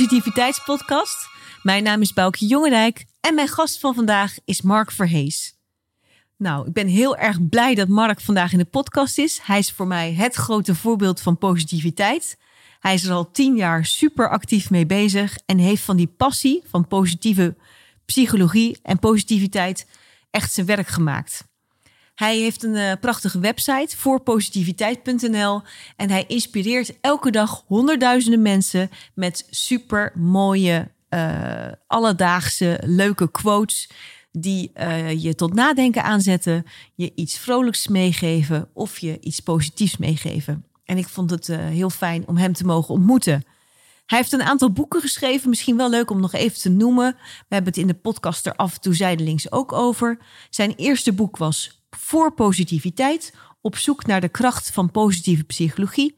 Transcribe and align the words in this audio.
Positiviteitspodcast. 0.00 1.28
Mijn 1.62 1.82
naam 1.82 2.00
is 2.00 2.12
Boukje 2.12 2.46
Jongerijk 2.46 3.04
en 3.20 3.34
mijn 3.34 3.48
gast 3.48 3.80
van 3.80 3.94
vandaag 3.94 4.34
is 4.44 4.62
Mark 4.62 4.90
Verhees. 4.90 5.54
Nou, 6.36 6.66
ik 6.66 6.72
ben 6.72 6.86
heel 6.86 7.16
erg 7.16 7.48
blij 7.48 7.74
dat 7.74 7.88
Mark 7.88 8.20
vandaag 8.20 8.52
in 8.52 8.58
de 8.58 8.64
podcast 8.64 9.18
is. 9.18 9.40
Hij 9.42 9.58
is 9.58 9.72
voor 9.72 9.86
mij 9.86 10.12
het 10.12 10.34
grote 10.34 10.74
voorbeeld 10.74 11.20
van 11.20 11.38
positiviteit. 11.38 12.38
Hij 12.78 12.94
is 12.94 13.04
er 13.04 13.12
al 13.12 13.30
tien 13.30 13.56
jaar 13.56 13.84
super 13.84 14.30
actief 14.30 14.70
mee 14.70 14.86
bezig 14.86 15.38
en 15.46 15.58
heeft 15.58 15.82
van 15.82 15.96
die 15.96 16.12
passie 16.16 16.62
van 16.66 16.88
positieve 16.88 17.56
psychologie 18.04 18.78
en 18.82 18.98
positiviteit 18.98 19.86
echt 20.30 20.52
zijn 20.52 20.66
werk 20.66 20.88
gemaakt. 20.88 21.49
Hij 22.20 22.38
heeft 22.38 22.62
een 22.62 22.74
uh, 22.74 22.92
prachtige 23.00 23.38
website 23.38 23.96
voor 23.96 24.20
positiviteit.nl 24.20 25.62
en 25.96 26.10
hij 26.10 26.24
inspireert 26.26 27.00
elke 27.00 27.30
dag 27.30 27.64
honderdduizenden 27.66 28.42
mensen 28.42 28.90
met 29.14 29.46
super 29.50 30.12
mooie, 30.14 30.90
uh, 31.10 31.66
alledaagse, 31.86 32.80
leuke 32.84 33.30
quotes 33.30 33.90
die 34.32 34.70
uh, 34.74 35.22
je 35.22 35.34
tot 35.34 35.54
nadenken 35.54 36.02
aanzetten, 36.02 36.66
je 36.94 37.12
iets 37.14 37.38
vrolijks 37.38 37.88
meegeven 37.88 38.68
of 38.72 38.98
je 38.98 39.20
iets 39.20 39.40
positiefs 39.40 39.96
meegeven. 39.96 40.64
En 40.84 40.96
ik 40.96 41.08
vond 41.08 41.30
het 41.30 41.46
heel 41.46 41.90
fijn 41.90 42.26
om 42.26 42.36
hem 42.36 42.52
te 42.52 42.64
mogen 42.64 42.94
ontmoeten. 42.94 43.44
Hij 44.06 44.18
heeft 44.18 44.32
een 44.32 44.42
aantal 44.42 44.72
boeken 44.72 45.00
geschreven, 45.00 45.48
misschien 45.48 45.76
wel 45.76 45.90
leuk 45.90 46.10
om 46.10 46.20
nog 46.20 46.32
even 46.32 46.58
te 46.58 46.70
noemen. 46.70 47.12
We 47.48 47.54
hebben 47.54 47.72
het 47.72 47.82
in 47.82 47.86
de 47.86 47.94
podcast 47.94 48.46
er 48.46 48.56
af 48.56 48.74
en 48.74 48.80
toe 48.80 48.94
zijdelings 48.94 49.52
ook 49.52 49.72
over. 49.72 50.18
Zijn 50.50 50.74
eerste 50.76 51.12
boek 51.12 51.36
was 51.36 51.79
voor 51.90 52.32
positiviteit, 52.32 53.34
op 53.60 53.76
zoek 53.76 54.06
naar 54.06 54.20
de 54.20 54.28
kracht 54.28 54.70
van 54.70 54.90
positieve 54.90 55.44
psychologie. 55.44 56.14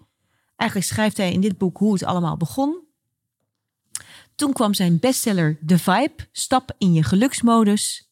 Eigenlijk 0.56 0.90
schrijft 0.90 1.16
hij 1.16 1.32
in 1.32 1.40
dit 1.40 1.58
boek 1.58 1.78
hoe 1.78 1.92
het 1.92 2.04
allemaal 2.04 2.36
begon. 2.36 2.80
Toen 4.34 4.52
kwam 4.52 4.74
zijn 4.74 4.98
bestseller 4.98 5.58
The 5.66 5.78
Vibe, 5.78 6.28
Stap 6.32 6.74
in 6.78 6.92
je 6.92 7.02
geluksmodus. 7.02 8.10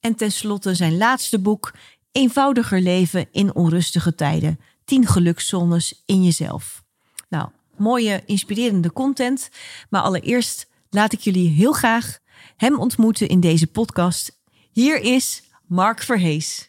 En 0.00 0.14
tenslotte 0.14 0.74
zijn 0.74 0.96
laatste 0.96 1.38
boek 1.38 1.72
Eenvoudiger 2.12 2.80
leven 2.80 3.28
in 3.32 3.54
onrustige 3.54 4.14
tijden. 4.14 4.60
10 4.84 5.06
gelukszones 5.06 6.02
in 6.06 6.24
jezelf. 6.24 6.84
Nou, 7.28 7.48
mooie, 7.76 8.22
inspirerende 8.26 8.92
content. 8.92 9.48
Maar 9.90 10.02
allereerst 10.02 10.68
laat 10.90 11.12
ik 11.12 11.20
jullie 11.20 11.48
heel 11.48 11.72
graag 11.72 12.18
hem 12.56 12.78
ontmoeten 12.78 13.28
in 13.28 13.40
deze 13.40 13.66
podcast. 13.66 14.40
Hier 14.72 15.00
is 15.00 15.42
Mark 15.66 16.02
Verhees. 16.02 16.65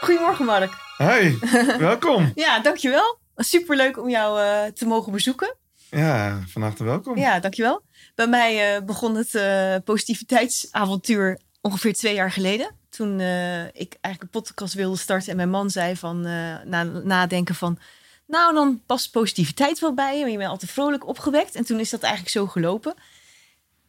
Goedemorgen, 0.00 0.44
Mark. 0.44 0.72
Hi, 0.98 1.38
welkom. 1.78 2.32
ja, 2.34 2.60
dankjewel. 2.60 3.18
Superleuk 3.36 3.98
om 3.98 4.08
jou 4.08 4.40
uh, 4.40 4.64
te 4.72 4.86
mogen 4.86 5.12
bezoeken. 5.12 5.56
Ja, 5.90 6.42
van 6.48 6.62
harte 6.62 6.84
welkom. 6.84 7.18
Ja, 7.18 7.40
dankjewel. 7.40 7.82
Bij 8.14 8.26
mij 8.26 8.76
uh, 8.76 8.84
begon 8.84 9.14
het 9.14 9.34
uh, 9.34 9.76
positiviteitsavontuur 9.84 11.40
ongeveer 11.60 11.94
twee 11.94 12.14
jaar 12.14 12.30
geleden. 12.30 12.74
Toen 12.90 13.20
ik 13.72 13.96
eigenlijk 14.00 14.22
een 14.22 14.40
podcast 14.40 14.74
wilde 14.74 14.96
starten 14.96 15.30
en 15.30 15.36
mijn 15.36 15.50
man 15.50 15.70
zei 15.70 15.96
van 15.96 16.20
na 16.64 16.82
nadenken 16.84 17.54
van... 17.54 17.78
Nou, 18.26 18.54
dan 18.54 18.82
past 18.86 19.10
positiviteit 19.10 19.78
wel 19.78 19.94
bij 19.94 20.14
je, 20.14 20.20
maar 20.20 20.30
je 20.30 20.36
bent 20.36 20.50
altijd 20.50 20.70
vrolijk 20.70 21.06
opgewekt. 21.06 21.54
En 21.54 21.64
toen 21.64 21.80
is 21.80 21.90
dat 21.90 22.02
eigenlijk 22.02 22.32
zo 22.32 22.46
gelopen 22.46 22.94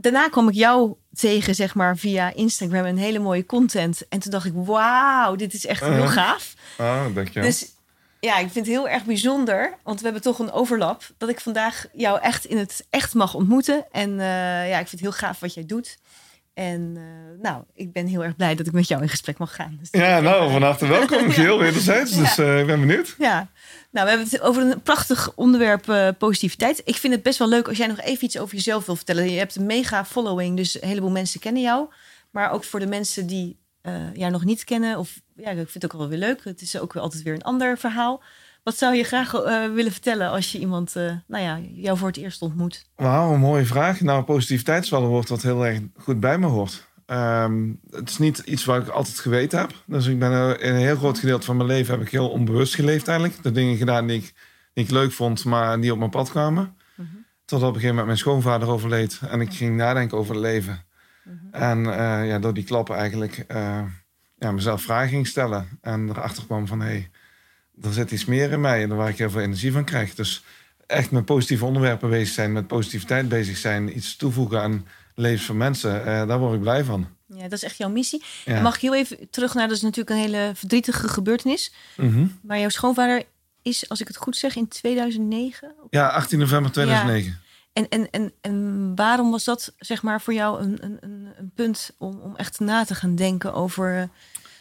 daarna 0.03 0.30
kwam 0.30 0.50
ik 0.50 0.56
jou 0.56 0.94
tegen, 1.14 1.56
zeg 1.56 1.75
maar, 1.75 1.97
via 1.97 2.34
Instagram 2.34 2.86
een 2.86 2.97
hele 2.97 3.19
mooie 3.19 3.46
content. 3.46 4.08
En 4.08 4.19
toen 4.19 4.31
dacht 4.31 4.46
ik, 4.46 4.53
wauw, 4.56 5.36
dit 5.36 5.53
is 5.53 5.66
echt 5.66 5.81
heel 5.81 5.91
uh-huh. 5.91 6.12
gaaf. 6.12 6.53
Oh, 6.78 7.16
dankjewel. 7.16 7.50
Dus 7.50 7.72
ja, 8.19 8.38
ik 8.38 8.52
vind 8.52 8.66
het 8.66 8.75
heel 8.75 8.90
erg 8.90 9.03
bijzonder, 9.03 9.78
want 9.84 9.97
we 9.97 10.03
hebben 10.06 10.22
toch 10.24 10.40
een 10.40 10.52
overlap, 10.52 11.03
dat 11.18 11.30
ik 11.30 11.40
vandaag 11.40 11.86
jou 11.94 12.19
echt 12.22 12.46
in 12.46 12.58
het 12.58 12.86
echt 12.90 13.13
mag 13.13 13.34
ontmoeten. 13.34 13.86
En 13.92 14.09
uh, 14.09 14.69
ja, 14.69 14.80
ik 14.80 14.88
vind 14.88 14.92
het 14.92 15.00
heel 15.00 15.12
gaaf 15.12 15.40
wat 15.40 15.53
jij 15.53 15.66
doet. 15.66 15.97
En 16.53 16.94
uh, 16.97 17.41
nou, 17.41 17.64
ik 17.74 17.94
ben 17.94 18.08
heel 18.08 18.24
erg 18.24 18.36
blij 18.36 18.56
dat 18.56 18.68
ik 18.68 18.74
met 18.74 18.88
jou 18.88 19.02
in 19.02 19.09
gesprek 19.09 19.38
mag 19.38 19.56
gaan. 19.56 19.78
Dus 19.80 19.88
ja, 19.91 20.19
nou, 20.19 20.52
van 20.52 20.62
harte 20.62 20.88
welkom. 20.88 21.28
Wederzijds. 21.59 22.16
Ja. 22.16 22.22
Dus 22.22 22.38
uh, 22.38 22.59
ik 22.59 22.66
ben 22.66 22.80
benieuwd. 22.80 23.16
Ja, 23.18 23.47
nou, 23.91 24.06
we 24.06 24.12
hebben 24.12 24.30
het 24.30 24.41
over 24.41 24.62
een 24.62 24.81
prachtig 24.81 25.31
onderwerp 25.36 25.88
uh, 25.88 26.09
positiviteit. 26.18 26.81
Ik 26.86 26.96
vind 26.96 27.13
het 27.13 27.24
best 27.24 27.40
wel 27.40 27.50
leuk 27.50 27.68
als 27.68 27.78
jij 27.78 27.88
nog 27.88 28.00
even 28.00 28.25
iets 28.25 28.38
over 28.38 28.56
jezelf 28.56 28.86
wil 28.86 28.96
vertellen. 28.96 29.31
Je 29.31 29.38
hebt 29.38 29.56
een 29.56 29.66
mega 29.66 30.06
following, 30.06 30.58
dus 30.58 30.81
een 30.81 30.88
heleboel 30.88 31.12
mensen 31.12 31.40
kennen 31.40 31.62
jou. 31.62 31.88
Maar 32.31 32.52
ook 32.52 32.63
voor 32.63 32.80
de 32.80 32.88
mensen 32.88 33.28
die 33.28 33.62
jou 34.13 34.31
nog 34.31 34.44
niet 34.44 34.63
kennen, 34.63 34.97
of 34.97 35.22
ja, 35.36 35.50
ik 35.50 35.56
vind 35.56 35.74
het 35.74 35.86
ook 35.86 36.00
wel 36.00 36.09
weer 36.09 36.18
leuk. 36.18 36.44
Het 36.44 36.62
is 36.62 36.80
ook 36.80 36.96
altijd 36.96 37.24
weer 37.24 37.34
een 37.34 37.42
ander 37.42 37.78
verhaal. 37.78 38.24
Wat 38.63 38.78
zou 38.78 38.96
je 38.96 39.03
graag 39.03 39.34
uh, 39.34 39.74
willen 39.74 39.91
vertellen 39.91 40.29
als 40.29 40.51
je 40.51 40.59
iemand, 40.59 40.96
uh, 40.97 41.12
nou 41.28 41.44
ja, 41.44 41.59
jou 41.74 41.97
voor 41.97 42.07
het 42.07 42.18
eerst 42.18 42.41
ontmoet? 42.41 42.90
Wauw, 42.96 43.34
een 43.34 43.40
mooie 43.40 43.66
vraag. 43.66 44.01
Nou, 44.01 44.24
positiviteit 44.24 44.84
is 44.84 44.90
wel 44.90 45.01
een 45.01 45.07
woord 45.07 45.29
wat 45.29 45.41
heel 45.41 45.66
erg 45.66 45.79
goed 45.97 46.19
bij 46.19 46.38
me 46.38 46.47
hoort. 46.47 46.88
Um, 47.06 47.79
het 47.90 48.09
is 48.09 48.18
niet 48.18 48.38
iets 48.38 48.66
wat 48.66 48.81
ik 48.81 48.88
altijd 48.88 49.19
geweten 49.19 49.59
heb. 49.59 49.72
Dus 49.85 50.06
ik 50.06 50.19
ben 50.19 50.59
in 50.59 50.74
een 50.74 50.81
heel 50.81 50.96
groot 50.96 51.19
gedeelte 51.19 51.46
van 51.46 51.56
mijn 51.57 51.68
leven 51.68 51.94
heb 51.94 52.06
ik 52.06 52.12
heel 52.12 52.29
onbewust 52.29 52.75
geleefd 52.75 53.07
eigenlijk. 53.07 53.44
De 53.44 53.51
dingen 53.51 53.78
gedaan 53.78 54.07
die 54.07 54.18
ik, 54.18 54.34
die 54.74 54.84
ik 54.84 54.91
leuk 54.91 55.12
vond, 55.12 55.45
maar 55.45 55.81
die 55.81 55.91
op 55.91 55.97
mijn 55.97 56.09
pad 56.09 56.30
kwamen. 56.30 56.78
Mm 56.95 57.07
-hmm. 57.12 57.25
Tot 57.45 57.59
op 57.59 57.68
een 57.68 57.74
gegeven 57.74 57.90
moment 57.90 58.06
mijn 58.06 58.18
schoonvader 58.18 58.68
overleed. 58.68 59.19
En 59.30 59.41
ik 59.41 59.53
ging 59.53 59.75
nadenken 59.75 60.18
over 60.18 60.34
het 60.34 60.44
leven. 60.44 60.85
Mm 61.24 61.40
-hmm. 61.40 61.62
En 61.62 61.80
uh, 61.80 62.28
ja, 62.28 62.40
door 62.40 62.53
die 62.53 62.63
klappen 62.63 62.95
eigenlijk 62.95 63.45
ja, 64.38 64.51
mezelf 64.51 64.81
vragen 64.81 65.09
ging 65.09 65.28
stellen. 65.28 65.68
En 65.81 66.09
erachter 66.09 66.45
kwam 66.45 66.68
van, 66.68 66.81
hé, 66.81 66.88
hey, 66.88 67.09
er 67.83 67.94
zit 67.94 68.11
iets 68.11 68.25
meer 68.25 68.51
in 68.51 68.61
mij 68.61 68.83
en 68.83 68.95
waar 68.95 69.09
ik 69.09 69.17
heel 69.17 69.29
veel 69.29 69.41
energie 69.41 69.71
van 69.71 69.85
krijg. 69.85 70.16
Dus 70.16 70.44
echt 70.88 71.11
met 71.11 71.25
positieve 71.25 71.66
onderwerpen 71.66 72.09
bezig 72.09 72.33
zijn, 72.33 72.51
met 72.51 72.67
positiviteit 72.67 73.29
bezig 73.29 73.57
zijn, 73.57 73.97
iets 73.97 74.16
toevoegen 74.16 74.61
aan 74.61 74.88
levens 75.16 75.45
van 75.45 75.57
mensen, 75.57 76.05
eh, 76.05 76.27
daar 76.27 76.39
word 76.39 76.53
ik 76.53 76.61
blij 76.61 76.83
van. 76.83 77.07
Ja, 77.27 77.44
dat 77.44 77.51
is 77.51 77.63
echt 77.63 77.77
jouw 77.77 77.89
missie. 77.89 78.23
Ja. 78.45 78.61
Mag 78.61 78.75
ik 78.75 78.81
heel 78.81 78.95
even 78.95 79.29
terug 79.29 79.53
naar, 79.53 79.67
dat 79.67 79.77
is 79.77 79.81
natuurlijk 79.81 80.09
een 80.09 80.21
hele 80.21 80.51
verdrietige 80.55 81.07
gebeurtenis. 81.07 81.73
Mm 81.97 82.13
-hmm. 82.13 82.39
Maar 82.41 82.59
jouw 82.59 82.69
schoonvader 82.69 83.23
is, 83.61 83.89
als 83.89 84.01
ik 84.01 84.07
het 84.07 84.17
goed 84.17 84.38
zeg, 84.38 84.55
in 84.55 84.67
2009? 84.67 85.73
Ja, 85.89 86.07
18 86.07 86.39
november 86.39 86.71
2009. 86.71 87.31
Ja. 87.31 87.38
En, 87.73 87.89
en, 87.89 88.09
en, 88.11 88.33
en 88.41 88.91
waarom 88.95 89.31
was 89.31 89.44
dat 89.44 89.73
zeg 89.77 90.03
maar 90.03 90.21
voor 90.21 90.33
jou 90.33 90.61
een, 90.61 90.77
een, 90.81 91.00
een 91.38 91.51
punt 91.55 91.91
om, 91.97 92.19
om 92.19 92.35
echt 92.35 92.59
na 92.59 92.85
te 92.85 92.95
gaan 92.95 93.15
denken 93.15 93.53
over 93.53 94.09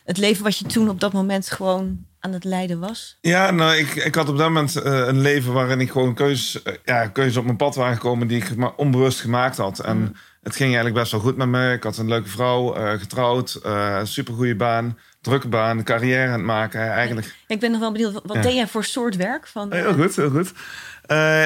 het 0.04 0.16
leven 0.16 0.44
wat 0.44 0.58
je 0.58 0.64
toen 0.64 0.88
op 0.88 1.00
dat 1.00 1.12
moment 1.12 1.50
gewoon 1.50 2.06
aan 2.20 2.32
het 2.32 2.44
leiden 2.44 2.78
was? 2.80 3.18
Ja, 3.20 3.50
nou, 3.50 3.76
ik, 3.76 3.94
ik 3.94 4.14
had 4.14 4.28
op 4.28 4.36
dat 4.36 4.48
moment 4.48 4.76
uh, 4.76 4.82
een 4.84 5.20
leven 5.20 5.52
waarin 5.52 5.80
ik 5.80 5.90
gewoon 5.90 6.14
keuzes, 6.14 6.62
uh, 6.64 6.74
ja, 6.84 7.06
keuzes 7.06 7.36
op 7.36 7.44
mijn 7.44 7.56
pad 7.56 7.74
waren 7.74 7.94
gekomen 7.94 8.26
die 8.26 8.42
ik 8.42 8.56
maar 8.56 8.74
onbewust 8.74 9.20
gemaakt 9.20 9.56
had. 9.56 9.78
En 9.78 9.96
mm. 9.96 10.12
het 10.42 10.56
ging 10.56 10.68
eigenlijk 10.68 10.94
best 10.94 11.12
wel 11.12 11.20
goed 11.20 11.36
met 11.36 11.48
me. 11.48 11.72
Ik 11.72 11.82
had 11.82 11.96
een 11.96 12.08
leuke 12.08 12.28
vrouw, 12.28 12.76
uh, 12.76 12.92
getrouwd, 12.92 13.60
supergoeie 14.02 14.56
baan, 14.56 14.98
drukke 15.20 15.48
baan, 15.48 15.84
carrière 15.84 16.26
aan 16.26 16.32
het 16.32 16.42
maken. 16.42 16.90
Eigenlijk. 16.90 17.34
Ik 17.46 17.60
ben 17.60 17.70
nog 17.70 17.80
wel 17.80 17.92
benieuwd, 17.92 18.12
wat 18.12 18.36
ja. 18.36 18.42
deed 18.42 18.54
jij 18.54 18.66
voor 18.66 18.84
soort 18.84 19.16
werk? 19.16 19.46
Van, 19.46 19.72
heel 19.72 19.94
goed, 19.94 20.16
heel 20.16 20.30
goed. 20.30 20.52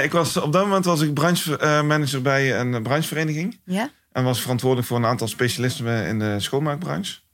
ik 0.04 0.12
was, 0.12 0.36
op 0.36 0.52
dat 0.52 0.64
moment 0.64 0.84
was 0.84 1.00
ik 1.00 1.14
branchemanager 1.14 2.22
bij 2.22 2.60
een 2.60 2.82
branchevereniging. 2.82 3.60
Ja? 3.64 3.90
En 4.12 4.24
was 4.24 4.40
verantwoordelijk 4.40 4.88
voor 4.88 4.96
een 4.96 5.06
aantal 5.06 5.28
specialisten 5.28 6.06
in 6.06 6.18
de 6.18 6.40
schoonmaakbranche. 6.40 7.24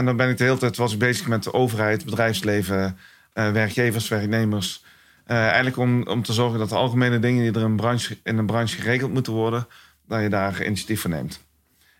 En 0.00 0.06
dan 0.06 0.16
ben 0.16 0.28
ik 0.28 0.38
de 0.38 0.44
hele 0.44 0.58
tijd 0.58 0.76
was 0.76 0.92
ik 0.92 0.98
bezig 0.98 1.26
met 1.26 1.42
de 1.42 1.52
overheid, 1.52 2.04
bedrijfsleven, 2.04 2.98
uh, 3.34 3.50
werkgevers, 3.52 4.08
werknemers. 4.08 4.84
Uh, 5.26 5.36
eigenlijk 5.36 5.76
om, 5.76 6.06
om 6.06 6.22
te 6.22 6.32
zorgen 6.32 6.58
dat 6.58 6.68
de 6.68 6.74
algemene 6.74 7.18
dingen 7.18 7.42
die 7.42 7.60
er 7.60 7.68
in, 7.68 7.76
branche, 7.76 8.18
in 8.22 8.38
een 8.38 8.46
branche 8.46 8.76
geregeld 8.76 9.12
moeten 9.12 9.32
worden, 9.32 9.66
dat 10.06 10.22
je 10.22 10.28
daar 10.28 10.64
initiatief 10.64 11.00
voor 11.00 11.10
neemt. 11.10 11.40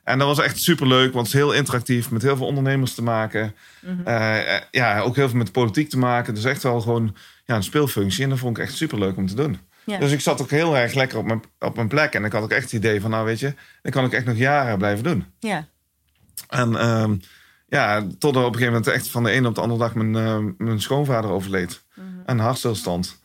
En 0.05 0.19
dat 0.19 0.27
was 0.27 0.45
echt 0.45 0.63
superleuk, 0.63 1.13
want 1.13 1.27
het 1.27 1.35
is 1.35 1.41
heel 1.41 1.53
interactief, 1.53 2.11
met 2.11 2.23
heel 2.23 2.37
veel 2.37 2.47
ondernemers 2.47 2.95
te 2.95 3.03
maken. 3.03 3.55
Mm 3.81 4.01
-hmm. 4.05 4.15
uh, 4.15 4.59
ja, 4.71 5.01
ook 5.01 5.17
heel 5.17 5.29
veel 5.29 5.39
met 5.39 5.47
de 5.47 5.53
politiek 5.53 5.91
te 5.91 5.99
maken. 5.99 6.35
Dus 6.35 6.45
echt 6.45 6.63
wel 6.63 6.81
gewoon 6.81 7.17
ja, 7.45 7.57
een 7.57 7.63
speelfunctie. 7.63 8.25
En 8.25 8.31
dat 8.31 8.39
vond 8.39 8.59
ik 8.59 8.63
echt 8.63 8.77
superleuk 8.77 9.17
om 9.17 9.27
te 9.27 9.35
doen. 9.35 9.59
Ja. 9.85 9.99
Dus 9.99 10.13
ik 10.13 10.21
zat 10.21 10.41
ook 10.41 10.51
heel 10.51 10.77
erg 10.77 10.95
lekker 10.95 11.19
op 11.19 11.25
mijn, 11.25 11.43
op 11.59 11.77
mijn 11.77 11.89
plek. 11.89 12.15
En 12.15 12.25
ik 12.25 12.33
had 12.33 12.43
ook 12.43 12.51
echt 12.51 12.63
het 12.63 12.73
idee 12.73 13.01
van, 13.01 13.11
nou 13.11 13.25
weet 13.25 13.41
je, 13.41 13.55
dat 13.83 13.93
kan 13.93 14.05
ik 14.05 14.13
echt 14.13 14.25
nog 14.27 14.37
jaren 14.37 14.79
blijven 14.79 15.05
doen. 15.05 15.25
Ja. 15.39 15.67
En 16.49 16.89
um, 16.89 17.21
ja, 17.71 18.07
tot 18.19 18.35
er 18.35 18.41
op 18.41 18.47
een 18.47 18.59
gegeven 18.59 18.73
moment 18.73 18.87
echt 18.87 19.09
van 19.09 19.23
de 19.23 19.31
ene 19.31 19.49
op 19.49 19.55
de 19.55 19.61
andere 19.61 19.81
dag 19.81 19.95
mijn, 19.95 20.15
uh, 20.15 20.53
mijn 20.59 20.81
schoonvader 20.81 21.31
overleed. 21.31 21.83
Mm 21.95 22.05
-hmm. 22.05 22.23
Een 22.27 22.39
hartstilstand. 22.39 23.21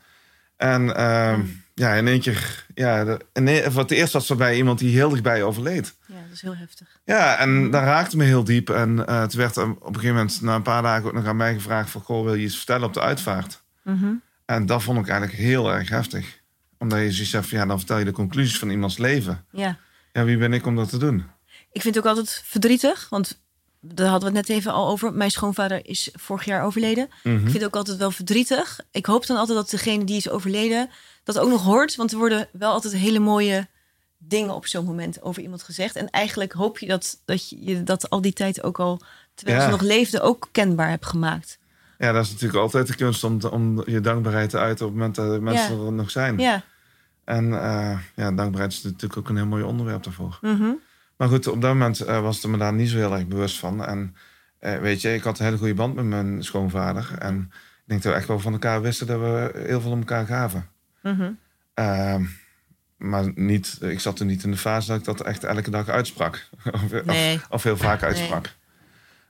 En 0.58 0.82
uh, 0.86 1.36
mm. 1.36 1.62
ja, 1.74 1.94
in 1.94 2.08
één 2.08 2.20
keer, 2.20 2.66
ja, 2.74 3.04
de, 3.04 3.20
in, 3.34 3.72
voor 3.72 3.82
het 3.82 3.92
eerst 3.92 4.14
was 4.14 4.30
er 4.30 4.36
bij 4.36 4.56
iemand 4.56 4.80
die 4.80 4.96
heel 4.96 5.10
dichtbij 5.10 5.44
overleed. 5.44 5.96
Ja, 6.06 6.16
dat 6.16 6.32
is 6.34 6.42
heel 6.42 6.56
heftig. 6.56 7.00
Ja, 7.06 7.38
en 7.38 7.64
mm. 7.64 7.72
dat 7.72 7.84
raakte 7.84 8.18
me 8.18 8.24
heel 8.24 8.44
diep. 8.44 8.70
En 8.70 8.98
uh, 8.98 9.20
het 9.20 9.34
werd 9.34 9.58
op 9.58 9.86
een 9.86 9.96
gegeven 9.96 10.16
moment, 10.16 10.42
na 10.42 10.56
een 10.56 10.62
paar 10.62 10.82
dagen, 10.82 11.06
ook 11.06 11.14
nog 11.14 11.26
aan 11.26 11.36
mij 11.36 11.54
gevraagd: 11.54 11.90
van, 11.90 12.02
Goh, 12.02 12.24
wil 12.24 12.34
je 12.34 12.44
iets 12.44 12.58
vertellen 12.58 12.88
op 12.88 12.94
de 12.94 13.02
uitvaart? 13.02 13.64
-hmm. 13.84 14.22
En 14.46 14.66
dat 14.66 14.84
vond 14.84 15.00
ik 15.00 15.08
eigenlijk 15.08 15.40
heel 15.40 15.74
erg 15.74 15.90
heftig. 15.90 16.40
Omdat 16.78 17.00
je 17.00 17.12
zoiets 17.12 17.30
zegt: 17.30 17.50
ja, 17.50 17.66
dan 17.66 17.78
vertel 17.78 17.98
je 17.98 18.06
de 18.06 18.12
conclusies 18.12 18.60
van 18.60 18.70
iemands 18.70 18.98
leven. 18.98 19.46
Ja. 19.52 19.78
Ja, 20.12 20.24
wie 20.24 20.38
ben 20.38 20.54
ik 20.54 20.66
om 20.66 20.76
dat 20.76 20.90
te 20.90 20.98
doen? 20.98 21.26
Ik 21.72 21.82
vind 21.82 21.96
het 21.96 22.04
ook 22.04 22.10
altijd 22.10 22.44
verdrietig, 22.46 23.10
want 23.10 23.44
daar 23.94 24.08
hadden 24.08 24.32
we 24.32 24.38
het 24.38 24.48
net 24.48 24.58
even 24.58 24.72
al 24.74 24.88
over. 24.88 25.14
Mijn 25.14 25.32
schoonvader 25.32 25.86
is 25.88 26.10
vorig 26.14 26.46
jaar 26.46 26.64
overleden. 26.64 27.10
Mhm. 27.24 27.36
Ik 27.36 27.42
vind 27.42 27.54
het 27.54 27.64
ook 27.66 27.76
altijd 27.76 27.98
wel 27.98 28.12
verdrietig. 28.12 28.80
Ik 28.92 29.06
hoop 29.06 29.26
dan 29.28 29.38
altijd 29.38 29.58
dat 29.58 29.70
degene 29.70 30.04
die 30.04 30.18
is 30.18 30.30
overleden, 30.30 30.90
dat 31.24 31.40
ook 31.40 31.50
nog 31.50 31.64
hoort. 31.64 31.96
Want 31.96 32.12
er 32.12 32.18
worden 32.18 32.48
wel 32.52 32.72
altijd 32.72 32.94
hele 32.94 33.20
mooie 33.20 33.68
dingen 34.18 34.54
op 34.56 34.66
zo'n 34.68 34.86
moment 34.86 35.22
over 35.22 35.42
iemand 35.42 35.64
gezegd. 35.64 35.96
En 35.96 36.10
eigenlijk 36.10 36.52
hoop 36.54 36.80
je 36.80 36.88
dat, 36.88 37.22
dat 37.26 37.50
je 37.50 37.84
dat 37.84 38.10
al 38.10 38.22
die 38.22 38.34
tijd 38.34 38.64
ook 38.64 38.80
al, 38.80 39.02
terwijl 39.34 39.58
Ja. 39.60 39.66
ze 39.66 39.72
nog 39.72 39.82
leefde, 39.82 40.22
ook 40.22 40.48
kenbaar 40.52 40.90
hebt 40.90 41.06
gemaakt. 41.06 41.58
Ja, 41.98 42.12
dat 42.12 42.24
is 42.26 42.32
natuurlijk 42.32 42.60
altijd 42.60 42.88
de 42.88 42.96
kunst 42.96 43.24
om, 43.24 43.40
om 43.52 43.84
je 43.86 44.02
dankbaarheid 44.02 44.50
te 44.50 44.58
uiten 44.58 44.86
op 44.86 44.92
het 44.92 45.00
moment 45.00 45.16
dat 45.18 45.32
de 45.34 45.42
mensen 45.42 45.80
Ja. 45.80 45.86
er 45.86 45.92
nog 45.94 46.12
zijn. 46.12 46.38
Ja. 46.38 46.64
En 47.24 47.54
eh, 47.64 48.00
ja, 48.16 48.32
dankbaarheid 48.32 48.72
is 48.72 48.84
natuurlijk 48.84 49.18
ook 49.18 49.30
een 49.30 49.36
heel 49.36 49.46
mooi 49.46 49.64
onderwerp 49.64 50.04
daarvoor. 50.04 50.38
Mhm. 50.42 50.72
Maar 51.18 51.28
goed, 51.28 51.48
op 51.48 51.62
dat 51.62 51.74
moment 51.74 52.00
eh, 52.00 52.22
was 52.22 52.44
ik 52.44 52.50
me 52.50 52.58
daar 52.58 52.74
niet 52.74 52.90
zo 52.90 52.98
heel 52.98 53.14
erg 53.14 53.28
bewust 53.28 53.60
van. 53.60 53.86
En 53.86 54.16
eh, 54.60 54.78
weet 54.80 55.02
je, 55.02 55.14
ik 55.14 55.24
had 55.24 55.40
een 55.40 55.46
hele 55.46 55.58
goede 55.58 55.74
band 55.74 55.96
met 55.96 56.06
mijn 56.06 56.44
schoonvader. 56.44 57.16
En 57.20 57.52
ik 57.52 57.84
denk 57.86 58.04
dat 58.04 58.12
we 58.12 58.18
echt 58.18 58.28
wel 58.28 58.40
van 58.40 58.54
elkaar 58.54 58.82
wisten 58.82 59.08
dat 59.08 59.20
we 59.20 59.64
heel 59.68 59.82
veel 59.82 59.92
om 59.92 60.00
elkaar 60.00 60.26
gaven. 60.26 60.68
Mhm. 61.02 61.32
Ehm, 61.74 62.24
maar 62.98 63.32
niet, 63.36 63.78
ik 63.82 64.00
zat 64.00 64.16
toen 64.16 64.28
niet 64.28 64.44
in 64.44 64.52
de 64.52 64.58
fase 64.58 64.88
dat 64.88 65.00
ik 65.00 65.06
dat 65.06 65.22
echt 65.22 65.44
elke 65.44 65.70
dag 65.70 65.90
uitsprak. 65.90 66.50
of, 66.74 67.04
Nee. 67.06 67.36
of, 67.36 67.46
of 67.50 67.64
heel 67.64 67.78
vaak 67.78 68.04
uitsprak. 68.04 68.56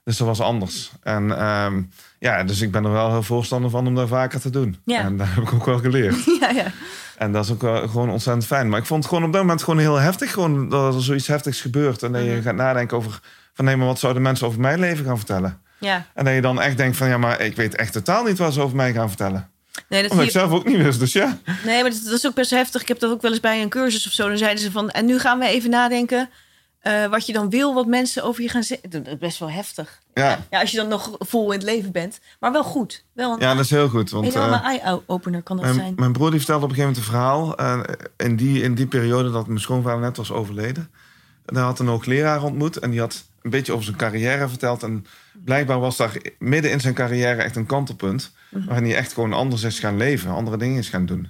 Dus 0.06 0.16
dat 0.16 0.26
was 0.26 0.40
anders. 0.40 0.90
En 1.02 1.38
ehm, 1.38 1.82
ja, 2.18 2.44
dus 2.44 2.60
ik 2.60 2.70
ben 2.70 2.84
er 2.84 2.90
wel 2.92 3.10
heel 3.10 3.22
voorstander 3.22 3.70
van 3.70 3.86
om 3.86 3.94
dat 3.94 4.08
vaker 4.08 4.40
te 4.40 4.50
doen. 4.50 4.76
Ja. 4.84 5.00
En 5.00 5.16
dat 5.16 5.26
heb 5.30 5.44
ik 5.44 5.52
ook 5.52 5.64
wel 5.66 5.78
geleerd. 5.78 6.24
ja, 6.40 6.50
ja. 6.50 6.66
En 7.18 7.32
dat 7.32 7.44
is 7.44 7.50
ook 7.50 7.60
wel 7.62 7.88
gewoon 7.88 8.10
ontzettend 8.10 8.46
fijn. 8.46 8.68
Maar 8.68 8.78
ik 8.80 8.86
vond 8.86 9.02
het 9.02 9.12
gewoon 9.12 9.24
op 9.28 9.32
dat 9.32 9.40
moment 9.42 9.62
gewoon 9.62 9.78
heel 9.80 9.96
heftig. 9.96 10.32
Gewoon 10.32 10.68
dat 10.68 10.94
er 10.94 11.02
zoiets 11.02 11.26
heftigs 11.26 11.60
gebeurt. 11.60 12.02
En 12.02 12.12
dat 12.12 12.22
je 12.24 12.30
Mhm. 12.30 12.42
gaat 12.42 12.54
nadenken 12.54 12.96
over... 12.96 13.20
van 13.54 13.64
nee, 13.64 13.76
maar 13.76 13.86
wat 13.86 13.98
zouden 13.98 14.22
mensen 14.22 14.46
over 14.46 14.60
mijn 14.60 14.78
leven 14.80 15.04
gaan 15.04 15.16
vertellen? 15.16 15.60
ja. 15.78 16.06
En 16.14 16.24
dat 16.24 16.34
je 16.34 16.40
dan 16.40 16.60
echt 16.60 16.76
denkt 16.76 16.96
van... 16.96 17.08
ja, 17.08 17.18
maar 17.18 17.40
ik 17.40 17.56
weet 17.56 17.74
echt 17.76 17.92
totaal 17.92 18.24
niet 18.24 18.38
wat 18.38 18.52
ze 18.54 18.60
over 18.60 18.76
mij 18.76 18.92
gaan 18.92 19.08
vertellen. 19.08 19.48
Nee, 19.88 20.02
dat 20.02 20.10
Omdat 20.10 20.26
ik 20.26 20.32
zelf 20.32 20.50
ook 20.50 20.64
niet 20.66 20.76
wist. 20.82 20.98
Dus 20.98 21.12
ja. 21.12 21.38
Nee, 21.64 21.82
maar 21.82 21.90
dat, 21.90 22.00
dat 22.04 22.12
is 22.12 22.26
ook 22.26 22.34
best 22.34 22.50
heftig. 22.50 22.82
Ik 22.82 22.88
heb 22.88 22.98
dat 22.98 23.10
ook 23.10 23.22
wel 23.22 23.30
eens 23.30 23.40
bij 23.40 23.62
een 23.62 23.68
cursus 23.68 24.06
of 24.06 24.12
zo. 24.12 24.28
Dan 24.28 24.38
zeiden 24.38 24.62
ze 24.62 24.70
van, 24.70 24.90
en 24.90 25.06
nu 25.06 25.18
gaan 25.18 25.38
we 25.38 25.46
even 25.46 25.70
nadenken 25.70 26.28
eh, 26.86 27.06
wat 27.06 27.26
je 27.26 27.32
dan 27.32 27.50
wil, 27.50 27.74
wat 27.74 27.86
mensen 27.86 28.22
over 28.24 28.42
je 28.42 28.48
gaan 28.48 28.62
zeggen. 28.62 28.90
Dat 28.90 29.06
is 29.06 29.18
best 29.18 29.38
wel 29.38 29.50
heftig. 29.50 30.00
Ja. 30.14 30.44
Ja, 30.50 30.60
als 30.60 30.70
je 30.70 30.76
dan 30.76 30.88
nog 30.88 31.16
vol 31.18 31.52
in 31.52 31.58
het 31.58 31.66
leven 31.66 31.92
bent. 31.92 32.20
Maar 32.40 32.52
wel 32.52 32.64
goed. 32.64 33.04
Wel 33.12 33.32
een 33.32 33.40
ja, 33.40 33.54
dat 33.54 33.64
is 33.64 33.70
heel 33.70 33.88
goed. 33.88 34.10
Want 34.10 34.26
enorme 34.34 34.54
eh, 34.56 34.64
eye-opener 34.64 35.42
kan 35.42 35.56
dat 35.56 35.64
mijn, 35.64 35.78
zijn. 35.78 35.94
mijn 35.96 36.12
broer 36.12 36.30
die 36.30 36.38
vertelde 36.38 36.64
op 36.64 36.70
een 36.70 36.76
gegeven 36.76 37.02
moment 37.02 37.14
een 37.14 37.56
verhaal. 37.56 37.86
eh, 37.86 38.26
in, 38.26 38.36
die, 38.36 38.62
in 38.62 38.74
die 38.74 38.86
periode 38.86 39.30
dat 39.30 39.46
mijn 39.46 39.60
schoonvader 39.60 40.00
net 40.00 40.16
was 40.16 40.32
overleden. 40.32 40.90
Daar 41.44 41.64
had 41.64 41.78
een 41.78 41.86
hoogleraar 41.86 42.42
ontmoet. 42.42 42.76
En 42.76 42.90
die 42.90 43.00
had 43.00 43.24
een 43.42 43.50
beetje 43.50 43.72
over 43.72 43.84
zijn 43.84 43.96
carrière 43.96 44.48
verteld. 44.48 44.82
En 44.82 45.06
blijkbaar 45.44 45.80
was 45.80 45.96
daar 45.96 46.16
midden 46.38 46.70
in 46.70 46.80
zijn 46.80 46.94
carrière 46.94 47.42
echt 47.42 47.56
een 47.56 47.66
kantelpunt. 47.66 48.32
Mhm. 48.50 48.66
Waarin 48.66 48.84
hij 48.84 48.96
echt 48.96 49.12
gewoon 49.12 49.32
anders 49.32 49.62
is 49.62 49.78
gaan 49.78 49.96
leven. 49.96 50.30
Andere 50.30 50.56
dingen 50.56 50.78
is 50.78 50.88
gaan 50.88 51.06
doen. 51.06 51.28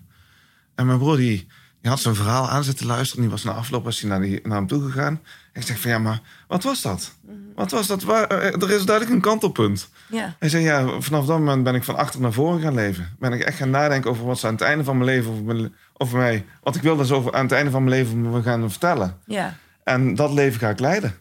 En 0.75 0.87
mijn 0.87 0.99
broer 0.99 1.17
die, 1.17 1.47
die 1.81 1.90
had 1.90 2.00
zijn 2.00 2.14
verhaal 2.14 2.49
aan 2.49 2.64
zitten 2.64 2.87
luisteren. 2.87 3.23
Die 3.23 3.31
was 3.31 3.44
na 3.44 3.52
afloop 3.52 3.84
was 3.84 4.00
hij 4.00 4.11
naar, 4.11 4.20
die, 4.20 4.40
naar 4.43 4.56
hem 4.56 4.67
toe 4.67 4.82
gegaan. 4.82 5.20
Ik 5.52 5.62
zeg 5.62 5.81
van 5.81 5.90
ja, 5.90 5.99
maar 5.99 6.20
wat 6.49 6.62
was 6.62 6.82
dat? 6.82 7.12
Mhm. 7.20 7.34
Wat 7.55 7.70
was 7.70 7.87
dat? 7.87 8.02
Waar, 8.02 8.26
eh, 8.26 8.62
er 8.62 8.70
is 8.70 8.84
duidelijk 8.84 9.11
een 9.17 9.20
kantelpunt. 9.20 9.88
Ja, 10.08 10.37
Hij 10.38 10.49
zei 10.49 10.64
ja, 10.64 11.00
vanaf 11.00 11.26
dat 11.26 11.38
moment 11.38 11.64
ben 11.64 11.75
ik 11.75 11.84
van 11.84 11.96
achter 11.96 12.20
naar 12.20 12.32
voren 12.32 12.61
gaan 12.61 12.75
leven. 12.75 13.17
Ben 13.19 13.32
ik 13.32 13.40
echt 13.40 13.56
gaan 13.56 13.70
nadenken 13.70 14.11
over 14.11 14.25
wat 14.26 14.38
ze 14.38 14.46
aan 14.46 14.52
het 14.52 14.62
einde 14.62 14.84
van 14.84 14.99
mijn 14.99 15.11
leven 15.11 15.31
over, 15.31 15.44
mijn- 15.44 15.75
over 15.96 16.19
mij, 16.19 16.44
wat 16.62 16.76
ik 16.76 16.82
wilde 16.82 17.02
dus 17.02 17.11
over 17.12 17.32
aan 17.34 17.43
het 17.43 17.52
einde 17.52 17.70
van 17.70 17.84
mijn 17.84 17.96
leven 17.96 18.31
me 18.31 18.43
gaan 18.43 18.70
vertellen. 18.70 19.19
ja. 19.26 19.56
En 19.84 20.14
dat 20.14 20.32
leven 20.32 20.61
ga 20.61 20.69
ik 20.69 20.81
leiden. 20.81 21.14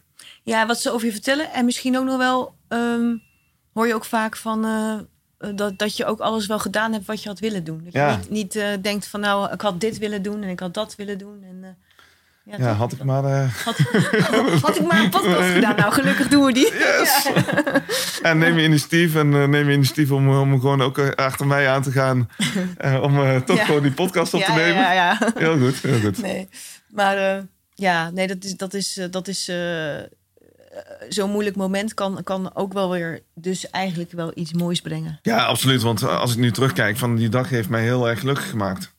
ja, 0.43 0.65
wat 0.67 0.79
ze 0.81 0.91
over 0.91 1.05
je 1.05 1.11
vertellen. 1.13 1.53
En 1.53 1.65
misschien 1.65 1.97
ook 1.97 2.05
nog 2.05 2.17
wel, 2.17 2.55
ehm, 2.67 3.15
hoor 3.73 3.87
je 3.87 3.93
ook 3.95 4.05
vaak 4.05 4.35
van... 4.37 4.65
eh, 4.65 4.93
dat, 5.55 5.77
dat 5.77 5.97
je 5.97 6.05
ook 6.05 6.19
alles 6.19 6.47
wel 6.47 6.59
gedaan 6.59 6.93
hebt 6.93 7.05
wat 7.05 7.23
je 7.23 7.29
had 7.29 7.39
willen 7.39 7.63
doen. 7.63 7.81
Dat 7.83 7.93
je 7.93 7.99
Ja. 7.99 8.15
niet, 8.17 8.29
niet 8.29 8.55
eh, 8.55 8.67
denkt 8.81 9.07
van 9.07 9.19
nou, 9.19 9.51
ik 9.53 9.61
had 9.61 9.79
dit 9.81 9.97
willen 9.97 10.21
doen 10.21 10.43
en 10.43 10.49
ik 10.49 10.59
had 10.59 10.73
dat 10.73 10.95
willen 10.95 11.17
doen. 11.17 11.43
En, 11.43 11.57
eh, 11.63 11.69
ja, 12.57 12.65
Ja, 12.65 12.73
had 12.73 12.91
ik 12.91 13.03
maar. 13.03 13.23
eh, 13.25 13.53
Had, 13.65 13.77
had 14.61 14.75
ik 14.79 14.87
maar 14.87 14.99
een 15.03 15.09
podcast 15.09 15.51
gedaan. 15.53 15.75
Nou, 15.75 15.91
gelukkig 15.93 16.27
doen 16.27 16.45
we 16.45 16.53
die. 16.53 16.73
yes! 16.73 17.29
en 18.21 18.37
neem 18.37 18.57
je 18.57 18.63
initiatief 18.63 19.15
en 19.15 19.33
eh, 19.33 19.47
neem 19.47 19.67
je 19.67 19.73
initiatief 19.73 20.11
om, 20.11 20.29
om 20.37 20.59
gewoon 20.59 20.81
ook 20.81 20.97
eh, 20.97 21.09
achter 21.09 21.47
mij 21.47 21.69
aan 21.69 21.81
te 21.81 21.91
gaan. 21.91 22.29
eh, 22.77 23.01
om 23.01 23.21
eh, 23.23 23.35
toch 23.41 23.57
Ja. 23.57 23.65
gewoon 23.65 23.81
die 23.81 23.91
podcast 23.91 24.33
op 24.33 24.41
te 24.41 24.51
ja, 24.51 24.55
nemen. 24.57 24.81
ja, 24.81 24.91
ja. 24.93 25.17
Heel 25.35 25.57
goed, 25.57 25.81
heel 25.81 25.99
goed. 25.99 26.21
Nee, 26.21 26.49
maar 26.89 27.17
eh, 27.17 27.41
ja, 27.73 28.09
nee, 28.09 28.27
dat 28.27 28.43
is, 28.43 28.55
dat 28.55 28.73
is, 28.73 28.97
eh, 28.97 29.05
dat 29.11 29.27
is 29.27 29.47
eh, 29.47 29.97
eh, 29.99 30.03
zo'n 31.10 31.31
moeilijk 31.31 31.56
moment 31.56 31.94
kan, 31.94 32.24
kan 32.24 32.56
ook 32.56 32.74
wel 32.74 32.89
weer 32.92 33.22
dus 33.33 33.69
eigenlijk 33.69 34.12
wel 34.12 34.31
iets 34.36 34.54
moois 34.54 34.81
brengen. 34.81 35.19
Ja, 35.22 35.45
absoluut. 35.45 35.81
Want 35.81 36.01
eh, 36.01 36.19
als 36.19 36.31
ik 36.31 36.38
nu 36.38 36.51
terugkijk, 36.51 36.98
van 36.98 37.16
die 37.16 37.30
dag 37.30 37.50
heeft 37.50 37.69
mij 37.69 37.83
heel 37.83 38.10
erg 38.10 38.19
gelukkig 38.19 38.50
gemaakt. 38.50 38.94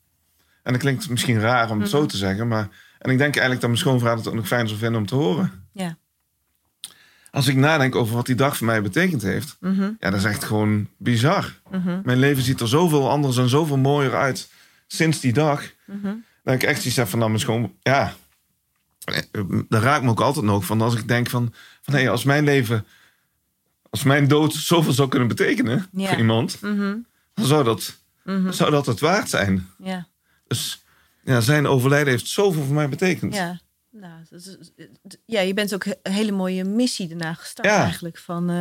En 0.62 0.73
dat 0.73 0.81
klinkt 0.81 1.08
misschien 1.08 1.40
raar 1.40 1.70
om 1.70 1.81
het 1.81 1.90
zo 1.90 2.06
te 2.06 2.17
zeggen, 2.17 2.49
maar... 2.49 2.69
En 2.99 3.11
ik 3.11 3.19
denk 3.19 3.32
eigenlijk 3.32 3.61
dat 3.61 3.70
mijn 3.70 3.82
schoonvader 3.82 4.19
het 4.19 4.28
ook 4.28 4.34
nog 4.34 4.46
fijn 4.46 4.67
zou 4.69 4.78
vinden 4.78 5.00
om 5.00 5.06
te 5.06 5.14
horen. 5.14 5.69
Ja. 5.73 5.96
Als 7.31 7.46
ik 7.46 7.56
nadenk 7.56 7.94
over 7.94 8.14
wat 8.14 8.26
die 8.26 8.34
dag 8.34 8.56
voor 8.56 8.67
mij 8.67 8.82
betekend 8.82 9.23
heeft... 9.23 9.56
Mhm, 9.61 9.82
Ja, 9.82 10.11
dat 10.11 10.14
is 10.14 10.25
echt 10.25 10.44
gewoon 10.44 10.88
bizar. 10.99 11.61
mhm, 11.70 12.00
Mijn 12.05 12.19
leven 12.19 12.43
ziet 12.43 12.61
er 12.61 12.69
zoveel 12.69 13.11
anders 13.11 13.37
en 13.37 13.49
zoveel 13.49 13.76
mooier 13.76 14.14
uit 14.17 14.49
sinds 14.87 15.20
die 15.20 15.32
dag. 15.32 15.62
mhm. 15.84 16.14
Dat 16.44 16.55
ik 16.55 16.62
echt 16.62 16.78
zoiets 16.78 16.96
heb 16.96 17.08
van, 17.08 17.19
nou, 17.19 17.31
mijn 17.31 17.43
schoon... 17.43 17.73
Ja, 17.82 18.14
eh, 19.06 19.42
dat 19.68 19.82
raakt 19.82 20.04
me 20.04 20.10
ook 20.10 20.20
altijd 20.20 20.44
nog 20.44 20.64
van 20.64 20.80
als 20.80 20.94
ik 20.94 21.08
denk 21.08 21.30
van... 21.30 21.52
van 21.82 21.94
hé, 21.94 22.10
als 22.10 22.24
mijn 22.24 22.44
leven... 22.44 22.86
Als 23.90 24.02
mijn 24.04 24.28
dood 24.28 24.54
zoveel 24.54 24.92
zou 24.92 25.08
kunnen 25.08 25.28
betekenen 25.28 25.86
Ja. 25.92 26.08
voor 26.08 26.18
iemand... 26.18 26.60
Mhm, 26.60 26.96
dan 27.34 27.44
zou 27.46 27.64
dat, 27.64 27.96
mhm. 28.24 28.52
zou 28.52 28.70
dat 28.70 28.86
het 28.86 29.00
waard 29.00 29.28
zijn. 29.30 29.68
Ja, 29.78 30.06
Dus 30.46 30.84
ja, 31.24 31.40
zijn 31.40 31.66
overlijden 31.66 32.08
heeft 32.12 32.26
zoveel 32.28 32.62
voor 32.64 32.74
mij 32.74 32.88
betekend. 32.88 33.34
ja. 33.34 33.58
Nou, 33.90 34.12
is, 34.30 34.56
ja, 35.26 35.40
je 35.40 35.54
bent 35.54 35.74
ook 35.74 35.84
een 35.84 36.12
hele 36.12 36.32
mooie 36.32 36.64
missie 36.64 37.08
daarna 37.08 37.34
gestart 37.34 37.68
Ja. 37.68 37.82
eigenlijk. 37.82 38.18
Van, 38.18 38.50
eh, 38.50 38.56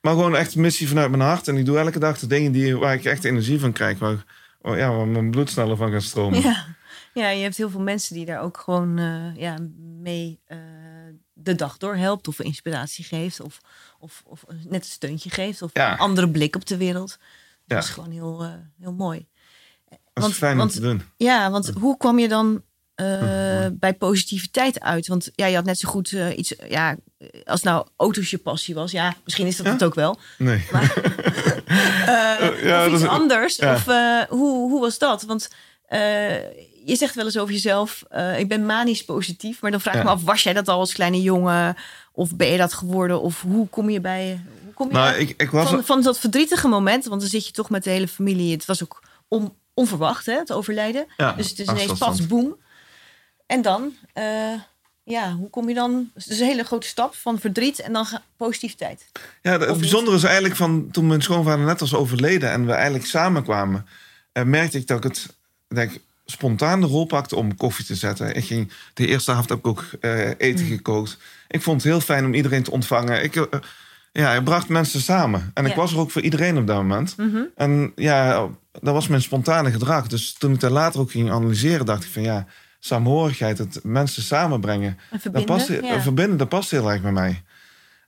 Maar 0.00 0.12
gewoon 0.12 0.36
echt 0.36 0.54
een 0.54 0.60
missie 0.60 0.88
vanuit 0.88 1.10
mijn 1.10 1.22
hart. 1.22 1.48
En 1.48 1.56
ik 1.56 1.64
doe 1.66 1.78
elke 1.78 1.98
dag 1.98 2.18
de 2.18 2.26
dingen 2.26 2.52
die, 2.52 2.76
waar 2.76 2.94
ik 2.94 3.04
echt 3.04 3.24
energie 3.24 3.60
van 3.60 3.72
krijg. 3.72 3.98
Waar, 3.98 4.24
waar- 4.60 4.78
ja, 4.78 4.92
waar 4.92 5.06
mijn 5.06 5.30
bloed 5.30 5.50
sneller 5.50 5.76
van 5.76 5.90
gaat 5.92 6.02
stromen. 6.02 6.40
ja. 6.40 6.66
Ja, 7.18 7.28
je 7.28 7.42
hebt 7.42 7.56
heel 7.56 7.70
veel 7.70 7.80
mensen 7.80 8.14
die 8.14 8.24
daar 8.24 8.40
ook 8.40 8.56
gewoon 8.58 8.98
eh, 8.98 9.36
ja, 9.36 9.56
mee 10.00 10.40
eh, 10.44 10.58
de 11.32 11.54
dag 11.54 11.76
door 11.76 11.96
helpt. 11.96 12.28
Of 12.28 12.40
inspiratie 12.40 13.04
geeft. 13.04 13.40
Of, 13.40 13.60
of, 13.98 14.22
of 14.26 14.44
net 14.48 14.84
een 14.84 14.90
steuntje 14.90 15.30
geeft. 15.30 15.62
Of 15.62 15.70
Ja. 15.72 15.92
een 15.92 15.98
andere 15.98 16.30
blik 16.30 16.56
op 16.56 16.66
de 16.66 16.76
wereld. 16.76 17.16
Ja. 17.64 17.74
Dat 17.74 17.84
is 17.84 17.90
gewoon 17.90 18.10
heel, 18.10 18.42
eh, 18.42 18.52
heel 18.80 18.92
mooi. 18.92 19.26
Dat 19.88 19.98
want- 20.12 20.34
fijn 20.34 20.56
want- 20.56 20.70
om 20.70 20.76
te 20.76 20.82
doen. 20.82 21.02
Ja, 21.16 21.50
want 21.50 21.68
hoe 21.80 21.96
kwam 21.96 22.18
je 22.18 22.28
dan 22.28 22.62
eh, 22.94 23.66
bij 23.72 23.94
positiviteit 23.94 24.80
uit? 24.80 25.06
Want 25.06 25.30
ja, 25.34 25.46
je 25.46 25.54
had 25.54 25.64
net 25.64 25.78
zo 25.78 25.88
goed 25.88 26.10
iets... 26.12 26.54
Ja, 26.68 26.96
als 27.44 27.62
nou 27.62 27.86
auto's 27.96 28.30
je 28.30 28.38
passie 28.38 28.74
was. 28.74 28.90
Ja, 28.90 29.14
misschien 29.24 29.46
is 29.46 29.56
dat 29.56 29.66
Ja? 29.66 29.72
het 29.72 29.84
ook 29.84 29.94
wel. 29.94 30.18
Nee. 30.38 30.66
Ja, 32.62 32.84
of 32.84 32.84
dat 32.84 32.92
iets 32.92 33.02
is- 33.02 33.08
anders. 33.08 33.58
Of 33.58 33.84
hoe, 34.28 34.70
hoe 34.70 34.80
was 34.80 34.98
dat? 34.98 35.22
Want 35.22 35.48
je 36.88 36.96
zegt 36.96 37.14
wel 37.14 37.24
eens 37.24 37.38
over 37.38 37.52
jezelf... 37.54 38.04
eh, 38.10 38.38
ik 38.38 38.48
ben 38.48 38.66
manisch 38.66 39.04
positief. 39.04 39.60
Maar 39.60 39.70
dan 39.70 39.80
vraag 39.80 39.94
ik 39.94 40.00
Ja. 40.00 40.06
me 40.06 40.12
af, 40.14 40.22
was 40.24 40.42
jij 40.42 40.52
dat 40.52 40.68
al 40.68 40.78
als 40.78 40.92
kleine 40.92 41.22
jongen? 41.22 41.76
Of 42.12 42.36
ben 42.36 42.48
je 42.48 42.58
dat 42.58 42.72
geworden? 42.74 43.20
Of 43.20 43.42
hoe 43.42 43.68
kom 43.68 43.90
je 43.90 44.00
bij... 44.00 44.40
Hoe 44.64 44.72
kom 44.72 44.86
je 44.86 44.92
Nou, 44.92 45.10
daar- 45.10 45.18
ik, 45.20 45.34
ik 45.42 45.50
was... 45.50 45.68
van, 45.68 45.84
van 45.84 46.02
dat 46.02 46.18
verdrietige 46.18 46.68
moment, 46.68 47.04
want 47.04 47.20
dan 47.20 47.30
zit 47.30 47.46
je 47.46 47.52
toch 47.52 47.70
met 47.70 47.84
de 47.84 47.90
hele 47.90 48.08
familie. 48.08 48.52
Het 48.52 48.64
was 48.64 48.82
ook 48.82 49.02
on- 49.28 49.54
onverwacht, 49.74 50.26
hè, 50.26 50.32
het 50.32 50.52
overlijden. 50.52 51.06
Ja, 51.16 51.32
dus 51.32 51.48
het 51.50 51.58
is 51.58 51.68
ineens 51.68 51.98
pas 51.98 52.26
boem. 52.26 52.56
En 53.46 53.62
dan, 53.62 53.94
eh, 54.12 54.52
ja, 55.04 55.32
hoe 55.32 55.50
kom 55.50 55.68
je 55.68 55.74
dan? 55.74 56.10
Het 56.14 56.26
is 56.26 56.40
een 56.40 56.46
hele 56.46 56.64
grote 56.64 56.86
stap 56.86 57.14
van 57.14 57.38
verdriet 57.38 57.78
en 57.80 57.92
dan 57.92 58.06
positiviteit. 58.36 59.06
Ja, 59.42 59.58
het 59.58 59.78
bijzondere 59.78 60.16
is 60.16 60.22
eigenlijk 60.22 60.56
van 60.56 60.88
toen 60.90 61.06
mijn 61.06 61.22
schoonvader 61.22 61.64
net 61.66 61.80
was 61.80 61.94
overleden 61.94 62.50
en 62.50 62.66
we 62.66 62.72
eigenlijk 62.72 63.06
samenkwamen, 63.06 63.86
eh, 64.32 64.42
merkte 64.42 64.78
ik 64.78 64.86
dat 64.86 64.96
ik 64.96 65.02
het 65.04 65.36
ik 65.78 66.00
spontaan 66.30 66.80
de 66.80 66.86
rol 66.86 67.04
pakte 67.04 67.36
om 67.36 67.56
koffie 67.56 67.84
te 67.84 67.94
zetten. 67.94 68.34
Ik 68.36 68.44
ging, 68.44 68.72
de 68.94 69.06
eerste 69.06 69.30
avond 69.30 69.48
heb 69.48 69.58
ik 69.58 69.66
ook 69.66 69.84
eh, 70.00 70.28
eten 70.28 70.64
Mm. 70.64 70.70
gekookt. 70.70 71.18
Ik 71.48 71.62
vond 71.62 71.82
het 71.82 71.92
heel 71.92 72.00
fijn 72.00 72.24
om 72.24 72.34
iedereen 72.34 72.62
te 72.62 72.70
ontvangen. 72.70 73.22
Ik, 73.22 73.36
eh, 73.36 73.60
ja, 74.12 74.32
ik 74.34 74.44
bracht 74.44 74.68
mensen 74.68 75.00
samen. 75.00 75.50
En 75.54 75.66
ik 75.66 75.74
was 75.74 75.92
er 75.92 75.98
ook 75.98 76.10
voor 76.10 76.22
iedereen 76.22 76.56
op 76.58 76.66
dat 76.66 76.76
moment. 76.76 77.16
Mhm. 77.16 77.42
En 77.56 77.92
ja, 77.96 78.48
dat 78.72 78.94
was 78.94 79.08
mijn 79.08 79.22
spontane 79.22 79.70
gedrag. 79.70 80.06
Dus 80.06 80.32
toen 80.32 80.52
ik 80.52 80.60
daar 80.60 80.70
later 80.70 81.00
ook 81.00 81.10
ging 81.10 81.30
analyseren, 81.30 81.86
dacht 81.86 82.04
ik 82.04 82.10
van 82.10 82.22
ja, 82.22 82.46
saamhorigheid, 82.78 83.58
het 83.58 83.80
mensen 83.82 84.22
samenbrengen. 84.22 84.98
En 85.10 85.32
Dat 85.32 85.44
past, 85.44 85.68
ja. 85.68 86.00
Verbinden, 86.00 86.38
dat 86.38 86.48
past 86.48 86.70
heel 86.70 86.90
erg 86.90 87.02
bij 87.02 87.12
mij. 87.12 87.42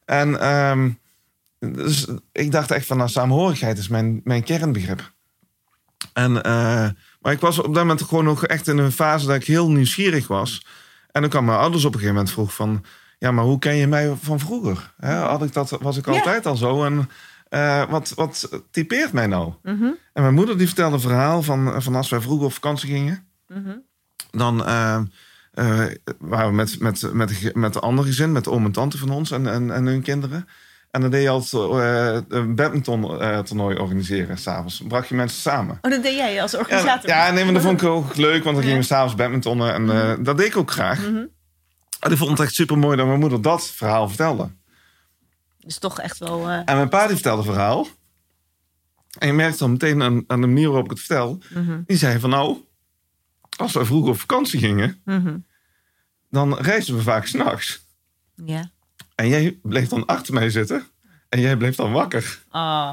En 0.05 0.41
ehm, 0.41 0.91
dus 1.59 2.07
ik 2.33 2.53
dacht 2.53 2.71
echt 2.71 2.87
van, 2.87 2.97
nou, 2.97 3.09
saamhorigheid 3.09 3.79
is 3.79 3.89
mijn, 3.89 4.21
mijn 4.25 4.43
kernbegrip. 4.43 5.13
En, 6.13 6.43
eh, 6.43 6.89
maar 7.21 7.33
ik 7.33 7.41
was 7.41 7.59
op 7.59 7.65
dat 7.75 7.75
moment 7.75 8.03
gewoon 8.03 8.25
nog 8.25 8.47
echt 8.47 8.69
in 8.69 8.79
een 8.79 8.93
fase 8.93 9.27
dat 9.27 9.37
ik 9.37 9.45
heel 9.45 9.71
nieuwsgierig 9.71 10.27
was. 10.27 10.67
En 11.13 11.21
dan 11.21 11.31
kwam 11.31 11.45
mijn 11.45 11.59
ouders 11.59 11.85
op 11.85 11.93
een 11.95 11.99
gegeven 11.99 12.17
moment 12.17 12.35
vroeg 12.35 12.55
van... 12.55 12.85
Ja, 13.19 13.31
maar 13.31 13.45
hoe 13.45 13.59
ken 13.59 13.75
je 13.75 13.87
mij 13.87 14.17
van 14.21 14.39
vroeger? 14.39 14.93
Had 15.01 15.43
ik 15.43 15.53
dat, 15.53 15.71
was 15.81 15.97
ik 15.97 16.07
Ja. 16.07 16.13
altijd 16.13 16.47
al 16.47 16.57
zo? 16.57 16.85
En 16.85 17.11
eh, 17.49 17.91
wat, 17.91 18.13
wat 18.15 18.63
typeert 18.71 19.13
mij 19.13 19.27
nou? 19.27 19.53
Mhm. 19.63 19.85
En 20.13 20.23
mijn 20.23 20.35
moeder 20.35 20.59
die 20.59 20.67
vertelde 20.67 20.95
een 20.95 21.01
verhaal 21.01 21.43
van, 21.43 21.83
van 21.83 21.95
als 21.95 22.09
wij 22.09 22.21
vroeger 22.21 22.47
op 22.47 22.53
vakantie 22.53 22.89
gingen. 22.89 23.27
Mhm. 23.49 23.77
Dan 24.31 24.65
eh, 24.65 25.01
eh, 25.53 25.87
waren 26.19 26.49
we 26.49 26.55
met, 26.55 26.81
met, 26.81 27.13
met, 27.13 27.55
met 27.55 27.73
de 27.73 27.81
andere 27.81 28.09
gezin, 28.09 28.33
met 28.33 28.45
de 28.45 28.51
oom 28.51 28.65
en 28.65 28.73
tante 28.73 28.99
van 28.99 29.11
ons 29.11 29.31
en, 29.31 29.47
en, 29.47 29.71
en 29.71 29.87
hun 29.87 30.03
kinderen. 30.03 30.49
En 30.91 31.01
dan 31.01 31.11
deed 31.11 31.23
je 31.23 31.29
altijd 31.29 31.53
eh, 31.53 32.39
een 32.39 32.55
badminton 32.55 33.21
eh, 33.21 33.39
toernooi 33.39 33.77
organiseren 33.77 34.39
s'avonds. 34.39 34.83
Bracht 34.89 35.09
je 35.09 35.15
mensen 35.15 35.41
samen. 35.41 35.79
Oh, 35.83 35.91
dat 35.91 36.03
deed 36.03 36.17
jij 36.17 36.43
als 36.43 36.55
organisator? 36.55 37.11
ja, 37.11 37.31
nee, 37.31 37.45
maar 37.45 37.53
dat 37.53 37.63
vond 37.63 37.83
ik 37.83 37.89
ook 37.89 38.17
leuk, 38.17 38.45
want 38.45 38.55
dan 38.57 38.65
gingen 38.65 38.81
we 38.81 38.87
s'avonds 38.87 39.15
badmintonnen 39.15 39.75
en 39.75 39.91
eh, 39.91 40.25
dat 40.25 40.37
deed 40.37 40.47
ik 40.47 40.57
ook 40.57 40.71
graag. 40.71 40.99
Mhm. 40.99 41.25
En 42.01 42.11
ik 42.11 42.17
vond 42.17 42.31
het 42.31 42.41
echt 42.41 42.55
super 42.55 42.79
mooi 42.79 42.97
dat 42.97 43.07
mijn 43.07 43.19
moeder 43.19 43.43
dat 43.43 43.71
verhaal 43.71 44.09
vertelde. 44.09 44.51
Dus 45.59 45.79
toch 45.79 46.01
echt 46.01 46.19
wel... 46.19 46.49
En 46.49 46.77
mijn 46.77 46.89
pa 46.89 47.07
die 47.07 47.15
vertelde 47.15 47.43
het 47.43 47.51
verhaal. 47.51 47.87
En 49.19 49.27
je 49.27 49.33
merkt 49.33 49.59
dan 49.59 49.71
meteen 49.71 50.03
aan, 50.03 50.25
aan 50.27 50.41
de 50.41 50.47
manier 50.47 50.67
waarop 50.67 50.85
ik 50.85 50.91
het 50.91 51.01
vertel. 51.01 51.39
mhm, 51.55 51.81
Die 51.87 51.97
zei 51.97 52.19
van 52.19 52.31
nou, 52.31 52.59
als 53.57 53.73
we 53.73 53.85
vroeger 53.85 54.11
op 54.11 54.21
vakantie 54.21 54.61
gingen, 54.61 55.01
mhm. 55.05 55.37
dan 56.31 56.55
reisden 56.59 56.97
we 56.97 57.03
vaak 57.03 57.27
s'nachts. 57.27 57.87
Ja. 58.45 58.71
En 59.21 59.29
jij 59.29 59.59
bleef 59.63 59.89
dan 59.89 60.07
achter 60.07 60.35
mij 60.35 60.51
zitten. 60.51 60.87
En 61.29 61.41
jij 61.41 61.57
bleef 61.57 61.77
dan 61.77 61.93
wakker. 61.93 62.39
Ah. 62.49 62.91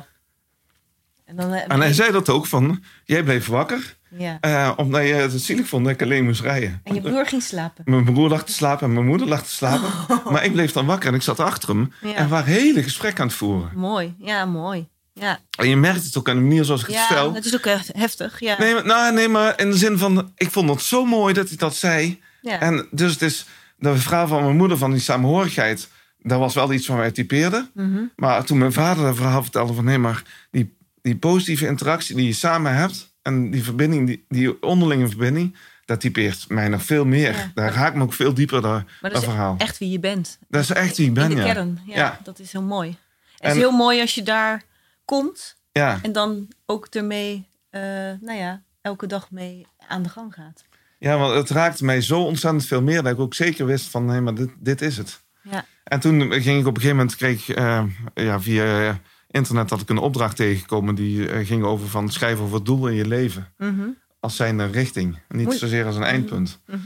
En 1.26 1.36
dan... 1.36 1.54
eh, 1.54 1.62
En 1.68 1.80
hij 1.80 1.94
zei 1.94 2.12
dat 2.12 2.30
ook 2.30 2.46
van, 2.46 2.84
jij 3.06 3.24
bleef 3.24 3.48
wakker. 3.48 3.96
Ja. 4.10 4.38
eh, 4.42 4.72
omdat 4.76 5.02
je 5.08 5.14
het 5.14 5.42
zielig 5.42 5.68
vond 5.68 5.84
dat 5.86 5.94
ik 5.94 6.02
alleen 6.02 6.24
moest 6.24 6.42
rijden. 6.42 6.82
En 6.84 6.94
je 6.94 7.02
broer 7.02 7.26
ging 7.26 7.44
slapen. 7.44 7.84
Mijn 7.88 8.04
broer 8.06 8.30
lag 8.30 8.46
te 8.46 8.52
slapen 8.52 8.88
en 8.88 8.94
mijn 8.94 9.06
moeder 9.06 9.28
lag 9.28 9.44
te 9.44 9.50
slapen. 9.52 9.90
Maar 10.32 10.44
ik 10.46 10.52
bleef 10.52 10.72
dan 10.72 10.86
wakker 10.86 11.10
en 11.10 11.16
ik 11.16 11.22
zat 11.22 11.40
achter 11.40 11.70
hem. 11.70 11.94
Ja. 12.02 12.14
En 12.14 12.24
we 12.24 12.30
waren 12.30 12.54
hele 12.54 12.84
gesprekken 12.84 13.22
aan 13.22 13.28
het 13.28 13.36
voeren. 13.38 13.72
Mooi. 13.76 14.16
Ja, 14.20 14.46
mooi. 14.46 14.88
Ja, 15.14 15.40
En 15.60 15.70
je 15.70 15.76
merkt 15.76 16.04
het 16.04 16.18
ook 16.18 16.30
aan 16.30 16.36
de 16.36 16.42
manier 16.42 16.64
zoals 16.64 16.82
ik 16.82 16.88
het 16.88 16.96
ja 16.96 17.34
het 17.34 17.46
is 17.46 17.56
ook 17.56 17.66
heftig. 17.92 18.40
Ja. 18.40 18.58
Nee, 18.60 18.74
maar, 18.74 18.86
nou, 18.86 19.14
nee, 19.14 19.28
maar 19.28 19.60
in 19.60 19.72
de 19.72 19.78
zin 19.78 19.98
van... 19.98 20.32
Ik 20.36 20.52
vond 20.52 20.70
het 20.70 20.82
zo 20.82 21.06
mooi 21.06 21.34
dat 21.34 21.48
hij 21.48 21.58
dat 21.58 21.76
zei. 21.76 22.22
ja. 22.42 22.60
En 22.60 22.88
dus 22.92 23.12
het 23.12 23.22
is... 23.22 23.46
De 23.80 23.96
verhaal 23.98 24.28
van 24.28 24.44
mijn 24.44 24.56
moeder 24.58 24.78
van 24.78 24.92
die 24.92 25.00
samenhorigheid... 25.02 25.90
Dat 26.28 26.40
was 26.40 26.54
wel 26.54 26.74
iets 26.74 26.88
wat 26.88 26.98
wij 26.98 27.12
typeerden. 27.12 27.70
Mhm. 27.74 28.00
Maar 28.16 28.44
toen 28.46 28.58
mijn 28.58 28.74
vader 28.74 29.04
dat 29.04 29.16
verhaal 29.16 29.42
vertelde 29.44 29.74
van... 29.74 29.86
Nee, 29.86 29.98
maar 29.98 30.24
die, 30.52 30.76
die 31.02 31.18
positieve 31.18 31.68
interactie 31.68 32.16
die 32.16 32.26
je 32.26 32.34
samen 32.34 32.76
hebt... 32.76 33.16
En 33.22 33.52
die 33.52 33.64
verbinding, 33.64 34.08
die, 34.08 34.26
die 34.30 34.62
onderlinge 34.64 35.08
verbinding... 35.08 35.56
Dat 35.86 36.00
typeert 36.00 36.46
mij 36.50 36.68
nog 36.68 36.84
veel 36.84 37.06
meer. 37.06 37.34
Ja. 37.36 37.52
Daar 37.54 37.74
raakt 37.74 37.96
me 37.96 38.04
ook 38.04 38.14
veel 38.14 38.34
dieper, 38.34 38.62
dat, 38.62 38.72
Maar 38.72 38.86
dat, 39.02 39.12
dat 39.12 39.22
is 39.22 39.28
verhaal. 39.28 39.56
echt 39.58 39.78
wie 39.78 39.90
je 39.90 40.00
bent. 40.00 40.38
Dat 40.50 40.62
is 40.62 40.70
echt 40.70 40.98
wie 40.98 41.08
ik 41.08 41.14
ben, 41.14 41.30
In 41.30 41.36
de 41.36 41.42
ja. 41.44 41.54
kern. 41.54 41.80
Ja, 41.86 41.96
Ja. 41.96 42.20
Dat 42.24 42.40
is 42.40 42.52
heel 42.52 42.62
mooi. 42.64 42.90
Het 42.90 42.98
En- 43.42 43.50
is 43.52 43.58
heel 43.58 43.72
mooi 43.72 44.02
als 44.02 44.16
je 44.16 44.24
daar 44.24 44.64
komt 45.06 45.56
Ja. 45.72 46.00
en 46.02 46.12
dan 46.12 46.48
ook 46.66 46.86
ermee, 46.86 47.48
eh, 47.70 47.82
nou 48.22 48.34
ja, 48.38 48.62
elke 48.82 49.08
dag 49.08 49.32
mee 49.32 49.68
aan 49.88 50.04
de 50.04 50.10
gang 50.10 50.34
gaat. 50.34 50.64
ja, 51.00 51.18
want 51.18 51.34
het 51.34 51.50
raakte 51.50 51.86
mij 51.86 52.02
zo 52.02 52.22
ontzettend 52.22 52.66
veel 52.66 52.82
meer... 52.82 53.04
dat 53.04 53.12
ik 53.14 53.20
ook 53.20 53.34
zeker 53.34 53.66
wist 53.66 53.90
van... 53.90 54.06
Nee, 54.06 54.22
maar 54.22 54.36
dit, 54.36 54.50
dit 54.60 54.82
is 54.82 54.98
het. 54.98 55.22
Ja. 55.52 55.66
En 55.88 56.00
toen 56.00 56.32
ging 56.32 56.60
ik 56.60 56.68
op 56.68 56.76
een 56.76 56.82
gegeven 56.82 56.96
moment... 56.96 57.16
kreeg 57.16 57.50
ik, 57.50 57.56
eh, 57.56 57.84
ja, 58.14 58.42
via 58.42 58.90
eh, 58.90 58.96
internet 59.28 59.70
had 59.70 59.82
ik 59.82 59.90
een 59.90 59.98
opdracht 59.98 60.36
tegengekomen... 60.36 60.96
die 60.96 61.30
eh, 61.30 61.46
ging 61.46 61.64
over 61.64 61.88
van 61.88 62.10
schrijven 62.10 62.44
over 62.44 62.56
het 62.56 62.66
doel 62.66 62.88
in 62.88 62.96
je 62.96 63.08
leven. 63.08 63.54
Mhm. 63.58 63.88
Als 64.20 64.36
zijn 64.36 64.60
een 64.60 64.72
richting. 64.72 65.20
Niet 65.28 65.54
zozeer 65.54 65.86
als 65.86 65.96
een 65.96 66.04
eindpunt. 66.04 66.60
Mhm. 66.66 66.78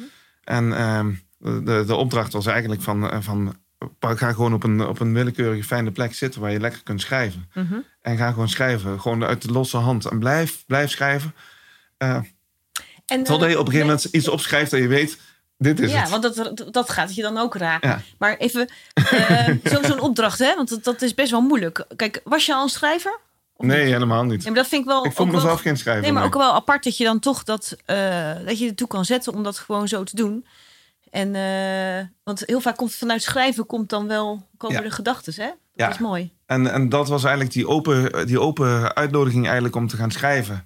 En 0.44 0.78
ehm, 0.78 1.12
de, 1.38 1.84
de 1.88 1.96
opdracht 1.96 2.34
was 2.34 2.46
eigenlijk 2.46 2.82
van... 2.82 3.24
van 3.24 3.56
ga 4.00 4.34
gewoon 4.34 4.54
op 4.54 4.64
een, 4.64 4.88
op 4.88 5.00
een 5.00 5.14
willekeurige 5.14 5.64
fijne 5.64 5.92
plek 5.92 6.14
zitten... 6.14 6.42
waar 6.42 6.52
je 6.52 6.60
lekker 6.60 6.84
kunt 6.84 7.02
schrijven. 7.02 7.50
Mhm. 7.54 7.76
En 8.02 8.18
ga 8.18 8.32
gewoon 8.32 8.50
schrijven. 8.50 9.02
Gewoon 9.02 9.24
uit 9.24 9.42
de 9.42 9.52
losse 9.52 9.78
hand. 9.78 10.06
En 10.06 10.20
blijf, 10.20 10.64
blijf 10.68 10.90
schrijven. 10.90 11.34
En, 11.98 13.24
totdat 13.24 13.50
je 13.50 13.60
op 13.60 13.66
een 13.66 13.72
gegeven 13.72 13.88
moment 13.88 14.04
iets 14.04 14.28
opschrijft... 14.28 14.72
dat 14.72 14.80
je 14.80 14.88
weet, 14.88 15.18
dit 15.62 15.80
is 15.80 15.92
ja, 15.92 16.00
het. 16.00 16.10
want 16.10 16.22
dat, 16.22 16.64
dat 16.74 16.90
gaat 16.90 17.16
je 17.16 17.22
dan 17.22 17.38
ook 17.38 17.56
raken. 17.56 17.90
Ja. 17.90 18.02
Maar 18.18 18.38
even, 18.38 18.68
eh, 18.94 19.48
zo- 19.74 19.84
zo'n 19.84 20.00
opdracht, 20.00 20.40
hè? 20.40 20.56
Want 20.56 20.70
dat, 20.70 20.84
dat 20.84 21.02
is 21.02 21.14
best 21.14 21.32
wel 21.32 21.42
moeilijk. 21.42 21.86
Kijk, 21.96 22.22
was 22.24 22.46
je 22.46 22.54
al 22.54 22.64
een 22.64 22.70
schrijver? 22.70 23.20
Nee, 23.58 23.84
niet? 23.84 23.94
helemaal 23.94 24.24
niet. 24.24 24.44
Ja, 24.44 24.50
maar 24.50 24.60
dat 24.60 24.68
vind 24.68 24.82
ik 24.82 24.88
wel. 24.88 25.06
Ik 25.06 25.12
vond 25.12 25.32
wel- 25.32 25.42
mezelf 25.42 25.62
geen 25.62 25.78
schrijver. 25.78 26.04
Nee, 26.04 26.12
maar 26.12 26.22
nee. 26.24 26.32
ook 26.32 26.38
wel 26.38 26.54
apart 26.54 26.84
dat 26.84 26.98
je 26.98 27.04
dan 27.04 27.20
toch 27.20 27.44
dat, 27.44 27.76
eh, 27.86 28.32
dat 28.46 28.60
je 28.60 28.68
ertoe 28.68 28.88
kan 28.88 29.06
zetten 29.06 29.34
om 29.34 29.44
dat 29.44 29.58
gewoon 29.58 29.88
zo 29.88 30.04
te 30.04 30.16
doen. 30.16 30.46
En, 31.10 31.36
eh, 31.36 32.06
want 32.24 32.44
heel 32.46 32.62
vaak 32.62 32.76
komt 32.78 32.94
vanuit 32.96 33.22
schrijven 33.24 33.66
komt 33.66 33.90
dan 33.90 34.08
wel 34.08 34.48
komen 34.58 34.78
Ja. 34.78 34.84
de 34.84 34.92
gedachten, 34.92 35.34
hè? 35.36 35.46
Dat 35.48 35.56
Ja. 35.74 35.90
is 35.90 35.98
mooi. 35.98 36.32
En, 36.46 36.72
en 36.74 36.90
dat 36.90 37.08
was 37.08 37.24
eigenlijk 37.24 37.54
die 37.54 37.68
open, 37.68 38.28
die 38.28 38.40
open 38.40 38.96
uitnodiging 38.96 39.44
eigenlijk 39.46 39.76
om 39.76 39.88
te 39.88 39.96
gaan 39.96 40.12
schrijven. 40.12 40.66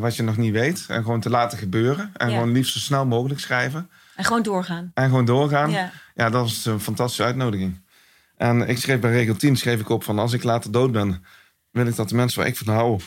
wat 0.00 0.16
je 0.16 0.22
nog 0.22 0.36
niet 0.36 0.52
weet. 0.52 0.84
En 0.88 1.02
gewoon 1.02 1.20
te 1.20 1.30
laten 1.30 1.58
gebeuren. 1.58 2.10
En 2.16 2.28
gewoon 2.30 2.52
liefst 2.52 2.72
zo 2.72 2.78
snel 2.78 3.06
mogelijk 3.06 3.40
schrijven. 3.40 3.90
En 4.22 4.28
gewoon 4.28 4.42
doorgaan. 4.42 4.90
En 4.94 5.04
gewoon 5.08 5.24
doorgaan. 5.24 5.70
Ja. 5.70 5.92
Ja, 6.14 6.30
dat 6.30 6.40
was 6.42 6.64
een 6.66 6.80
fantastische 6.80 7.24
uitnodiging. 7.24 7.80
En 8.36 8.68
ik 8.68 8.78
schreef 8.78 9.00
bij 9.00 9.10
regel 9.10 9.36
10 9.36 9.56
schreef 9.56 9.80
ik 9.80 9.88
op 9.88 10.04
van 10.04 10.18
als 10.18 10.32
ik 10.32 10.42
later 10.42 10.72
dood 10.72 10.92
ben, 10.92 11.24
wil 11.70 11.86
ik 11.86 11.96
dat 11.96 12.08
de 12.08 12.14
mensen 12.14 12.38
waar 12.38 12.48
ik 12.48 12.56
van 12.56 12.74
hou 12.74 13.00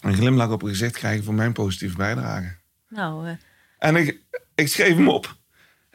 een 0.00 0.14
glimlach 0.14 0.50
op 0.50 0.60
hun 0.60 0.70
gezicht 0.70 0.92
krijgen 0.96 1.24
voor 1.24 1.34
mijn 1.34 1.52
positieve 1.52 1.96
bijdrage. 1.96 2.54
Nou, 2.88 3.26
eh, 3.28 3.32
En 3.78 3.96
ik, 3.96 4.20
ik 4.54 4.68
schreef 4.68 4.94
hem 4.96 5.08
op. 5.08 5.36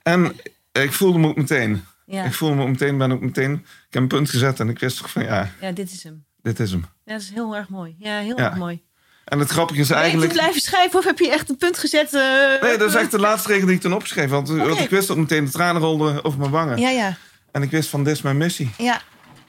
En 0.03 0.35
ik 0.71 0.91
voelde 0.93 1.19
me 1.19 1.27
ook 1.27 1.35
meteen. 1.37 1.83
ja. 2.05 2.23
Ik 2.23 2.33
voelde 2.33 2.55
me 2.55 2.61
ook 2.61 2.67
meteen, 2.69 2.97
ben 2.97 3.11
ook 3.11 3.21
meteen, 3.21 3.53
ik 3.53 3.93
heb 3.93 4.01
een 4.01 4.07
punt 4.07 4.29
gezet 4.29 4.59
en 4.59 4.69
ik 4.69 4.79
wist 4.79 4.97
toch 4.97 5.11
van 5.11 5.23
ja, 5.23 5.49
ja, 5.61 5.71
dit 5.71 5.91
is 5.91 6.03
hem. 6.03 6.25
dit 6.41 6.59
is 6.59 6.71
hem. 6.71 6.85
Ja, 7.05 7.13
dat 7.13 7.21
is 7.21 7.29
heel 7.29 7.55
erg 7.55 7.69
mooi. 7.69 7.95
Ja, 7.99 8.19
heel 8.19 8.37
Ja. 8.37 8.45
erg 8.49 8.55
mooi. 8.57 8.83
En 9.27 9.39
het 9.39 9.49
grappige 9.49 9.79
is 9.79 9.87
je 9.87 9.93
eigenlijk... 9.93 10.31
toen 10.31 10.39
blijven 10.39 10.61
schrijven 10.61 10.99
of 10.99 11.05
heb 11.05 11.19
je 11.19 11.31
echt 11.31 11.49
een 11.49 11.57
punt 11.57 11.77
gezet? 11.77 12.13
eh? 12.13 12.61
Nee, 12.61 12.77
dat 12.77 12.89
is 12.89 12.95
echt 12.95 13.11
de 13.11 13.19
laatste 13.19 13.47
regel 13.51 13.65
die 13.67 13.75
ik 13.75 13.81
toen 13.81 13.93
opgeschreven 13.93 14.35
had. 14.35 14.49
Want 14.49 14.79
ik 14.79 14.89
wist 14.89 15.09
ook 15.11 15.17
meteen, 15.17 15.45
de 15.45 15.51
tranen 15.51 15.81
rolden 15.81 16.23
over 16.23 16.39
mijn 16.39 16.51
wangen. 16.51 16.77
Ja, 16.77 16.89
ja. 16.89 17.17
En 17.51 17.61
ik 17.61 17.71
wist 17.71 17.89
van, 17.89 18.03
dit 18.03 18.13
is 18.15 18.21
mijn 18.21 18.37
missie. 18.37 18.69
Ja, 18.77 19.01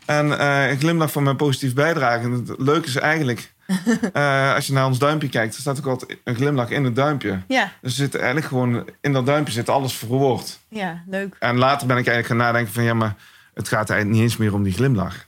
En 0.07 0.39
eh 0.39 0.73
ik 0.73 0.79
glimlach 0.79 1.13
van 1.13 1.23
mijn 1.23 1.37
positief 1.37 1.75
bijdrage. 1.75 2.23
En 2.23 2.31
het 2.33 2.55
leuke 2.57 2.87
is 2.87 2.97
eigenlijk, 2.97 3.53
eh, 4.13 4.55
als 4.55 4.67
je 4.67 4.73
naar 4.73 4.87
ons 4.87 4.99
duimpje 4.99 5.29
kijkt, 5.29 5.55
er 5.55 5.61
staat 5.61 5.79
ook 5.79 5.87
altijd 5.87 6.19
een 6.25 6.35
glimlach 6.35 6.71
in 6.71 6.85
het 6.85 6.97
duimpje. 6.97 7.41
ja, 7.49 7.73
Dus 7.81 7.91
er 7.93 7.97
zit 7.99 8.15
eigenlijk 8.15 8.47
gewoon, 8.47 8.85
in 9.01 9.13
dat 9.13 9.27
duimpje 9.27 9.53
zit 9.53 9.69
alles 9.69 9.93
verwoord. 9.93 10.59
ja, 10.69 11.03
leuk. 11.07 11.37
En 11.39 11.57
later 11.59 11.87
ben 11.87 11.97
ik 11.97 12.07
eigenlijk 12.07 12.27
gaan 12.27 12.37
nadenken 12.53 12.73
van, 12.73 12.83
ja, 12.83 12.95
maar 12.95 13.15
het 13.55 13.69
gaat 13.69 13.91
eigenlijk 13.91 14.21
niet 14.21 14.31
eens 14.31 14.39
meer 14.39 14.55
om 14.55 14.63
die 14.63 14.73
glimlach. 14.73 15.27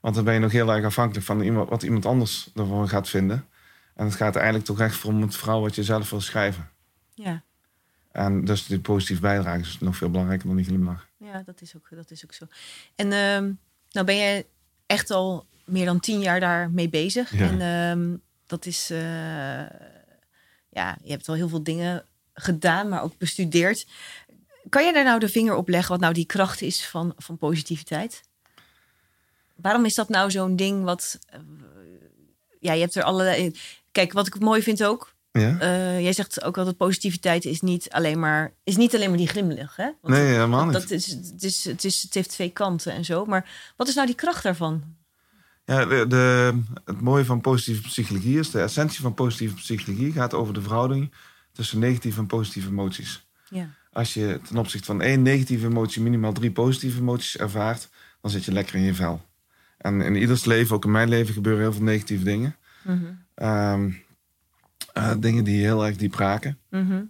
Want 0.00 0.14
dan 0.14 0.24
ben 0.24 0.34
je 0.34 0.40
nog 0.40 0.52
heel 0.52 0.72
erg 0.72 0.84
afhankelijk 0.84 1.26
van 1.26 1.40
iemand, 1.40 1.68
wat 1.68 1.82
iemand 1.82 2.06
anders 2.06 2.50
ervan 2.56 2.88
gaat 2.88 3.08
vinden. 3.08 3.44
En 4.00 4.06
het 4.06 4.14
gaat 4.14 4.36
eigenlijk 4.36 4.64
toch 4.64 4.80
echt 4.80 5.04
om 5.04 5.22
het 5.22 5.36
verhaal 5.36 5.60
wat 5.60 5.74
je 5.74 5.82
zelf 5.82 6.10
wil 6.10 6.20
schrijven. 6.20 6.70
Ja, 7.14 7.42
En 8.12 8.44
dus 8.44 8.66
die 8.66 8.80
positief 8.80 9.20
bijdrage 9.20 9.60
is 9.60 9.78
nog 9.80 9.96
veel 9.96 10.10
belangrijker 10.10 10.46
dan 10.46 10.56
die 10.56 10.64
glimlach. 10.64 11.08
ja 11.16 11.42
dat, 11.42 11.60
is 11.60 11.76
ook, 11.76 11.88
dat 11.90 12.10
is 12.10 12.24
ook 12.24 12.32
zo. 12.32 12.46
En 12.94 13.12
ehm, 13.12 13.52
nou 13.90 14.06
ben 14.06 14.16
je 14.16 14.46
echt 14.86 15.10
al 15.10 15.46
meer 15.64 15.84
dan 15.84 16.00
tien 16.00 16.20
jaar 16.20 16.40
daarmee 16.40 16.88
bezig. 16.88 17.32
Ja. 17.32 17.48
En 17.48 17.60
ehm, 17.60 18.16
dat 18.46 18.66
is, 18.66 18.90
eh, 18.90 18.98
ja, 20.68 20.98
je 21.02 21.10
hebt 21.10 21.28
al 21.28 21.34
heel 21.34 21.48
veel 21.48 21.62
dingen 21.62 22.04
gedaan, 22.34 22.88
maar 22.88 23.02
ook 23.02 23.18
bestudeerd. 23.18 23.86
Kan 24.68 24.86
je 24.86 24.92
daar 24.92 25.04
nou 25.04 25.18
de 25.18 25.28
vinger 25.28 25.54
op 25.54 25.68
leggen 25.68 25.90
wat 25.90 26.00
nou 26.00 26.14
die 26.14 26.26
kracht 26.26 26.60
is 26.60 26.86
van, 26.86 27.14
van 27.16 27.38
positiviteit? 27.38 28.22
Waarom 29.54 29.84
is 29.84 29.94
dat 29.94 30.08
nou 30.08 30.30
zo'n 30.30 30.56
ding 30.56 30.84
wat... 30.84 31.18
eh, 31.26 31.40
ja, 32.60 32.72
je 32.72 32.80
hebt 32.80 32.94
er 32.94 33.02
allerlei... 33.02 33.54
Kijk, 33.92 34.12
wat 34.12 34.26
ik 34.26 34.38
mooi 34.40 34.62
vind 34.62 34.84
ook... 34.84 35.14
Ja? 35.32 35.58
eh, 35.60 36.00
jij 36.00 36.12
zegt 36.12 36.42
ook 36.44 36.58
altijd 36.58 36.76
positiviteit 36.76 37.44
is 37.44 37.60
niet 37.60 37.90
alleen 37.90 38.18
maar, 38.18 38.52
is 38.64 38.76
niet 38.76 38.94
alleen 38.94 39.08
maar 39.08 39.18
die 39.18 39.28
glimlach. 39.28 39.76
Hè? 39.76 39.90
Want 40.00 40.14
Nee, 40.14 40.26
helemaal 40.26 40.64
niet. 40.64 40.72
dat 40.72 40.90
is, 40.90 41.06
het, 41.06 41.42
is, 41.42 41.64
het, 41.64 41.84
is, 41.84 42.02
het 42.02 42.14
heeft 42.14 42.28
twee 42.30 42.50
kanten 42.50 42.92
en 42.92 43.04
zo. 43.04 43.24
Maar 43.24 43.72
wat 43.76 43.88
is 43.88 43.94
nou 43.94 44.06
die 44.06 44.16
kracht 44.16 44.42
daarvan? 44.42 44.82
Ja, 45.64 45.84
de, 45.84 46.06
de- 46.08 46.60
het 46.84 47.00
mooie 47.00 47.24
van 47.24 47.40
positieve 47.40 47.82
psychologie 47.82 48.38
is, 48.38 48.50
de 48.50 48.60
essentie 48.60 49.00
van 49.00 49.14
positieve 49.14 49.54
psychologie 49.54 50.12
gaat 50.12 50.34
over 50.34 50.54
de 50.54 50.62
verhouding 50.62 51.12
tussen 51.52 51.78
negatieve 51.78 52.18
en 52.20 52.26
positieve 52.26 52.68
emoties. 52.68 53.26
Ja, 53.48 53.68
Als 53.92 54.14
je 54.14 54.40
ten 54.48 54.56
opzichte 54.56 54.86
van 54.86 55.02
één 55.02 55.22
negatieve 55.22 55.66
emotie 55.66 56.02
minimaal 56.02 56.32
drie 56.32 56.50
positieve 56.52 56.98
emoties 56.98 57.36
ervaart, 57.36 57.88
dan 58.20 58.30
zit 58.30 58.44
je 58.44 58.52
lekker 58.52 58.74
in 58.74 58.82
je 58.82 58.94
vel. 58.94 59.22
En 59.78 60.00
in 60.00 60.16
ieders 60.16 60.44
leven, 60.44 60.76
ook 60.76 60.84
in 60.84 60.90
mijn 60.90 61.08
leven, 61.08 61.34
gebeuren 61.34 61.62
heel 61.62 61.72
veel 61.72 61.82
negatieve 61.82 62.24
dingen. 62.24 62.56
Ehm, 63.34 63.90
eh, 64.92 65.12
dingen 65.18 65.44
die 65.44 65.60
heel 65.62 65.86
erg 65.86 65.96
diep 65.96 66.14
raken. 66.14 66.58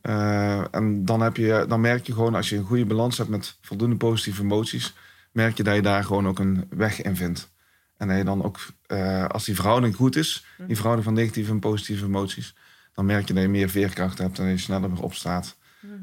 Eh, 0.03 0.75
en 0.75 1.05
dan, 1.05 1.21
heb 1.21 1.37
je, 1.37 1.65
dan 1.69 1.81
merk 1.81 2.07
je 2.07 2.13
gewoon, 2.13 2.35
als 2.35 2.49
je 2.49 2.57
een 2.57 2.65
goede 2.65 2.87
balans 2.87 3.19
hebt 3.19 3.31
met 3.31 3.59
voldoende 3.61 3.97
positieve 3.97 4.43
emoties, 4.43 4.95
merk 5.33 5.57
je 5.57 5.63
dat 5.63 5.75
je 5.75 5.83
daar 5.83 6.05
gewoon 6.05 6.29
ook 6.29 6.39
een 6.39 6.67
weg 6.71 7.03
in 7.03 7.17
vindt. 7.17 7.51
En 7.97 8.09
dat 8.09 8.17
je 8.17 8.25
dan 8.25 8.43
ook, 8.45 8.59
eh, 8.87 9.27
als 9.27 9.45
die 9.45 9.55
verhouding 9.55 9.95
goed 9.95 10.17
is, 10.17 10.45
die 10.67 10.75
verhouding 10.77 11.05
van 11.05 11.15
negatieve 11.15 11.51
en 11.51 11.61
positieve 11.61 12.05
emoties, 12.05 12.55
dan 12.95 13.07
merk 13.07 13.29
je 13.29 13.35
dat 13.35 13.43
je 13.43 13.49
meer 13.49 13.69
veerkracht 13.71 14.19
hebt 14.19 14.39
en 14.39 14.45
dat 14.45 14.59
je 14.59 14.61
sneller 14.61 14.91
weer 14.91 15.03
opstaat 15.03 15.57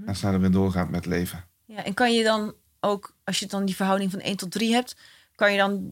en 0.06 0.16
sneller 0.16 0.40
weer 0.40 0.52
doorgaat 0.52 0.90
met 0.90 1.06
leven. 1.06 1.46
ja, 1.66 1.84
en 1.84 1.94
kan 1.94 2.14
je 2.14 2.24
dan 2.24 2.54
ook, 2.80 3.16
als 3.24 3.40
je 3.40 3.46
dan 3.46 3.66
die 3.66 3.76
verhouding 3.76 4.12
van 4.12 4.20
1 4.20 4.38
tot 4.38 4.52
3 4.52 4.74
hebt, 4.74 4.96
kan 5.36 5.52
je 5.52 5.58
dan 5.58 5.92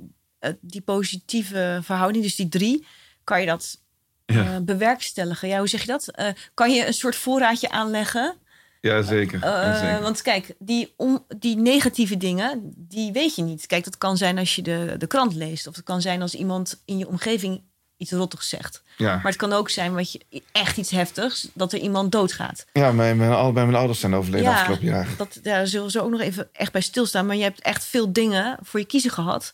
die 0.61 0.81
positieve 0.81 1.79
verhouding, 1.83 2.23
dus 2.23 2.35
die 2.35 2.49
3, 2.49 2.85
kan 3.25 3.39
je 3.39 3.45
dat 3.45 3.79
Ja. 4.25 4.43
eh, 4.43 4.57
bewerkstelligen. 4.61 5.47
Ja, 5.47 5.57
hoe 5.57 5.67
zeg 5.67 5.81
je 5.81 5.87
dat? 5.87 6.07
Eh, 6.07 6.27
kan 6.53 6.71
je 6.71 6.87
een 6.87 6.93
soort 6.93 7.15
voorraadje 7.15 7.69
aanleggen? 7.69 8.35
Ja, 8.81 9.01
zeker. 9.01 9.43
Eh, 9.43 9.79
zeker. 9.79 10.01
want 10.01 10.21
kijk, 10.21 10.53
die, 10.59 10.93
om, 10.97 11.25
die 11.37 11.55
negatieve 11.57 12.17
dingen, 12.17 12.73
die 12.77 13.11
weet 13.11 13.35
je 13.35 13.41
niet. 13.41 13.65
Kijk, 13.67 13.83
dat 13.83 13.97
kan 13.97 14.17
zijn 14.17 14.37
als 14.37 14.55
je 14.55 14.61
de, 14.61 14.95
de 14.97 15.07
krant 15.07 15.33
leest. 15.33 15.67
Of 15.67 15.75
het 15.75 15.85
kan 15.85 16.01
zijn 16.01 16.21
als 16.21 16.33
iemand 16.33 16.81
in 16.85 16.97
je 16.97 17.07
omgeving 17.07 17.61
iets 17.97 18.11
rottigs 18.11 18.49
zegt. 18.49 18.81
ja. 18.97 19.15
Maar 19.15 19.25
het 19.25 19.35
kan 19.35 19.53
ook 19.53 19.69
zijn 19.69 19.93
wat 19.93 20.11
je, 20.11 20.21
echt 20.51 20.77
iets 20.77 20.91
heftigs, 20.91 21.47
dat 21.53 21.73
er 21.73 21.79
iemand 21.79 22.11
doodgaat. 22.11 22.65
ja, 22.73 22.91
mijn, 22.91 23.17
mijn, 23.17 23.31
allebei 23.31 23.65
mijn 23.65 23.77
ouders 23.77 23.99
zijn 23.99 24.13
overleden 24.15 24.49
Ja. 24.51 24.59
afgelopen 24.59 24.85
jaar. 24.85 25.07
Dat, 25.17 25.33
ja, 25.33 25.41
daar 25.41 25.67
zullen 25.67 25.91
zo 25.91 26.03
ook 26.03 26.09
nog 26.09 26.21
even 26.21 26.49
echt 26.53 26.71
bij 26.71 26.81
stilstaan. 26.81 27.25
Maar 27.25 27.35
je 27.35 27.43
hebt 27.43 27.61
echt 27.61 27.83
veel 27.85 28.13
dingen 28.13 28.57
voor 28.61 28.79
je 28.79 28.85
kiezen 28.85 29.11
gehad. 29.11 29.53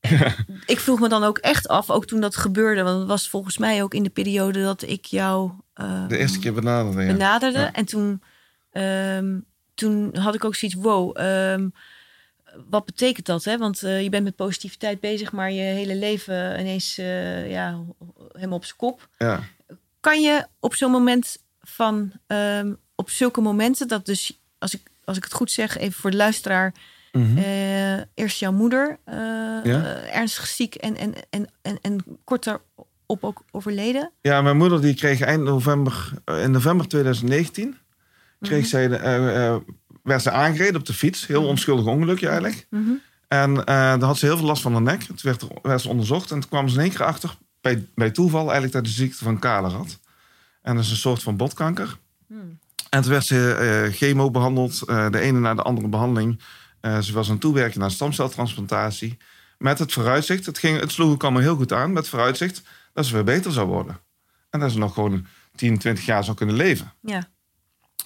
Ik 0.66 0.80
vroeg 0.80 1.00
me 1.00 1.08
dan 1.08 1.24
ook 1.24 1.38
echt 1.38 1.68
af, 1.68 1.90
ook 1.90 2.06
toen 2.06 2.20
dat 2.20 2.36
gebeurde. 2.36 2.82
Want 2.82 2.98
het 2.98 3.08
was 3.08 3.28
volgens 3.28 3.58
mij 3.58 3.82
ook 3.82 3.94
in 3.94 4.02
de 4.02 4.10
periode 4.10 4.62
dat 4.62 4.82
ik 4.82 5.04
jou 5.04 5.50
De 6.08 6.18
eerste 6.18 6.38
keer 6.38 6.52
benaderde, 6.52 7.02
ja. 7.02 7.12
benaderde. 7.12 7.58
Ja. 7.58 7.72
En 7.72 7.84
toen, 7.84 8.22
ehm, 8.72 9.38
toen 9.74 10.16
had 10.16 10.34
ik 10.34 10.44
ook 10.44 10.54
zoiets, 10.54 10.78
wow, 10.80 11.18
ehm, 11.18 11.68
wat 12.70 12.84
betekent 12.84 13.26
dat? 13.26 13.44
Hè? 13.44 13.58
Want 13.58 13.82
eh, 13.82 14.02
je 14.02 14.08
bent 14.08 14.24
met 14.24 14.36
positiviteit 14.36 15.00
bezig, 15.00 15.32
maar 15.32 15.52
je 15.52 15.60
hele 15.60 15.94
leven 15.94 16.60
ineens 16.60 16.98
eh, 16.98 17.50
ja, 17.50 17.84
helemaal 18.32 18.56
op 18.56 18.64
zijn 18.64 18.76
kop. 18.76 19.08
Ja. 19.18 19.40
Kan 20.00 20.20
je 20.20 20.46
op 20.60 20.74
zo'n 20.74 20.90
moment 20.90 21.42
van, 21.60 22.12
ehm, 22.26 22.72
op 22.94 23.10
zulke 23.10 23.40
momenten, 23.40 23.88
dat 23.88 24.06
dus, 24.06 24.40
als 24.58 24.74
ik, 24.74 24.80
als 25.04 25.16
ik 25.16 25.24
het 25.24 25.32
goed 25.32 25.50
zeg, 25.50 25.78
even 25.78 26.00
voor 26.00 26.10
de 26.10 26.16
luisteraar, 26.16 26.74
Mhm. 27.18 27.38
eh, 27.38 27.98
eerst 28.14 28.38
jouw 28.38 28.52
moeder 28.52 28.98
eh, 29.04 29.14
Ja. 29.16 29.62
eh, 29.64 30.16
ernstig 30.16 30.46
ziek 30.46 30.74
en, 30.74 30.96
en, 30.96 31.14
en, 31.30 31.46
en, 31.62 31.78
en 31.82 32.04
kort 32.24 32.44
daarop 32.44 33.24
ook 33.24 33.42
overleden. 33.50 34.12
Ja, 34.20 34.42
mijn 34.42 34.56
moeder 34.56 34.80
die 34.80 34.94
kreeg 34.94 35.20
eind 35.20 35.42
november, 35.42 36.12
in 36.24 36.50
november 36.50 36.88
2019, 36.88 37.76
kreeg 38.40 38.58
Mhm. 38.60 38.68
zij 38.68 38.88
de, 38.88 39.62
werd 40.02 40.22
ze 40.22 40.30
aangereden 40.30 40.80
op 40.80 40.86
de 40.86 40.92
fiets. 40.94 41.26
Heel 41.26 41.46
onschuldig 41.46 41.86
ongelukje 41.86 42.26
eigenlijk. 42.28 42.66
Mhm. 42.70 42.90
En 43.28 43.54
daar 43.54 44.02
had 44.02 44.18
ze 44.18 44.26
heel 44.26 44.36
veel 44.36 44.46
last 44.46 44.62
van 44.62 44.72
haar 44.72 44.82
nek. 44.82 45.02
Het 45.06 45.22
werd, 45.22 45.44
werd 45.62 45.80
ze 45.80 45.88
onderzocht 45.88 46.30
en 46.30 46.40
toen 46.40 46.48
kwam 46.50 46.68
ze 46.68 46.74
in 46.74 46.80
één 46.80 46.90
keer 46.90 47.04
achter, 47.04 47.36
bij, 47.60 47.86
bij 47.94 48.10
toeval 48.10 48.42
eigenlijk, 48.42 48.72
dat 48.72 48.86
ze 48.86 48.90
de 48.90 48.96
ziekte 49.02 49.24
van 49.24 49.38
Kaler 49.38 49.70
had. 49.70 49.98
En 50.62 50.74
dat 50.74 50.84
is 50.84 50.90
een 50.90 50.96
soort 50.96 51.22
van 51.22 51.36
botkanker. 51.36 51.98
Hmm. 52.26 52.58
En 52.90 53.02
toen 53.02 53.10
werd 53.10 53.24
ze 53.24 53.88
chemo 53.92 54.30
behandeld, 54.30 54.82
eh, 54.82 55.10
de 55.10 55.18
ene 55.20 55.38
na 55.38 55.54
de 55.54 55.62
andere 55.62 55.88
behandeling. 55.88 56.40
Eh, 56.88 56.98
ze 56.98 57.12
was 57.12 57.26
aan 57.26 57.32
het 57.32 57.40
toewerken 57.40 57.80
naar 57.80 57.90
stamceltransplantatie. 57.90 59.16
Met 59.58 59.78
het 59.78 59.92
vooruitzicht, 59.92 60.46
het, 60.46 60.58
ging, 60.58 60.80
het 60.80 60.92
sloeg 60.92 61.12
ook 61.12 61.22
allemaal 61.22 61.42
heel 61.42 61.56
goed 61.56 61.72
aan, 61.72 61.88
met 61.92 62.02
het 62.02 62.08
vooruitzicht 62.10 62.62
dat 62.92 63.06
ze 63.06 63.12
weer 63.12 63.24
beter 63.24 63.52
zou 63.52 63.66
worden. 63.68 64.00
En 64.50 64.60
dat 64.60 64.70
ze 64.72 64.78
nog 64.78 64.94
gewoon 64.94 65.26
10, 65.54 65.78
20 65.78 66.04
jaar 66.06 66.24
zou 66.24 66.36
kunnen 66.36 66.54
leven. 66.56 66.92
Ja, 67.00 67.28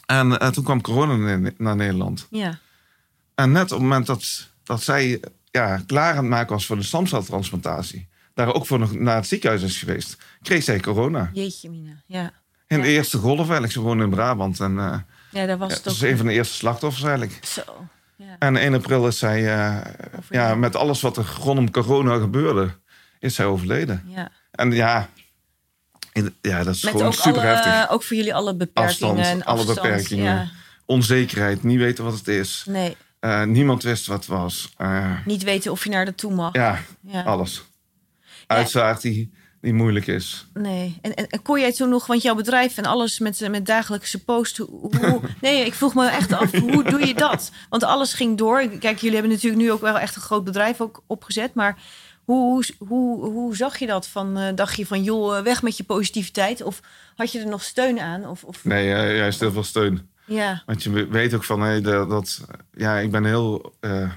En 0.06 0.38
eh, 0.38 0.48
toen 0.48 0.64
kwam 0.64 0.80
corona 0.80 1.16
naar- 1.58 1.76
Nederland. 1.76 2.26
ja, 2.30 2.58
En 3.34 3.52
net 3.52 3.62
op 3.62 3.70
het 3.70 3.78
moment 3.80 4.06
dat, 4.06 4.48
dat 4.64 4.82
zij 4.82 5.20
ja, 5.50 5.82
klaar 5.86 6.10
aan 6.10 6.16
het 6.16 6.28
maken 6.28 6.52
was 6.52 6.66
voor 6.66 6.76
de 6.76 6.82
stamceltransplantatie, 6.82 8.08
daar 8.34 8.54
ook 8.54 8.66
voor 8.66 8.78
nog 8.78 8.92
naar 8.94 9.16
het 9.16 9.26
ziekenhuis 9.26 9.62
is 9.62 9.78
geweest, 9.78 10.16
kreeg 10.42 10.62
zij 10.62 10.80
corona. 10.80 11.30
jeetje 11.32 11.70
mina. 11.70 12.02
Ja, 12.06 12.32
In 12.66 12.80
de 12.80 12.86
Ja. 12.86 12.92
eerste 12.92 13.18
golf 13.18 13.38
eigenlijk. 13.38 13.72
Ze 13.72 13.80
woonde 13.80 14.04
in 14.04 14.10
Brabant. 14.10 14.60
En 14.60 14.78
eh 14.78 14.98
ja 15.30 15.46
daar 15.46 15.58
was 15.58 15.70
ja, 15.70 15.76
dat 15.76 15.86
ook. 15.88 15.92
is 15.94 16.00
een 16.00 16.16
van 16.16 16.26
de 16.26 16.32
eerste 16.32 16.54
slachtoffers 16.54 17.02
eigenlijk. 17.04 17.44
Zo, 17.46 17.62
ja. 18.40 18.46
En 18.46 18.56
1 18.56 18.74
april 18.74 19.06
is 19.06 19.18
zij, 19.18 19.54
eh, 19.56 19.92
ja, 20.30 20.54
met 20.54 20.76
alles 20.76 21.00
wat 21.00 21.16
er 21.16 21.36
rondom 21.40 21.70
corona 21.70 22.18
gebeurde, 22.18 22.70
is 23.18 23.34
zij 23.34 23.44
overleden. 23.46 24.02
ja. 24.06 24.30
En 24.50 24.72
ja, 24.72 25.08
in- 26.12 26.34
ja 26.40 26.62
dat 26.64 26.74
is 26.74 26.82
Met 26.82 26.92
gewoon 26.92 27.12
super 27.12 27.32
alle, 27.40 27.46
heftig. 27.46 27.90
ook 27.90 28.02
voor 28.02 28.16
jullie 28.16 28.34
alle 28.34 28.54
beperkingen. 28.56 28.90
Afstand, 28.90 29.18
en 29.18 29.44
alle 29.44 29.58
afstand, 29.58 29.80
beperkingen. 29.82 30.24
Ja. 30.34 30.50
Onzekerheid, 30.86 31.62
niet 31.62 31.78
weten 31.78 32.04
wat 32.04 32.14
het 32.14 32.28
is. 32.28 32.64
Nee, 32.68 32.96
Eh, 33.20 33.42
niemand 33.44 33.82
wist 33.82 34.06
wat 34.06 34.16
het 34.16 34.26
was. 34.26 34.72
Eh, 34.76 35.16
niet 35.24 35.42
weten 35.42 35.70
of 35.72 35.84
je 35.84 35.90
naar 35.90 36.04
de 36.04 36.14
toe 36.14 36.34
mag. 36.34 36.54
ja, 36.54 36.78
Ja. 37.00 37.22
alles. 37.22 37.62
Uitvaart 38.46 39.00
die, 39.02 39.32
die 39.62 39.74
moeilijk 39.74 40.06
is. 40.06 40.46
Nee. 40.54 40.98
En, 41.02 41.14
en, 41.14 41.26
en 41.26 41.42
kon 41.42 41.60
jij 41.60 41.72
toen 41.72 41.88
nog, 41.88 42.06
want 42.06 42.22
jouw 42.22 42.34
bedrijf 42.34 42.76
en 42.76 42.84
alles 42.84 43.18
met, 43.18 43.48
met 43.50 43.66
dagelijkse 43.66 44.24
post. 44.24 44.56
Hoe, 44.56 45.20
nee, 45.40 45.64
ik 45.66 45.74
vroeg 45.74 45.94
me 45.94 46.08
echt 46.08 46.32
af, 46.32 46.50
hoe 46.58 46.84
doe 46.84 47.06
je 47.06 47.14
dat? 47.14 47.50
Want 47.68 47.84
alles 47.84 48.14
ging 48.14 48.38
door. 48.38 48.68
Kijk, 48.68 48.98
jullie 48.98 49.16
hebben 49.16 49.32
natuurlijk 49.32 49.62
nu 49.62 49.72
ook 49.72 49.80
wel 49.80 49.98
echt 49.98 50.16
een 50.16 50.22
groot 50.22 50.44
bedrijf 50.44 50.80
ook 50.80 51.02
opgezet. 51.06 51.54
Maar 51.54 51.78
hoe, 52.24 52.64
hoe, 52.78 53.24
hoe, 53.24 53.56
zag 53.56 53.78
je 53.78 53.86
dat? 53.86 54.06
Van, 54.08 54.38
eh, 54.38 54.54
dacht 54.54 54.76
je 54.76 54.86
van, 54.86 55.02
joh, 55.02 55.36
eh, 55.36 55.44
weg 55.44 55.62
met 55.62 55.76
je 55.76 55.84
positiviteit? 55.84 56.62
Of 56.62 56.80
had 57.14 57.32
je 57.32 57.40
er 57.40 57.48
nog 57.48 57.62
steun 57.62 58.00
aan? 58.00 58.26
Of, 58.26 58.44
of, 58.44 58.64
Nee, 58.64 58.94
eh, 58.94 59.16
juist 59.16 59.40
heel 59.40 59.52
veel 59.52 59.64
steun. 59.64 60.10
Ja, 60.26 60.62
Want 60.66 60.82
je 60.82 61.08
weet 61.08 61.34
ook 61.34 61.44
van, 61.44 61.60
hey, 61.60 61.80
dat, 61.80 62.10
dat, 62.10 62.46
ja, 62.74 62.98
ik 62.98 63.10
ben 63.10 63.22
een 63.22 63.28
heel 63.28 63.74
eh, 63.80 64.10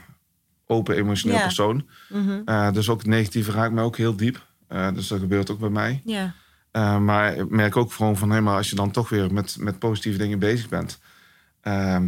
open, 0.68 0.96
emotioneel 0.96 1.38
Ja. 1.38 1.44
persoon. 1.44 1.88
Eh, 2.46 2.72
dus 2.72 2.90
ook 2.90 2.98
het 2.98 3.08
negatieve 3.08 3.52
raakt 3.52 3.74
me 3.74 3.82
ook 3.82 3.98
heel 3.98 4.16
diep. 4.16 4.46
Eh, 4.76 4.94
dus 4.94 5.08
dat 5.08 5.20
gebeurt 5.20 5.50
ook 5.52 5.60
bij 5.60 5.70
mij. 5.70 6.02
ja, 6.06 6.34
Eh, 6.72 6.98
maar 7.00 7.36
ik 7.36 7.50
merk 7.50 7.76
ook 7.78 7.92
gewoon 7.94 8.18
van, 8.18 8.30
hé, 8.32 8.42
maar 8.42 8.56
als 8.58 8.70
je 8.70 8.76
dan 8.76 8.92
toch 8.92 9.10
weer 9.10 9.34
met, 9.34 9.56
met 9.60 9.80
positieve 9.80 10.18
dingen 10.18 10.40
bezig 10.40 10.70
bent, 10.70 11.00
ehm, 11.62 12.08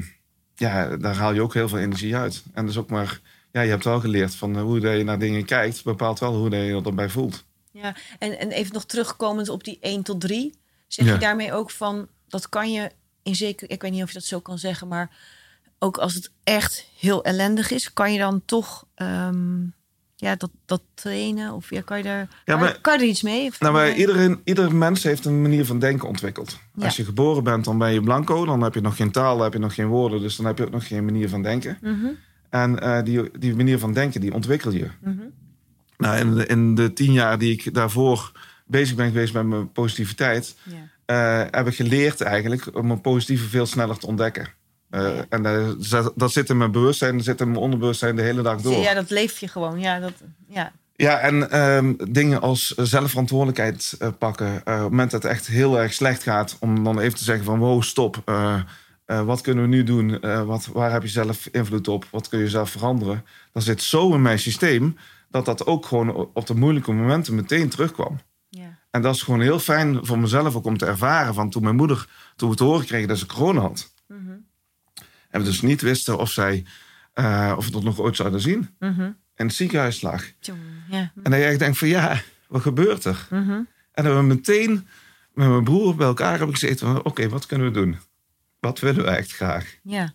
ja, 0.56 0.98
daar 0.98 1.16
haal 1.16 1.34
je 1.34 1.42
ook 1.42 1.54
heel 1.54 1.70
veel 1.70 1.78
energie 1.78 2.16
uit. 2.16 2.44
En 2.54 2.66
dus 2.66 2.78
ook 2.78 2.90
maar, 2.90 3.20
ja, 3.52 3.62
je 3.62 3.70
hebt 3.70 3.84
wel 3.84 4.00
geleerd 4.00 4.36
van 4.36 4.56
eh, 4.56 4.62
hoe 4.62 4.80
dat 4.80 4.98
je 4.98 5.04
naar 5.04 5.20
dingen 5.20 5.46
kijkt, 5.46 5.84
bepaalt 5.84 6.20
wel 6.20 6.36
hoe 6.36 6.50
dat 6.50 6.60
je 6.60 6.82
erbij 6.86 7.10
voelt. 7.10 7.46
ja. 7.72 7.96
En, 8.20 8.40
en 8.40 8.52
even 8.52 8.74
nog 8.74 8.86
terugkomend 8.86 9.50
op 9.50 9.64
die 9.64 9.78
1 9.82 10.04
tot 10.04 10.22
3. 10.22 10.54
Zeg 10.88 11.06
Ja. 11.06 11.14
je 11.14 11.20
daarmee 11.20 11.54
ook 11.54 11.72
van, 11.72 12.08
dat 12.28 12.50
kan 12.50 12.72
je 12.72 12.92
in 13.24 13.36
zeker, 13.36 13.70
ik 13.70 13.82
weet 13.82 13.92
niet 13.92 14.04
of 14.04 14.08
je 14.08 14.14
dat 14.20 14.24
zo 14.28 14.40
kan 14.40 14.58
zeggen, 14.58 14.88
maar 14.88 15.16
ook 15.80 15.98
als 15.98 16.14
het 16.14 16.32
echt 16.44 16.88
heel 17.00 17.24
ellendig 17.24 17.72
is, 17.72 17.94
kan 17.94 18.14
je 18.14 18.20
dan 18.20 18.42
toch 18.46 18.86
ehm, 18.96 19.60
ja, 20.20 20.36
dat, 20.36 20.50
dat 20.66 20.82
trainen? 20.94 21.54
Of 21.54 21.70
ja, 21.70 21.82
kan, 21.82 21.98
je 21.98 22.04
daar, 22.04 22.18
Ja, 22.20 22.28
kan, 22.46 22.60
maar- 22.60 22.82
kan 22.82 22.94
je 22.98 23.00
er 23.04 23.10
iets 23.10 23.22
mee? 23.22 23.48
Of- 23.48 23.60
Nou, 23.60 23.74
maar 23.74 23.94
iedereen, 23.96 24.42
ieder 24.44 24.76
mens 24.76 25.04
heeft 25.04 25.26
een 25.26 25.42
manier 25.42 25.66
van 25.66 25.80
denken 25.80 26.08
ontwikkeld. 26.08 26.60
Ja. 26.76 26.86
Als 26.86 26.96
je 26.98 27.06
geboren 27.06 27.44
bent, 27.44 27.66
dan 27.66 27.78
ben 27.78 27.94
je 27.94 28.02
blanco. 28.02 28.46
Dan 28.46 28.62
heb 28.62 28.74
je 28.74 28.82
nog 28.82 28.96
geen 28.96 29.12
taal, 29.12 29.34
dan 29.36 29.44
heb 29.44 29.54
je 29.54 29.60
nog 29.60 29.74
geen 29.74 29.88
woorden. 29.88 30.22
Dus 30.22 30.36
dan 30.36 30.46
heb 30.46 30.58
je 30.58 30.66
ook 30.66 30.72
nog 30.72 30.88
geen 30.88 31.06
manier 31.06 31.30
van 31.30 31.42
denken. 31.44 31.78
Mhm, 31.82 32.06
En 32.50 32.80
eh, 32.80 33.04
die, 33.04 33.40
die 33.40 33.56
manier 33.56 33.80
van 33.80 33.94
denken, 33.94 34.22
die 34.22 34.34
ontwikkel 34.34 34.72
je. 34.72 34.88
mhm. 35.02 35.16
Nou, 35.98 36.18
in, 36.18 36.36
de, 36.36 36.46
in 36.46 36.76
de 36.76 36.94
tien 36.94 37.12
jaar 37.12 37.38
die 37.38 37.52
ik 37.52 37.74
daarvoor 37.74 38.32
bezig 38.66 38.96
ben 38.96 39.08
geweest 39.08 39.34
met 39.34 39.46
mijn 39.46 39.72
positiviteit... 39.72 40.56
Eh, 41.06 41.42
heb 41.52 41.68
ik 41.68 41.76
geleerd 41.76 42.22
eigenlijk 42.22 42.76
om 42.76 42.88
mijn 42.88 43.02
positieve 43.02 43.48
veel 43.48 43.66
sneller 43.66 43.98
te 43.98 44.08
ontdekken. 44.08 44.48
Eh, 44.90 45.02
Ja. 45.16 45.26
En 45.30 45.44
dat, 45.44 45.76
zit- 45.80 46.12
dat 46.16 46.32
zit 46.32 46.50
in 46.50 46.58
mijn 46.58 46.72
bewustzijn, 46.72 47.16
dat 47.16 47.26
zit 47.26 47.42
in 47.42 47.48
mijn 47.48 47.60
onderbewustzijn 47.60 48.16
de 48.16 48.22
hele 48.22 48.42
dag 48.42 48.62
door. 48.62 48.78
ja, 48.78 48.94
dat 48.94 49.10
leef 49.10 49.40
je 49.40 49.48
gewoon. 49.48 49.80
Ja, 49.80 50.00
dat, 50.00 50.14
ja. 50.48 50.72
Ja, 50.96 51.20
en 51.20 51.50
ehm, 51.52 51.94
dingen 52.10 52.42
als 52.42 52.68
zelfverantwoordelijkheid 53.18 53.96
eh, 54.00 54.08
pakken. 54.18 54.48
Eh, 54.48 54.54
op 54.56 54.66
het 54.82 54.90
moment 54.90 55.12
dat 55.12 55.24
het 55.24 55.32
echt 55.32 55.48
heel 55.48 55.80
erg 55.80 55.94
slecht 55.94 56.24
gaat, 56.24 56.58
om 56.60 56.84
dan 56.84 57.00
even 57.00 57.18
te 57.18 57.24
zeggen 57.24 57.46
van 57.46 57.60
wow, 57.60 57.82
stop. 57.82 58.22
Eh, 58.26 58.60
eh, 59.06 59.22
wat 59.26 59.42
kunnen 59.42 59.64
we 59.64 59.70
nu 59.70 59.84
doen? 59.84 60.22
Eh, 60.22 60.44
wat, 60.44 60.66
waar 60.74 60.92
heb 60.92 61.02
je 61.02 61.08
zelf 61.08 61.48
invloed 61.52 61.88
op? 61.88 62.06
Wat 62.12 62.28
kun 62.30 62.40
je 62.40 62.50
zelf 62.50 62.70
veranderen? 62.70 63.26
Dat 63.52 63.64
zit 63.64 63.82
zo 63.82 64.14
in 64.14 64.22
mijn 64.22 64.40
systeem 64.40 64.98
dat 65.30 65.46
dat 65.46 65.66
ook 65.66 65.86
gewoon 65.86 66.30
op 66.34 66.48
de 66.48 66.56
moeilijke 66.56 66.92
momenten 66.92 67.36
meteen 67.36 67.70
terugkwam. 67.70 68.20
ja. 68.50 68.78
En 68.92 69.02
dat 69.02 69.16
is 69.16 69.22
gewoon 69.22 69.42
heel 69.42 69.60
fijn 69.60 70.00
voor 70.06 70.20
mezelf 70.20 70.56
ook 70.56 70.66
om 70.66 70.78
te 70.78 70.86
ervaren. 70.86 71.34
Van 71.34 71.50
toen 71.50 71.64
mijn 71.64 71.76
moeder, 71.76 72.08
toen 72.36 72.50
we 72.50 72.56
te 72.56 72.64
horen 72.64 72.86
kregen 72.86 73.08
dat 73.08 73.18
ze 73.18 73.26
corona 73.26 73.62
had. 73.62 73.94
En 75.30 75.40
we 75.40 75.46
dus 75.46 75.62
niet 75.62 75.82
wisten 75.82 76.18
of 76.18 76.32
zij, 76.32 76.66
eh, 77.14 77.54
of 77.58 77.66
we 77.66 77.72
dat 77.72 77.84
nog 77.84 78.00
ooit 78.00 78.16
zouden 78.16 78.42
zien. 78.42 78.70
mhm. 78.80 79.12
In 79.36 79.46
het 79.46 79.56
ziekenhuis 79.56 80.02
lag. 80.02 80.24
Ja. 80.90 81.12
En 81.24 81.32
dat 81.32 81.34
je 81.40 81.46
echt 81.46 81.60
denkt 81.60 81.78
van 81.78 81.88
ja, 81.88 82.22
wat 82.48 82.62
gebeurt 82.62 83.06
er? 83.06 83.28
Mhm. 83.30 83.52
En 83.52 84.04
dan 84.04 84.06
hebben 84.06 84.28
we 84.28 84.34
meteen 84.34 84.88
met 85.34 85.48
mijn 85.48 85.64
broer 85.64 85.96
bij 85.96 86.08
elkaar 86.08 86.38
hebben 86.38 86.56
gezeten 86.56 86.88
van... 86.88 87.04
oké, 87.04 87.30
wat 87.30 87.46
kunnen 87.46 87.68
we 87.68 87.74
doen? 87.74 87.98
Wat 88.60 88.80
willen 88.80 89.04
we 89.04 89.10
echt 89.10 89.32
graag? 89.34 89.76
Ja. 89.84 90.14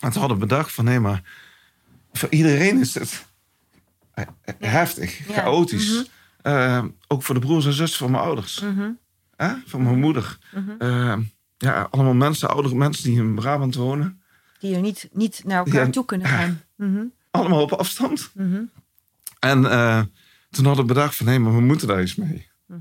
En 0.00 0.10
toen 0.10 0.20
hadden 0.20 0.38
we 0.38 0.46
bedacht 0.46 0.72
van... 0.72 0.84
nee, 0.84 1.00
maar 1.00 1.22
voor 2.12 2.28
iedereen 2.30 2.80
is 2.80 2.94
het 2.94 3.26
eh, 4.14 4.24
eh, 4.44 4.54
heftig, 4.70 5.28
Ja. 5.28 5.34
chaotisch. 5.34 6.04
Mhm. 6.42 6.88
Ook 7.08 7.22
voor 7.22 7.34
de 7.34 7.40
broers 7.40 7.66
en 7.66 7.72
zussen 7.72 7.98
van 7.98 8.10
mijn 8.10 8.22
ouders. 8.22 8.60
Mhm? 8.60 8.90
Van 9.66 9.82
mijn 9.82 9.98
moeder. 10.00 10.38
ja, 11.58 11.88
allemaal 11.90 12.14
mensen, 12.14 12.48
oudere 12.50 12.74
mensen 12.74 13.04
die 13.04 13.18
in 13.18 13.34
Brabant 13.34 13.74
wonen. 13.74 14.19
Die 14.60 14.74
er 14.74 14.80
niet, 14.80 15.08
niet 15.12 15.42
naar 15.44 15.58
elkaar 15.64 15.84
Ja. 15.86 15.90
toe 15.90 16.04
kunnen 16.04 16.26
gaan. 16.26 16.60
Mhm, 16.76 17.04
Allemaal 17.30 17.62
op 17.62 17.72
afstand. 17.72 18.30
mhm, 18.34 18.62
En 19.38 19.70
eh, 19.70 20.02
toen 20.50 20.64
hadden 20.64 20.86
we 20.86 20.92
bedacht 20.94 21.16
van... 21.16 21.26
nee, 21.26 21.38
maar 21.38 21.54
we 21.54 21.60
moeten 21.60 21.88
daar 21.88 22.02
iets 22.02 22.14
mee. 22.14 22.48
mhm. 22.66 22.78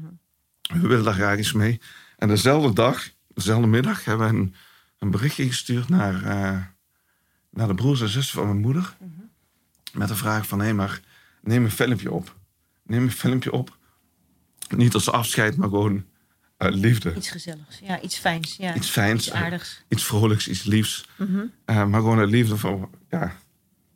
We 0.73 0.87
willen 0.87 1.03
daar 1.03 1.13
graag 1.13 1.37
iets 1.37 1.53
mee. 1.53 1.81
En 2.17 2.27
dezelfde 2.27 2.73
dag, 2.73 3.09
dezelfde 3.27 3.67
middag, 3.67 4.05
hebben 4.05 4.27
we 4.27 4.37
een, 4.37 4.55
een 4.99 5.11
berichtje 5.11 5.45
gestuurd 5.47 5.89
naar, 5.89 6.23
eh, 6.23 6.61
naar 7.49 7.67
de 7.67 7.73
broers 7.75 8.01
en 8.01 8.09
zussen 8.09 8.35
van 8.37 8.47
mijn 8.47 8.59
moeder. 8.59 8.97
Met 9.93 10.07
de 10.07 10.15
vraag 10.15 10.47
van, 10.47 10.59
hé, 10.61 10.73
maar 10.73 11.01
neem 11.41 11.63
een 11.63 11.71
filmpje 11.71 12.11
op. 12.11 12.35
Neem 12.83 13.03
een 13.03 13.11
filmpje 13.11 13.51
op 13.51 13.77
Niet 14.75 14.93
als 14.93 15.11
afscheid, 15.11 15.57
maar 15.57 15.69
gewoon 15.69 16.05
uit 16.59 16.75
liefde. 16.75 17.13
Iets 17.15 17.29
gezelligs. 17.29 17.79
Ja, 17.83 18.01
iets 18.01 18.17
fijns. 18.17 18.55
Ja. 18.57 18.75
Iets 18.75 18.89
fijns, 18.89 19.27
Iets 19.27 19.35
aardigs. 19.35 19.81
iets 19.87 20.03
vrolijks, 20.03 20.47
iets 20.47 20.63
liefs. 20.63 21.05
Mhm. 21.15 21.39
Eh, 21.65 21.85
maar 21.85 21.99
gewoon 21.99 22.19
uit 22.19 22.29
liefde 22.29 22.57
voor, 22.57 22.89
ja, 23.09 23.35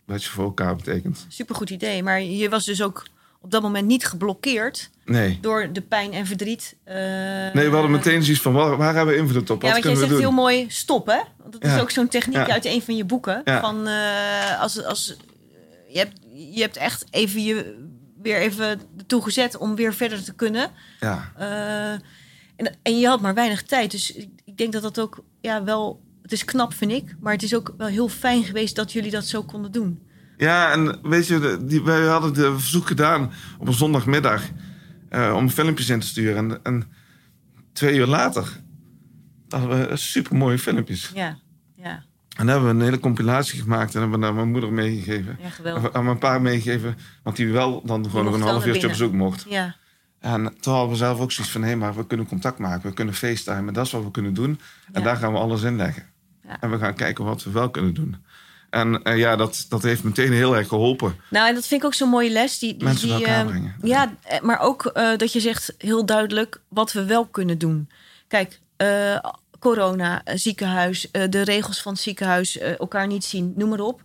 wat 0.06 0.24
je 0.24 0.30
voor 0.30 0.44
elkaar 0.44 0.76
betekent. 0.76 1.26
Supergoed 1.28 1.70
idee. 1.70 2.04
Maar 2.04 2.22
je 2.22 2.50
was 2.50 2.66
dus 2.66 2.82
ook 2.82 3.08
op 3.42 3.52
dat 3.52 3.62
moment 3.62 3.88
niet 3.88 4.06
geblokkeerd 4.06 4.90
Nee. 5.06 5.38
door 5.42 5.70
de 5.74 5.82
pijn 5.82 6.14
en 6.14 6.26
verdriet. 6.26 6.76
eh, 6.84 6.96
Nee, 6.96 7.52
we 7.70 7.70
hadden 7.70 7.92
meteen 7.92 8.24
zoiets 8.24 8.42
van, 8.42 8.54
waar, 8.54 8.78
waar 8.78 8.96
hebben 8.96 9.14
we 9.16 9.20
invloed 9.22 9.50
op? 9.50 9.62
Ja, 9.62 9.72
want 9.72 9.84
jij 9.84 9.96
zegt 9.96 10.10
doen? 10.10 10.20
heel 10.20 10.32
mooi 10.32 10.66
stop, 10.70 11.08
hè? 11.08 11.20
Want 11.38 11.52
dat 11.54 11.64
is 11.64 11.80
ook 11.80 11.92
zo'n 11.92 12.08
techniek 12.08 12.36
Ja. 12.36 12.48
uit 12.50 12.66
een 12.66 12.82
van 12.82 12.96
je 12.96 13.06
boeken. 13.06 13.42
Ja. 13.46 13.60
Van 13.60 13.88
eh, 13.88 14.60
als, 14.62 14.84
als 14.84 15.16
je 15.90 15.98
hebt, 15.98 16.20
je 16.54 16.62
hebt 16.62 16.78
echt 16.78 17.06
even 17.10 17.44
je 17.44 17.86
weer 18.22 18.38
even 18.38 18.82
ertoe 18.98 19.24
gezet 19.24 19.58
om 19.58 19.76
weer 19.76 19.94
verder 19.94 20.24
te 20.24 20.34
kunnen. 20.34 20.70
Ja. 21.00 21.32
Eh, 21.38 22.00
en, 22.56 22.78
en 22.82 23.00
je 23.00 23.08
had 23.08 23.22
maar 23.22 23.34
weinig 23.34 23.64
tijd. 23.64 23.92
Dus 23.92 24.12
ik, 24.46 24.58
denk 24.58 24.74
dat 24.74 24.82
dat 24.82 25.00
ook 25.00 25.24
ja, 25.42 25.64
wel. 25.64 26.02
Het 26.22 26.32
is 26.32 26.46
knap, 26.46 26.74
vind 26.74 26.92
ik. 26.92 27.16
Maar 27.20 27.34
het 27.34 27.44
is 27.44 27.56
ook 27.56 27.74
wel 27.78 27.88
heel 27.88 28.10
fijn 28.10 28.44
geweest 28.44 28.76
dat 28.76 28.92
jullie 28.92 29.12
dat 29.12 29.26
zo 29.26 29.44
konden 29.44 29.72
doen. 29.72 30.02
Ja, 30.38 30.72
en 30.72 31.00
weet 31.02 31.28
je, 31.28 31.60
die, 31.66 31.84
wij 31.84 32.06
hadden 32.06 32.34
de 32.34 32.60
verzoek 32.60 32.88
gedaan 32.88 33.32
op 33.60 33.68
een 33.68 33.74
zondagmiddag 33.74 34.44
eh, 35.10 35.34
om 35.36 35.50
filmpjes 35.50 35.90
in 35.90 36.00
te 36.00 36.08
sturen. 36.08 36.38
En, 36.38 36.60
en 36.64 36.92
twee 37.74 37.96
uur 37.96 38.08
later 38.08 38.62
hadden 39.50 39.90
we 39.90 39.96
super 39.96 40.36
mooie 40.36 40.60
filmpjes. 40.60 41.12
Ja, 41.14 41.38
ja, 41.76 41.92
En 41.92 42.04
dan 42.38 42.48
hebben 42.48 42.68
we 42.68 42.76
een 42.76 42.82
hele 42.82 43.00
compilatie 43.00 43.62
gemaakt 43.62 43.94
en 43.94 44.02
hebben 44.02 44.20
we 44.20 44.26
naar 44.26 44.34
mijn 44.34 44.52
moeder 44.52 44.74
meegegeven. 44.74 45.38
ja 45.42 45.50
geweldig. 45.50 45.94
Aan 45.94 46.06
mijn 46.06 46.18
pa 46.18 46.40
meegegeven, 46.40 46.98
want 47.24 47.36
die 47.36 47.52
wel 47.52 47.82
dan 47.86 48.10
gewoon 48.10 48.26
nog 48.26 48.34
een 48.34 48.42
half 48.42 48.66
uurtje 48.66 48.84
op 48.84 48.92
bezoek 48.92 49.14
mocht. 49.14 49.46
Ja, 49.50 49.76
En 50.24 50.54
toen 50.60 50.74
hadden 50.74 50.90
we 50.92 50.96
zelf 50.96 51.20
ook 51.20 51.32
zoiets 51.32 51.54
van, 51.54 51.64
hé, 51.64 51.76
maar 51.76 51.96
we 51.96 52.08
kunnen 52.08 52.28
contact 52.28 52.58
maken, 52.58 52.90
we 52.90 52.96
kunnen 52.96 53.14
facetimen, 53.14 53.74
dat 53.74 53.86
is 53.86 53.92
wat 53.92 54.04
we 54.04 54.12
kunnen 54.12 54.34
doen. 54.34 54.60
En 54.92 55.00
Ja. 55.02 55.06
daar 55.08 55.16
gaan 55.16 55.32
we 55.34 55.40
alles 55.40 55.62
in 55.62 55.76
leggen. 55.76 56.04
Ja. 56.48 56.58
En 56.62 56.72
we 56.72 56.78
gaan 56.78 56.94
kijken 56.96 57.26
wat 57.26 57.44
we 57.44 57.52
wel 57.52 57.70
kunnen 57.70 57.94
doen. 57.94 58.16
En 58.70 59.04
eh, 59.04 59.18
ja, 59.18 59.36
dat, 59.36 59.66
dat 59.70 59.84
heeft 59.84 60.04
meteen 60.04 60.32
heel 60.32 60.56
erg 60.58 60.68
geholpen. 60.68 61.16
Nou, 61.30 61.48
en 61.48 61.54
dat 61.54 61.68
vind 61.68 61.82
ik 61.82 61.88
ook 61.88 61.94
zo'n 61.94 62.10
mooie 62.10 62.30
les. 62.30 62.60
Die, 62.60 62.76
die, 62.76 62.84
Mensen 62.84 63.08
die, 63.08 63.18
elkaar 63.18 63.40
eh, 63.40 63.48
brengen. 63.48 63.76
Ja, 63.82 64.14
eh, 64.24 64.42
maar 64.42 64.60
ook 64.60 64.92
dat 65.18 65.34
je 65.34 65.40
zegt 65.40 65.74
heel 65.78 66.06
duidelijk 66.06 66.62
wat 66.68 66.92
we 66.92 67.06
wel 67.06 67.26
kunnen 67.26 67.58
doen. 67.58 67.90
Kijk, 68.28 68.60
corona, 69.60 70.22
ziekenhuis, 70.26 71.08
de 71.30 71.42
regels 71.42 71.82
van 71.82 71.92
het 71.94 72.02
ziekenhuis, 72.02 72.58
elkaar 72.58 73.08
niet 73.08 73.24
zien, 73.24 73.54
noem 73.56 73.70
maar 73.70 73.80
op. 73.80 74.02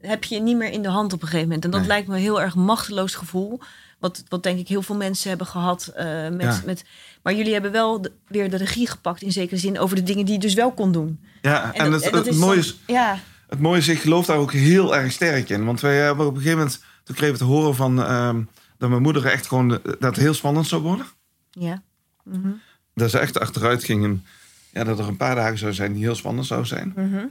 Heb 0.00 0.24
je 0.24 0.40
niet 0.40 0.56
meer 0.56 0.70
in 0.70 0.82
de 0.82 0.88
hand 0.88 1.12
op 1.12 1.20
een 1.22 1.26
gegeven 1.28 1.46
moment. 1.46 1.64
En 1.64 1.70
dat 1.70 1.80
Nee. 1.80 1.88
lijkt 1.88 2.08
me 2.08 2.14
een 2.14 2.20
heel 2.20 2.40
erg 2.42 2.54
machteloos 2.54 3.14
gevoel. 3.14 3.60
Wat, 4.00 4.24
wat 4.28 4.42
denk 4.42 4.58
ik 4.58 4.68
heel 4.68 4.82
veel 4.82 4.96
mensen 4.96 5.28
hebben 5.28 5.46
gehad. 5.46 5.86
eh, 5.86 6.06
met, 6.28 6.40
Ja. 6.42 6.62
met, 6.64 6.84
maar 7.22 7.34
jullie 7.34 7.52
hebben 7.52 7.72
wel 7.72 8.00
de- 8.02 8.12
weer 8.26 8.50
de 8.50 8.56
regie 8.56 8.86
gepakt 8.88 9.22
in 9.22 9.32
zekere 9.32 9.60
zin 9.60 9.78
over 9.78 9.96
de 9.96 10.02
dingen 10.02 10.24
die 10.24 10.34
je 10.34 10.40
dus 10.40 10.54
wel 10.54 10.72
kon 10.72 10.92
doen. 10.92 11.20
Ja, 11.42 11.74
en, 11.74 11.90
dat- 11.90 11.94
het, 12.04 12.04
en 12.04 12.16
dat 12.16 12.24
het 12.24 12.34
is 12.34 12.40
mooie 12.40 12.54
dan- 12.54 12.64
is, 12.64 12.78
Ja, 12.86 13.18
Het 13.48 13.60
mooie 13.60 13.78
is, 13.78 13.88
ik 13.88 13.98
geloof 14.00 14.26
daar 14.26 14.36
ook 14.36 14.52
heel 14.52 14.96
erg 14.96 15.12
sterk 15.12 15.48
in. 15.48 15.64
Want 15.64 15.80
wij 15.80 15.96
hebben 15.96 16.26
op 16.26 16.32
een 16.34 16.40
gegeven 16.40 16.58
moment, 16.58 16.82
toen 17.04 17.14
kregen 17.16 17.32
we 17.34 17.40
te 17.40 17.46
horen 17.50 17.74
van 17.74 18.02
ehm, 18.04 18.42
dat 18.78 18.88
mijn 18.90 19.02
moeder 19.02 19.26
echt 19.26 19.46
gewoon, 19.46 19.70
eh, 19.72 19.78
dat 19.84 20.00
het 20.02 20.16
heel 20.16 20.34
spannend 20.34 20.66
zou 20.66 20.82
worden. 20.82 21.06
ja. 21.50 21.82
Mhm, 22.24 22.48
Dat 22.94 23.10
ze 23.10 23.18
echt 23.18 23.38
achteruit 23.38 23.84
gingen. 23.84 24.24
Ja, 24.72 24.84
dat 24.84 24.98
er 24.98 25.08
een 25.08 25.16
paar 25.16 25.34
dagen 25.34 25.58
zou 25.58 25.72
zijn 25.72 25.92
die 25.92 26.02
heel 26.02 26.14
spannend 26.14 26.46
zou 26.46 26.64
zijn. 26.66 26.92
mhm. 26.96 27.24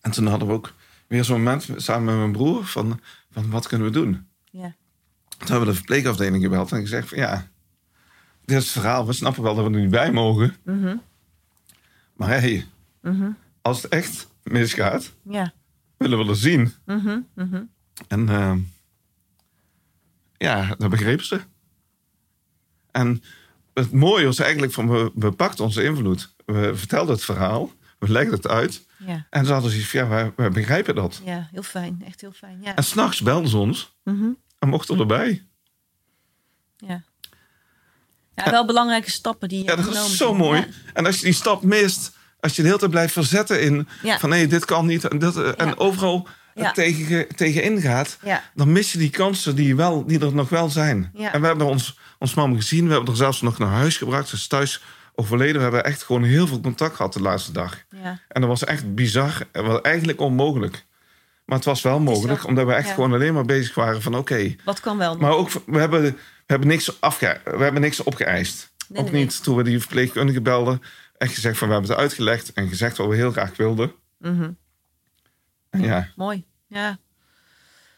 En 0.00 0.10
toen 0.10 0.26
hadden 0.26 0.48
we 0.48 0.54
ook 0.54 0.72
weer 1.06 1.24
zo'n 1.24 1.38
moment 1.42 1.68
samen 1.76 2.04
met 2.04 2.16
mijn 2.16 2.32
broer 2.32 2.64
van, 2.66 3.00
van 3.32 3.50
wat 3.50 3.66
kunnen 3.66 3.86
we 3.86 3.92
doen? 3.92 4.26
Ja. 4.50 4.74
Toen 5.40 5.48
hebben 5.48 5.66
we 5.66 5.72
de 5.72 5.74
verpleegafdeling 5.78 6.42
gebeld 6.42 6.72
en 6.72 6.80
gezegd 6.80 7.08
van 7.08 7.18
ja, 7.18 7.48
dit 8.44 8.56
is 8.58 8.62
het 8.64 8.72
verhaal. 8.72 9.06
We 9.06 9.12
snappen 9.12 9.42
wel 9.42 9.54
dat 9.54 9.66
we 9.66 9.72
er 9.74 9.80
niet 9.80 9.90
bij 9.90 10.12
mogen. 10.12 10.56
Mhm, 10.64 10.96
Maar 12.14 12.28
hey, 12.28 12.66
mhm. 13.02 13.30
als 13.62 13.82
het 13.82 13.92
echt 13.92 14.28
misgaat, 14.42 15.12
Ja. 15.22 15.52
willen 15.96 16.18
we 16.18 16.28
er 16.30 16.36
zien. 16.36 16.72
Mhm. 16.84 17.18
En 18.08 18.28
ehm, 18.28 18.58
ja, 20.36 20.74
dat 20.78 20.90
begrepen 20.90 21.24
ze. 21.26 21.40
En 22.90 23.22
het 23.74 23.92
mooie 23.92 24.24
was 24.24 24.38
eigenlijk 24.38 24.72
van 24.72 24.88
we, 24.88 25.10
we 25.14 25.30
pakten 25.32 25.64
onze 25.64 25.82
invloed. 25.84 26.34
We 26.46 26.76
vertelden 26.76 27.14
het 27.14 27.24
verhaal, 27.24 27.72
we 27.98 28.08
legden 28.10 28.34
het 28.34 28.46
uit. 28.48 28.86
Ja. 29.06 29.26
En 29.30 29.46
ze 29.46 29.52
hadden 29.52 29.70
zoiets 29.70 29.88
van, 29.90 30.00
ja, 30.00 30.08
wij, 30.08 30.32
wij 30.36 30.50
begrijpen 30.50 30.94
dat. 30.94 31.20
Ja, 31.24 31.48
heel 31.52 31.62
fijn. 31.62 32.02
Echt 32.06 32.20
heel 32.20 32.32
fijn. 32.32 32.58
Ja. 32.62 32.74
En 32.76 32.84
s'nachts 32.84 33.20
belden 33.20 33.50
ze 33.50 33.56
ons 33.56 33.96
mochten 34.68 34.98
erbij. 34.98 35.46
ja. 36.76 37.02
ja, 38.34 38.50
wel 38.50 38.66
belangrijke 38.66 39.10
stappen 39.10 39.48
die 39.48 39.58
je 39.58 39.64
Ja, 39.64 39.76
dat 39.76 39.94
is 39.94 40.16
zo 40.16 40.34
mooi. 40.34 40.60
Ja. 40.60 40.66
En 40.94 41.06
als 41.06 41.16
je 41.18 41.24
die 41.24 41.32
stap 41.34 41.62
mist, 41.62 42.16
als 42.40 42.56
je 42.56 42.62
de 42.62 42.66
hele 42.68 42.80
tijd 42.80 42.90
blijft 42.90 43.12
verzetten 43.12 43.62
in 43.62 43.88
Ja. 44.02 44.18
van 44.18 44.28
nee, 44.30 44.46
dit 44.46 44.64
kan 44.64 44.86
niet. 44.86 45.04
En, 45.04 45.20
eh, 45.20 45.52
en 45.56 45.66
Ja. 45.68 45.74
overal 45.76 46.28
Ja. 46.54 46.72
tegen, 46.72 47.26
tegenin 47.36 47.80
gaat. 47.80 48.18
Ja. 48.24 48.42
dan 48.54 48.72
mis 48.72 48.92
je 48.92 48.98
die 48.98 49.10
kansen 49.10 49.54
die, 49.56 49.76
wel, 49.76 50.06
die 50.06 50.20
er 50.20 50.34
nog 50.34 50.48
wel 50.48 50.68
zijn. 50.68 51.10
Ja. 51.14 51.32
En 51.32 51.40
we 51.40 51.46
hebben 51.46 51.66
ons, 51.66 51.98
ons 52.18 52.34
mam 52.34 52.56
gezien. 52.56 52.86
We 52.86 52.92
hebben 52.92 53.10
er 53.10 53.16
zelfs 53.16 53.40
nog 53.40 53.58
naar 53.58 53.68
huis 53.68 53.96
gebracht. 53.96 54.28
Ze 54.28 54.34
is 54.34 54.46
thuis 54.46 54.82
overleden. 55.14 55.54
We 55.56 55.62
hebben 55.62 55.84
echt 55.84 56.02
gewoon 56.02 56.22
heel 56.22 56.46
veel 56.46 56.60
contact 56.60 56.96
gehad 56.96 57.12
de 57.12 57.20
laatste 57.20 57.52
dag. 57.52 57.82
Ja. 58.02 58.20
En 58.28 58.40
dat 58.40 58.50
was 58.50 58.64
echt 58.64 58.94
bizar. 58.94 59.46
En 59.52 59.64
was 59.64 59.80
eigenlijk 59.80 60.20
onmogelijk. 60.20 60.86
Maar 61.50 61.58
het 61.58 61.68
was 61.68 61.82
wel 61.82 62.00
mogelijk, 62.00 62.46
omdat 62.46 62.66
we 62.66 62.72
echt 62.72 62.88
ja. 62.88 62.94
gewoon 62.94 63.12
alleen 63.12 63.34
maar 63.34 63.44
bezig 63.44 63.74
waren 63.74 64.02
van 64.02 64.14
oké. 64.14 64.54
Wat 64.64 64.80
kan 64.80 64.98
wel? 64.98 65.16
Maar 65.16 65.32
ook, 65.32 65.50
we 65.66 65.78
hebben, 65.78 66.02
we, 66.02 66.14
hebben 66.46 66.68
niks 66.68 67.00
afge, 67.00 67.40
we 67.44 67.62
hebben 67.62 67.80
niks 67.80 68.02
opgeëist. 68.02 68.72
Nee, 68.88 69.02
ook 69.02 69.10
nee, 69.10 69.22
niet 69.22 69.42
toen 69.42 69.56
we 69.56 69.62
die 69.62 69.78
verpleegkundige 69.80 70.40
belden. 70.40 70.82
Echt 71.18 71.34
gezegd 71.34 71.58
van 71.58 71.66
we 71.68 71.72
hebben 71.72 71.90
het 71.90 72.00
uitgelegd 72.00 72.52
en 72.52 72.68
gezegd 72.68 72.96
wat 72.96 73.08
we 73.08 73.16
heel 73.16 73.30
graag 73.30 73.56
wilden. 73.56 73.92
Mhm. 74.18 74.50
En 75.70 75.82
ja, 75.82 76.08
Mooi. 76.16 76.44
Ja. 76.66 76.98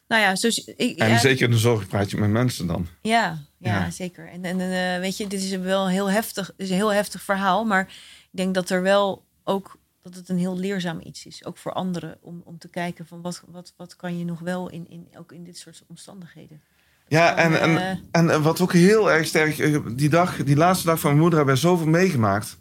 Nou 0.08 0.22
ja, 0.22 0.34
dus 0.34 0.64
ik, 0.64 0.98
en 0.98 1.08
ja, 1.08 1.18
zeker 1.18 1.44
in 1.44 1.50
de 1.50 1.58
zorg 1.58 1.88
praat 1.88 2.10
je 2.10 2.16
met 2.16 2.30
mensen 2.30 2.66
dan. 2.66 2.88
Ja, 3.02 3.38
ja, 3.58 3.78
Ja. 3.78 3.90
zeker. 3.90 4.28
En, 4.28 4.44
en 4.44 4.60
eh, 4.60 5.00
weet 5.00 5.16
je, 5.16 5.26
dit 5.26 5.42
is 5.42 5.56
wel 5.56 5.88
heel 5.88 6.10
heftig, 6.10 6.50
is 6.56 6.70
een 6.70 6.76
heel 6.76 6.92
heftig 6.92 7.22
verhaal, 7.22 7.64
maar 7.64 7.82
ik 8.30 8.38
denk 8.38 8.54
dat 8.54 8.70
er 8.70 8.82
wel 8.82 9.24
ook 9.44 9.76
dat 10.02 10.14
het 10.14 10.28
een 10.28 10.38
heel 10.38 10.58
leerzaam 10.58 11.00
iets 11.04 11.26
is, 11.26 11.44
ook 11.44 11.56
voor 11.58 11.72
anderen, 11.72 12.18
om, 12.20 12.42
om 12.44 12.58
te 12.58 12.68
kijken 12.68 13.06
van 13.06 13.20
wat, 13.20 13.42
wat, 13.46 13.74
wat 13.76 13.96
kan 13.96 14.18
je 14.18 14.24
nog 14.24 14.38
wel 14.40 14.70
in, 14.70 14.88
in 14.90 15.08
ook 15.18 15.32
in 15.32 15.44
dit 15.44 15.58
soort 15.58 15.84
omstandigheden. 15.86 16.60
Ja, 17.08 17.36
en, 17.36 17.60
en, 17.60 17.76
eh, 17.78 17.98
en 18.10 18.30
eh, 18.30 18.42
wat 18.42 18.60
ook 18.60 18.72
heel 18.72 19.10
erg 19.12 19.26
sterk... 19.26 19.58
eh, 19.58 19.78
Die 19.94 20.08
dag, 20.08 20.36
die 20.36 20.56
laatste 20.56 20.86
dag 20.86 21.00
van 21.00 21.08
mijn 21.10 21.20
moeder 21.22 21.38
hebben 21.38 21.54
wij 21.54 21.70
zoveel 21.70 21.86
meegemaakt. 21.86 22.58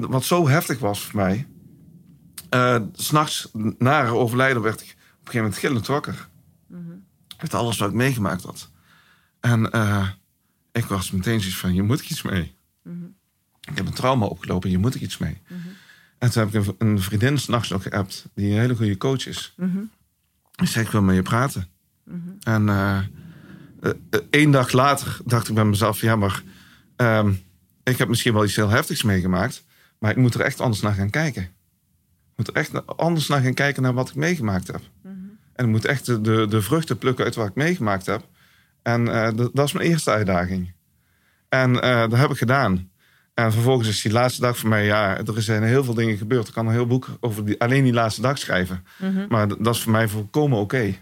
wat 0.00 0.24
zo 0.24 0.48
heftig 0.48 0.78
was 0.78 1.00
voor 1.00 1.20
mij. 1.20 1.46
S 2.92 3.06
S'nachts, 3.06 3.48
na 3.78 3.90
haar 3.90 4.12
overlijden, 4.12 4.62
werd 4.62 4.80
ik 4.80 4.86
op 4.90 4.92
een 4.92 5.16
gegeven 5.16 5.40
moment 5.40 5.58
gillend 5.58 5.86
wakker. 5.86 6.28
mhm. 6.66 6.80
Met 7.40 7.54
alles 7.54 7.78
wat 7.78 7.88
ik 7.88 7.94
meegemaakt 7.94 8.42
had. 8.42 8.70
En 9.40 9.64
ik 10.72 10.84
was 10.84 11.10
meteen 11.10 11.40
zoiets 11.40 11.58
van, 11.58 11.74
je 11.74 11.82
moet 11.82 12.10
iets 12.10 12.22
mee. 12.22 12.56
Mhm. 12.82 13.04
Ik 13.60 13.76
heb 13.76 13.86
een 13.86 13.92
trauma 13.92 14.26
opgelopen, 14.26 14.70
je 14.70 14.78
moet 14.78 14.94
er 14.94 15.00
iets 15.02 15.18
mee. 15.18 15.40
Mhm. 15.48 15.68
En 16.18 16.30
toen 16.30 16.42
heb 16.42 16.54
ik 16.54 16.74
een, 16.78 16.88
een 16.88 17.00
vriendin 17.00 17.38
s'nachts 17.38 17.68
nog 17.68 17.82
geappt, 17.82 18.26
die 18.34 18.50
een 18.50 18.58
hele 18.58 18.76
goede 18.76 18.96
coach 18.96 19.26
is. 19.26 19.54
Mhm. 19.56 19.78
Ik 20.62 20.66
zei, 20.66 20.84
ik 20.84 20.90
wil 20.90 21.02
met 21.02 21.14
je 21.14 21.22
praten. 21.22 21.68
Mhm. 22.04 22.18
En 22.40 22.68
eh, 22.68 22.98
eh, 23.80 23.90
eh, 24.10 24.20
één 24.30 24.50
dag 24.50 24.72
later 24.72 25.18
dacht 25.24 25.48
ik 25.48 25.54
bij 25.54 25.64
mezelf: 25.64 26.00
ja, 26.00 26.16
maar 26.16 26.42
ehm, 26.96 27.32
ik 27.82 27.98
heb 27.98 28.08
misschien 28.08 28.32
wel 28.32 28.44
iets 28.44 28.56
heel 28.56 28.68
heftigs 28.68 29.02
meegemaakt, 29.02 29.64
maar 29.98 30.10
ik 30.10 30.16
moet 30.16 30.34
er 30.34 30.40
echt 30.40 30.60
anders 30.60 30.82
naar 30.82 30.94
gaan 30.94 31.10
kijken. 31.10 31.42
Ik 31.42 32.36
moet 32.36 32.48
er 32.48 32.54
echt 32.54 32.96
anders 32.96 33.28
naar 33.28 33.40
gaan 33.40 33.54
kijken 33.54 33.82
naar 33.82 33.94
wat 33.94 34.08
ik 34.08 34.14
meegemaakt 34.14 34.66
heb. 34.66 34.80
Mhm. 35.02 35.14
En 35.52 35.64
ik 35.64 35.70
moet 35.70 35.84
echt 35.84 36.06
de, 36.06 36.20
de, 36.20 36.46
de 36.48 36.62
vruchten 36.62 36.98
plukken 36.98 37.24
uit 37.24 37.34
wat 37.34 37.46
ik 37.46 37.54
meegemaakt 37.54 38.06
heb. 38.06 38.28
En 38.82 39.04
dat, 39.36 39.50
dat 39.54 39.66
is 39.66 39.72
mijn 39.72 39.88
eerste 39.88 40.10
uitdaging. 40.10 40.72
En 41.48 41.72
dat 41.72 42.16
heb 42.16 42.30
ik 42.30 42.36
gedaan. 42.36 42.90
En 43.36 43.52
vervolgens 43.52 43.88
is 43.88 44.02
die 44.02 44.12
laatste 44.12 44.40
dag 44.40 44.56
voor 44.58 44.68
mij, 44.68 44.84
ja, 44.84 45.16
er 45.18 45.42
zijn 45.42 45.62
heel 45.62 45.84
veel 45.84 45.94
dingen 45.94 46.16
gebeurd. 46.16 46.48
Ik 46.48 46.54
kan 46.54 46.66
een 46.66 46.72
heel 46.72 46.86
boek 46.86 47.08
over 47.20 47.44
die, 47.44 47.60
alleen 47.60 47.84
die 47.84 47.92
laatste 47.92 48.20
dag 48.20 48.38
schrijven. 48.38 48.86
Mhm. 48.96 49.26
Maar 49.28 49.48
dat 49.48 49.74
is 49.74 49.80
voor 49.80 49.92
mij 49.92 50.08
volkomen 50.08 50.58
oké. 50.58 50.94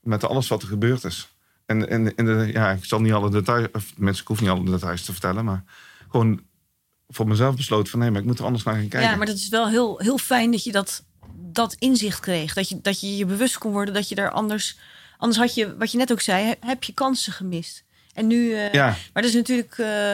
Met 0.00 0.24
alles 0.24 0.48
wat 0.48 0.62
er 0.62 0.68
gebeurd 0.68 1.04
is. 1.04 1.28
En, 1.66 1.88
en, 1.88 2.14
en 2.16 2.24
de, 2.24 2.50
ja, 2.52 2.70
ik 2.70 2.84
zal 2.84 3.00
niet 3.00 3.12
alle 3.12 3.30
details, 3.30 3.68
of 3.72 3.92
mensen, 3.96 4.22
ik 4.22 4.28
hoef 4.28 4.40
niet 4.40 4.50
alle 4.50 4.70
details 4.70 5.04
te 5.04 5.12
vertellen, 5.12 5.44
maar 5.44 5.64
gewoon 6.10 6.40
voor 7.08 7.28
mezelf 7.28 7.56
besloten 7.56 7.90
van 7.90 8.00
nee, 8.00 8.10
maar 8.10 8.20
ik 8.20 8.26
moet 8.26 8.38
er 8.38 8.44
anders 8.44 8.64
naar 8.64 8.74
gaan 8.74 8.88
kijken. 8.88 9.10
Ja, 9.10 9.16
maar 9.16 9.26
dat 9.26 9.36
is 9.36 9.48
wel 9.48 9.68
heel, 9.68 9.98
heel 9.98 10.18
fijn 10.18 10.50
dat 10.50 10.64
je 10.64 10.72
dat, 10.72 11.04
dat 11.36 11.74
inzicht 11.78 12.20
kreeg. 12.20 12.54
Dat 12.54 12.68
je, 12.68 12.80
dat 12.82 13.00
je 13.00 13.16
je 13.16 13.26
bewust 13.26 13.58
kon 13.58 13.72
worden 13.72 13.94
dat 13.94 14.08
je 14.08 14.14
daar 14.14 14.30
anders... 14.30 14.78
Anders 15.18 15.38
had 15.40 15.54
je, 15.54 15.76
wat 15.76 15.92
je 15.92 15.98
net 15.98 16.12
ook 16.12 16.20
zei, 16.20 16.44
he- 16.44 16.68
heb 16.68 16.82
je 16.84 16.92
kansen 16.94 17.32
gemist. 17.32 17.84
En 18.14 18.26
nu... 18.26 18.52
eh, 18.54 18.72
ja, 18.72 18.86
Maar 18.86 19.22
dat 19.22 19.32
is 19.32 19.34
natuurlijk... 19.34 19.78
eh, 19.78 20.12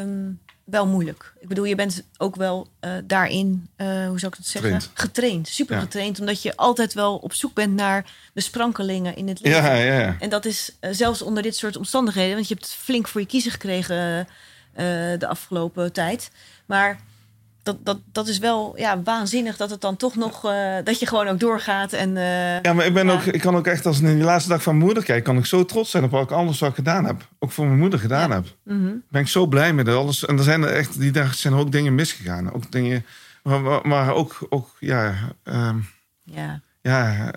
ehm, 0.00 0.30
wel 0.64 0.86
moeilijk. 0.86 1.32
Ik 1.40 1.48
bedoel, 1.48 1.64
je 1.64 1.74
bent 1.74 2.02
ook 2.18 2.36
wel 2.36 2.68
eh, 2.80 2.92
daarin, 3.04 3.68
eh, 3.76 3.86
hoe 3.86 4.18
zou 4.18 4.32
ik 4.32 4.38
het 4.38 4.46
zeggen? 4.46 4.70
Getraind. 4.72 4.90
Getraind, 4.94 5.48
super 5.48 5.74
Ja. 5.74 5.80
getraind. 5.82 6.20
Omdat 6.20 6.42
je 6.42 6.56
altijd 6.56 6.94
wel 6.94 7.16
op 7.16 7.32
zoek 7.32 7.54
bent 7.54 7.74
naar 7.74 8.04
de 8.32 8.40
sprankelingen 8.40 9.16
in 9.16 9.28
het 9.28 9.40
leven. 9.40 9.62
Ja, 9.62 9.74
ja, 9.74 9.98
ja. 9.98 10.16
En 10.20 10.28
dat 10.28 10.44
is 10.44 10.76
eh, 10.80 10.90
zelfs 10.92 11.22
onder 11.22 11.42
dit 11.42 11.56
soort 11.56 11.76
omstandigheden. 11.76 12.34
Want 12.34 12.48
je 12.48 12.54
hebt 12.54 12.66
het 12.66 12.74
flink 12.74 13.08
voor 13.08 13.20
je 13.20 13.26
kiezen 13.26 13.50
gekregen 13.50 14.28
de 15.18 15.26
afgelopen 15.26 15.92
tijd. 15.92 16.30
Maar 16.66 17.00
dat, 17.64 17.76
dat, 17.84 17.98
dat 18.12 18.28
is 18.28 18.38
wel 18.38 18.72
ja, 18.76 19.02
waanzinnig 19.02 19.56
dat 19.56 19.70
het 19.70 19.80
dan 19.80 19.96
toch 19.96 20.14
nog... 20.16 20.44
eh, 20.44 20.74
dat 20.84 21.00
je 21.00 21.06
gewoon 21.06 21.28
ook 21.28 21.40
doorgaat. 21.40 21.92
En, 21.92 22.16
eh, 22.16 22.60
Ja, 22.62 22.72
maar 22.72 22.86
ik, 22.86 22.94
ben 22.94 23.06
Ja. 23.06 23.12
ook, 23.12 23.22
ik 23.22 23.40
kan 23.40 23.56
ook 23.56 23.66
echt, 23.66 23.86
als 23.86 23.96
ik 23.96 24.02
naar 24.02 24.14
die 24.14 24.22
laatste 24.22 24.48
dag 24.50 24.62
van 24.62 24.72
mijn 24.74 24.84
moeder 24.86 25.04
kijk, 25.04 25.24
kan 25.24 25.36
ik 25.36 25.46
zo 25.46 25.64
trots 25.64 25.90
zijn 25.90 26.04
op 26.04 26.10
wat 26.10 26.22
ik 26.22 26.30
alles 26.30 26.58
wat 26.58 26.68
ik 26.68 26.74
gedaan 26.74 27.04
heb. 27.04 27.28
Ook 27.38 27.50
voor 27.50 27.66
mijn 27.66 27.78
moeder 27.78 27.98
gedaan 27.98 28.28
Ja. 28.28 28.34
heb. 28.34 28.46
mhm. 28.62 28.92
ben 29.10 29.20
ik 29.20 29.28
zo 29.28 29.46
blij 29.46 29.72
met 29.72 29.88
alles. 29.88 30.24
En 30.24 30.36
er 30.38 30.44
zijn 30.44 30.62
er 30.62 30.70
echt, 30.72 30.98
die 31.00 31.12
dag 31.12 31.34
zijn 31.34 31.54
er 31.54 31.58
ook 31.58 31.72
dingen 31.72 31.94
misgegaan. 31.94 32.52
Ook 32.52 32.70
dingen, 32.72 33.04
maar, 33.42 33.60
maar- 33.86 34.12
ook, 34.14 34.46
ook 34.48 34.76
ja, 34.80 35.14
ehm, 35.42 35.76
ja. 36.24 36.60
ja, 36.82 37.30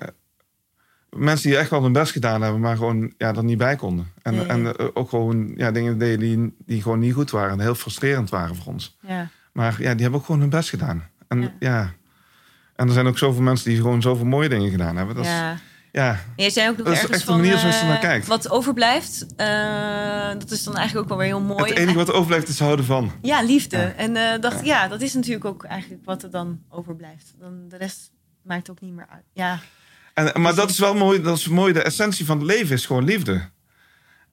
mensen 1.16 1.50
die 1.50 1.58
echt 1.58 1.70
wel 1.70 1.84
hun 1.84 1.92
best 1.92 2.12
gedaan 2.12 2.42
hebben, 2.42 2.62
maar 2.62 2.76
gewoon 2.78 3.14
ja, 3.18 3.36
er 3.36 3.44
niet 3.44 3.58
bij 3.58 3.76
konden. 3.76 4.12
En, 4.22 4.36
Nee. 4.36 4.46
en 4.46 4.76
eh, 4.78 4.88
ook 4.94 5.10
gewoon 5.10 5.54
ja, 5.56 5.72
dingen 5.72 5.98
deden 5.98 6.20
die, 6.20 6.56
die 6.66 6.82
gewoon 6.82 7.00
niet 7.00 7.14
goed 7.14 7.32
waren 7.32 7.52
en 7.52 7.60
heel 7.60 7.76
frustrerend 7.76 8.30
waren 8.30 8.56
voor 8.56 8.74
ons. 8.74 8.98
ja. 9.02 9.30
Maar 9.58 9.82
ja, 9.82 9.94
die 9.94 10.02
hebben 10.02 10.20
ook 10.20 10.26
gewoon 10.26 10.42
hun 10.42 10.50
best 10.50 10.70
gedaan. 10.70 11.10
En 11.28 11.42
Ja. 11.42 11.52
ja, 11.60 11.94
en 12.76 12.88
er 12.88 12.94
zijn 12.94 13.08
ook 13.08 13.18
zoveel 13.18 13.42
mensen 13.42 13.70
die 13.70 13.78
gewoon 13.78 14.02
zoveel 14.02 14.26
mooie 14.26 14.50
dingen 14.50 14.70
gedaan 14.70 14.96
hebben. 14.98 15.16
Dat 15.16 15.26
is, 15.26 15.32
ja. 15.32 15.58
ja, 15.92 16.10
En 16.10 16.20
jij 16.36 16.50
zei 16.50 16.70
ook 16.70 16.78
nog 16.78 16.86
Dat 16.86 16.96
is 16.96 17.02
ergens 17.02 17.18
echt 17.18 17.28
de 17.28 17.34
van, 17.34 17.42
manier 17.42 17.58
zoals 17.58 17.76
je 17.76 17.82
eh, 17.82 17.88
naar 17.88 18.00
kijkt. 18.00 18.28
Wat 18.28 18.50
overblijft, 18.50 19.26
eh, 19.36 20.30
dat 20.40 20.52
is 20.52 20.64
dan 20.64 20.76
eigenlijk 20.76 21.04
ook 21.04 21.10
wel 21.10 21.18
weer 21.18 21.28
heel 21.28 21.56
mooi. 21.56 21.70
het 21.70 21.78
enige 21.78 21.98
wat 21.98 22.12
overblijft 22.12 22.48
is 22.48 22.60
houden 22.60 22.86
van. 22.86 23.12
Ja, 23.22 23.42
liefde. 23.42 23.78
Ja. 23.78 23.94
En 23.94 24.16
eh, 24.16 24.42
dacht, 24.42 24.66
ja. 24.66 24.88
dat 24.88 25.02
is 25.02 25.14
natuurlijk 25.14 25.46
ook 25.46 25.64
eigenlijk 25.64 26.06
wat 26.06 26.24
er 26.24 26.32
dan 26.32 26.60
overblijft. 26.70 27.34
Dan 27.40 27.66
de 27.68 27.78
rest 27.78 28.12
maakt 28.42 28.70
ook 28.70 28.82
niet 28.82 28.94
meer 28.94 29.08
uit. 29.10 29.26
Ja, 29.34 29.60
En, 30.14 30.42
maar 30.42 30.56
dat 30.56 30.70
is 30.70 30.80
wel 30.80 30.96
mooi. 30.96 31.22
Dat 31.22 31.38
is 31.38 31.48
mooi. 31.48 31.74
De 31.74 31.82
essentie 31.82 32.26
van 32.26 32.38
het 32.38 32.48
leven 32.48 32.76
is 32.76 32.86
gewoon 32.86 33.04
liefde. 33.04 33.50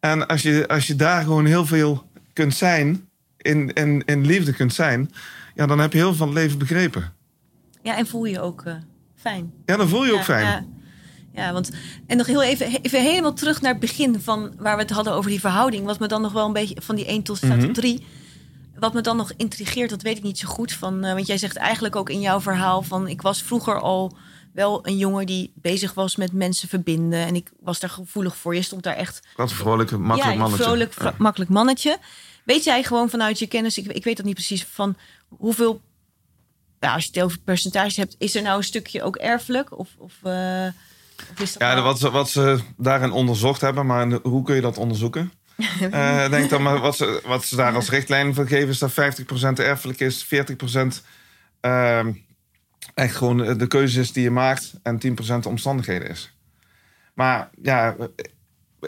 En 0.01 0.27
als 0.27 0.43
je, 0.43 0.69
als 0.69 0.87
je 0.87 0.97
daar 0.97 1.23
gewoon 1.23 1.47
heel 1.47 1.67
veel 1.67 2.11
kunt 2.33 2.55
zijn, 2.55 3.09
in, 3.45 3.73
in, 3.73 4.03
in 4.07 4.27
liefde 4.27 4.53
kunt 4.53 4.75
zijn, 4.75 5.11
ja, 5.55 5.67
dan 5.67 5.79
heb 5.79 5.93
je 5.93 5.99
heel 5.99 6.07
veel 6.09 6.17
van 6.17 6.29
het 6.29 6.37
leven 6.37 6.59
begrepen. 6.59 7.13
ja 7.83 7.97
en 7.97 8.07
voel 8.07 8.25
je 8.25 8.41
ook 8.41 8.63
eh, 8.65 8.75
fijn. 9.15 9.53
Ja, 9.67 9.77
dan 9.77 9.89
voel 9.89 10.05
je 10.05 10.13
ook 10.13 10.25
fijn. 10.25 10.47
Ja. 10.47 10.65
Ja, 11.33 11.53
want 11.53 11.71
en 12.07 12.17
nog 12.17 12.27
heel 12.27 12.43
even, 12.43 12.67
even 12.83 13.03
helemaal 13.03 13.33
terug 13.33 13.61
naar 13.61 13.71
het 13.71 13.81
begin 13.81 14.21
van 14.21 14.55
waar 14.59 14.77
we 14.77 14.83
het 14.83 14.91
hadden 14.91 15.13
over 15.13 15.31
die 15.31 15.41
verhouding. 15.41 15.85
Wat 15.85 15.99
me 15.99 16.07
dan 16.09 16.23
nog 16.23 16.33
wel 16.33 16.47
een 16.47 16.53
beetje 16.53 16.77
van 16.83 16.97
die 16.97 17.07
1 17.07 17.23
tot 17.23 17.37
staat 17.37 17.57
Mhm. 17.57 17.65
op 17.67 17.75
3. 17.75 18.07
Wat 18.79 18.95
me 18.95 19.01
dan 19.01 19.17
nog 19.17 19.33
intrigeert, 19.37 19.91
dat 19.91 20.03
weet 20.03 20.17
ik 20.17 20.23
niet 20.23 20.39
zo 20.39 20.49
goed. 20.49 20.73
Van, 20.73 21.05
eh, 21.05 21.13
want 21.15 21.27
jij 21.27 21.39
zegt 21.39 21.57
eigenlijk 21.57 21.97
ook 21.97 22.11
in 22.11 22.21
jouw 22.21 22.41
verhaal 22.41 22.83
van 22.83 23.09
ik 23.09 23.23
was 23.23 23.43
vroeger 23.43 23.81
al 23.81 24.17
wel 24.53 24.87
een 24.87 24.97
jongen 24.99 25.27
die 25.27 25.53
bezig 25.55 25.95
was 25.95 26.17
met 26.17 26.33
mensen 26.33 26.69
verbinden. 26.69 27.27
En 27.27 27.35
ik 27.35 27.51
was 27.61 27.81
daar 27.81 27.91
gevoelig 27.91 28.37
voor. 28.37 28.55
Je 28.55 28.63
stond 28.63 28.83
daar 28.83 28.97
echt 28.97 29.27
Wat 29.37 29.51
een 29.51 29.57
vrolijk, 29.57 29.91
makkelijk 29.91 30.25
ja, 30.25 30.33
een 30.33 30.39
mannetje. 30.39 30.65
vrolijk, 30.65 30.95
Ja. 31.03 31.15
makkelijk 31.19 31.51
mannetje. 31.51 31.99
Weet 32.45 32.65
jij 32.65 32.83
gewoon 32.83 33.11
vanuit 33.11 33.39
je 33.39 33.47
kennis, 33.47 33.79
ik, 33.79 33.87
ik 33.87 34.05
weet 34.05 34.17
dat 34.17 34.27
niet 34.27 34.35
precies, 34.35 34.65
van 34.65 34.97
hoeveel, 35.29 35.81
als 36.81 37.05
je 37.05 37.11
het 37.13 37.23
over 37.23 37.39
percentages 37.39 37.97
hebt, 37.97 38.15
is 38.19 38.35
er 38.35 38.43
nou 38.43 38.57
een 38.57 38.65
stukje 38.65 39.03
ook 39.03 39.17
erfelijk? 39.17 39.79
Of, 39.79 39.89
of, 39.99 40.13
eh, 40.23 40.67
of 41.33 41.41
is 41.41 41.53
dat 41.53 41.63
Ja, 41.63 41.73
nou- 41.73 41.83
wat 41.85 41.99
ze, 41.99 42.11
wat 42.11 42.31
ze 42.31 42.59
daarin 42.77 43.13
onderzocht 43.13 43.61
hebben, 43.61 43.87
maar 43.87 44.11
hoe 44.23 44.43
kun 44.43 44.55
je 44.55 44.61
dat 44.61 44.79
onderzoeken? 44.79 45.33
Eh, 45.91 46.31
denk 46.31 46.51
dan 46.51 46.63
maar 46.63 46.79
wat 46.79 46.97
ze, 46.97 47.23
wat 47.25 47.45
ze 47.45 47.57
daar 47.57 47.75
als 47.75 47.91
richtlijn 47.91 48.35
voor 48.35 48.47
geven, 48.47 48.69
is 48.69 48.79
dat 48.79 48.93
50% 48.93 49.59
erfelijk 49.59 50.01
is, 50.01 50.25
40% 50.25 51.03
ehm 51.61 52.13
echt 52.95 53.17
gewoon 53.17 53.59
de 53.59 53.67
keuze 53.67 54.01
is 54.01 54.13
die 54.13 54.23
je 54.23 54.31
maakt 54.31 54.73
en 54.83 54.99
10% 54.99 55.43
de 55.43 55.49
omstandigheden 55.49 56.09
is. 56.09 56.33
Maar 57.15 57.51
ja, 57.63 57.97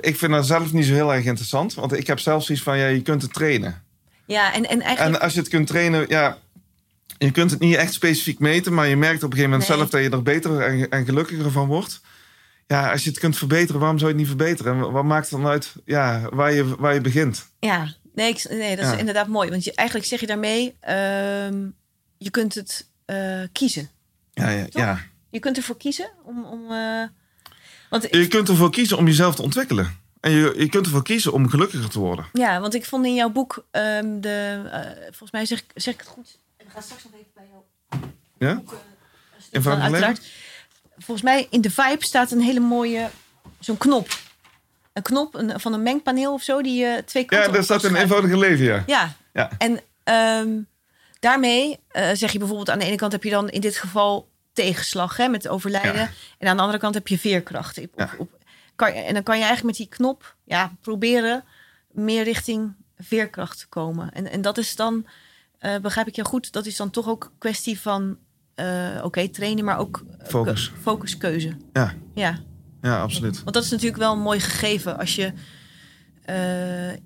ik 0.01 0.17
vind 0.17 0.33
dat 0.33 0.47
zelf 0.47 0.73
niet 0.73 0.85
zo 0.85 0.93
heel 0.93 1.15
erg 1.15 1.25
interessant, 1.25 1.75
want 1.75 1.93
ik 1.93 2.07
heb 2.07 2.19
zelfs 2.19 2.47
zoiets 2.47 2.65
van, 2.65 2.79
ja, 2.79 2.87
je 2.87 3.03
kunt 3.03 3.23
het 3.23 3.33
trainen. 3.33 3.83
Ja, 4.27 4.53
en, 4.55 4.69
en 4.69 4.81
eigenlijk... 4.81 5.17
En 5.17 5.21
als 5.23 5.33
je 5.33 5.39
het 5.41 5.49
kunt 5.49 5.67
trainen, 5.67 6.05
ja, 6.09 6.39
je 7.19 7.31
kunt 7.31 7.51
het 7.51 7.61
niet 7.61 7.75
echt 7.75 7.93
specifiek 7.93 8.39
meten, 8.39 8.75
maar 8.75 8.87
je 8.87 8.97
merkt 8.97 9.23
op 9.23 9.31
een 9.33 9.37
gegeven 9.37 9.51
moment 9.51 9.69
Nee. 9.69 9.79
zelf 9.79 9.91
dat 9.91 10.03
je 10.03 10.11
er 10.11 10.23
beter 10.23 10.61
en, 10.61 10.89
en 10.91 11.05
gelukkiger 11.05 11.51
van 11.51 11.67
wordt. 11.67 12.01
Ja, 12.67 12.91
als 12.93 13.05
je 13.05 13.11
het 13.11 13.19
kunt 13.19 13.37
verbeteren, 13.39 13.81
waarom 13.81 13.99
zou 13.99 14.11
je 14.13 14.19
het 14.19 14.29
niet 14.29 14.37
verbeteren? 14.37 14.75
En 14.85 14.93
wat 14.93 15.05
maakt 15.05 15.31
het 15.31 15.41
dan 15.41 15.51
uit 15.51 15.73
ja, 15.85 16.29
waar, 16.33 16.53
je, 16.53 16.77
waar 16.77 16.95
je 16.95 17.01
begint? 17.01 17.47
Ja, 17.59 17.95
nee, 18.15 18.29
ik, 18.29 18.47
nee 18.51 18.77
dat 18.77 18.85
Ja. 18.85 18.93
is 18.93 18.99
inderdaad 18.99 19.27
mooi. 19.29 19.51
Want 19.51 19.65
je, 19.65 19.75
eigenlijk 19.75 20.09
zeg 20.09 20.21
je 20.21 20.27
daarmee, 20.27 20.77
ehm, 20.81 21.67
je 22.19 22.31
kunt 22.31 22.55
het 22.55 22.87
eh, 23.05 23.43
kiezen. 23.53 23.91
Ja, 24.33 24.51
ja, 24.51 24.67
ja. 24.71 24.99
Je 25.31 25.39
kunt 25.39 25.57
ervoor 25.57 25.77
kiezen 25.77 26.11
om... 26.25 26.45
om 26.45 26.71
eh, 26.73 27.03
want 27.91 28.07
Je 28.11 28.29
kunt 28.29 28.49
ervoor 28.49 28.71
kiezen 28.71 28.97
om 28.99 29.07
jezelf 29.07 29.35
te 29.35 29.43
ontwikkelen. 29.43 29.99
En 30.21 30.31
je, 30.31 30.55
je 30.57 30.69
kunt 30.69 30.87
ervoor 30.87 31.03
kiezen 31.03 31.33
om 31.33 31.49
gelukkiger 31.49 31.89
te 31.91 31.99
worden. 31.99 32.27
Ja, 32.33 32.61
want 32.61 32.75
ik 32.75 32.85
vond 32.85 33.07
in 33.07 33.15
jouw 33.15 33.29
boek 33.29 33.65
ehm, 33.71 34.21
de. 34.21 34.63
eh, 34.73 34.81
volgens 35.03 35.31
mij 35.31 35.47
zeg, 35.47 35.59
ik- 35.59 35.71
zeg 35.75 35.95
ik 35.95 36.01
het 36.01 36.09
goed. 36.09 36.39
En 36.57 36.65
we 36.67 36.73
gaan 36.73 36.83
straks 36.83 37.05
nog 37.05 37.13
even 37.13 37.27
bij 37.35 37.45
jou. 37.51 38.13
Ja? 38.39 38.55
boek, 38.55 38.73
eh, 38.73 38.79
stil 39.39 39.49
In 39.53 39.63
Van 39.63 39.81
uiteraard. 39.81 40.21
Volgens 40.99 41.23
mij 41.23 41.47
in 41.51 41.61
de 41.61 41.71
vibe 41.71 42.05
staat 42.05 42.31
een 42.31 42.41
hele 42.41 42.61
mooie. 42.61 43.09
Zo'n 43.61 43.77
knop. 43.79 44.09
Een 44.93 45.03
knop 45.03 45.35
een, 45.35 45.61
van 45.61 45.73
een 45.73 45.83
mengpaneel 45.83 46.33
of 46.33 46.43
zo. 46.43 46.63
Die 46.63 46.79
je 46.81 47.03
twee 47.07 47.25
kanten 47.25 47.47
Ja, 47.49 47.53
dat 47.55 47.65
staat 47.65 47.79
schuiven. 47.79 48.03
eenvoudige 48.03 48.39
leven, 48.39 48.65
ja. 48.65 48.83
Ja. 48.87 49.17
Ja. 49.33 49.51
En 49.59 49.81
ehm, 50.05 50.49
daarmee 51.21 51.79
eh, 51.89 52.11
zeg 52.13 52.33
je 52.33 52.39
bijvoorbeeld 52.39 52.71
aan 52.71 52.79
de 52.79 52.85
ene 52.85 52.97
kant 52.97 53.13
heb 53.13 53.23
je 53.23 53.31
dan 53.31 53.49
in 53.51 53.61
dit 53.61 53.77
geval 53.77 54.29
tegenslag 54.57 55.17
hè, 55.17 55.29
met 55.29 55.49
overlijden. 55.49 55.95
Ja. 55.95 56.11
En 56.39 56.49
aan 56.49 56.57
de 56.57 56.63
andere 56.63 56.79
kant 56.81 56.95
heb 56.95 57.09
je 57.09 57.19
veerkracht. 57.19 57.79
Op, 57.79 57.93
Ja. 57.97 58.11
op, 58.19 58.31
kan, 58.75 58.89
en 58.89 59.15
dan 59.15 59.23
kan 59.23 59.39
je 59.39 59.45
eigenlijk 59.45 59.79
met 59.79 59.89
die 59.89 59.97
knop 59.97 60.37
ja, 60.45 60.73
proberen 60.81 61.45
meer 61.91 62.25
richting 62.25 62.75
veerkracht 62.99 63.59
te 63.59 63.67
komen. 63.67 64.13
En, 64.13 64.31
en 64.31 64.43
dat 64.43 64.59
is 64.59 64.77
dan, 64.77 65.07
eh, 65.59 65.77
begrijp 65.79 66.07
ik 66.07 66.17
je 66.17 66.25
goed, 66.25 66.53
dat 66.53 66.67
is 66.67 66.77
dan 66.77 66.91
toch 66.91 67.09
ook 67.09 67.25
een 67.25 67.39
kwestie 67.39 67.81
van, 67.81 68.19
eh, 68.55 69.01
oké, 69.03 69.29
trainen, 69.29 69.65
maar 69.65 69.79
ook 69.79 70.05
eh, 70.19 70.27
Focus. 70.27 70.71
ke- 70.73 70.77
focuskeuze. 70.81 71.57
Ja, 71.73 71.95
Ja, 72.15 72.39
ja 72.83 73.01
absoluut. 73.01 73.43
want 73.43 73.55
dat 73.55 73.65
is 73.65 73.71
natuurlijk 73.71 73.99
wel 73.99 74.13
een 74.13 74.21
mooi 74.21 74.41
gegeven 74.41 74.99
als 74.99 75.15
je 75.17 75.33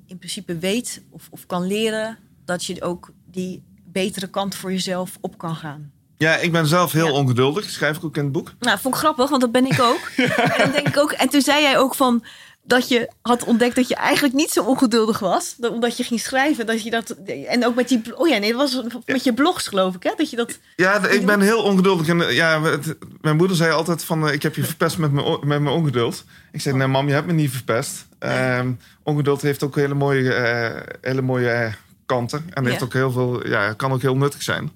in 0.06 0.18
principe 0.18 0.58
weet 0.58 1.02
of, 1.10 1.28
of 1.30 1.46
kan 1.46 1.66
leren 1.66 2.18
dat 2.44 2.64
je 2.64 2.82
ook 2.82 3.12
die 3.26 3.62
betere 3.84 4.26
kant 4.26 4.54
voor 4.54 4.72
jezelf 4.72 5.18
op 5.20 5.38
kan 5.38 5.56
gaan. 5.56 5.92
Ja, 6.20 6.36
ik 6.36 6.52
ben 6.52 6.66
zelf 6.66 6.92
heel 6.92 7.06
Ja. 7.06 7.12
ongeduldig. 7.12 7.70
Schrijf 7.70 7.96
ik 7.96 8.04
ook 8.04 8.16
in 8.16 8.22
het 8.22 8.32
boek. 8.32 8.52
Nou, 8.58 8.78
vond 8.78 8.94
ik 8.94 9.00
grappig, 9.00 9.28
want 9.28 9.40
dat 9.40 9.52
ben 9.52 9.66
ik 9.66 9.80
ook. 9.90 10.00
En 10.16 10.58
dan 10.58 10.70
denk 10.72 10.88
ik 10.88 10.98
ook. 10.98 11.12
En 11.12 11.28
toen 11.28 11.40
zei 11.40 11.62
jij 11.62 11.78
ook 11.78 11.94
van 11.94 12.24
dat 12.62 12.88
je 12.88 13.08
had 13.22 13.44
ontdekt 13.44 13.76
dat 13.76 13.88
je 13.88 13.94
eigenlijk 13.94 14.34
niet 14.34 14.50
zo 14.50 14.62
ongeduldig 14.64 15.18
was, 15.18 15.54
dat- 15.58 15.72
omdat 15.72 15.96
je 15.96 16.02
ging 16.04 16.20
schrijven, 16.20 16.66
dat 16.66 16.82
je 16.82 16.90
dat 16.90 17.10
en 17.48 17.66
ook 17.66 17.74
met 17.74 17.88
die 17.88 18.18
oh 18.18 18.28
ja 18.28 18.38
nee, 18.38 18.52
dat 18.52 18.72
was 18.72 18.82
met 19.06 19.24
je 19.24 19.34
blogs 19.34 19.66
geloof 19.68 19.94
ik 19.94 20.02
hè, 20.02 20.12
dat 20.16 20.30
je 20.30 20.36
dat 20.36 20.58
Ja, 20.76 21.06
ik 21.08 21.26
ben 21.26 21.40
heel 21.40 21.62
ongeduldig. 21.62 22.08
En, 22.08 22.34
ja, 22.34 22.62
het- 22.62 22.96
mijn 23.20 23.36
moeder 23.36 23.56
zei 23.56 23.72
altijd 23.72 24.04
van... 24.04 24.26
eh, 24.28 24.32
ik 24.34 24.42
heb 24.42 24.54
je 24.54 24.64
verpest 24.64 24.98
met 24.98 25.12
mijn, 25.12 25.26
met 25.30 25.60
mijn 25.60 25.66
ongeduld. 25.74 26.24
Ik 26.52 26.60
zei, 26.60 26.76
nee 26.76 26.86
mam, 26.86 27.06
je 27.08 27.14
hebt 27.14 27.26
me 27.26 27.32
niet 27.32 27.50
verpest. 27.50 28.06
Ehm, 28.18 28.72
ongeduld 29.02 29.42
heeft 29.42 29.62
ook 29.62 29.74
hele 29.76 29.94
mooie, 29.94 30.32
eh, 30.34 30.80
hele 31.00 31.22
mooie 31.22 31.48
eh, 31.50 31.72
kanten. 32.06 32.46
En 32.50 32.66
heeft 32.66 32.82
ook 32.82 32.92
heel 32.92 33.10
veel, 33.12 33.46
ja, 33.48 33.72
kan 33.72 33.92
ook 33.92 34.02
heel 34.02 34.16
nuttig 34.16 34.42
zijn. 34.42 34.70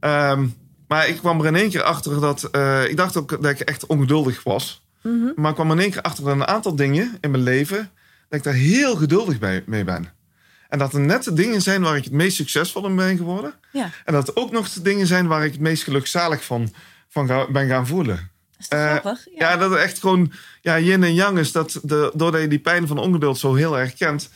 Ehm, 0.00 0.46
maar 0.88 1.08
ik 1.08 1.16
kwam 1.16 1.40
er 1.40 1.46
in 1.46 1.54
één 1.56 1.70
keer 1.70 1.82
achter 1.82 2.20
dat... 2.20 2.42
eh, 2.44 2.88
ik 2.88 2.96
dacht 2.96 3.16
ook 3.16 3.42
dat 3.42 3.50
ik 3.50 3.60
echt 3.60 3.86
ongeduldig 3.86 4.42
was. 4.42 4.84
Mhm. 5.02 5.26
Maar 5.36 5.48
ik 5.48 5.54
kwam 5.54 5.70
er 5.70 5.76
in 5.76 5.82
één 5.82 5.90
keer 5.90 6.02
achter 6.02 6.24
dat 6.24 6.32
een 6.34 6.46
aantal 6.46 6.76
dingen 6.76 7.18
in 7.20 7.30
mijn 7.30 7.42
leven... 7.42 7.90
dat 8.28 8.38
ik 8.38 8.44
daar 8.44 8.54
heel 8.54 8.96
geduldig 8.96 9.38
bij, 9.38 9.62
mee 9.66 9.84
ben. 9.84 10.12
En 10.68 10.78
dat 10.78 10.92
er 10.92 11.00
net 11.00 11.24
de 11.24 11.32
dingen 11.32 11.62
zijn 11.62 11.82
waar 11.82 11.96
ik 11.96 12.04
het 12.04 12.12
meest 12.12 12.36
succesvol 12.36 12.86
in 12.86 12.96
ben 12.96 13.16
geworden. 13.16 13.54
ja, 13.72 13.90
En 14.04 14.12
dat 14.12 14.28
er 14.28 14.36
ook 14.36 14.50
nog 14.52 14.68
de 14.68 14.82
dingen 14.82 15.06
zijn 15.06 15.26
waar 15.26 15.44
ik 15.44 15.52
het 15.52 15.60
meest 15.60 15.82
gelukzalig 15.82 16.44
van, 16.44 16.72
van 17.08 17.26
ga- 17.26 17.50
ben 17.50 17.68
gaan 17.68 17.86
voelen. 17.86 18.16
dat 18.16 18.26
is 18.58 18.68
Eh, 18.68 18.90
grappig? 18.96 19.26
Ja. 19.38 19.56
dat 19.56 19.70
het 19.70 19.78
echt 19.80 20.00
gewoon 20.00 20.32
ja, 20.60 20.78
yin 20.78 21.02
en 21.02 21.14
yang 21.14 21.38
is. 21.38 21.52
Dat 21.52 21.80
de, 21.82 22.10
doordat 22.14 22.40
je 22.40 22.48
die 22.48 22.58
pijn 22.58 22.86
van 22.86 22.98
ongeduld 22.98 23.38
zo 23.38 23.54
heel 23.54 23.78
erg 23.78 23.94
kent... 23.94 24.30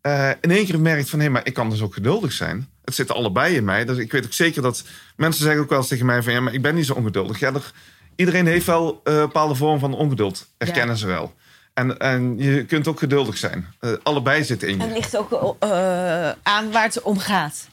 eh, 0.00 0.30
in 0.40 0.50
één 0.50 0.66
keer 0.66 0.80
merkt 0.80 1.10
van... 1.10 1.20
hé, 1.20 1.28
maar 1.28 1.46
ik 1.46 1.54
kan 1.54 1.70
dus 1.70 1.82
ook 1.82 1.94
geduldig 1.94 2.32
zijn. 2.32 2.68
Het 2.84 2.94
zit 2.94 3.10
allebei 3.12 3.54
in 3.56 3.64
mij. 3.64 3.84
Dus 3.84 3.96
ik 3.98 4.12
weet 4.12 4.24
ook 4.24 4.32
zeker 4.32 4.62
dat... 4.62 4.84
Mensen 5.16 5.42
zeggen 5.42 5.62
ook 5.62 5.68
wel 5.68 5.78
eens 5.78 5.88
tegen 5.88 6.06
mij 6.06 6.22
van... 6.22 6.32
ja, 6.32 6.40
maar 6.40 6.52
ik 6.54 6.62
ben 6.62 6.74
niet 6.74 6.86
zo 6.86 6.94
ongeduldig. 6.94 7.38
Ja, 7.38 7.52
er, 7.54 7.72
iedereen 8.16 8.46
heeft 8.46 8.66
wel 8.66 9.00
eh, 9.04 9.14
een 9.14 9.20
bepaalde 9.20 9.54
vorm 9.54 9.78
van 9.78 9.94
ongeduld. 9.94 10.46
Herkennen 10.58 10.96
ze 10.96 11.06
wel. 11.06 11.34
En, 11.74 11.98
en 11.98 12.38
je 12.38 12.64
kunt 12.64 12.88
ook 12.88 12.98
geduldig 12.98 13.36
zijn. 13.36 13.66
Eh, 13.80 13.92
allebei 14.02 14.44
zitten 14.44 14.68
in 14.68 14.80
En 14.80 14.86
je. 14.88 14.92
het 14.94 15.02
ligt 15.02 15.16
ook 15.16 15.56
eh, 15.58 16.30
aan 16.42 16.70
waar 16.72 16.82
het 16.84 17.02
om 17.02 17.18
gaat. 17.18 17.68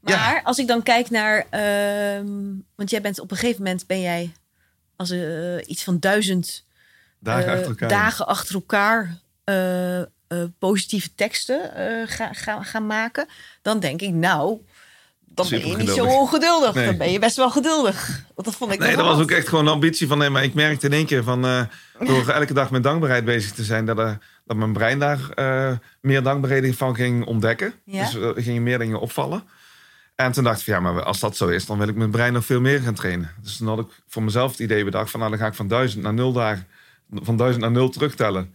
Maar 0.00 0.12
Ja. 0.34 0.40
als 0.44 0.58
ik 0.58 0.66
dan 0.66 0.82
kijk 0.82 1.10
naar, 1.10 1.46
ehm, 1.50 2.26
want 2.76 2.90
jij 2.90 3.00
bent 3.00 3.20
op 3.20 3.30
een 3.30 3.36
gegeven 3.36 3.62
moment 3.62 3.86
ben 3.86 4.00
jij 4.00 4.32
als 4.96 5.10
eh, 5.10 5.56
iets 5.66 5.84
van 5.84 5.98
duizend 5.98 6.64
Dagen 7.20 7.46
eh, 7.46 7.52
achter 7.52 7.68
elkaar. 7.68 7.88
dagen 7.88 8.26
achter 8.26 8.54
elkaar 8.54 9.18
eh, 10.28 10.44
positieve 10.58 11.14
teksten 11.14 11.74
eh, 11.74 12.06
ga, 12.06 12.32
ga, 12.32 12.62
gaan 12.62 12.86
maken, 12.86 13.26
dan 13.62 13.80
denk 13.80 14.00
ik, 14.00 14.12
nou, 14.12 14.58
dan 15.24 15.48
ben 15.48 15.68
je 15.68 15.76
niet 15.76 15.88
zo 15.88 16.04
ongeduldig. 16.04 16.74
Nee. 16.74 16.86
Dan 16.86 16.96
ben 16.96 17.12
je 17.12 17.18
best 17.18 17.36
wel 17.36 17.50
geduldig. 17.50 18.24
Want 18.34 18.46
dat 18.46 18.56
vond 18.56 18.72
ik 18.72 18.78
Nee, 18.78 18.96
dat 18.96 19.06
was 19.06 19.20
ook 19.20 19.30
echt 19.30 19.48
gewoon 19.48 19.66
een 19.66 19.72
ambitie 19.72 20.06
van... 20.06 20.18
Nee, 20.18 20.30
maar 20.30 20.44
ik 20.44 20.54
merkte 20.54 20.86
in 20.86 20.92
één 20.92 21.06
keer 21.06 21.22
van... 21.22 21.44
eh, 21.44 21.62
door 21.98 22.28
elke 22.40 22.52
dag 22.52 22.70
met 22.70 22.82
dankbaarheid 22.82 23.24
bezig 23.24 23.52
te 23.52 23.64
zijn... 23.64 23.84
dat, 23.84 23.96
dat 24.44 24.56
mijn 24.56 24.72
brein 24.72 24.98
daar 24.98 25.18
meer 26.00 26.22
dankbaarheden 26.22 26.74
van 26.74 26.94
ging 26.94 27.24
ontdekken. 27.24 27.74
Ja. 27.84 28.04
Dus 28.04 28.14
er 28.14 28.42
gingen 28.42 28.62
meer 28.62 28.78
dingen 28.78 29.00
opvallen. 29.00 29.42
En 30.14 30.32
toen 30.32 30.44
dacht 30.44 30.58
ik 30.58 30.64
van... 30.64 30.74
Ja, 30.74 30.80
maar 30.80 31.02
als 31.02 31.20
dat 31.20 31.36
zo 31.36 31.48
is... 31.48 31.66
dan 31.66 31.78
wil 31.78 31.88
ik 31.88 31.94
mijn 31.94 32.10
brein 32.10 32.32
nog 32.32 32.44
veel 32.44 32.60
meer 32.60 32.80
gaan 32.80 32.94
trainen. 32.94 33.30
Dus 33.42 33.56
toen 33.56 33.68
had 33.68 33.78
ik 33.78 33.88
voor 34.08 34.22
mezelf 34.22 34.50
het 34.50 34.60
idee 34.60 34.84
bedacht... 34.84 35.10
van 35.10 35.20
nou, 35.20 35.32
dan 35.32 35.40
ga 35.40 35.46
ik 35.46 35.54
van 35.54 35.68
duizend 35.68 36.02
naar 36.02 36.14
nul 36.14 36.32
dagen... 36.32 36.66
van 37.12 37.36
duizend 37.36 37.62
naar 37.62 37.72
nul 37.72 37.88
terugtellen. 37.88 38.54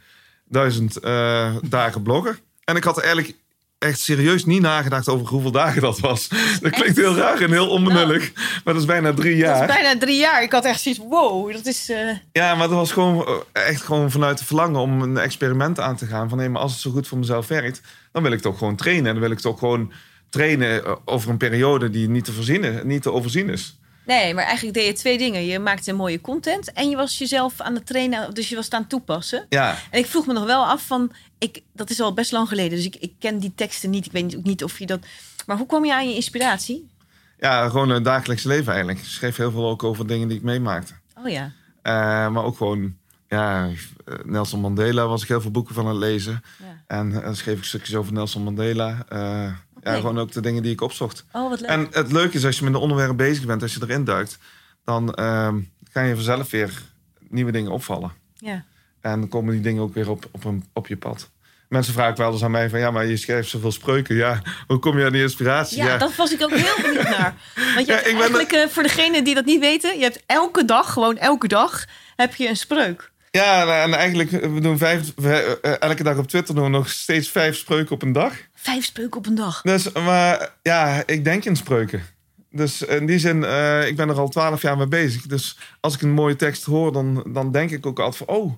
Duizend 0.53 0.97
eh, 0.99 1.55
dagen 1.63 2.01
bloggen. 2.01 2.37
En 2.63 2.75
ik 2.75 2.83
had 2.83 2.99
eigenlijk 2.99 3.35
echt 3.79 3.99
serieus 3.99 4.45
niet 4.45 4.61
nagedacht 4.61 5.09
over 5.09 5.27
hoeveel 5.27 5.51
dagen 5.51 5.81
dat 5.81 5.99
was. 5.99 6.27
Dat 6.61 6.71
klinkt 6.71 6.97
heel 6.97 7.15
raar 7.15 7.41
en 7.41 7.51
heel 7.51 7.69
onbenullig. 7.69 8.31
Maar 8.35 8.73
dat 8.73 8.75
is 8.83 8.85
bijna 8.85 9.13
drie 9.13 9.35
jaar. 9.35 9.67
Dat 9.67 9.69
is 9.77 9.81
bijna 9.83 9.99
drie 9.99 10.17
jaar. 10.17 10.43
Ik 10.43 10.51
had 10.51 10.65
echt 10.65 10.81
zoiets, 10.81 11.01
wow, 11.09 11.51
dat 11.53 11.65
is... 11.65 11.89
eh, 11.89 12.09
Ja, 12.31 12.55
maar 12.55 12.67
dat 12.67 12.77
was 12.77 12.91
gewoon 12.91 13.25
eh, 13.53 13.67
echt 13.67 13.81
gewoon 13.81 14.11
vanuit 14.11 14.37
het 14.39 14.47
verlangen 14.47 14.79
om 14.79 15.01
een 15.01 15.17
experiment 15.17 15.79
aan 15.79 15.95
te 15.95 16.05
gaan. 16.05 16.29
Van 16.29 16.37
nee, 16.37 16.49
maar 16.49 16.61
als 16.61 16.71
het 16.71 16.81
zo 16.81 16.91
goed 16.91 17.07
voor 17.07 17.17
mezelf 17.17 17.47
werkt, 17.47 17.81
dan 18.11 18.23
wil 18.23 18.31
ik 18.31 18.41
toch 18.41 18.57
gewoon 18.57 18.75
trainen. 18.75 19.05
En 19.05 19.11
dan 19.11 19.21
wil 19.23 19.31
ik 19.31 19.39
toch 19.39 19.59
gewoon 19.59 19.91
trainen 20.29 20.97
over 21.07 21.29
een 21.29 21.37
periode 21.37 21.89
die 21.89 22.09
niet 22.09 22.25
te, 22.25 22.31
voorzien, 22.33 22.79
niet 22.83 23.01
te 23.01 23.11
overzien 23.11 23.49
is. 23.49 23.77
Nee, 24.05 24.33
maar 24.33 24.43
eigenlijk 24.43 24.77
deed 24.77 24.85
je 24.85 24.93
twee 24.93 25.17
dingen. 25.17 25.45
Je 25.45 25.59
maakte 25.59 25.93
mooie 25.93 26.21
content 26.21 26.71
en 26.71 26.89
je 26.89 26.95
was 26.95 27.17
jezelf 27.17 27.61
aan 27.61 27.73
het 27.75 27.85
trainen, 27.85 28.33
dus 28.33 28.49
je 28.49 28.55
was 28.55 28.65
het 28.65 28.73
aan 28.73 28.79
het 28.81 28.89
toepassen. 28.89 29.45
Ja, 29.49 29.77
En 29.91 29.99
ik 29.99 30.05
vroeg 30.05 30.25
me 30.27 30.33
nog 30.33 30.45
wel 30.45 30.65
af 30.65 30.85
van, 30.85 31.11
ik, 31.37 31.61
dat 31.73 31.89
is 31.89 31.99
al 32.01 32.13
best 32.13 32.31
lang 32.31 32.47
geleden, 32.47 32.77
dus 32.77 32.85
ik, 32.85 32.95
ik 32.95 33.13
ken 33.19 33.39
die 33.39 33.53
teksten 33.55 33.89
niet. 33.89 34.05
Ik 34.05 34.11
weet 34.11 34.23
niet- 34.23 34.35
ook 34.35 34.43
niet 34.43 34.63
of 34.63 34.79
je 34.79 34.85
dat... 34.85 34.99
Maar 35.45 35.57
hoe 35.57 35.65
kwam 35.67 35.85
je 35.85 35.93
aan 35.93 36.09
je 36.09 36.15
inspiratie? 36.15 36.91
ja 37.39 37.69
gewoon 37.69 37.89
het 37.89 38.03
dagelijks 38.03 38.43
leven 38.43 38.67
eigenlijk. 38.73 38.99
Ik 39.01 39.05
schreef 39.09 39.35
heel 39.35 39.51
veel 39.51 39.69
ook 39.69 39.83
over 39.83 40.07
dingen 40.07 40.27
die 40.27 40.37
ik 40.37 40.43
meemaakte. 40.43 40.93
Oh 41.19 41.29
ja. 41.29 41.51
Eh, 41.81 41.93
maar 42.29 42.43
ook 42.43 42.57
gewoon, 42.57 42.95
ja, 43.27 43.69
eh, 44.05 44.13
Nelson 44.23 44.59
Mandela 44.59 45.07
was 45.07 45.21
ik 45.21 45.27
heel 45.27 45.41
veel 45.41 45.51
boeken 45.51 45.75
van 45.75 45.83
aan 45.85 45.89
het 45.91 45.99
lezen. 45.99 46.43
ja. 46.59 46.81
En 46.87 47.15
eh, 47.15 47.23
dan 47.23 47.35
schreef 47.35 47.57
ik 47.57 47.63
stukjes 47.63 47.95
over 47.95 48.13
Nelson 48.13 48.43
Mandela. 48.43 49.05
Eh, 49.09 49.51
Ja, 49.83 49.95
gewoon 49.95 50.19
ook 50.19 50.31
de 50.31 50.41
dingen 50.41 50.63
die 50.63 50.71
ik 50.71 50.81
opzocht. 50.81 51.25
Oh, 51.31 51.49
wat 51.49 51.59
leuk. 51.59 51.69
En 51.69 51.87
het 51.91 52.11
leuke 52.11 52.37
is, 52.37 52.45
als 52.45 52.57
je 52.57 52.63
met 52.63 52.73
een 52.73 52.79
onderwerp 52.79 53.17
bezig 53.17 53.45
bent, 53.45 53.61
als 53.61 53.73
je 53.73 53.79
erin 53.83 54.03
duikt, 54.03 54.37
dan 54.83 55.13
ehm 55.13 55.59
kan 55.91 56.07
je 56.07 56.13
vanzelf 56.15 56.49
weer 56.51 56.81
nieuwe 57.29 57.51
dingen 57.51 57.71
opvallen. 57.71 58.11
ja. 58.37 58.63
En 59.01 59.19
dan 59.19 59.29
komen 59.29 59.53
die 59.53 59.61
dingen 59.61 59.81
ook 59.81 59.93
weer 59.93 60.09
op, 60.09 60.25
op, 60.31 60.43
een, 60.45 60.63
op 60.73 60.87
je 60.87 60.97
pad. 60.97 61.29
Mensen 61.69 61.93
vragen 61.93 62.17
wel 62.17 62.31
eens 62.31 62.43
aan 62.43 62.51
mij 62.51 62.69
van, 62.69 62.79
ja, 62.79 62.91
maar 62.91 63.05
je 63.05 63.17
schrijft 63.17 63.49
zoveel 63.49 63.71
spreuken. 63.71 64.15
Ja, 64.15 64.41
hoe 64.67 64.79
kom 64.79 64.97
je 64.99 65.05
aan 65.05 65.11
die 65.11 65.21
inspiratie? 65.21 65.77
Ja, 65.83 65.97
dat 65.97 66.15
was 66.15 66.31
ik 66.33 66.43
ook 66.43 66.51
heel 66.51 66.81
benieuwd 66.81 67.03
naar. 67.17 67.35
Want 67.75 67.85
je 67.87 67.91
Ja, 67.91 67.97
ik 67.97 68.03
ben 68.03 68.19
eigenlijk, 68.19 68.51
eh, 68.51 68.67
voor 68.67 68.83
degenen 68.83 69.23
die 69.23 69.35
dat 69.35 69.45
niet 69.45 69.59
weten, 69.59 69.97
je 69.97 70.03
hebt 70.03 70.23
elke 70.25 70.65
dag, 70.65 70.93
gewoon 70.93 71.17
elke 71.17 71.47
dag, 71.47 71.85
heb 72.15 72.35
je 72.35 72.47
een 72.49 72.55
spreuk. 72.57 73.11
Ja, 73.37 73.81
en 73.83 73.93
eigenlijk, 73.93 74.29
we 74.29 74.59
doen 74.59 74.77
vijf, 74.77 75.13
we- 75.15 75.59
eh, 75.61 75.73
elke 75.89 76.03
dag 76.03 76.17
op 76.17 76.27
Twitter 76.27 76.55
doen 76.55 76.63
we 76.63 76.69
nog 76.69 76.89
steeds 76.89 77.29
vijf 77.29 77.55
spreuken 77.55 77.95
op 77.95 78.01
een 78.01 78.11
dag. 78.11 78.33
Vijf 78.53 78.85
spreuken 78.85 79.17
op 79.17 79.25
een 79.25 79.35
dag. 79.35 79.61
Dus, 79.61 79.91
maar 79.91 80.49
ja, 80.61 81.03
ik 81.05 81.23
denk 81.23 81.45
in 81.45 81.55
spreuken. 81.55 82.03
Dus 82.49 82.81
in 82.81 83.05
die 83.05 83.19
zin, 83.19 83.43
eh, 83.43 83.87
ik 83.87 83.95
ben 83.95 84.09
er 84.09 84.19
al 84.19 84.29
twaalf 84.29 84.61
jaar 84.61 84.77
mee 84.77 84.87
bezig. 84.87 85.21
Dus 85.25 85.57
als 85.79 85.93
ik 85.95 86.01
een 86.01 86.11
mooie 86.11 86.35
tekst 86.35 86.63
hoor, 86.63 86.91
dan, 86.93 87.23
dan 87.27 87.51
denk 87.51 87.71
ik 87.71 87.85
ook 87.85 87.99
altijd 87.99 88.17
van... 88.17 88.35
oh, 88.35 88.53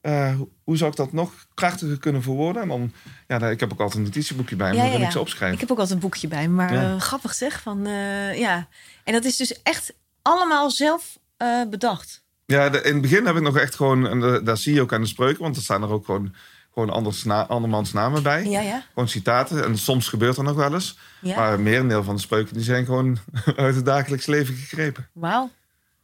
eh, 0.00 0.34
hoe 0.64 0.76
zou 0.76 0.90
ik 0.90 0.96
dat 0.96 1.12
nog 1.12 1.32
krachtiger 1.54 1.98
kunnen 1.98 2.22
verwoorden? 2.22 2.62
En 2.62 2.68
dan, 2.68 2.92
ja, 3.28 3.48
ik 3.48 3.60
heb 3.60 3.72
ook 3.72 3.80
altijd 3.80 3.98
een 3.98 4.02
notitieboekje 4.04 4.56
bij 4.56 4.70
me, 4.70 4.76
Ja, 4.76 4.84
ik 5.06 5.10
ze 5.10 5.20
opschrijven. 5.20 5.54
Ik 5.54 5.60
heb 5.60 5.70
ook 5.70 5.78
altijd 5.78 5.94
een 5.96 6.02
boekje 6.02 6.28
bij 6.28 6.48
me, 6.48 6.54
maar 6.54 6.72
eh, 6.74 7.00
grappig 7.00 7.34
zeg. 7.34 7.60
Van, 7.62 7.86
eh, 7.86 8.38
ja. 8.38 8.68
En 9.04 9.12
dat 9.12 9.24
is 9.24 9.36
dus 9.36 9.62
echt 9.62 9.92
allemaal 10.22 10.70
zelf 10.70 11.18
eh, 11.36 11.62
bedacht. 11.70 12.23
Ja, 12.46 12.68
de- 12.70 12.82
in 12.82 12.92
het 12.92 13.02
begin 13.02 13.26
heb 13.26 13.36
ik 13.36 13.42
nog 13.42 13.56
echt 13.58 13.74
gewoon... 13.74 14.06
en 14.08 14.20
de- 14.20 14.40
daar 14.44 14.56
zie 14.56 14.74
je 14.74 14.80
ook 14.80 14.92
aan 14.92 15.00
de 15.00 15.06
spreuken, 15.06 15.42
want 15.42 15.56
er 15.56 15.62
staan 15.62 15.82
er 15.82 15.90
ook 15.90 16.04
gewoon... 16.04 16.34
Gewoon 16.72 16.90
anders 16.90 17.24
na, 17.24 17.46
andermans 17.46 17.92
namen 17.92 18.22
bij. 18.22 18.44
Ja, 18.44 18.60
ja. 18.60 18.82
Gewoon 18.92 19.08
citaten. 19.08 19.64
En 19.64 19.78
soms 19.78 20.08
gebeurt 20.08 20.36
er 20.36 20.42
nog 20.44 20.56
wel 20.56 20.72
eens. 20.72 20.98
ja. 21.20 21.36
Maar 21.36 21.52
een 21.52 21.62
merendeel 21.62 22.02
van 22.04 22.14
de 22.14 22.20
spreuken 22.20 22.54
die 22.54 22.62
zijn 22.64 22.84
gewoon 22.84 23.18
uit 23.56 23.74
het 23.74 23.84
dagelijks 23.84 24.26
leven 24.26 24.54
gegrepen. 24.54 25.08
Wauw, 25.12 25.50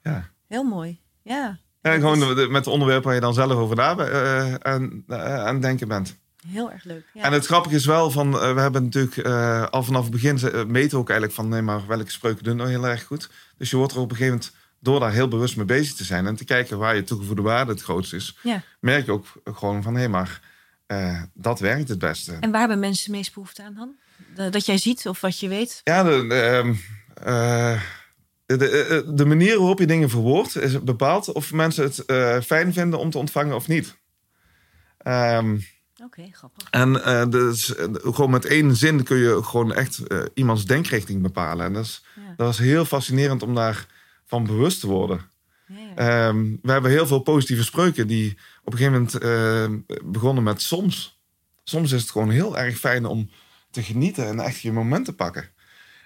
Ja. 0.02 0.28
heel 0.48 0.62
mooi. 0.64 1.00
Ja, 1.22 1.58
En 1.80 2.00
gewoon 2.00 2.18
de- 2.20 2.34
de- 2.34 2.48
met 2.48 2.64
het 2.64 2.74
onderwerp 2.74 3.04
waar 3.04 3.14
je 3.14 3.20
dan 3.20 3.34
zelf 3.34 3.52
over 3.52 3.76
na, 3.76 3.96
eh, 3.96 4.54
aan, 4.54 5.02
eh, 5.08 5.34
aan 5.44 5.52
het 5.54 5.62
denken 5.62 5.88
bent. 5.88 6.16
heel 6.48 6.70
erg 6.72 6.84
leuk. 6.84 7.04
Ja. 7.14 7.22
En 7.22 7.32
het 7.32 7.46
grappige 7.46 7.74
is 7.74 7.86
wel, 7.86 8.10
van, 8.10 8.40
eh, 8.40 8.54
we 8.54 8.60
hebben 8.60 8.82
natuurlijk 8.84 9.18
al 9.70 9.82
vanaf 9.82 10.02
het 10.02 10.10
begin 10.12 10.38
meten 10.70 10.98
ook 10.98 11.08
eigenlijk 11.08 11.38
van, 11.38 11.48
nee, 11.48 11.62
maar 11.62 11.86
welke 11.86 12.10
spreuken 12.10 12.44
doen 12.44 12.56
nou 12.56 12.68
heel 12.70 12.86
erg 12.86 13.04
goed. 13.04 13.30
Dus 13.58 13.70
je 13.70 13.76
wordt 13.76 13.92
er 13.92 13.98
op 13.98 14.10
een 14.10 14.16
gegeven 14.16 14.36
moment, 14.38 14.54
door 14.80 15.00
daar 15.00 15.12
heel 15.12 15.28
bewust 15.28 15.56
mee 15.56 15.64
bezig 15.66 15.94
te 15.94 16.04
zijn 16.04 16.26
en 16.26 16.36
te 16.36 16.44
kijken 16.44 16.78
waar 16.78 16.96
je 16.96 17.04
toegevoegde 17.04 17.42
waarde 17.42 17.72
het 17.72 17.82
grootst 17.82 18.12
is, 18.12 18.38
ja. 18.42 18.62
merk 18.80 19.06
je 19.06 19.12
ook 19.12 19.26
gewoon 19.44 19.82
van, 19.82 19.94
hé, 19.96 20.08
maar 20.08 20.40
eh, 20.86 21.22
dat 21.34 21.60
werkt 21.60 21.88
het 21.88 21.98
beste. 21.98 22.36
En 22.40 22.50
waar 22.50 22.60
hebben 22.60 22.78
mensen 22.78 23.04
het 23.06 23.14
meest 23.20 23.34
behoefte 23.34 23.62
aan 23.62 23.74
dan? 23.74 23.94
Dat- 24.50 24.66
jij 24.66 24.78
ziet 24.78 25.06
of 25.08 25.20
wat 25.20 25.40
je 25.40 25.48
weet? 25.48 25.80
Ja, 25.84 26.02
de, 26.02 26.26
de, 26.28 26.74
eh, 27.24 27.80
de, 28.46 28.56
de, 28.56 29.04
de 29.14 29.24
manier 29.24 29.58
waarop 29.58 29.78
je 29.78 29.86
dingen 29.86 30.10
verwoordt 30.10 30.56
is 30.56 30.82
bepaald 30.82 31.32
of 31.32 31.52
mensen 31.52 31.84
het 31.84 32.04
eh, 32.04 32.40
fijn 32.40 32.72
vinden 32.72 32.98
om 32.98 33.10
te 33.10 33.18
ontvangen 33.18 33.54
of 33.54 33.68
niet. 33.68 33.96
Ehm, 34.98 35.58
Oké, 36.04 36.28
grappig. 36.32 36.66
en 36.70 37.04
eh, 37.04 37.28
dus, 37.28 37.74
eh, 37.74 37.86
gewoon 37.92 38.30
met 38.30 38.44
één 38.44 38.76
zin 38.76 39.02
kun 39.02 39.16
je 39.16 39.42
gewoon 39.42 39.72
echt 39.74 39.98
eh, 40.06 40.22
iemands 40.34 40.64
denkrichting 40.64 41.22
bepalen. 41.22 41.66
En 41.66 41.72
dat 41.72 41.84
is, 41.84 42.04
Ja. 42.14 42.22
dat 42.36 42.46
was 42.46 42.58
heel 42.58 42.84
fascinerend 42.84 43.42
om 43.42 43.54
daarvan 44.30 44.56
bewust 44.56 44.80
te 44.80 44.86
worden. 44.86 45.20
Ja. 45.66 46.28
Ehm, 46.28 46.56
we 46.62 46.72
hebben 46.72 46.90
heel 46.90 47.06
veel 47.06 47.20
positieve 47.20 47.64
spreuken 47.64 48.06
die 48.06 48.38
op 48.64 48.72
een 48.72 48.78
gegeven 48.78 48.92
moment 48.92 49.14
eh, 49.18 49.98
begonnen 50.04 50.42
met 50.42 50.62
soms. 50.62 51.18
Soms 51.64 51.92
is 51.92 52.00
het 52.00 52.10
gewoon 52.10 52.30
heel 52.30 52.58
erg 52.58 52.78
fijn 52.78 53.06
om 53.06 53.30
te 53.70 53.82
genieten 53.82 54.26
en 54.26 54.40
echt 54.40 54.60
je 54.60 54.72
moment 54.72 55.04
te 55.04 55.12
pakken. 55.12 55.48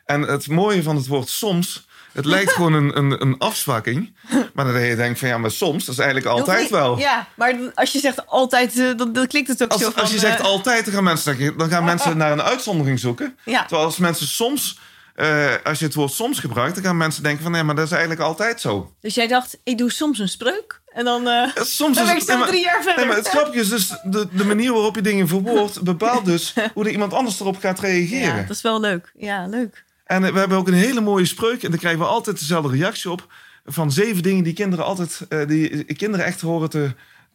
En 0.05 0.23
het 0.23 0.49
mooie 0.49 0.83
van 0.83 0.97
het 0.97 1.07
woord 1.07 1.29
soms, 1.29 1.87
het 2.13 2.25
lijkt 2.25 2.53
gewoon 2.57 2.73
een, 2.73 2.99
een, 2.99 3.23
een 3.23 3.39
afzwakking. 3.39 4.17
Maar 4.55 4.65
dan 4.65 4.81
je 4.81 4.97
denkt 4.97 5.19
van 5.19 5.29
ja, 5.29 5.39
maar 5.39 5.51
soms, 5.51 5.85
dat 5.85 5.95
is 5.95 6.01
eigenlijk 6.01 6.31
altijd 6.31 6.71
wel. 6.71 6.99
Ja, 6.99 7.29
maar 7.35 7.55
als 7.75 7.93
je 7.93 7.99
zegt 7.99 8.27
altijd, 8.27 8.79
eh, 8.79 8.97
dan, 8.97 9.13
dan 9.13 9.27
klinkt 9.27 9.49
het 9.49 9.63
ook 9.63 9.73
zo 9.73 9.85
Als, 9.85 9.95
van... 9.95 10.03
als 10.03 10.13
je 10.13 10.19
zegt 10.19 10.41
eh, 10.41 10.47
altijd, 10.47 10.85
dan 10.85 10.95
gaan 10.95 11.05
mensen, 11.05 11.57
dan 11.57 11.69
gaan 11.69 11.85
mensen 11.85 12.17
naar 12.23 12.33
een 12.33 12.43
uitzondering 12.43 12.99
zoeken. 12.99 13.39
Ja, 13.45 13.61
Terwijl 13.61 13.87
als 13.87 13.99
mensen 13.99 14.27
soms, 14.27 14.79
eh, 15.15 15.55
als 15.65 15.79
je 15.79 15.85
het 15.85 15.95
woord 15.95 16.13
soms 16.13 16.39
gebruikt, 16.39 16.75
dan 16.75 16.85
gaan 16.85 16.97
mensen 16.97 17.23
denken 17.23 17.43
van 17.43 17.53
nee, 17.53 17.63
maar 17.63 17.75
dat 17.75 17.85
is 17.85 17.91
eigenlijk 17.91 18.21
altijd 18.21 18.61
zo. 18.61 18.95
dus 19.01 19.15
jij 19.15 19.27
dacht, 19.27 19.59
ik 19.65 19.79
doe 19.79 19.91
soms 19.91 20.19
een 20.19 20.29
spreuk. 20.29 20.83
En 20.93 21.05
dan, 21.05 21.29
Eh, 21.29 21.49
Soms 21.55 21.97
dan 21.99 22.17
is 22.17 22.25
ben 22.25 22.37
ik 22.39 22.45
zo 22.45 22.51
drie 22.51 22.63
jaar 22.65 22.83
verder. 22.83 22.97
Nee, 22.97 23.07
maar 23.07 23.17
het 23.17 23.29
grapje 23.29 23.61
is 23.61 23.69
dus 23.69 23.89
de, 24.03 24.29
de 24.33 24.45
manier 24.45 24.73
waarop 24.73 24.95
je 24.95 25.01
dingen 25.03 25.29
verwoordt 25.29 25.83
bepaalt 25.93 26.25
dus 26.25 26.55
hoe 26.75 26.85
er 26.85 26.91
iemand 26.91 27.13
anders 27.13 27.41
erop 27.41 27.59
gaat 27.59 27.81
reageren. 27.81 28.37
ja, 28.37 28.41
dat 28.41 28.51
is 28.57 28.63
wel 28.63 28.81
leuk. 28.81 29.13
Ja, 29.17 29.47
leuk. 29.47 29.85
En 30.05 30.25
eh, 30.25 30.33
we 30.33 30.39
hebben 30.39 30.59
ook 30.59 30.69
een 30.69 30.75
hele 30.75 31.01
mooie 31.01 31.25
spreuk 31.27 31.63
en 31.63 31.71
daar 31.71 31.79
krijgen 31.79 32.01
we 32.01 32.07
altijd 32.07 32.39
dezelfde 32.39 32.77
reactie 32.77 33.11
op 33.11 33.27
van 33.65 33.93
zeven 33.93 34.23
dingen 34.23 34.45
die 34.45 34.53
kinderen 34.53 34.85
altijd, 34.85 35.21
die 35.49 35.85
kinderen 35.85 36.27
echt 36.27 36.41
horen 36.41 36.71
te, 36.71 36.95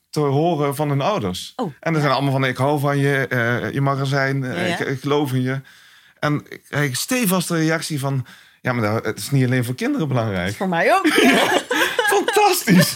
te 0.10 0.20
horen 0.20 0.76
van 0.76 0.90
hun 0.90 1.02
ouders. 1.02 1.54
Oh, 1.56 1.74
En 1.80 1.94
er 1.96 2.00
zijn 2.02 2.14
allemaal 2.14 2.32
van 2.32 2.46
ik 2.46 2.58
hou 2.58 2.80
van 2.80 2.98
je, 2.98 3.70
je 3.74 3.82
mag 3.82 4.00
er 4.00 4.06
zijn, 4.06 4.42
Ja, 4.44 4.54
ja. 4.54 4.78
Ik, 4.78 4.80
ik 4.80 5.00
geloof 5.02 5.34
in 5.34 5.42
je. 5.42 5.62
En 6.20 6.46
ik 6.50 6.62
krijg 6.70 6.96
stevast 6.98 7.48
de 7.48 7.56
reactie 7.58 8.00
van 8.00 8.26
ja, 8.62 8.74
maar 8.74 8.92
dat, 8.94 9.06
het 9.06 9.18
is 9.18 9.32
niet 9.32 9.46
alleen 9.46 9.66
voor 9.66 9.76
kinderen 9.76 10.08
belangrijk. 10.08 10.56
Voor 10.56 10.70
mij 10.70 10.94
ook. 10.96 11.08
Fantastisch! 12.16 12.96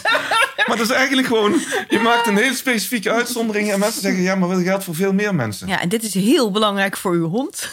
maar 0.66 0.76
dat 0.76 0.90
is 0.90 0.94
eigenlijk 0.96 1.26
gewoon, 1.28 1.60
je 1.88 1.98
maakt 1.98 2.26
een 2.26 2.36
hele 2.36 2.54
specifieke 2.54 3.10
uitzondering 3.12 3.72
en 3.72 3.78
mensen 3.78 4.00
zeggen, 4.02 4.22
ja, 4.22 4.34
maar 4.34 4.48
dat 4.48 4.62
geldt 4.62 4.84
voor 4.84 4.94
veel 4.94 5.12
meer 5.12 5.34
mensen. 5.34 5.68
Ja, 5.68 5.80
en 5.80 5.88
dit 5.88 6.02
is 6.02 6.14
heel 6.14 6.50
belangrijk 6.50 6.96
voor 6.96 7.12
uw 7.12 7.28
hond. 7.28 7.68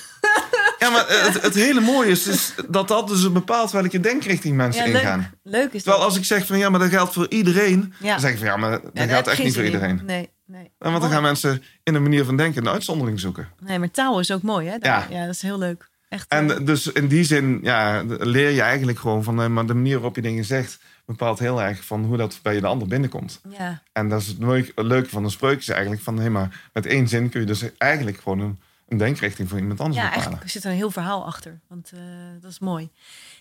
Ja, 0.80 0.90
maar 0.90 1.06
het, 1.08 1.42
het 1.42 1.54
hele 1.54 1.80
mooie 1.82 2.10
is 2.10 2.24
dus 2.24 2.54
dat 2.70 2.88
dat 2.88 3.08
dus 3.08 3.32
bepaalt 3.32 3.72
welke 3.72 4.00
denkrichting 4.00 4.56
mensen 4.56 4.86
Ja, 4.86 4.92
leuk. 4.92 5.02
ingaan. 5.02 5.32
Leuk 5.44 5.64
is 5.66 5.72
dat. 5.72 5.82
Terwijl 5.84 6.04
als 6.04 6.18
ik 6.18 6.26
zeg 6.26 6.46
van, 6.46 6.58
ja, 6.58 6.70
maar 6.70 6.80
dat 6.80 6.90
geldt 6.90 7.14
voor 7.14 7.26
iedereen, 7.30 7.94
Ja. 8.00 8.12
dan 8.12 8.20
zeg 8.20 8.32
ik 8.32 8.38
van, 8.38 8.48
ja, 8.48 8.58
maar 8.58 8.72
dat 8.72 8.82
Ja, 8.94 9.04
geldt 9.06 9.28
echt 9.28 9.44
niet 9.44 9.54
voor 9.54 9.64
iedereen. 9.64 10.02
Nee, 10.06 10.30
nee. 10.52 10.72
En 10.80 10.90
want 10.92 11.02
dan 11.02 11.12
gaan 11.12 11.22
mensen 11.22 11.64
in 11.84 11.96
een 11.96 12.02
manier 12.02 12.26
van 12.26 12.38
denken 12.38 12.62
een 12.66 12.72
uitzondering 12.74 13.20
zoeken. 13.20 13.48
Nee, 13.60 13.80
maar 13.80 13.92
taal 13.92 14.20
is 14.20 14.32
ook 14.32 14.42
mooi, 14.42 14.68
hè? 14.68 14.76
Ja. 14.80 15.08
ja, 15.10 15.26
dat 15.26 15.34
is 15.36 15.42
heel 15.42 15.58
leuk. 15.58 15.90
Echt. 16.10 16.28
eh, 16.30 16.38
En 16.38 16.66
dus 16.66 16.88
in 16.88 17.08
die 17.08 17.24
zin 17.24 17.60
ja, 17.64 18.04
leer 18.08 18.50
je 18.50 18.62
eigenlijk 18.62 19.00
gewoon 19.00 19.24
van, 19.24 19.42
eh, 19.42 19.48
maar 19.48 19.66
de 19.66 19.74
manier 19.74 19.94
waarop 19.94 20.16
je 20.16 20.22
dingen 20.22 20.46
zegt, 20.46 20.80
bepaalt 21.06 21.40
heel 21.40 21.62
erg 21.62 21.86
van 21.86 22.04
hoe 22.06 22.18
dat 22.18 22.40
bij 22.42 22.60
de 22.60 22.68
ander 22.68 22.88
binnenkomt. 22.88 23.42
ja. 23.58 23.82
En 23.94 24.10
dat 24.10 24.22
is 24.22 24.28
het 24.28 24.38
leuk- 24.40 24.72
leuke 24.76 25.10
van 25.10 25.24
een 25.24 25.32
spreuk 25.32 25.60
is 25.60 25.70
eigenlijk 25.70 26.02
van, 26.02 26.20
hé, 26.20 26.30
maar 26.30 26.70
met 26.74 26.86
één 26.86 27.08
zin 27.08 27.30
kun 27.30 27.40
je 27.40 27.46
dus 27.46 27.78
eigenlijk 27.78 28.18
gewoon 28.18 28.40
een, 28.40 28.60
een 28.88 28.98
denkrichting 28.98 29.50
voor 29.50 29.60
iemand 29.60 29.80
anders 29.80 29.98
ja, 29.98 30.04
bepalen. 30.04 30.24
eigenlijk 30.24 30.52
zit 30.54 30.64
er 30.64 30.70
een 30.72 30.76
heel 30.76 30.92
verhaal 30.92 31.26
achter. 31.26 31.60
Want 31.68 31.92
eh, 31.94 32.00
dat 32.42 32.52
is 32.52 32.60
mooi. 32.60 32.90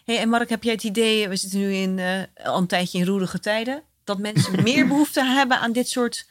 Hey, 0.04 0.18
en 0.18 0.28
Mark, 0.28 0.48
heb 0.48 0.62
jij 0.62 0.72
het 0.72 0.82
idee, 0.84 1.28
we 1.28 1.36
zitten 1.36 1.58
nu 1.58 1.72
in, 1.72 1.98
eh, 1.98 2.46
al 2.46 2.58
een 2.58 2.66
tijdje 2.66 2.98
in 2.98 3.04
roerige 3.06 3.40
tijden, 3.40 3.82
dat 4.04 4.18
mensen 4.18 4.62
meer 4.62 4.86
behoefte 4.86 5.24
hebben 5.24 5.60
aan 5.60 5.72
dit 5.72 5.88
soort 5.88 6.28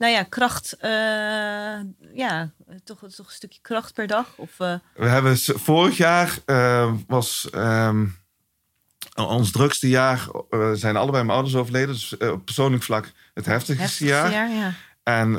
nou 0.00 0.12
ja, 0.12 0.22
kracht, 0.22 0.76
eh, 0.78 1.80
ja, 2.14 2.50
toch, 2.84 2.98
toch 3.14 3.26
een 3.26 3.32
stukje 3.32 3.58
kracht 3.62 3.94
per 3.94 4.06
dag? 4.06 4.26
Of, 4.36 4.60
eh, 4.60 4.74
We 4.94 5.08
hebben 5.08 5.38
vorig 5.38 5.96
jaar 5.96 6.38
eh, 6.44 6.92
was 7.06 7.50
ehm, 7.50 8.06
ons 9.14 9.50
drukste 9.50 9.88
jaar. 9.88 10.28
zijn 10.74 10.96
allebei 10.96 11.24
mijn 11.24 11.36
ouders 11.36 11.56
overleden. 11.56 11.94
Dus 11.94 12.16
op 12.16 12.44
persoonlijk 12.44 12.82
vlak 12.82 13.12
het 13.34 13.46
heftigste, 13.46 13.82
heftigste 13.82 14.04
jaar. 14.06 14.30
jaar? 14.30 14.50
Ja. 14.50 14.72
En 15.02 15.34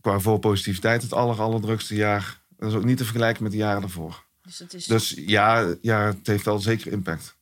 qua 0.00 0.18
voorpositiviteit 0.18 1.02
het 1.02 1.12
aller, 1.12 1.40
allerdrukste 1.40 1.94
jaar. 1.94 2.40
Dat 2.58 2.70
is 2.70 2.76
ook 2.76 2.84
niet 2.84 2.96
te 2.96 3.04
vergelijken 3.04 3.42
met 3.42 3.52
de 3.52 3.58
jaren 3.58 3.80
daarvoor. 3.80 4.24
Dus 4.42 4.58
het 4.58 4.74
is, 4.74 4.86
Dus 4.86 5.14
ja, 5.16 5.74
ja, 5.80 6.06
het 6.06 6.26
heeft 6.26 6.44
wel 6.44 6.58
zeker 6.58 6.92
impact. 6.92 7.36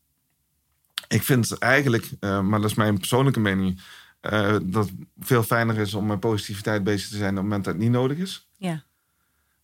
Ik 1.08 1.22
vind 1.22 1.58
eigenlijk, 1.58 2.10
maar 2.20 2.60
dat 2.60 2.70
is 2.70 2.74
mijn 2.74 2.98
persoonlijke 2.98 3.40
mening, 3.40 3.80
eh, 4.20 4.56
dat 4.62 4.84
het 4.86 4.94
veel 5.20 5.42
fijner 5.42 5.78
is 5.78 5.94
om 5.94 6.06
met 6.06 6.20
positiviteit 6.20 6.84
bezig 6.84 7.08
te 7.08 7.16
zijn 7.16 7.30
op 7.30 7.34
het 7.36 7.44
moment 7.44 7.64
dat 7.64 7.74
het 7.74 7.82
niet 7.82 7.92
nodig 7.92 8.18
is. 8.18 8.48
ja, 8.56 8.82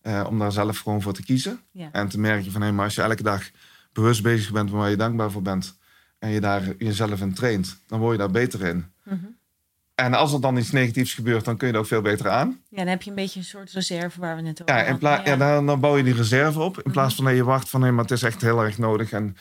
Eh, 0.01 0.25
om 0.29 0.39
daar 0.39 0.51
zelf 0.51 0.79
gewoon 0.79 1.01
voor 1.01 1.13
te 1.13 1.23
kiezen. 1.23 1.59
ja. 1.71 1.89
En 1.91 2.07
te 2.07 2.19
merken 2.19 2.51
van, 2.51 2.61
hé, 2.61 2.71
maar 2.71 2.85
als 2.85 2.95
je 2.95 3.01
elke 3.01 3.23
dag 3.23 3.49
bewust 3.93 4.23
bezig 4.23 4.51
bent 4.51 4.69
waar 4.69 4.89
je 4.89 4.95
dankbaar 4.95 5.31
voor 5.31 5.41
bent. 5.41 5.77
En 6.19 6.29
je 6.29 6.39
daar 6.39 6.63
jezelf 6.77 7.21
in 7.21 7.33
traint, 7.33 7.77
dan 7.87 7.99
word 7.99 8.11
je 8.11 8.17
daar 8.17 8.31
beter 8.31 8.61
in. 8.61 8.85
Mhm. 9.03 9.15
En 9.95 10.13
als 10.13 10.33
er 10.33 10.41
dan 10.41 10.57
iets 10.57 10.71
negatiefs 10.71 11.13
gebeurt, 11.13 11.45
dan 11.45 11.57
kun 11.57 11.67
je 11.67 11.73
er 11.73 11.79
ook 11.79 11.85
veel 11.85 12.01
beter 12.01 12.29
aan. 12.29 12.59
ja, 12.69 12.77
dan 12.77 12.87
heb 12.87 13.01
je 13.01 13.09
een 13.09 13.15
beetje 13.15 13.39
een 13.39 13.45
soort 13.45 13.71
reserve 13.71 14.19
waar 14.19 14.35
we 14.35 14.41
net 14.41 14.61
over 14.61 14.75
Ja, 14.75 14.85
hadden. 14.91 15.23
ja. 15.25 15.35
dan, 15.35 15.65
dan 15.65 15.79
bouw 15.79 15.97
je 15.97 16.03
die 16.03 16.13
reserve 16.13 16.59
op. 16.59 16.81
In 16.81 16.91
plaats 16.91 17.15
van 17.15 17.25
dat 17.25 17.35
je 17.35 17.43
wacht 17.43 17.69
van, 17.69 17.81
hé, 17.83 17.91
maar 17.91 18.03
het 18.03 18.11
is 18.13 18.23
echt 18.23 18.41
heel 18.41 18.63
erg 18.63 18.77
nodig. 18.77 19.11
En 19.11 19.37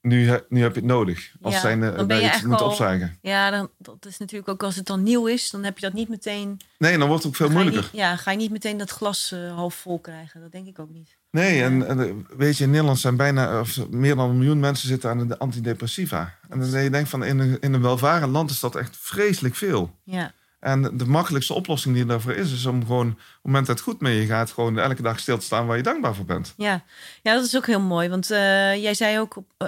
nu, 0.00 0.40
nu 0.48 0.62
heb 0.62 0.74
je 0.74 0.80
het 0.80 0.88
nodig. 0.88 1.32
Als 1.42 1.54
Ja, 1.54 1.60
zijn 1.60 1.80
ben 1.80 1.90
je 1.90 2.02
iets 2.04 2.08
eigenlijk 2.10 2.44
moet 2.44 2.60
opzuigen. 2.70 3.18
Ja, 3.22 3.50
dan, 3.50 3.70
dat 3.78 4.06
is 4.06 4.18
natuurlijk 4.18 4.48
ook 4.50 4.62
als 4.62 4.76
het 4.76 4.86
dan 4.86 5.02
nieuw 5.02 5.26
is, 5.26 5.50
dan 5.50 5.64
heb 5.64 5.78
je 5.78 5.84
dat 5.86 5.92
niet 5.94 6.08
meteen. 6.08 6.60
Nee, 6.78 6.98
dan 6.98 7.08
wordt 7.08 7.22
het 7.22 7.32
ook 7.32 7.38
veel 7.38 7.50
moeilijker. 7.50 7.82
niet- 7.82 7.90
ja, 7.92 8.16
ga 8.16 8.30
je 8.30 8.36
niet 8.36 8.50
meteen 8.50 8.76
dat 8.78 8.90
glas 8.90 9.32
eh, 9.32 9.54
half 9.54 9.74
vol 9.74 9.98
krijgen. 9.98 10.40
Dat 10.40 10.52
denk 10.52 10.66
ik 10.66 10.78
ook 10.78 10.90
niet. 10.90 11.16
Nee, 11.30 11.62
en, 11.62 11.86
en, 11.88 12.00
eh, 12.00 12.36
weet 12.36 12.56
je, 12.56 12.64
in 12.64 12.70
Nederland 12.70 12.98
zijn 12.98 13.16
bijna 13.16 13.60
of 13.60 13.88
meer 13.90 14.16
dan 14.16 14.30
een 14.30 14.38
miljoen 14.38 14.60
mensen 14.60 14.88
zitten 14.88 15.10
aan 15.10 15.28
de 15.28 15.38
antidepressiva. 15.38 16.34
En 16.48 16.60
dan 16.70 16.82
je 16.82 16.90
denkt 16.90 17.08
van, 17.08 17.24
in 17.24 17.38
een, 17.38 17.56
in 17.60 17.72
een 17.72 17.82
welvarend 17.82 18.32
land 18.32 18.50
is 18.50 18.60
dat 18.60 18.76
echt 18.76 18.96
vreselijk 19.00 19.54
veel. 19.54 19.96
Ja, 20.04 20.32
En 20.60 20.96
de 20.96 21.06
makkelijkste 21.06 21.54
oplossing 21.54 21.94
die 21.94 22.04
daarvoor 22.06 22.32
is, 22.34 22.52
is 22.52 22.66
om 22.66 22.80
gewoon, 22.86 23.08
op 23.10 23.16
het 23.16 23.38
moment 23.42 23.66
dat 23.66 23.76
het 23.76 23.84
goed 23.84 24.00
met 24.00 24.12
je 24.12 24.26
gaat, 24.26 24.50
gewoon 24.50 24.78
elke 24.78 25.02
dag 25.02 25.18
stil 25.18 25.38
te 25.38 25.44
staan 25.44 25.66
waar 25.66 25.76
je 25.76 25.82
dankbaar 25.82 26.14
voor 26.14 26.24
bent. 26.24 26.54
ja. 26.56 26.82
ja 27.22 27.34
dat 27.34 27.44
is 27.44 27.56
ook 27.56 27.66
heel 27.66 27.80
mooi. 27.80 28.08
Want 28.08 28.30
eh, 28.30 28.82
jij 28.82 28.94
zei 28.94 29.18
ook, 29.18 29.36
op, 29.36 29.44
eh, 29.56 29.66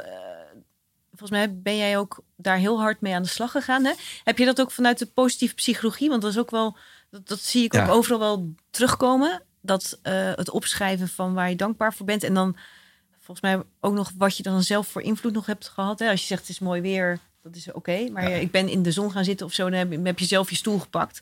volgens 1.16 1.30
mij 1.30 1.54
ben 1.60 1.76
jij 1.76 1.98
ook 1.98 2.22
daar 2.36 2.56
heel 2.56 2.80
hard 2.80 3.00
mee 3.00 3.14
aan 3.14 3.22
de 3.22 3.28
slag 3.28 3.50
gegaan. 3.50 3.84
Hè? 3.84 3.92
Heb 4.24 4.38
je 4.38 4.44
dat 4.44 4.60
ook 4.60 4.70
vanuit 4.70 4.98
de 4.98 5.06
positieve 5.06 5.54
psychologie? 5.54 6.08
Want 6.08 6.22
dat 6.22 6.30
is 6.30 6.38
ook 6.38 6.50
wel, 6.50 6.76
dat, 7.10 7.28
dat 7.28 7.40
zie 7.40 7.64
ik 7.64 7.74
ook 7.74 7.88
overal 7.88 8.18
wel 8.18 8.54
terugkomen. 8.70 9.42
Dat 9.60 9.98
eh, 10.02 10.32
het 10.34 10.50
opschrijven 10.50 11.08
van 11.08 11.34
waar 11.34 11.48
je 11.50 11.56
dankbaar 11.56 11.94
voor 11.94 12.06
bent. 12.06 12.22
En 12.24 12.34
dan 12.34 12.56
volgens 13.18 13.40
mij 13.40 13.62
ook 13.80 13.94
nog 13.94 14.12
wat 14.16 14.36
je 14.36 14.42
dan 14.42 14.62
zelf 14.62 14.88
voor 14.88 15.02
invloed 15.02 15.32
nog 15.32 15.46
hebt 15.46 15.68
gehad. 15.68 15.98
Hè? 15.98 16.10
Als 16.10 16.20
je 16.20 16.26
zegt 16.26 16.40
het 16.40 16.50
is 16.50 16.58
mooi 16.58 16.80
weer, 16.80 17.18
dat 17.42 17.56
is 17.56 17.72
oké. 17.72 18.08
Maar 18.12 18.30
Ja. 18.30 18.36
ik 18.36 18.50
ben 18.50 18.68
in 18.68 18.82
de 18.82 18.92
zon 18.92 19.10
gaan 19.12 19.24
zitten 19.24 19.46
of 19.46 19.52
zo, 19.52 19.70
dan 19.70 19.78
heb 19.78 19.92
je, 19.92 20.00
heb 20.02 20.18
je 20.18 20.24
zelf 20.24 20.50
je 20.50 20.56
stoel 20.56 20.78
gepakt. 20.78 21.20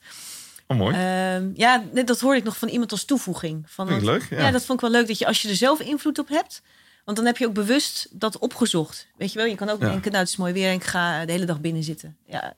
Oh, 0.66 0.76
mooi. 0.76 0.94
Ehm, 0.94 1.50
ja, 1.54 1.84
net 1.92 2.06
dat 2.06 2.20
hoorde 2.20 2.38
ik 2.38 2.44
nog 2.44 2.56
van 2.56 2.68
iemand 2.68 2.92
als 2.92 3.04
toevoeging. 3.04 3.64
Van, 3.66 4.04
leuk, 4.04 4.26
ja. 4.30 4.38
ja. 4.38 4.50
dat 4.50 4.64
vond 4.64 4.82
ik 4.82 4.90
wel 4.90 4.98
leuk 5.00 5.08
dat 5.08 5.18
je 5.18 5.26
als 5.26 5.42
je 5.42 5.48
er 5.48 5.56
zelf 5.56 5.80
invloed 5.80 6.18
op 6.18 6.28
hebt. 6.28 6.62
Want 7.10 7.22
dan 7.22 7.32
heb 7.32 7.40
je 7.40 7.46
ook 7.46 7.54
bewust 7.66 8.08
dat 8.10 8.38
opgezocht. 8.38 9.06
Weet 9.16 9.32
je 9.32 9.38
wel, 9.38 9.46
je 9.48 9.54
kan 9.54 9.68
ook 9.68 9.80
Ja. 9.80 9.88
denken, 9.88 10.10
nou 10.10 10.22
het 10.22 10.32
is 10.32 10.36
mooi 10.38 10.52
weer 10.52 10.68
en 10.68 10.74
ik 10.74 10.84
ga 10.84 11.24
de 11.24 11.32
hele 11.32 11.44
dag 11.44 11.60
binnen 11.60 11.82
zitten. 11.82 12.16
Ja, 12.26 12.54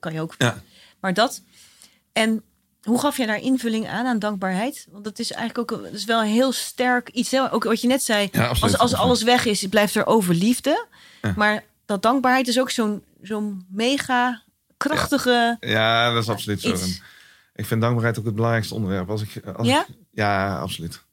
kan 0.00 0.12
je 0.12 0.20
ook. 0.20 0.34
Ja. 0.38 0.62
Maar 1.00 1.14
dat. 1.14 1.42
En 2.12 2.42
hoe 2.82 3.00
gaf 3.00 3.16
jij 3.16 3.26
daar 3.26 3.40
invulling 3.40 3.88
aan, 3.88 4.06
aan 4.06 4.18
dankbaarheid? 4.18 4.86
Want 4.90 5.04
dat 5.04 5.18
is 5.18 5.32
eigenlijk 5.32 5.72
ook 5.72 5.82
dat 5.82 5.92
is 5.92 6.04
wel 6.04 6.20
een 6.20 6.26
heel 6.28 6.52
sterk 6.52 7.08
iets. 7.08 7.30
Hè? 7.30 7.52
Ook 7.52 7.64
wat 7.64 7.80
je 7.80 7.86
net 7.86 8.02
zei, 8.02 8.28
Ja, 8.32 8.46
als, 8.46 8.78
als 8.78 8.94
alles 8.94 9.22
weg 9.22 9.44
is, 9.44 9.66
blijft 9.66 9.94
er 9.94 10.06
over 10.06 10.34
liefde. 10.34 10.86
Maar 11.36 11.64
dat 11.86 12.02
dankbaarheid 12.02 12.48
is 12.48 12.60
ook 12.60 12.70
zo'n 12.70 13.02
zo'n 13.22 13.66
mega 13.70 14.42
krachtige... 14.76 15.56
Ja, 15.60 16.12
dat 16.12 16.22
is 16.22 16.28
absoluut 16.28 16.60
zo. 16.60 16.68
Iets. 16.68 17.00
Ik 17.54 17.66
vind 17.66 17.80
dankbaarheid 17.80 18.18
ook 18.18 18.24
het 18.24 18.34
belangrijkste 18.34 18.74
onderwerp. 18.74 19.10
Als 19.10 19.22
ik, 19.22 19.46
als 19.46 19.66
Ja? 19.66 19.80
ik- 19.88 19.94
ja, 20.12 20.58
absoluut. 20.60 21.04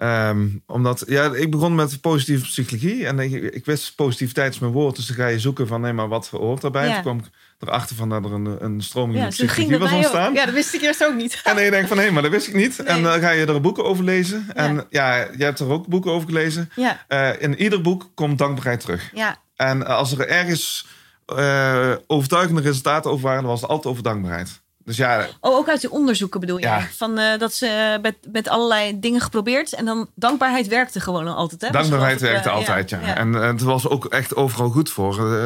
Ehm, 0.00 0.46
omdat, 0.66 1.04
ja, 1.06 1.34
ik 1.34 1.50
begon 1.50 1.74
met 1.74 2.00
positieve 2.00 2.44
psychologie 2.44 3.06
en 3.06 3.18
ik, 3.18 3.32
ik 3.32 3.64
wist 3.64 3.94
positiviteit 3.96 4.52
is 4.54 4.58
mijn 4.58 4.72
woord. 4.72 4.96
Dus 4.96 5.06
dan 5.06 5.16
ga 5.16 5.26
je 5.26 5.38
zoeken 5.38 5.66
van, 5.66 5.80
nee, 5.80 5.92
maar 5.92 6.08
wat 6.08 6.28
hoort 6.28 6.60
daarbij? 6.60 6.86
Ja. 6.86 6.92
Toen 6.92 7.02
kwam 7.02 7.18
ik 7.18 7.24
erachter 7.58 7.96
van 7.96 8.08
dat 8.08 8.24
er 8.24 8.32
een, 8.32 8.64
een 8.64 8.82
stroming 8.82 9.18
in 9.18 9.24
Ja, 9.24 9.30
ging 9.30 9.48
psychologie 9.50 9.78
was 9.78 9.90
ook. 9.90 9.96
ontstaan. 9.96 10.32
Ja, 10.34 10.44
dat 10.44 10.54
wist 10.54 10.74
ik 10.74 10.80
eerst 10.80 11.04
ook 11.04 11.14
niet. 11.14 11.40
En 11.44 11.54
dan 11.54 11.64
je 11.64 11.70
denkt 11.70 11.88
van, 11.88 11.98
hé, 11.98 12.10
maar 12.10 12.22
dat 12.22 12.30
wist 12.30 12.48
ik 12.48 12.54
niet. 12.54 12.78
En 12.82 13.02
dan 13.02 13.20
ga 13.20 13.30
je 13.30 13.46
er 13.46 13.60
boeken 13.60 13.84
over 13.84 14.04
lezen. 14.04 14.46
En 14.54 14.74
Ja. 14.74 14.86
ja, 14.90 15.16
je 15.36 15.44
hebt 15.44 15.58
er 15.60 15.68
ook 15.68 15.86
boeken 15.86 16.10
over 16.12 16.28
gelezen. 16.28 16.70
Ja, 16.76 17.04
Eh, 17.08 17.30
in 17.38 17.62
ieder 17.62 17.80
boek 17.80 18.10
komt 18.14 18.38
dankbaarheid 18.38 18.80
terug. 18.80 19.10
ja, 19.14 19.36
En 19.56 19.86
als 19.86 20.12
er 20.12 20.28
ergens 20.28 20.86
eh, 21.26 21.92
overtuigende 22.06 22.60
resultaten 22.60 23.10
over 23.10 23.24
waren, 23.24 23.40
dan 23.42 23.50
was 23.50 23.60
het 23.60 23.70
altijd 23.70 23.88
over 23.92 24.02
dankbaarheid. 24.02 24.60
Dus 24.90 24.98
ja, 24.98 25.26
Oh, 25.40 25.56
ook 25.56 25.68
uit 25.68 25.80
de 25.80 25.90
onderzoeken 25.90 26.40
bedoel 26.40 26.56
je? 26.58 26.62
Ja. 26.66 26.88
Van, 26.96 27.18
eh, 27.18 27.38
dat 27.38 27.52
ze 27.54 27.66
eh, 27.66 28.02
met, 28.02 28.14
met 28.32 28.48
allerlei 28.48 29.00
dingen 29.00 29.20
geprobeerd 29.20 29.72
en 29.72 29.84
dan 29.84 30.08
dankbaarheid 30.14 30.68
werkte 30.68 31.00
gewoon 31.00 31.34
altijd. 31.34 31.60
Hè? 31.60 31.70
dankbaarheid 31.70 32.20
werkte 32.20 32.48
eh, 32.48 32.54
altijd, 32.54 32.90
ja. 32.90 33.00
ja. 33.00 33.16
En 33.16 33.32
het 33.32 33.60
was 33.62 33.88
ook 33.88 34.04
echt 34.04 34.36
overal 34.36 34.70
goed 34.70 34.90
voor. 34.90 35.38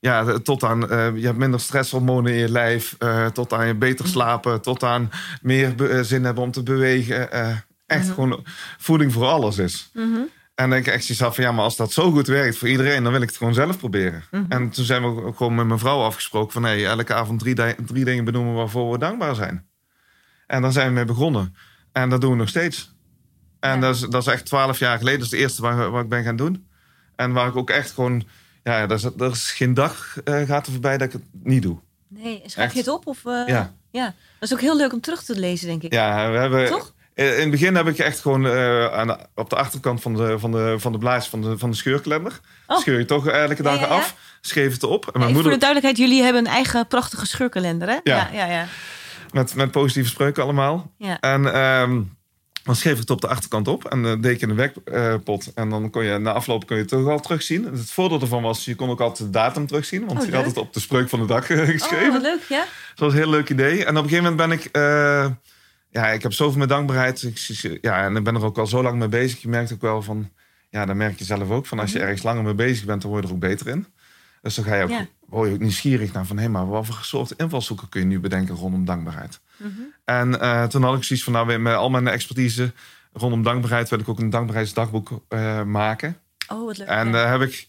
Ja, 0.00 0.38
tot 0.38 0.64
aan, 0.64 0.78
je 1.14 1.26
hebt 1.26 1.38
minder 1.38 1.60
stresshormonen 1.60 2.32
in 2.32 2.38
je 2.38 2.50
lijf, 2.50 2.96
tot 3.32 3.52
aan 3.52 3.66
je 3.66 3.74
beter 3.74 4.04
Mhm. 4.04 4.12
slapen, 4.14 4.60
tot 4.60 4.82
aan 4.82 5.10
meer 5.42 5.74
zin 6.02 6.24
hebben 6.24 6.42
om 6.44 6.50
te 6.50 6.62
bewegen. 6.62 7.30
echt 7.86 8.04
Mhm. 8.04 8.14
gewoon 8.14 8.44
voeding 8.78 9.12
voor 9.12 9.26
alles 9.26 9.58
is. 9.58 9.90
Mhm. 9.94 10.18
En 10.60 10.70
dan 10.70 10.82
denk 10.82 10.86
ik 10.86 10.92
echt 11.08 11.22
af 11.22 11.34
van, 11.34 11.44
ja, 11.44 11.52
maar 11.52 11.64
als 11.64 11.76
dat 11.76 11.92
zo 11.92 12.10
goed 12.10 12.26
werkt 12.26 12.56
voor 12.56 12.68
iedereen, 12.68 13.02
dan 13.02 13.12
wil 13.12 13.20
ik 13.22 13.28
het 13.28 13.36
gewoon 13.36 13.54
zelf 13.54 13.78
proberen. 13.78 14.24
Mhm. 14.30 14.44
En 14.48 14.70
toen 14.70 14.84
zijn 14.84 15.02
we 15.02 15.22
ook 15.24 15.36
gewoon 15.36 15.54
met 15.54 15.66
mijn 15.66 15.78
vrouw 15.78 16.02
afgesproken 16.02 16.52
van, 16.52 16.62
hey, 16.64 16.86
elke 16.86 17.14
avond 17.14 17.38
drie, 17.40 17.54
drie 17.86 18.04
dingen 18.04 18.24
benoemen 18.24 18.54
waarvoor 18.54 18.92
we 18.92 18.98
dankbaar 18.98 19.34
zijn. 19.34 19.66
En 20.46 20.62
daar 20.62 20.72
zijn 20.72 20.86
we 20.88 20.92
mee 20.92 21.04
begonnen. 21.04 21.54
En 21.92 22.08
dat 22.08 22.20
doen 22.20 22.30
we 22.30 22.36
nog 22.36 22.48
steeds. 22.48 22.94
En 23.60 23.74
Ja. 23.74 23.80
dat, 23.80 23.94
is, 23.94 24.00
dat 24.00 24.26
is 24.26 24.32
echt 24.32 24.44
twaalf 24.46 24.78
jaar 24.78 24.98
geleden. 24.98 25.18
Dat 25.18 25.26
is 25.28 25.32
het 25.32 25.40
eerste 25.40 25.62
waar, 25.62 25.90
waar 25.90 26.02
ik 26.02 26.08
ben 26.08 26.24
gaan 26.24 26.36
doen. 26.36 26.68
En 27.16 27.32
waar 27.32 27.48
ik 27.48 27.56
ook 27.56 27.70
echt 27.70 27.90
gewoon, 27.90 28.24
ja, 28.62 28.80
er 28.80 28.90
is, 28.92 29.04
er 29.04 29.30
is 29.30 29.50
geen 29.52 29.74
dag 29.74 30.16
eh, 30.24 30.42
gaat 30.42 30.66
er 30.66 30.72
voorbij 30.72 30.98
dat 30.98 31.06
ik 31.06 31.12
het 31.12 31.22
niet 31.42 31.62
doe. 31.62 31.78
Nee, 32.08 32.42
schrijf 32.46 32.66
Echt. 32.66 32.72
je 32.72 32.80
het 32.80 32.88
op? 32.88 33.06
Of, 33.06 33.24
eh, 33.26 33.42
Ja. 33.46 33.74
ja. 33.90 34.04
Dat 34.38 34.48
is 34.48 34.52
ook 34.52 34.60
heel 34.60 34.76
leuk 34.76 34.92
om 34.92 35.00
terug 35.00 35.22
te 35.22 35.38
lezen, 35.38 35.66
denk 35.66 35.82
ik. 35.82 35.92
Ja, 35.92 36.30
we 36.30 36.38
hebben. 36.38 36.66
Toch? 36.68 36.94
In 37.14 37.26
in 37.34 37.40
het 37.40 37.50
begin 37.50 37.74
heb 37.74 37.86
ik 37.86 37.98
echt 37.98 38.20
gewoon 38.20 38.46
eh, 38.46 38.86
aan 38.92 39.06
de- 39.06 39.18
op 39.34 39.50
de 39.50 39.56
achterkant 39.56 40.00
van 40.02 40.14
de, 40.14 40.38
van 40.38 40.52
de, 40.52 40.74
van 40.78 40.92
de 40.92 40.98
blaas 40.98 41.28
van 41.28 41.40
de, 41.42 41.58
van 41.58 41.70
de 41.70 41.76
scheurkalender. 41.76 42.40
Oh. 42.66 42.78
Scheur 42.78 42.98
je 42.98 43.04
toch 43.04 43.26
elke 43.26 43.62
dag 43.62 43.74
Ja, 43.74 43.80
ja, 43.80 43.86
ja. 43.86 43.94
af, 43.94 44.14
schreef 44.40 44.72
het 44.72 44.82
op. 44.82 45.04
En 45.04 45.10
mijn 45.20 45.24
moeder 45.32 45.42
Voor 45.42 45.52
de 45.60 45.66
duidelijkheid, 45.66 46.08
jullie 46.08 46.22
hebben 46.24 46.46
een 46.46 46.52
eigen 46.52 46.86
prachtige 46.86 47.26
scheurkalender, 47.26 47.88
hè? 47.88 47.98
Ja. 48.02 48.28
ja, 48.32 48.46
ja. 48.46 48.66
met, 49.32 49.54
met 49.54 49.70
positieve 49.70 50.08
spreuken 50.08 50.42
allemaal. 50.42 50.92
Ja. 50.98 51.20
En 51.20 51.54
ehm, 51.54 52.00
dan 52.64 52.76
schreef 52.76 52.92
ik 52.92 52.98
het 53.00 53.10
op 53.10 53.20
de 53.20 53.28
achterkant 53.28 53.68
op 53.68 53.84
en 53.84 54.02
dan 54.02 54.20
deed 54.20 54.34
ik 54.34 54.40
in 54.40 54.48
de 54.48 54.54
wekpot. 54.84 55.52
en 55.54 55.70
dan 55.70 55.90
kon 55.90 56.04
je 56.04 56.18
na 56.18 56.32
afloop 56.32 56.66
kon 56.66 56.76
je 56.76 56.82
het 56.82 56.90
toch 56.90 57.08
al 57.08 57.20
terugzien. 57.20 57.64
Het 57.64 57.90
voordeel 57.90 58.20
ervan 58.20 58.42
was, 58.42 58.64
je 58.64 58.74
kon 58.74 58.90
ook 58.90 59.00
altijd 59.00 59.18
de 59.32 59.38
datum 59.38 59.66
terugzien. 59.66 60.06
Want 60.06 60.20
Oh, 60.20 60.26
je 60.26 60.34
had 60.34 60.44
het 60.44 60.56
op 60.56 60.72
de 60.72 60.80
spreuk 60.80 61.08
van 61.08 61.20
de 61.20 61.26
dag 61.26 61.50
eh, 61.50 61.58
Oh, 61.62 61.66
geschreven. 61.68 62.12
wat 62.12 62.22
leuk, 62.22 62.42
ja? 62.48 62.58
Dat 62.58 62.98
was 62.98 63.12
een 63.12 63.18
heel 63.18 63.30
leuk 63.30 63.48
idee. 63.50 63.84
En 63.84 63.96
op 63.96 64.02
een 64.04 64.10
gegeven 64.10 64.36
moment 64.36 64.48
ben 64.48 64.58
ik... 64.58 64.68
eh, 65.92 66.02
ja, 66.02 66.08
ik 66.08 66.22
heb 66.22 66.32
zoveel 66.32 66.58
met 66.58 66.68
dankbaarheid. 66.68 67.22
Ik, 67.22 67.78
ja, 67.80 68.04
en 68.04 68.16
ik 68.16 68.24
ben 68.24 68.34
er 68.34 68.44
ook 68.44 68.58
al 68.58 68.66
zo 68.66 68.82
lang 68.82 68.98
mee 68.98 69.08
bezig. 69.08 69.42
Je 69.42 69.48
merkt 69.48 69.72
ook 69.72 69.80
wel 69.80 70.02
van... 70.02 70.30
Ja, 70.70 70.86
dan 70.86 70.96
merk 70.96 71.18
je 71.18 71.24
zelf 71.24 71.50
ook 71.50 71.66
van 71.66 71.78
als 71.78 71.90
je 71.90 71.96
Mhm. 71.98 72.06
ergens 72.06 72.22
langer 72.24 72.42
mee 72.42 72.54
bezig 72.54 72.84
bent, 72.84 73.02
dan 73.02 73.10
word 73.10 73.22
je 73.22 73.28
er 73.28 73.34
ook 73.34 73.40
beter 73.40 73.68
in. 73.68 73.86
Dus 74.42 74.54
dan 74.54 74.64
ga 74.64 74.74
je 74.74 74.82
ook, 74.82 74.90
Ja. 74.90 75.06
word 75.28 75.48
je 75.48 75.54
ook 75.54 75.60
nieuwsgierig 75.60 76.12
naar 76.12 76.26
van... 76.26 76.38
hé, 76.38 76.48
maar 76.48 76.68
wat 76.68 76.86
voor 76.86 76.98
soort 77.02 77.30
invalshoeken 77.30 77.88
kun 77.88 78.00
je 78.00 78.06
nu 78.06 78.20
bedenken 78.20 78.54
rondom 78.54 78.84
dankbaarheid? 78.84 79.40
Mhm. 79.56 79.70
En 80.04 80.40
eh, 80.40 80.64
toen 80.64 80.82
had 80.82 80.96
ik 80.96 81.02
zoiets 81.04 81.24
van, 81.24 81.34
nou, 81.34 81.58
met 81.58 81.74
al 81.74 81.90
mijn 81.90 82.08
expertise 82.08 82.72
rondom 83.12 83.42
dankbaarheid... 83.42 83.88
wil 83.88 83.98
ik 83.98 84.08
ook 84.08 84.18
een 84.18 84.30
dankbaarheidsdagboek 84.30 85.22
eh, 85.28 85.62
maken. 85.62 86.16
Oh, 86.48 86.66
wat 86.66 86.78
leuk. 86.78 86.86
En 86.88 87.12
daar 87.12 87.30
heb 87.30 87.40
ik, 87.48 87.68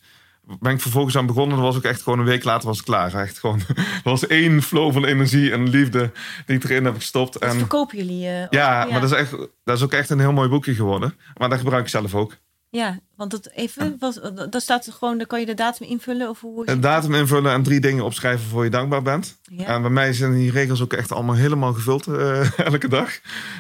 ben 0.60 0.72
ik 0.74 0.82
vervolgens 0.82 1.18
aan 1.18 1.26
begonnen. 1.26 1.56
Dat 1.58 1.66
was 1.66 1.76
ook 1.76 1.84
echt 1.84 2.02
gewoon 2.02 2.20
een 2.20 2.26
week 2.26 2.44
later 2.44 2.68
was 2.68 2.80
ik 2.80 2.86
klaar. 2.86 3.14
Echt 3.14 3.40
gewoon, 3.40 3.60
er 3.76 4.02
was 4.04 4.28
één 4.28 4.62
flow 4.62 4.94
van 4.94 5.06
energie 5.06 5.52
en 5.52 5.70
liefde 5.70 6.12
die 6.46 6.56
ik 6.56 6.64
erin 6.64 6.86
heb 6.86 6.96
gestopt. 6.96 7.34
Dat 7.34 7.42
En 7.42 7.58
verkopen 7.58 7.98
jullie? 7.98 8.44
ook? 8.44 8.54
ja, 8.54 8.86
maar 8.92 9.02
dat 9.02 9.12
is, 9.12 9.18
echt, 9.18 9.32
dat 9.64 9.78
is 9.78 9.84
ook 9.84 9.94
echt 9.94 10.10
een 10.10 10.20
heel 10.20 10.34
mooi 10.34 10.50
boekje 10.50 10.74
geworden. 10.74 11.16
Maar 11.38 11.50
dat 11.50 11.60
gebruik 11.60 11.84
ik 11.84 11.90
zelf 11.90 12.16
ook. 12.16 12.38
Ja, 12.70 13.00
want 13.16 13.32
dat 13.32 13.50
even, 13.54 13.96
wat, 14.00 14.32
dat 14.50 14.62
staat 14.62 14.90
gewoon, 14.92 15.18
dan 15.18 15.28
kan 15.28 15.40
je 15.40 15.46
de 15.46 15.54
datum 15.54 15.88
invullen 15.88 16.30
of 16.30 16.42
hoe? 16.42 16.70
Een 16.70 16.82
datum 16.82 17.14
invullen 17.14 17.52
en 17.54 17.64
drie 17.64 17.80
dingen 17.80 18.04
opschrijven 18.04 18.50
voor 18.50 18.64
je 18.64 18.70
dankbaar 18.70 19.02
bent. 19.02 19.40
Ja. 19.44 19.66
En 19.66 19.82
bij 19.82 19.92
mij 19.92 20.14
zijn 20.14 20.34
die 20.34 20.52
regels 20.52 20.82
ook 20.82 20.94
echt 20.94 21.12
allemaal 21.12 21.36
helemaal 21.36 21.74
gevuld 21.74 22.08
eh, 22.08 22.60
elke 22.72 22.88
dag. 22.88 23.10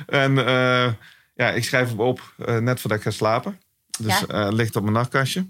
En 0.07 0.37
eh, 0.37 0.91
ja, 1.35 1.49
ik 1.51 1.63
schrijf 1.63 1.89
hem 1.89 1.99
op 1.99 2.33
net 2.59 2.79
voordat 2.79 2.97
ik 2.99 3.03
ga 3.03 3.11
slapen. 3.11 3.59
Dus 3.99 4.23
Ja. 4.27 4.49
ligt 4.49 4.75
op 4.75 4.81
mijn 4.83 4.93
nachtkastje. 4.95 5.47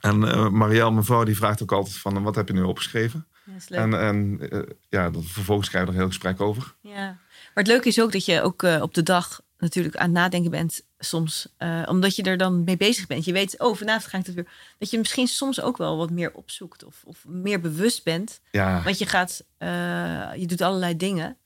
En 0.00 0.28
eh 0.28 0.48
Marielle, 0.48 0.90
mijn 0.90 1.04
vrouw, 1.04 1.24
die 1.24 1.36
vraagt 1.36 1.62
ook 1.62 1.72
altijd 1.72 1.96
van... 1.96 2.22
wat 2.22 2.34
heb 2.34 2.48
je 2.48 2.54
nu 2.54 2.62
opgeschreven? 2.62 3.26
Ja, 3.44 3.52
dat. 3.52 3.78
En, 3.78 4.00
en 4.00 4.50
eh, 4.50 4.60
ja, 4.88 5.10
dan, 5.10 5.22
vervolgens 5.22 5.68
krijg 5.68 5.84
je 5.84 5.90
er 5.90 5.96
een 5.96 6.02
heel 6.02 6.12
gesprek 6.12 6.40
over. 6.40 6.74
Ja. 6.80 7.06
Maar 7.54 7.64
het 7.64 7.66
leuke 7.66 7.88
is 7.88 8.00
ook 8.00 8.12
dat 8.12 8.24
je 8.24 8.42
ook 8.42 8.62
eh, 8.62 8.82
op 8.82 8.94
de 8.94 9.02
dag 9.02 9.40
natuurlijk 9.58 9.96
aan 9.96 10.04
het 10.04 10.12
nadenken 10.12 10.50
bent 10.50 10.82
soms. 10.98 11.48
omdat 11.86 12.16
je 12.16 12.22
er 12.22 12.36
dan 12.36 12.64
mee 12.64 12.76
bezig 12.76 13.06
bent. 13.06 13.24
Je 13.24 13.32
weet, 13.32 13.58
oh, 13.58 13.76
vanavond 13.76 14.04
ga 14.04 14.18
ik 14.18 14.26
het 14.26 14.34
weer. 14.34 14.48
Dat 14.78 14.90
je 14.90 14.98
misschien 14.98 15.26
soms 15.26 15.60
ook 15.60 15.76
wel 15.76 15.96
wat 15.96 16.10
meer 16.10 16.32
opzoekt. 16.32 16.84
Of, 16.84 17.02
of 17.04 17.24
meer 17.26 17.60
bewust 17.60 18.04
bent. 18.04 18.40
Ja, 18.50 18.82
Want 18.82 18.98
je 18.98 19.06
gaat, 19.06 19.44
je 20.38 20.46
doet 20.46 20.60
allerlei 20.60 20.96
dingen. 20.96 21.36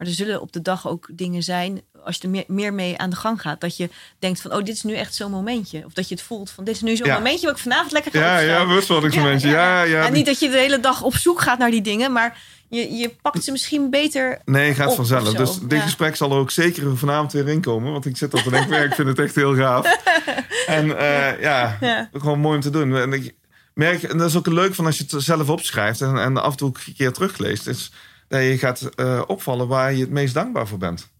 Maar 0.00 0.08
er 0.08 0.14
zullen 0.14 0.40
op 0.40 0.52
de 0.52 0.62
dag 0.62 0.88
ook 0.88 1.08
dingen 1.12 1.42
zijn, 1.42 1.80
als 2.04 2.16
je 2.16 2.22
er 2.22 2.28
meer, 2.28 2.44
meer 2.46 2.74
mee 2.74 2.98
aan 2.98 3.10
de 3.10 3.16
gang 3.16 3.40
gaat, 3.40 3.60
dat 3.60 3.76
je 3.76 3.88
denkt 4.18 4.40
van, 4.40 4.52
oh, 4.52 4.58
dit 4.58 4.74
is 4.74 4.82
nu 4.82 4.94
echt 4.94 5.14
zo'n 5.14 5.30
momentje. 5.30 5.82
Of 5.86 5.92
dat 5.92 6.08
je 6.08 6.14
het 6.14 6.24
voelt 6.24 6.50
van, 6.50 6.64
dit 6.64 6.74
is 6.74 6.80
nu 6.80 6.96
zo'n 6.96 7.06
Ja. 7.06 7.14
momentje 7.16 7.46
waar 7.46 7.54
ik 7.54 7.62
vanavond 7.62 7.92
lekker 7.92 8.12
ga 8.12 8.18
ja, 8.18 8.32
opstaan. 8.34 8.60
ja 8.60 8.66
bewustwordingsmomentje. 8.66 9.48
Ja, 9.48 9.82
ja, 9.82 10.06
En 10.06 10.12
niet 10.12 10.26
dat 10.26 10.38
je 10.40 10.50
de 10.50 10.56
hele 10.58 10.80
dag 10.80 11.02
op 11.02 11.14
zoek 11.14 11.40
gaat 11.40 11.58
naar 11.58 11.70
die 11.70 11.82
dingen, 11.82 12.12
maar 12.12 12.38
je, 12.68 12.92
je 12.92 13.08
pakt 13.22 13.44
ze 13.44 13.50
misschien 13.50 13.90
beter. 13.90 14.40
Nee, 14.44 14.74
gaat 14.74 14.88
op 14.88 14.94
vanzelf. 14.96 15.32
Dus 15.34 15.58
dit 15.58 15.72
Ja. 15.72 15.80
gesprek 15.80 16.16
zal 16.16 16.30
er 16.30 16.36
ook 16.38 16.50
zeker 16.50 16.96
vanavond 16.96 17.32
weer 17.32 17.48
in 17.48 17.60
komen. 17.60 17.92
Want 17.92 18.06
ik 18.06 18.16
zit 18.16 18.34
al 18.34 18.42
te 18.42 18.50
denken, 18.50 18.76
ja, 18.76 18.82
ik 18.84 18.94
vind 18.94 19.08
het 19.08 19.18
echt 19.18 19.34
heel 19.34 19.54
gaaf. 19.56 19.96
En 20.66 20.98
eh, 20.98 21.40
ja, 21.40 21.76
Ja. 21.80 22.08
gewoon 22.12 22.38
mooi 22.40 22.56
om 22.56 22.62
te 22.62 22.70
doen. 22.70 22.96
En 22.96 23.12
ik 23.12 23.34
merk, 23.74 24.02
en 24.02 24.18
dat 24.18 24.28
is 24.28 24.36
ook 24.36 24.46
leuk 24.46 24.74
van 24.74 24.86
als 24.86 24.98
je 24.98 25.04
het 25.10 25.22
zelf 25.22 25.48
opschrijft 25.48 26.00
en, 26.00 26.16
en 26.18 26.36
af 26.36 26.50
en 26.50 26.56
toe 26.56 26.72
een 26.86 26.94
keer 26.94 27.12
terugleest, 27.12 27.66
is 27.66 27.92
dat 28.30 28.42
je 28.42 28.58
gaat 28.58 28.80
eh, 28.80 29.22
opvallen 29.26 29.68
waar 29.68 29.92
je 29.92 30.00
het 30.00 30.10
meest 30.10 30.34
dankbaar 30.34 30.68
voor 30.68 30.78
bent. 30.78 31.10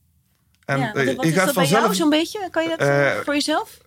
En 0.64 0.78
ja, 0.78 0.94
eh, 0.94 1.06
wat, 1.06 1.14
wat 1.14 1.24
je 1.24 1.30
is 1.30 1.36
gaat 1.36 1.46
dat 1.46 1.54
bij 1.54 1.66
jou 1.66 1.84
vanzelf, 1.84 1.94
zo'n 1.94 2.10
beetje? 2.10 2.48
Kan 2.50 2.62
je 2.62 2.68
dat 2.68 2.78
eh, 2.78 3.10
voor 3.10 3.34
jezelf? 3.34 3.78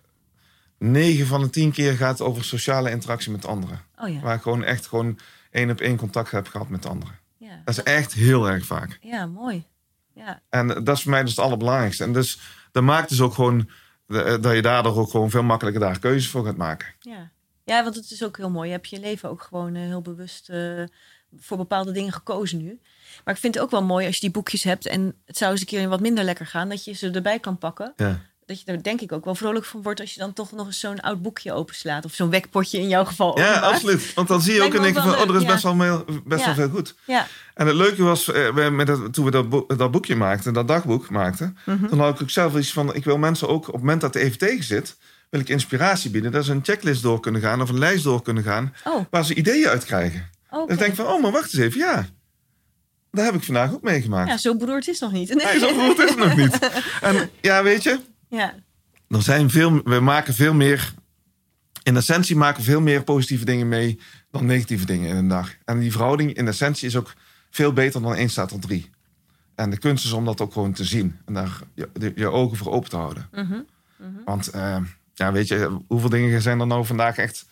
9 0.78 1.26
van 1.26 1.40
de 1.40 1.50
10 1.50 1.72
keer 1.72 1.92
gaat 1.92 2.18
het 2.18 2.28
over 2.28 2.44
sociale 2.44 2.90
interactie 2.90 3.32
met 3.32 3.46
anderen. 3.46 3.80
Oh 3.98 4.08
ja. 4.08 4.20
Waar 4.20 4.34
ik 4.34 4.42
gewoon 4.42 4.64
echt 4.64 4.86
gewoon 4.86 5.18
één 5.50 5.70
op 5.70 5.80
één 5.80 5.96
contact 5.96 6.30
heb 6.30 6.48
gehad 6.48 6.68
met 6.68 6.86
anderen. 6.86 7.18
Ja, 7.36 7.60
Dat 7.64 7.76
is 7.76 7.82
echt 7.82 8.12
heel 8.12 8.48
erg 8.48 8.66
vaak. 8.66 8.98
ja 9.00 9.26
mooi. 9.26 9.66
Ja, 10.14 10.42
En 10.48 10.66
dat 10.66 10.96
is 10.96 11.02
voor 11.02 11.10
mij 11.10 11.22
dus 11.22 11.30
het 11.30 11.44
allerbelangrijkste. 11.44 12.04
En 12.04 12.12
dus 12.12 12.40
dat 12.72 12.82
maakt 12.82 13.08
dus 13.08 13.20
ook 13.20 13.34
gewoon 13.34 13.68
dat 14.40 14.54
je 14.54 14.62
daardoor 14.62 14.96
ook 14.96 15.10
gewoon 15.10 15.30
veel 15.30 15.42
makkelijker 15.42 15.80
daar 15.82 15.98
keuzes 15.98 16.30
voor 16.30 16.44
gaat 16.44 16.56
maken. 16.56 16.86
ja. 17.00 17.30
ja, 17.64 17.82
want 17.82 17.94
het 17.94 18.10
is 18.10 18.24
ook 18.24 18.36
heel 18.36 18.50
mooi. 18.50 18.68
Je 18.68 18.74
hebt 18.74 18.88
je 18.88 19.00
leven 19.00 19.30
ook 19.30 19.42
gewoon 19.42 19.74
heel 19.74 20.02
bewust 20.02 20.52
voor 21.38 21.56
bepaalde 21.56 21.92
dingen 21.92 22.12
gekozen 22.12 22.58
nu. 22.58 22.80
Maar 23.24 23.34
ik 23.34 23.40
vind 23.40 23.54
het 23.54 23.64
ook 23.64 23.70
wel 23.70 23.84
mooi 23.84 24.06
als 24.06 24.14
je 24.14 24.20
die 24.20 24.30
boekjes 24.30 24.62
hebt 24.62 24.86
en 24.86 25.14
het 25.26 25.36
zou 25.36 25.50
eens 25.50 25.60
een 25.60 25.66
keer 25.66 25.88
wat 25.88 26.00
minder 26.00 26.24
lekker 26.24 26.46
gaan, 26.46 26.68
dat 26.68 26.84
je 26.84 26.92
ze 26.92 27.10
erbij 27.10 27.38
kan 27.38 27.58
pakken. 27.58 27.92
Ja. 27.96 28.20
Dat 28.46 28.60
je 28.60 28.66
er 28.66 28.82
denk 28.82 29.00
ik 29.00 29.12
ook 29.12 29.24
wel 29.24 29.34
vrolijk 29.34 29.64
van 29.64 29.82
wordt 29.82 30.00
als 30.00 30.14
je 30.14 30.20
dan 30.20 30.32
toch 30.32 30.52
nog 30.52 30.66
eens 30.66 30.80
zo'n 30.80 31.00
oud 31.00 31.22
boekje 31.22 31.52
openslaat. 31.52 32.04
Of 32.04 32.14
zo'n 32.14 32.30
wekpotje 32.30 32.78
in 32.78 32.88
jouw 32.88 33.04
geval. 33.04 33.38
Ja, 33.38 33.58
absoluut. 33.58 34.14
Want 34.14 34.28
dan 34.28 34.40
zie 34.42 34.54
je 34.54 34.62
ook 34.62 34.74
één 34.74 34.82
keer 34.82 34.90
ook 34.90 35.08
van, 35.14 35.14
oh, 35.22 35.28
er 35.28 35.36
is 35.36 35.44
best, 35.44 35.62
wel, 35.62 35.76
veel- 35.76 36.04
best 36.24 36.40
Ja. 36.40 36.46
wel 36.46 36.54
veel 36.54 36.68
goed. 36.68 36.94
Ja, 37.06 37.26
En 37.54 37.66
het 37.66 37.76
leuke 37.76 38.02
was, 38.02 38.32
eh, 38.32 38.70
met 38.70 38.86
dat, 38.86 39.12
toen 39.12 39.24
we 39.24 39.30
dat, 39.30 39.78
dat 39.78 39.90
boekje 39.90 40.16
maakten, 40.16 40.52
dat 40.52 40.68
dagboek 40.68 41.10
maakten, 41.10 41.56
Mhm. 41.66 41.86
toen 41.88 41.98
had 42.00 42.14
ik 42.14 42.22
ook 42.22 42.30
zelf 42.30 42.56
iets 42.56 42.72
van, 42.72 42.94
ik 42.94 43.04
wil 43.04 43.18
mensen 43.18 43.48
ook 43.48 43.66
op 43.66 43.72
het 43.72 43.82
moment 43.82 44.00
dat 44.00 44.12
de 44.12 44.20
even 44.20 44.38
tegen 44.38 44.64
zit, 44.64 44.96
wil 45.30 45.40
ik 45.40 45.48
inspiratie 45.48 46.10
bieden. 46.10 46.32
Dat 46.32 46.44
ze 46.44 46.52
een 46.52 46.64
checklist 46.64 47.02
door 47.02 47.20
kunnen 47.20 47.40
gaan 47.40 47.60
of 47.62 47.68
een 47.68 47.78
lijst 47.78 48.04
door 48.04 48.22
kunnen 48.22 48.42
gaan, 48.42 48.74
oh, 48.84 49.04
waar 49.10 49.24
ze 49.24 49.34
ideeën 49.34 49.68
uit 49.68 49.84
krijgen. 49.84 50.30
oké. 50.50 50.66
Dan 50.66 50.76
denk 50.76 50.90
ik 50.90 50.96
van, 50.96 51.06
oh, 51.06 51.22
maar 51.22 51.32
wacht 51.32 51.44
eens 51.54 51.62
even, 51.62 51.78
ja. 51.78 52.06
Dat 53.14 53.24
heb 53.24 53.34
ik 53.34 53.42
vandaag 53.42 53.72
ook 53.72 53.82
meegemaakt. 53.82 54.28
Ja, 54.28 54.36
zo 54.36 54.56
beroerd 54.56 54.88
is 54.88 55.00
het 55.00 55.10
nog 55.10 55.20
niet. 55.20 55.34
Nee, 55.34 55.58
zo 55.58 55.74
goed 55.74 55.98
is 55.98 56.10
het 56.10 56.18
nog 56.18 56.36
niet. 56.36 56.58
En 57.00 57.30
ja, 57.40 57.62
weet 57.62 57.82
je, 57.82 58.00
Ja, 58.28 58.54
er 59.08 59.22
zijn 59.22 59.50
veel, 59.50 59.82
we 59.84 60.00
maken 60.00 60.34
veel 60.34 60.54
meer, 60.54 60.94
in 61.82 61.96
essentie 61.96 62.36
maken 62.36 62.58
we 62.58 62.70
veel 62.70 62.80
meer 62.80 63.04
positieve 63.04 63.44
dingen 63.44 63.68
mee 63.68 64.00
dan 64.30 64.46
negatieve 64.46 64.86
dingen 64.86 65.08
in 65.10 65.16
een 65.16 65.28
dag. 65.28 65.54
En 65.64 65.78
die 65.78 65.92
verhouding 65.92 66.34
in 66.34 66.48
essentie 66.48 66.88
is 66.88 66.96
ook 66.96 67.12
veel 67.50 67.72
beter 67.72 68.02
dan 68.02 68.14
1 68.14 68.28
staat 68.28 68.48
tot 68.48 68.62
3. 68.62 68.90
En 69.54 69.70
de 69.70 69.78
kunst 69.78 70.04
is 70.04 70.12
om 70.12 70.24
dat 70.24 70.40
ook 70.40 70.52
gewoon 70.52 70.72
te 70.72 70.84
zien 70.84 71.18
en 71.24 71.34
daar 71.34 71.58
je, 72.14 72.28
ogen 72.28 72.56
voor 72.56 72.72
open 72.72 72.90
te 72.90 72.96
houden. 72.96 73.28
Mhm. 73.32 73.60
Want 74.24 74.48
eh, 74.48 74.76
ja, 75.14 75.32
weet 75.32 75.48
je, 75.48 75.78
hoeveel 75.86 76.08
dingen 76.08 76.42
zijn 76.42 76.60
er 76.60 76.66
nou 76.66 76.86
vandaag 76.86 77.16
echt 77.16 77.46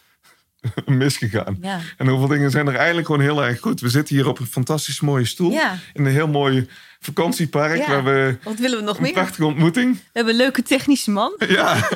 misgegaan? 0.87 1.57
ja. 1.61 1.81
En 1.97 2.09
hoeveel 2.09 2.29
dingen 2.29 2.51
zijn 2.51 2.67
er 2.69 2.75
eigenlijk 2.77 3.07
gewoon 3.07 3.21
heel 3.23 3.45
erg 3.45 3.61
goed? 3.61 3.81
We 3.81 3.89
zitten 3.89 4.15
hier 4.17 4.29
op 4.29 4.39
een 4.39 4.47
fantastisch 4.47 5.01
mooie 5.01 5.25
stoel 5.25 5.51
ja. 5.51 5.79
in 5.93 6.05
een 6.05 6.13
heel 6.13 6.29
mooi 6.29 6.69
vakantiepark. 7.01 7.87
Ja. 7.87 8.03
We 8.03 8.37
Wat 8.43 8.59
willen 8.59 8.79
we 8.79 8.85
nog 8.85 8.97
een 8.97 9.03
meer? 9.03 9.13
prachtige 9.13 9.45
ontmoeting. 9.47 9.95
We 9.97 10.01
hebben 10.13 10.33
een 10.33 10.39
leuke 10.41 10.63
technische 10.63 11.11
man. 11.11 11.35
Ja, 11.49 11.89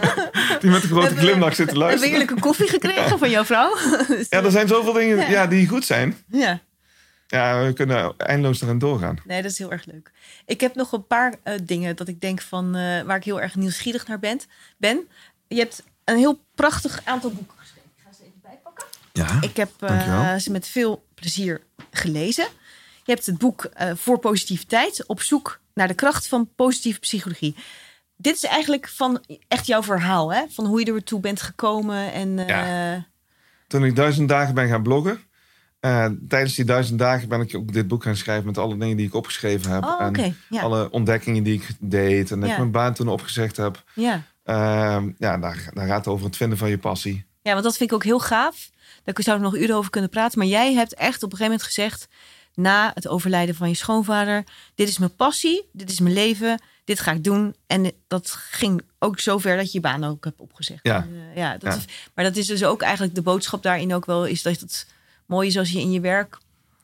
die 0.60 0.70
met 0.70 0.82
een 0.82 0.88
grote 0.88 1.14
we- 1.14 1.20
glimlach 1.20 1.54
zit 1.54 1.68
te 1.68 1.74
We 1.74 1.78
hebben 1.78 1.78
luisteren. 1.78 2.08
heerlijke 2.08 2.40
koffie 2.40 2.68
gekregen 2.68 3.18
van 3.18 3.30
jouw 3.30 3.44
vrouw. 3.44 3.76
Ja, 4.30 4.42
er 4.42 4.50
zijn 4.50 4.68
zoveel 4.68 4.92
dingen 4.92 5.30
Ja. 5.30 5.46
die 5.46 5.68
goed 5.68 5.84
zijn. 5.84 6.16
ja. 6.30 6.60
Ja, 7.28 7.64
we 7.64 7.72
kunnen 7.72 8.14
eindeloos 8.16 8.62
erin 8.62 8.78
doorgaan. 8.78 9.16
Nee, 9.24 9.42
dat 9.42 9.50
is 9.50 9.58
heel 9.58 9.70
erg 9.72 9.84
leuk. 9.86 10.10
Ik 10.46 10.60
heb 10.60 10.74
nog 10.74 10.92
een 10.92 11.06
paar 11.06 11.34
eh, 11.42 11.54
dingen 11.62 11.96
dat 11.96 12.08
ik 12.08 12.20
denk 12.20 12.40
van 12.42 12.74
eh, 12.74 13.02
waar 13.02 13.16
ik 13.16 13.24
heel 13.24 13.40
erg 13.40 13.54
nieuwsgierig 13.54 14.06
naar 14.06 14.18
ben. 14.18 14.40
ben. 14.76 15.08
Je 15.48 15.58
hebt 15.58 15.82
een 16.04 16.16
heel 16.16 16.40
prachtig 16.54 17.00
aantal 17.04 17.30
boeken 17.30 17.56
geschreven. 17.58 17.90
Ik 17.96 18.02
ga 18.04 18.12
ze 18.16 18.22
even 18.22 18.40
bijpakken. 18.42 18.84
Ja. 19.16 19.38
Ik 19.40 19.56
heb 19.56 19.70
eh, 19.78 20.36
ze 20.36 20.50
met 20.50 20.66
veel 20.68 21.04
plezier 21.14 21.62
gelezen. 21.90 22.46
Je 23.04 23.12
hebt 23.12 23.26
het 23.26 23.38
boek 23.38 23.64
eh, 23.64 23.90
Voor 23.94 24.18
Positiviteit 24.18 25.06
op 25.06 25.20
zoek 25.20 25.60
naar 25.74 25.88
de 25.88 25.94
kracht 25.94 26.28
van 26.28 26.48
positieve 26.56 26.98
psychologie. 27.00 27.56
Dit 28.16 28.34
is 28.36 28.44
eigenlijk 28.44 28.88
van 28.88 29.24
echt 29.48 29.66
jouw 29.66 29.82
verhaal, 29.82 30.32
hè? 30.32 30.42
Van 30.50 30.66
hoe 30.66 30.84
je 30.84 30.92
ertoe 30.92 31.20
bent 31.20 31.42
gekomen 31.42 32.12
en 32.12 32.38
eh, 32.48 33.02
Toen 33.66 33.84
ik 33.84 33.96
duizend 33.96 34.28
dagen 34.28 34.54
ben 34.54 34.68
gaan 34.68 34.82
bloggen. 34.82 35.20
tijdens 36.28 36.54
die 36.54 36.64
duizend 36.64 36.98
dagen 36.98 37.28
ben 37.28 37.40
ik 37.40 37.54
ook 37.56 37.72
dit 37.72 37.88
boek 37.88 38.02
gaan 38.02 38.16
schrijven 38.16 38.46
met 38.46 38.58
alle 38.58 38.76
dingen 38.76 38.96
die 38.96 39.06
ik 39.06 39.14
opgeschreven 39.14 39.70
heb. 39.70 39.84
Oh, 39.84 40.00
en. 40.02 40.36
Ja. 40.48 40.60
alle 40.62 40.90
ontdekkingen 40.90 41.42
die 41.42 41.54
ik 41.54 41.68
deed. 41.78 42.30
En 42.30 42.38
dat 42.40 42.48
Ja. 42.48 42.54
ik 42.54 42.60
mijn 42.60 42.70
baan 42.70 42.94
toen 42.94 43.08
opgezegd 43.08 43.56
heb. 43.56 43.82
ja. 43.94 44.22
Ehm, 44.44 45.10
ja, 45.18 45.38
daar, 45.38 45.70
daar 45.74 45.86
gaat 45.86 45.96
het 46.04 46.06
over 46.06 46.26
het 46.26 46.36
vinden 46.36 46.58
van 46.58 46.68
je 46.68 46.78
passie. 46.78 47.24
Ja, 47.42 47.52
want 47.52 47.64
dat 47.64 47.76
vind 47.76 47.90
ik 47.90 47.96
ook 47.96 48.04
heel 48.04 48.20
gaaf. 48.20 48.70
Daar 49.14 49.24
zou 49.24 49.36
ik 49.36 49.42
nog 49.42 49.56
uren 49.56 49.76
over 49.76 49.90
kunnen 49.90 50.10
praten. 50.10 50.38
Maar 50.38 50.48
jij 50.48 50.74
hebt 50.74 50.94
echt 50.94 51.22
op 51.22 51.32
een 51.32 51.38
gegeven 51.38 51.44
moment 51.44 51.62
gezegd... 51.62 52.08
na 52.54 52.90
het 52.94 53.08
overlijden 53.08 53.54
van 53.54 53.68
je 53.68 53.74
schoonvader... 53.74 54.44
dit 54.74 54.88
is 54.88 54.98
mijn 54.98 55.14
passie, 55.16 55.68
dit 55.72 55.90
is 55.90 56.00
mijn 56.00 56.14
leven, 56.14 56.60
dit 56.84 57.00
ga 57.00 57.12
ik 57.12 57.24
doen. 57.24 57.54
En 57.66 57.92
dat 58.08 58.30
ging 58.30 58.82
ook 58.98 59.20
zover 59.20 59.56
dat 59.56 59.66
je 59.66 59.72
je 59.72 59.80
baan 59.80 60.04
ook 60.04 60.24
hebt 60.24 60.40
opgezegd. 60.40 60.80
Ja. 60.82 60.96
En, 60.96 61.12
eh, 61.30 61.36
ja, 61.36 61.52
dat 61.52 61.72
Ja. 61.72 61.78
Is, 61.78 61.84
maar 62.14 62.24
dat 62.24 62.36
is 62.36 62.46
dus 62.46 62.64
ook 62.64 62.82
eigenlijk 62.82 63.14
de 63.14 63.22
boodschap 63.22 63.62
daarin 63.62 63.94
ook 63.94 64.06
wel... 64.06 64.26
is 64.26 64.42
dat 64.42 64.60
het 64.60 64.86
mooi 65.26 65.48
is 65.48 65.58
als 65.58 65.70
je 65.70 65.80
in 65.80 65.92
je 65.92 66.00
werk... 66.00 66.38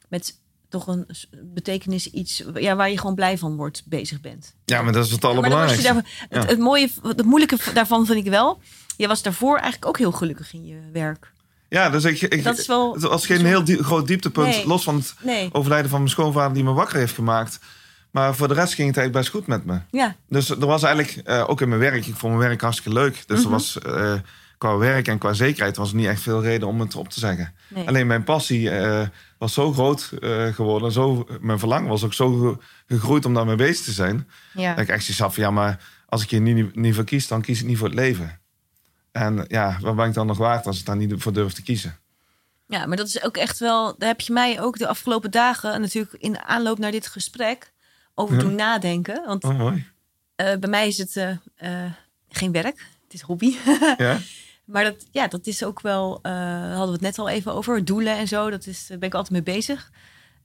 met 0.09 0.41
toch 0.69 0.87
een 0.87 1.07
betekenis 1.43 2.07
iets... 2.11 2.43
Ja, 2.55 2.77
waar 2.77 2.91
je 2.91 2.99
gewoon 2.99 3.15
blij 3.15 3.39
van 3.39 3.57
wordt, 3.57 3.83
bezig 3.87 4.21
bent. 4.21 4.55
Ja, 4.65 4.83
maar 4.83 4.93
dat 4.93 5.07
is 5.07 5.11
het 5.11 5.25
allerbelangrijkste. 5.25 5.93
daar, 5.93 5.95
het, 6.29 6.43
Ja. 6.43 6.47
het 6.47 6.59
mooie, 6.59 6.89
het 7.03 7.25
moeilijke 7.25 7.73
daarvan 7.75 8.07
vind 8.07 8.27
ik 8.27 8.31
wel... 8.31 8.61
je 8.97 9.07
was 9.07 9.23
daarvoor 9.23 9.55
eigenlijk 9.55 9.87
ook 9.87 9.99
heel 9.99 10.13
gelukkig 10.13 10.53
in 10.53 10.67
je 10.67 10.81
werk. 10.93 11.33
Ja, 11.73 11.91
dus 11.91 12.05
ik, 12.05 12.21
ik, 12.21 12.45
Dat 12.45 12.59
is 12.59 12.67
wel- 12.67 12.93
het 12.93 13.03
was 13.03 13.27
geen 13.27 13.45
heel 13.47 13.65
die- 13.65 13.83
groot 13.83 14.07
dieptepunt. 14.07 14.47
Nee. 14.55 14.67
Los 14.67 14.85
van 14.85 14.95
het 14.97 15.15
Nee. 15.23 15.49
overlijden 15.53 15.91
van 15.91 15.99
mijn 15.99 16.11
schoonvader 16.11 16.55
die 16.55 16.65
me 16.65 16.73
wakker 16.73 16.99
heeft 16.99 17.15
gemaakt. 17.15 17.59
Maar 18.11 18.35
voor 18.35 18.49
de 18.49 18.55
rest 18.55 18.75
ging 18.75 18.89
het 18.89 18.97
eigenlijk 18.97 19.13
best 19.27 19.29
goed 19.37 19.47
met 19.47 19.65
me. 19.65 19.79
Ja, 19.91 20.17
Dus 20.29 20.51
er 20.51 20.67
was 20.67 20.83
eigenlijk, 20.83 21.27
eh, 21.27 21.45
ook 21.51 21.61
in 21.61 21.69
mijn 21.69 21.81
werk, 21.81 22.07
ik 22.07 22.17
vond 22.17 22.35
mijn 22.37 22.49
werk 22.49 22.61
hartstikke 22.61 22.99
leuk. 22.99 23.23
Dus 23.27 23.37
Mhm. 23.39 23.47
er 23.47 23.51
was 23.53 23.79
eh, 23.79 24.15
qua 24.59 24.77
werk 24.77 25.09
en 25.09 25.19
qua 25.19 25.33
zekerheid 25.33 25.77
was 25.77 25.91
er 25.91 25.97
niet 25.97 26.07
echt 26.07 26.21
veel 26.23 26.43
reden 26.43 26.69
om 26.69 26.81
het 26.81 26.95
op 26.97 27.09
te 27.09 27.19
zeggen. 27.21 27.55
nee. 27.69 27.87
Alleen 27.89 28.07
mijn 28.07 28.25
passie 28.25 28.71
eh, 28.71 29.07
was 29.39 29.53
zo 29.53 29.73
groot 29.73 30.11
geworden. 30.53 30.93
Zo, 30.93 31.27
mijn 31.41 31.59
verlangen 31.59 31.89
was 31.89 32.05
ook 32.05 32.15
zo 32.15 32.33
ge- 32.39 32.59
gegroeid 32.95 33.25
om 33.25 33.35
daarmee 33.35 33.57
bezig 33.57 33.85
te 33.85 33.93
zijn. 33.93 34.29
ja. 34.55 34.75
Dat 34.75 34.85
ik 34.85 34.89
echt 34.91 35.01
zoiets 35.05 35.23
had 35.23 35.35
van, 35.35 35.43
ja, 35.43 35.51
maar 35.51 35.79
als 36.09 36.23
ik 36.23 36.31
hier 36.31 36.41
niet, 36.41 36.77
niet 36.77 36.95
voor 36.95 37.05
kies, 37.05 37.29
dan 37.29 37.41
kies 37.41 37.61
ik 37.61 37.67
niet 37.67 37.79
voor 37.79 37.87
het 37.89 37.97
leven. 37.97 38.41
En 39.13 39.45
ja, 39.49 39.77
waar 39.81 39.95
ben 39.95 40.07
ik 40.09 40.15
dan 40.15 40.27
nog 40.27 40.39
waard 40.39 40.67
als 40.67 40.79
ik 40.81 40.87
daar 40.87 40.97
niet 40.97 41.15
voor 41.17 41.33
durf 41.33 41.53
te 41.53 41.63
kiezen? 41.63 41.97
ja, 42.67 42.87
maar 42.87 42.97
dat 42.97 43.07
is 43.07 43.23
ook 43.23 43.37
echt 43.37 43.59
wel... 43.59 43.95
Daar 43.99 44.09
heb 44.09 44.21
je 44.21 44.33
mij 44.33 44.61
ook 44.61 44.79
de 44.79 44.87
afgelopen 44.87 45.31
dagen... 45.31 45.73
en 45.73 45.81
natuurlijk 45.81 46.13
in 46.19 46.33
de 46.33 46.45
aanloop 46.45 46.79
naar 46.79 46.91
dit 46.91 47.07
gesprek... 47.07 47.73
over 48.15 48.35
Ja. 48.37 48.41
doen 48.41 48.55
nadenken. 48.55 49.25
Want 49.27 49.45
Oh, 49.45 49.59
mooi. 49.59 49.87
eh, 50.37 50.57
bij 50.57 50.71
mij 50.71 50.87
is 50.89 50.99
het 50.99 51.17
eh, 51.17 51.31
eh, 51.57 51.93
geen 52.29 52.53
werk. 52.53 52.87
Het 53.05 53.15
is 53.15 53.21
hobby. 53.21 53.55
Ja? 53.97 54.19
maar 54.65 54.85
dat, 54.85 55.07
ja, 55.11 55.27
dat 55.29 55.47
is 55.47 55.65
ook 55.65 55.81
wel... 55.81 56.19
hadden 56.23 56.87
we 56.87 56.93
het 56.93 57.01
net 57.01 57.19
al 57.19 57.29
even 57.29 57.53
over. 57.53 57.85
Doelen 57.85 58.17
en 58.17 58.29
zo. 58.29 58.51
Dat 58.51 58.67
is, 58.67 58.87
daar 58.87 58.99
ben 58.99 59.09
ik 59.09 59.15
altijd 59.15 59.33
mee 59.45 59.55
bezig. 59.57 59.91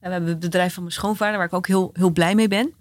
En 0.00 0.06
we 0.06 0.10
hebben 0.12 0.30
het 0.30 0.40
bedrijf 0.40 0.74
van 0.74 0.82
mijn 0.82 0.94
schoonvader... 0.94 1.36
waar 1.36 1.46
ik 1.46 1.52
ook 1.52 1.66
heel, 1.66 1.90
heel 1.92 2.10
blij 2.10 2.34
mee 2.34 2.48
ben. 2.48 2.74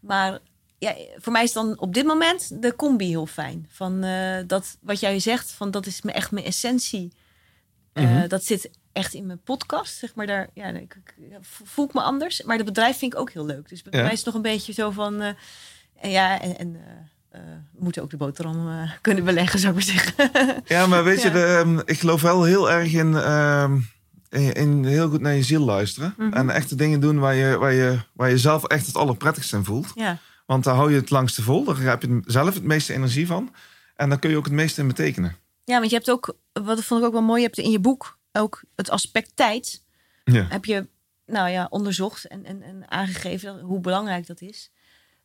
Maar 0.00 0.38
ja, 0.84 0.94
voor 1.18 1.32
mij 1.32 1.42
is 1.42 1.52
dan 1.52 1.78
op 1.78 1.94
dit 1.94 2.04
moment 2.06 2.62
de 2.62 2.76
combi 2.76 3.06
heel 3.08 3.26
fijn. 3.26 3.66
Van 3.70 4.02
eh, 4.04 4.36
dat 4.46 4.76
wat 4.80 5.00
jij 5.00 5.18
zegt, 5.18 5.50
van 5.50 5.70
dat 5.70 5.86
is 5.86 6.02
me 6.02 6.12
echt 6.12 6.30
mijn 6.30 6.44
essentie. 6.46 7.12
Eh, 7.92 8.04
Mhm. 8.04 8.28
Dat 8.28 8.44
zit 8.44 8.70
echt 8.92 9.14
in 9.14 9.26
mijn 9.26 9.40
podcast, 9.42 9.98
zeg 9.98 10.14
maar. 10.14 10.26
Daar 10.26 10.48
ja, 10.54 10.66
ik, 10.66 10.96
ik- 10.96 11.14
voel 11.42 11.84
ik 11.84 11.94
me 11.94 12.00
anders. 12.00 12.42
Maar 12.42 12.56
het 12.56 12.66
bedrijf 12.66 12.98
vind 12.98 13.12
ik 13.12 13.18
ook 13.18 13.30
heel 13.32 13.46
leuk. 13.46 13.68
Dus 13.68 13.82
bij 13.82 13.92
Ja. 13.98 14.04
mij 14.04 14.12
is 14.12 14.16
het 14.18 14.26
nog 14.26 14.34
een 14.34 14.42
beetje 14.52 14.72
zo 14.72 14.90
van... 14.90 15.20
eh, 15.20 15.28
en 16.00 16.10
ja, 16.10 16.40
en, 16.40 16.58
en 16.58 16.80
we 17.30 17.38
moeten 17.78 18.02
ook 18.02 18.10
de 18.10 18.16
boterham 18.16 18.88
kunnen 19.00 19.24
beleggen, 19.24 19.58
zou 19.58 19.78
ik 19.78 19.84
maar 19.86 19.94
zeggen. 19.94 20.62
Ja, 20.76 20.86
maar 20.86 21.04
weet 21.04 21.22
je, 21.22 21.30
de, 21.30 21.44
ehm, 21.44 21.78
ik 21.84 21.98
geloof 22.00 22.22
wel 22.22 22.44
heel 22.44 22.70
erg 22.70 22.92
in, 22.92 23.14
ehm, 23.16 23.78
En, 24.28 24.54
en 24.54 24.84
heel 24.84 25.08
goed 25.08 25.20
naar 25.20 25.34
je 25.34 25.42
ziel 25.42 25.64
luisteren. 25.64 26.14
Mhm. 26.18 26.32
En 26.32 26.50
echt 26.50 26.68
de 26.68 26.74
dingen 26.74 27.00
doen 27.00 27.18
waar 27.18 27.34
je, 27.34 27.58
waar, 27.58 27.72
je, 27.72 27.98
waar 28.12 28.30
je 28.30 28.38
zelf 28.38 28.64
echt 28.64 28.86
het 28.86 28.96
allerprettigst 28.96 29.52
in 29.52 29.64
voelt. 29.64 29.92
Ja, 29.94 30.18
Want 30.46 30.64
daar 30.64 30.74
hou 30.74 30.90
je 30.90 30.96
het 30.96 31.10
langste 31.10 31.42
vol. 31.42 31.64
Daar 31.64 31.76
heb 31.78 32.02
je 32.02 32.20
zelf 32.26 32.54
het 32.54 32.62
meeste 32.64 32.92
energie 32.92 33.26
van. 33.26 33.54
En 33.96 34.08
daar 34.08 34.18
kun 34.18 34.30
je 34.30 34.36
ook 34.36 34.44
het 34.44 34.52
meeste 34.52 34.80
in 34.80 34.86
betekenen. 34.86 35.36
ja 35.64 35.78
want 35.78 35.90
je 35.90 35.96
hebt 35.96 36.10
ook, 36.10 36.34
wat 36.52 36.84
vond 36.84 37.00
ik 37.00 37.06
ook 37.06 37.12
wel 37.12 37.22
mooi, 37.22 37.40
je 37.40 37.46
hebt 37.46 37.58
in 37.58 37.70
je 37.70 37.78
boek 37.80 38.18
ook 38.32 38.62
het 38.76 38.90
aspect 38.90 39.30
tijd. 39.34 39.82
Ja. 40.24 40.46
Heb 40.48 40.64
je 40.64 40.86
nou 41.26 41.48
ja, 41.48 41.66
onderzocht 41.70 42.24
en, 42.24 42.44
en, 42.44 42.62
en 42.62 42.90
aangegeven 42.90 43.60
hoe 43.60 43.80
belangrijk 43.80 44.26
dat 44.26 44.40
is. 44.40 44.70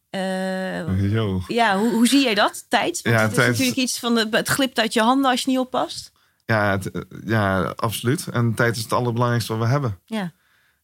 Eh, 0.10 1.12
Yo. 1.12 1.42
ja, 1.48 1.78
hoe, 1.78 1.92
hoe 1.92 2.08
zie 2.08 2.24
jij 2.24 2.34
dat? 2.36 2.66
Tijd? 2.70 3.02
Want 3.02 3.16
Ja, 3.16 3.22
het 3.22 3.32
is 3.32 3.38
tijd. 3.38 3.50
natuurlijk 3.50 3.78
iets 3.78 4.00
van 4.00 4.16
de, 4.16 4.28
het 4.32 4.48
glipt 4.48 4.80
uit 4.80 4.94
je 4.94 5.02
handen 5.02 5.32
als 5.32 5.42
je 5.42 5.50
niet 5.50 5.60
oppast. 5.60 6.12
Ja, 6.46 6.72
het- 6.80 7.06
ja, 7.26 7.62
absoluut. 7.76 8.28
En 8.28 8.54
tijd 8.54 8.76
is 8.76 8.84
het 8.84 8.94
allerbelangrijkste 8.94 9.54
wat 9.56 9.66
we 9.66 9.72
hebben. 9.72 10.00
Ja, 10.06 10.32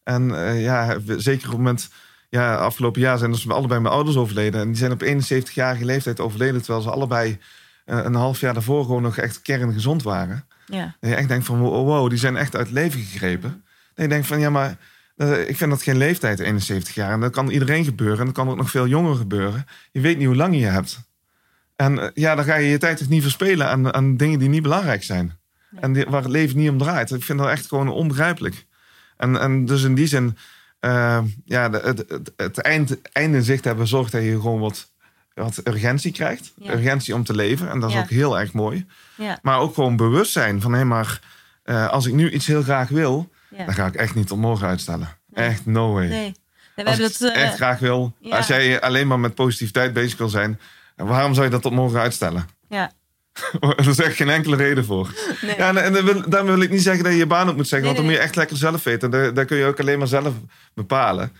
En 0.02 0.34
eh, 0.46 0.62
ja, 0.62 0.98
zeker 1.16 1.44
op 1.46 1.50
het 1.52 1.56
moment... 1.62 1.88
Ja, 2.28 2.54
afgelopen 2.56 3.00
jaar 3.00 3.18
zijn 3.18 3.30
dus 3.30 3.48
allebei 3.48 3.80
mijn 3.80 3.94
ouders 3.94 4.16
overleden. 4.16 4.60
En 4.60 4.66
die 4.66 4.76
zijn 4.76 4.92
op 4.92 5.02
71-jarige 5.02 5.84
leeftijd 5.84 6.20
overleden... 6.20 6.62
terwijl 6.62 6.82
ze 6.82 6.90
allebei 6.90 7.38
eh, 7.84 8.00
een 8.04 8.14
half 8.14 8.40
jaar 8.40 8.54
daarvoor 8.54 8.84
gewoon 8.84 9.02
nog 9.02 9.16
echt 9.16 9.42
kerngezond 9.42 10.02
waren. 10.02 10.44
ja, 10.66 10.96
En 11.00 11.08
je 11.08 11.14
echt 11.14 11.28
denkt 11.28 11.46
van, 11.46 11.58
wow, 11.58 11.86
wow, 11.86 12.08
die 12.10 12.18
zijn 12.18 12.36
echt 12.36 12.56
uit 12.56 12.66
het 12.66 12.74
leven 12.74 13.00
gegrepen. 13.00 13.64
En 13.94 14.02
je 14.02 14.08
denkt 14.08 14.26
van, 14.26 14.40
ja, 14.40 14.50
maar 14.50 14.76
eh, 15.16 15.48
ik 15.48 15.56
vind 15.56 15.70
dat 15.70 15.82
geen 15.82 15.96
leeftijd, 15.96 16.38
71 16.38 16.94
jaar. 16.94 17.12
En 17.12 17.20
dat 17.20 17.32
kan 17.32 17.48
iedereen 17.48 17.84
gebeuren. 17.84 18.18
En 18.18 18.24
dat 18.24 18.34
kan 18.34 18.48
ook 18.48 18.56
nog 18.56 18.70
veel 18.70 18.86
jonger 18.86 19.14
gebeuren. 19.14 19.66
Je 19.92 20.00
weet 20.00 20.18
niet 20.18 20.26
hoe 20.26 20.36
lang 20.36 20.56
je 20.58 20.66
hebt. 20.66 21.00
En 21.76 21.98
eh, 21.98 22.08
ja, 22.14 22.34
dan 22.34 22.44
ga 22.44 22.54
je 22.54 22.68
je 22.68 22.78
tijd 22.78 22.98
toch 22.98 23.08
niet 23.08 23.22
verspelen 23.22 23.68
aan, 23.68 23.94
aan 23.94 24.16
dingen 24.16 24.38
die 24.38 24.48
niet 24.48 24.62
belangrijk 24.62 25.02
zijn. 25.02 25.38
En 25.80 25.92
die, 25.92 26.04
waar 26.08 26.22
het 26.22 26.30
leven 26.30 26.56
niet 26.56 26.70
om 26.70 26.78
draait. 26.78 27.10
Ik 27.10 27.22
vind 27.22 27.38
dat 27.38 27.48
echt 27.48 27.66
gewoon 27.66 27.88
onbegrijpelijk. 27.88 28.66
En, 29.16 29.40
en 29.40 29.64
dus 29.64 29.82
in 29.82 29.94
die 29.94 30.06
zin, 30.06 30.36
eh, 30.80 31.18
ja, 31.44 31.68
de- 31.68 31.80
het, 31.84 32.04
het, 32.08 32.32
het 32.36 32.58
eind, 32.58 33.02
eind 33.12 33.34
in 33.34 33.42
zicht 33.42 33.64
hebben 33.64 33.86
zorgt 33.86 34.12
dat 34.12 34.22
je 34.22 34.30
gewoon 34.30 34.60
wat, 34.60 34.90
wat 35.34 35.60
urgentie 35.64 36.12
krijgt. 36.12 36.52
Ja. 36.56 36.72
Urgentie 36.72 37.14
om 37.14 37.24
te 37.24 37.34
leven. 37.34 37.70
En 37.70 37.80
dat 37.80 37.88
is 37.88 37.94
Ja. 37.96 38.02
ook 38.02 38.10
heel 38.10 38.38
erg 38.38 38.52
mooi. 38.52 38.86
ja, 39.16 39.38
Maar 39.42 39.58
ook 39.58 39.74
gewoon 39.74 39.96
bewust 39.96 40.32
zijn 40.32 40.60
van, 40.60 40.72
hé, 40.72 40.84
maar 40.84 41.20
eh, 41.62 41.88
als 41.88 42.06
ik 42.06 42.12
nu 42.14 42.30
iets 42.30 42.46
heel 42.46 42.62
graag 42.62 42.88
wil, 42.88 43.30
dan 43.50 43.74
ga 43.74 43.86
ik 43.86 43.94
echt 43.94 44.14
niet 44.14 44.26
tot 44.26 44.38
morgen 44.38 44.68
uitstellen. 44.68 45.08
Echt 45.32 45.66
no 45.66 45.92
way. 45.92 46.06
Nee. 46.08 46.34
We 46.74 46.84
als 46.84 46.98
ik 46.98 47.04
het 47.04 47.22
eh, 47.34 47.42
echt 47.42 47.54
graag 47.54 47.78
wil, 47.78 48.16
als 48.30 48.46
jij 48.46 48.80
alleen 48.80 49.06
maar 49.06 49.18
met 49.20 49.34
positiviteit 49.34 49.92
bezig 49.92 50.18
wil 50.18 50.28
zijn, 50.28 50.60
waarom 50.96 51.34
zou 51.34 51.44
je 51.46 51.52
dat 51.52 51.62
tot 51.62 51.72
morgen 51.72 52.00
uitstellen? 52.00 52.48
ja, 52.68 52.92
er 53.76 53.88
is 53.88 53.98
echt 53.98 54.16
geen 54.16 54.28
enkele 54.30 54.56
reden 54.56 54.84
voor. 54.84 55.14
nee. 55.42 55.56
Ja, 55.56 55.68
en, 55.68 55.96
en 55.96 56.04
wil, 56.04 56.44
wil 56.44 56.60
ik 56.60 56.70
niet 56.70 56.82
zeggen 56.82 57.04
dat 57.04 57.12
je 57.12 57.18
je 57.18 57.26
baan 57.26 57.48
op 57.48 57.56
moet 57.56 57.68
zeggen, 57.68 57.88
Nee, 57.88 57.96
want 57.96 57.96
dan 57.96 58.06
nee. 58.06 58.14
moet 58.14 58.22
je 58.22 58.26
echt 58.28 58.36
lekker 58.36 58.56
zelf 58.56 58.82
weten. 58.84 59.10
Daar, 59.10 59.34
daar 59.34 59.44
kun 59.44 59.56
je 59.56 59.64
ook 59.64 59.80
alleen 59.80 59.98
maar 59.98 60.08
zelf 60.08 60.34
bepalen. 60.74 61.32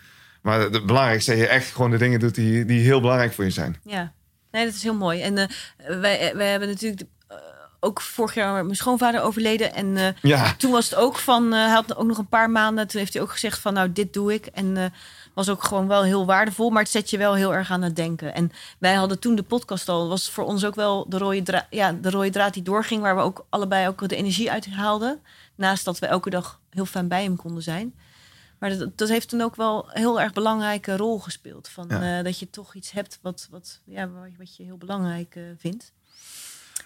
Maar 0.43 0.61
het 0.61 0.87
belangrijkste 0.87 1.33
is 1.33 1.39
dat 1.39 1.47
je 1.49 1.53
echt 1.55 1.73
gewoon 1.73 1.91
de 1.91 1.97
dingen 1.99 2.21
doet 2.21 2.35
die, 2.35 2.65
die 2.65 2.81
heel 2.81 3.01
belangrijk 3.01 3.33
voor 3.33 3.45
je 3.45 3.51
zijn. 3.51 3.77
Ja, 3.85 4.13
nee, 4.51 4.65
dat 4.65 4.75
is 4.75 4.83
heel 4.83 4.95
mooi. 4.95 5.21
En 5.23 5.39
eh, 5.39 5.47
wij, 6.01 6.33
wij 6.35 6.51
hebben 6.51 6.69
natuurlijk 6.69 7.03
eh, 7.29 7.37
ook 7.81 8.01
vorig 8.01 8.35
jaar 8.35 8.65
mijn 8.65 8.77
schoonvader 8.77 9.23
overleden. 9.23 9.75
En 9.75 9.97
eh, 9.97 10.07
Ja, 10.23 10.55
toen 10.59 10.71
was 10.71 10.91
het 10.91 10.99
ook 10.99 11.19
van, 11.19 11.53
eh, 11.53 11.59
hij 11.59 11.69
had 11.75 11.97
ook 11.97 12.07
nog 12.07 12.19
een 12.19 12.29
paar 12.29 12.51
maanden. 12.51 12.89
Toen 12.89 13.01
heeft 13.01 13.13
hij 13.13 13.23
ook 13.23 13.31
gezegd 13.33 13.59
van, 13.59 13.75
nou, 13.75 13.93
dit 13.93 14.13
doe 14.13 14.35
ik. 14.35 14.47
En 14.47 14.77
eh, 14.77 14.85
was 15.37 15.49
ook 15.49 15.64
gewoon 15.64 15.87
wel 15.89 16.03
heel 16.03 16.26
waardevol. 16.26 16.70
Maar 16.70 16.82
het 16.82 16.91
zet 16.91 17.11
je 17.11 17.18
wel 17.18 17.34
heel 17.34 17.55
erg 17.55 17.70
aan 17.70 17.82
het 17.82 17.97
denken. 17.97 18.34
En 18.34 18.51
wij 18.78 18.95
hadden 18.95 19.18
toen 19.18 19.34
de 19.34 19.43
podcast 19.43 19.89
al. 19.89 20.09
Was 20.09 20.30
voor 20.30 20.45
ons 20.45 20.64
ook 20.64 20.74
wel 20.74 21.07
de 21.09 21.18
rode, 21.18 21.43
dra 21.43 21.66
ja, 21.70 21.93
de 21.93 22.11
rode 22.11 22.30
draad 22.30 22.55
die 22.55 22.62
doorging. 22.62 23.03
Waar 23.03 23.16
we 23.16 23.22
ook 23.22 23.47
allebei 23.49 23.89
ook 23.89 24.09
de 24.09 24.16
energie 24.16 24.51
uit 24.51 24.66
haalden. 24.66 25.20
Naast 25.55 25.84
dat 25.84 25.99
we 25.99 26.07
elke 26.07 26.30
dag 26.30 26.61
heel 26.70 26.87
fijn 26.87 27.09
bij 27.09 27.22
hem 27.22 27.37
konden 27.37 27.62
zijn. 27.62 27.95
Maar 28.59 28.78
dat, 28.78 28.99
dat 28.99 29.09
heeft 29.09 29.28
toen 29.28 29.41
ook 29.41 29.57
wel 29.57 29.84
een 29.93 30.01
heel 30.01 30.20
erg 30.20 30.32
belangrijke 30.32 30.97
rol 30.97 31.18
gespeeld. 31.18 31.68
Van, 31.68 31.87
Ja. 31.89 32.18
eh, 32.18 32.24
dat 32.24 32.39
je 32.39 32.51
toch 32.51 32.74
iets 32.74 32.91
hebt 32.91 33.18
wat, 33.22 33.49
wat, 33.51 33.80
ja, 33.84 34.09
wat 34.39 34.57
je- 34.57 34.62
heel 34.64 34.76
belangrijk 34.78 35.34
eh, 35.37 35.43
vindt. 35.59 35.93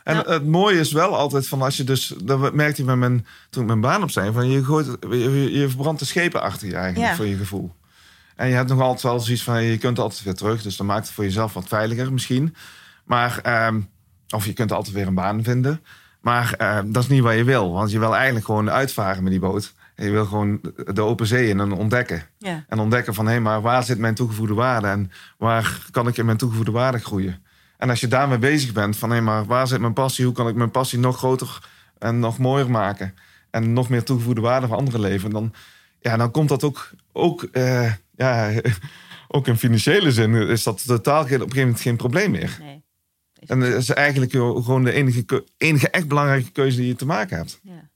En 0.05 0.15
Nou. 0.15 0.33
het 0.33 0.47
mooie 0.47 0.79
is 0.79 0.93
wel 0.93 1.17
altijd 1.17 1.49
van 1.49 1.63
als 1.63 1.77
je 1.77 1.85
dus, 1.85 2.15
dat 2.25 2.53
merkte 2.55 2.81
ik 2.81 2.87
bij 2.87 2.97
mijn, 2.97 3.27
toen 3.51 3.63
ik 3.63 3.69
mijn 3.69 3.81
baan 3.81 4.03
op 4.03 4.11
zijn, 4.11 4.33
van 4.33 4.49
je, 4.49 4.65
gooit, 4.65 4.87
je, 5.01 5.51
je 5.53 5.69
verbrandt 5.69 6.01
de 6.01 6.07
schepen 6.07 6.43
achter 6.43 6.69
je 6.69 6.75
eigenlijk 6.75 7.11
Ja. 7.11 7.17
voor 7.17 7.27
je 7.27 7.37
gevoel. 7.37 7.73
En 8.41 8.49
je 8.49 8.55
hebt 8.55 8.69
nog 8.69 8.81
altijd 8.81 9.03
wel 9.03 9.21
zoiets 9.21 9.43
van, 9.43 9.63
je 9.63 9.79
kunt 9.79 9.99
altijd 9.99 10.23
weer 10.23 10.35
terug, 10.35 10.63
dus 10.63 10.77
dan 10.77 10.87
maakt 10.87 11.07
het 11.07 11.15
voor 11.15 11.25
jezelf 11.25 11.55
wat 11.55 11.69
veiliger 11.69 12.13
misschien. 12.13 12.55
Maar, 13.05 13.39
ehm, 13.43 13.81
of 14.29 14.47
je 14.47 14.53
kunt 14.53 14.73
altijd 14.73 14.95
weer 14.95 15.07
een 15.07 15.15
baan 15.15 15.43
vinden. 15.43 15.85
Maar 16.21 16.55
ehm, 16.57 16.93
dat 16.93 17.03
is 17.03 17.09
niet 17.09 17.23
wat 17.23 17.35
je 17.35 17.45
wil, 17.45 17.73
want 17.73 17.91
je 17.91 17.99
wil 17.99 18.15
eigenlijk 18.15 18.45
gewoon 18.45 18.71
uitvaren 18.71 19.23
met 19.23 19.33
die 19.33 19.41
boot. 19.41 19.75
En 19.95 20.05
je 20.05 20.11
wil 20.11 20.27
gewoon 20.27 20.61
de 20.93 21.01
open 21.01 21.27
zee 21.27 21.49
in 21.49 21.61
en 21.61 21.73
ontdekken. 21.73 22.23
Ja, 22.39 22.65
En 22.69 22.79
ontdekken 22.79 23.15
van, 23.15 23.27
hé, 23.27 23.41
maar 23.41 23.61
waar 23.61 23.85
zit 23.85 23.99
mijn 23.99 24.15
toegevoegde 24.15 24.55
waarde? 24.55 24.87
En 24.87 25.11
waar 25.39 25.87
kan 25.91 26.09
ik 26.09 26.17
in 26.17 26.25
mijn 26.25 26.37
toegevoegde 26.37 26.73
waarde 26.73 26.99
groeien? 26.99 27.43
En 27.77 27.91
als 27.91 28.01
je 28.01 28.09
daarmee 28.09 28.39
bezig 28.39 28.73
bent, 28.73 28.97
van, 28.97 29.11
hé, 29.11 29.21
maar 29.21 29.45
waar 29.45 29.67
zit 29.67 29.81
mijn 29.81 29.93
passie? 29.93 30.25
Hoe 30.25 30.35
kan 30.35 30.49
ik 30.49 30.55
mijn 30.55 30.71
passie 30.71 30.99
nog 30.99 31.17
groter 31.17 31.69
en 31.99 32.19
nog 32.19 32.39
mooier 32.39 32.71
maken? 32.71 33.15
En 33.51 33.73
nog 33.73 33.89
meer 33.89 34.05
toegevoegde 34.05 34.41
waarde 34.41 34.67
voor 34.67 34.77
anderen 34.77 35.01
leveren? 35.01 35.33
Dan, 35.33 35.53
ja, 36.01 36.17
dan 36.17 36.31
komt 36.31 36.49
dat 36.49 36.65
ook, 36.65 36.91
ook, 37.13 37.43
eh, 37.43 37.93
ja, 38.17 38.53
ook 39.29 39.47
in 39.47 39.57
financiële 39.59 40.13
zin 40.13 40.35
is 40.35 40.63
dat 40.63 40.87
totaal 40.87 41.25
geen- 41.25 41.25
op 41.25 41.31
een 41.33 41.39
gegeven 41.41 41.61
moment 41.63 41.81
geen 41.81 41.97
probleem 41.97 42.31
meer. 42.31 42.57
nee. 42.61 42.83
En 43.47 43.61
dat 43.61 43.69
is 43.73 43.89
eigenlijk 43.91 44.33
gewoon 44.33 44.85
de 44.85 44.93
enige, 44.93 45.45
enige 45.57 45.89
echt 45.91 46.09
belangrijke 46.09 46.51
keuze 46.51 46.77
die 46.77 46.87
je 46.87 46.95
te 46.95 47.07
maken 47.07 47.37
hebt. 47.37 47.59
Ja. 47.63 47.89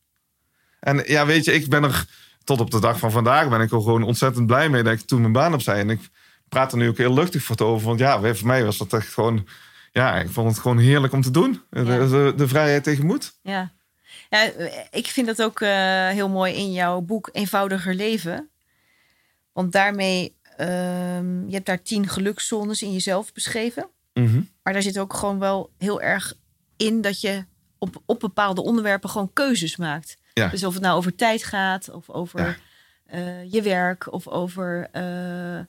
En 0.80 1.02
ja, 1.06 1.26
weet 1.26 1.44
je, 1.44 1.52
ik 1.52 1.68
ben 1.68 1.82
er 1.84 2.06
tot 2.44 2.60
op 2.60 2.70
de 2.70 2.80
dag 2.80 2.98
van 2.98 3.10
vandaag 3.10 3.48
ben 3.48 3.60
ik 3.60 3.70
er 3.72 3.80
gewoon 3.80 4.02
ontzettend 4.02 4.46
blij 4.46 4.68
mee 4.68 4.82
dat 4.82 4.92
ik 4.92 5.00
toen 5.00 5.20
mijn 5.20 5.32
baan 5.32 5.54
op 5.54 5.60
zei. 5.62 5.80
En 5.80 5.90
ik 5.90 6.00
praat 6.48 6.72
er 6.72 6.78
nu 6.78 6.88
ook 6.88 6.96
heel 6.98 7.14
luchtig 7.14 7.42
voor 7.42 7.56
het 7.56 7.64
over. 7.64 7.86
Want 7.86 7.98
ja, 7.98 8.34
voor 8.34 8.46
mij 8.46 8.64
was 8.64 8.78
dat 8.78 8.92
echt 8.92 9.12
gewoon, 9.12 9.46
ja, 9.92 10.14
ik 10.20 10.30
vond 10.30 10.48
het 10.50 10.58
gewoon 10.58 10.78
heerlijk 10.78 11.12
om 11.12 11.22
te 11.22 11.30
doen. 11.30 11.60
De, 11.70 12.32
de 12.36 12.48
vrijheid 12.48 12.84
tegenmoet. 12.84 13.38
Ja. 13.42 13.72
Ja, 14.38 14.50
ik 14.90 15.06
vind 15.06 15.26
dat 15.26 15.42
ook 15.42 15.60
eh, 15.60 16.08
heel 16.08 16.28
mooi 16.28 16.54
in 16.54 16.72
jouw 16.72 17.00
boek 17.00 17.28
Eenvoudiger 17.32 17.94
Leven. 17.94 18.48
Want 19.52 19.72
daarmee, 19.72 20.36
ehm, 20.56 21.46
je 21.46 21.52
hebt 21.54 21.66
daar 21.66 21.82
tien 21.82 22.08
gelukszones 22.08 22.82
in 22.82 22.92
jezelf 22.92 23.32
beschreven. 23.32 23.88
Mhm. 24.14 24.40
Maar 24.62 24.72
daar 24.72 24.82
zit 24.82 24.98
ook 24.98 25.14
gewoon 25.14 25.38
wel 25.38 25.70
heel 25.78 26.00
erg 26.02 26.34
in 26.76 27.00
dat 27.00 27.20
je 27.20 27.44
op, 27.78 28.02
op 28.06 28.20
bepaalde 28.20 28.62
onderwerpen 28.62 29.10
gewoon 29.10 29.32
keuzes 29.32 29.76
maakt. 29.76 30.16
Ja. 30.32 30.48
Dus 30.48 30.64
of 30.64 30.72
het 30.74 30.82
nou 30.82 30.96
over 30.96 31.14
tijd 31.14 31.44
gaat, 31.44 31.90
of 31.90 32.10
over 32.10 32.40
Ja. 32.40 32.56
eh, 33.06 33.52
je 33.52 33.62
werk, 33.62 34.12
of 34.12 34.28
over 34.28 34.88
eh, 34.92 35.60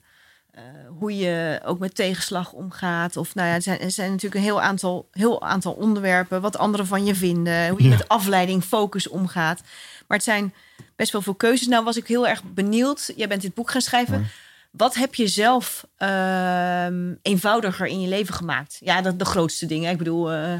hoe 0.98 1.16
je 1.16 1.60
ook 1.64 1.78
met 1.78 1.94
tegenslag 1.94 2.52
omgaat. 2.52 3.16
Of 3.16 3.34
nou 3.34 3.48
ja, 3.48 3.54
er 3.54 3.62
zijn, 3.62 3.80
er 3.80 3.90
zijn 3.90 4.08
natuurlijk 4.10 4.34
een 4.34 4.46
heel 4.46 4.60
aantal, 4.62 5.08
heel 5.12 5.42
aantal 5.42 5.72
onderwerpen, 5.72 6.40
wat 6.40 6.58
anderen 6.58 6.86
van 6.86 7.04
je 7.04 7.14
vinden, 7.14 7.68
hoe 7.68 7.82
je 7.82 7.88
Ja. 7.88 7.96
met 7.96 8.08
afleiding, 8.08 8.64
focus 8.64 9.08
omgaat. 9.08 9.60
Maar 10.06 10.16
het 10.16 10.26
zijn 10.26 10.54
best 10.96 11.12
wel 11.12 11.22
veel 11.22 11.34
keuzes. 11.34 11.66
Nou 11.66 11.84
was 11.84 11.96
ik 11.96 12.06
heel 12.06 12.26
erg 12.28 12.42
benieuwd. 12.44 13.12
Jij 13.16 13.28
bent 13.28 13.42
dit 13.42 13.54
boek 13.54 13.70
gaan 13.70 13.80
schrijven. 13.80 14.18
Ja. 14.18 14.24
Wat 14.70 14.94
heb 14.94 15.14
je 15.14 15.26
zelf 15.26 15.86
ehm, 15.96 17.12
eenvoudiger 17.22 17.86
in 17.86 18.00
je 18.00 18.08
leven 18.08 18.34
gemaakt? 18.34 18.76
Ja, 18.80 19.00
dat 19.02 19.18
de 19.18 19.24
grootste 19.24 19.66
dingen. 19.66 19.90
Ik 19.90 19.98
bedoel, 19.98 20.32
eh, 20.32 20.52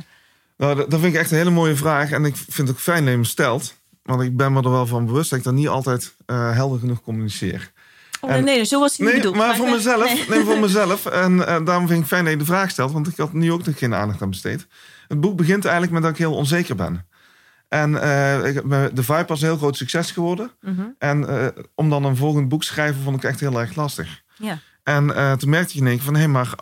Nou, 0.57 0.75
dat, 0.77 0.91
dat 0.91 1.01
vind 1.01 1.15
ik 1.15 1.21
echt 1.21 1.31
een 1.31 1.37
hele 1.37 1.51
mooie 1.51 1.77
vraag. 1.77 2.11
En 2.11 2.25
ik 2.25 2.37
vind 2.37 2.69
het 2.69 2.71
ook 2.77 2.83
fijn 2.83 3.03
dat 3.03 3.13
je 3.13 3.19
me 3.19 3.25
stelt. 3.25 3.75
Want 4.03 4.23
ik 4.23 4.37
ben 4.37 4.53
me 4.53 4.63
er 4.63 4.71
wel 4.71 4.87
van 4.87 5.07
bewust 5.07 5.31
dat 5.31 5.39
ik 5.39 5.45
dat 5.45 5.55
niet 5.55 5.69
altijd 5.69 6.15
eh, 6.27 6.53
helder 6.53 6.79
genoeg 6.79 7.03
communiceer. 7.03 7.73
Oh, 8.27 8.33
En- 8.33 8.45
nee, 8.45 8.57
nee, 8.57 8.65
zo 8.65 8.81
was 8.81 8.91
het 8.91 9.01
niet 9.01 9.09
Nee, 9.09 9.17
bedoeld. 9.17 9.37
maar 9.37 9.57
voor 9.57 9.69
mezelf. 9.71 10.05
nee. 10.15 10.25
Nee, 10.29 10.45
voor 10.45 10.59
mezelf. 10.59 11.07
En 11.07 11.47
eh, 11.47 11.65
daarom 11.65 11.87
vind 11.89 12.01
ik 12.01 12.07
fijn 12.07 12.23
dat 12.25 12.33
je 12.33 12.39
de 12.39 12.45
vraag 12.45 12.71
stelt. 12.71 12.93
Want 12.93 13.07
ik 13.09 13.17
had 13.17 13.33
nu 13.33 13.53
ook 13.53 13.67
nog 13.67 13.79
geen 13.79 13.95
aandacht 13.95 14.23
aan 14.23 14.31
besteed. 14.31 14.67
Het 15.09 15.21
boek 15.21 15.37
begint 15.37 15.65
eigenlijk 15.65 15.93
met 15.93 16.03
dat 16.03 16.11
ik 16.11 16.19
heel 16.19 16.35
onzeker 16.35 16.77
ben. 16.77 17.07
En 17.69 17.95
eh, 17.95 18.43
de 18.95 19.03
Vibe 19.03 19.25
was 19.27 19.41
een 19.43 19.49
heel 19.49 19.57
groot 19.57 19.77
succes 19.77 20.11
geworden. 20.11 20.51
Mhm, 20.61 20.83
En 20.99 21.29
eh, 21.29 21.47
om 21.75 21.91
dan 21.91 22.05
een 22.05 22.17
volgend 22.17 22.49
boek 22.49 22.61
te 22.61 22.67
schrijven 22.67 23.03
vond 23.03 23.17
ik 23.17 23.25
echt 23.25 23.41
heel 23.41 23.61
erg 23.61 23.75
lastig. 23.75 24.23
Ja, 24.39 24.59
En 24.83 25.07
toen 25.39 25.51
merkte 25.51 25.75
ik 25.75 25.81
in 25.81 25.87
één 25.87 25.97
keer 25.97 26.05
van... 26.05 26.17
hé, 26.17 26.27
maar 26.27 26.55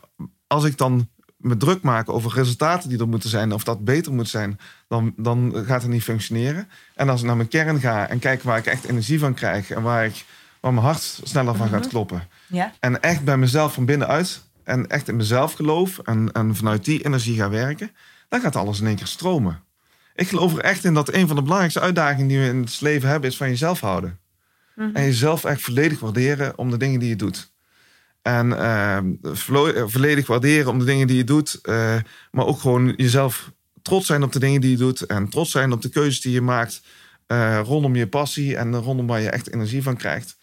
als 0.47 0.65
ik 0.65 0.79
dan 0.79 1.09
me 1.37 1.57
druk 1.57 1.83
maak 1.83 2.09
over 2.09 2.33
resultaten 2.35 2.89
die 2.89 2.99
er 2.99 3.09
moeten 3.09 3.29
zijn... 3.31 3.53
of 3.53 3.65
dat 3.65 3.85
beter 3.85 4.13
moet 4.13 4.29
zijn, 4.29 4.59
dan, 4.89 5.13
dan 5.17 5.53
gaat 5.67 5.83
het 5.83 5.91
niet 5.91 6.03
functioneren. 6.03 6.69
En 6.95 7.09
als 7.09 7.21
ik 7.21 7.27
naar 7.27 7.37
mijn 7.37 7.49
kern 7.49 7.81
ga 7.81 8.09
en 8.09 8.19
kijk 8.19 8.43
waar 8.43 8.59
ik 8.59 8.67
echt 8.67 8.85
energie 8.85 9.19
van 9.19 9.35
krijg... 9.35 9.71
en 9.71 9.83
waar, 9.83 10.05
ik, 10.05 10.25
waar 10.65 10.73
mijn 10.73 10.87
hart 10.87 11.21
sneller 11.23 11.55
van 11.57 11.69
gaat 11.69 11.81
Mhm. 11.81 11.89
kloppen... 11.89 12.29
ja, 12.47 12.73
en 12.81 13.03
echt 13.03 13.25
bij 13.25 13.37
mezelf 13.37 13.75
van 13.75 13.85
binnenuit... 13.85 14.43
en 14.65 14.87
echt 14.89 15.09
in 15.09 15.17
mezelf 15.17 15.53
geloof 15.53 15.99
en, 15.99 16.33
en 16.33 16.57
vanuit 16.57 16.85
die 16.85 17.05
energie 17.05 17.37
ga 17.37 17.49
werken... 17.51 17.91
dan 18.29 18.41
gaat 18.41 18.57
alles 18.57 18.81
in 18.81 18.87
één 18.87 18.97
keer 18.97 19.07
stromen. 19.07 19.63
Ik 20.15 20.29
geloof 20.29 20.53
er 20.57 20.61
echt 20.61 20.85
in 20.85 20.95
dat 20.95 21.13
een 21.15 21.27
van 21.27 21.37
de 21.37 21.43
belangrijkste 21.43 21.81
uitdagingen... 21.81 22.29
die 22.29 22.39
we 22.39 22.47
in 22.47 22.61
het 22.61 22.81
leven 22.81 23.09
hebben, 23.09 23.31
is 23.31 23.37
van 23.37 23.49
jezelf 23.49 23.81
houden. 23.81 24.19
mhm, 24.75 24.91
En 24.97 25.03
jezelf 25.05 25.45
echt 25.45 25.61
volledig 25.63 26.01
waarderen 26.01 26.59
om 26.59 26.71
de 26.71 26.77
dingen 26.77 27.01
die 27.01 27.09
je 27.09 27.17
doet. 27.17 27.53
En 28.23 28.59
eh, 28.59 28.99
volledig 29.87 30.27
waarderen 30.27 30.71
om 30.71 30.79
de 30.79 30.85
dingen 30.85 31.07
die 31.07 31.17
je 31.17 31.25
doet. 31.25 31.59
eh, 31.63 31.97
maar 32.31 32.47
ook 32.47 32.61
gewoon 32.61 32.95
jezelf 32.97 33.51
trots 33.83 34.07
zijn 34.07 34.23
op 34.23 34.33
de 34.33 34.39
dingen 34.39 34.61
die 34.61 34.71
je 34.71 34.77
doet. 34.77 35.01
En 35.01 35.29
trots 35.29 35.51
zijn 35.51 35.73
op 35.73 35.83
de 35.83 35.89
keuzes 35.89 36.21
die 36.21 36.33
je 36.33 36.41
maakt. 36.41 36.83
eh, 37.27 37.61
rondom 37.65 37.97
je 37.97 38.07
passie 38.09 38.57
en 38.57 38.77
rondom 38.77 39.07
waar 39.07 39.21
je 39.21 39.31
echt 39.31 39.53
energie 39.53 39.83
van 39.83 39.97
krijgt. 39.97 40.37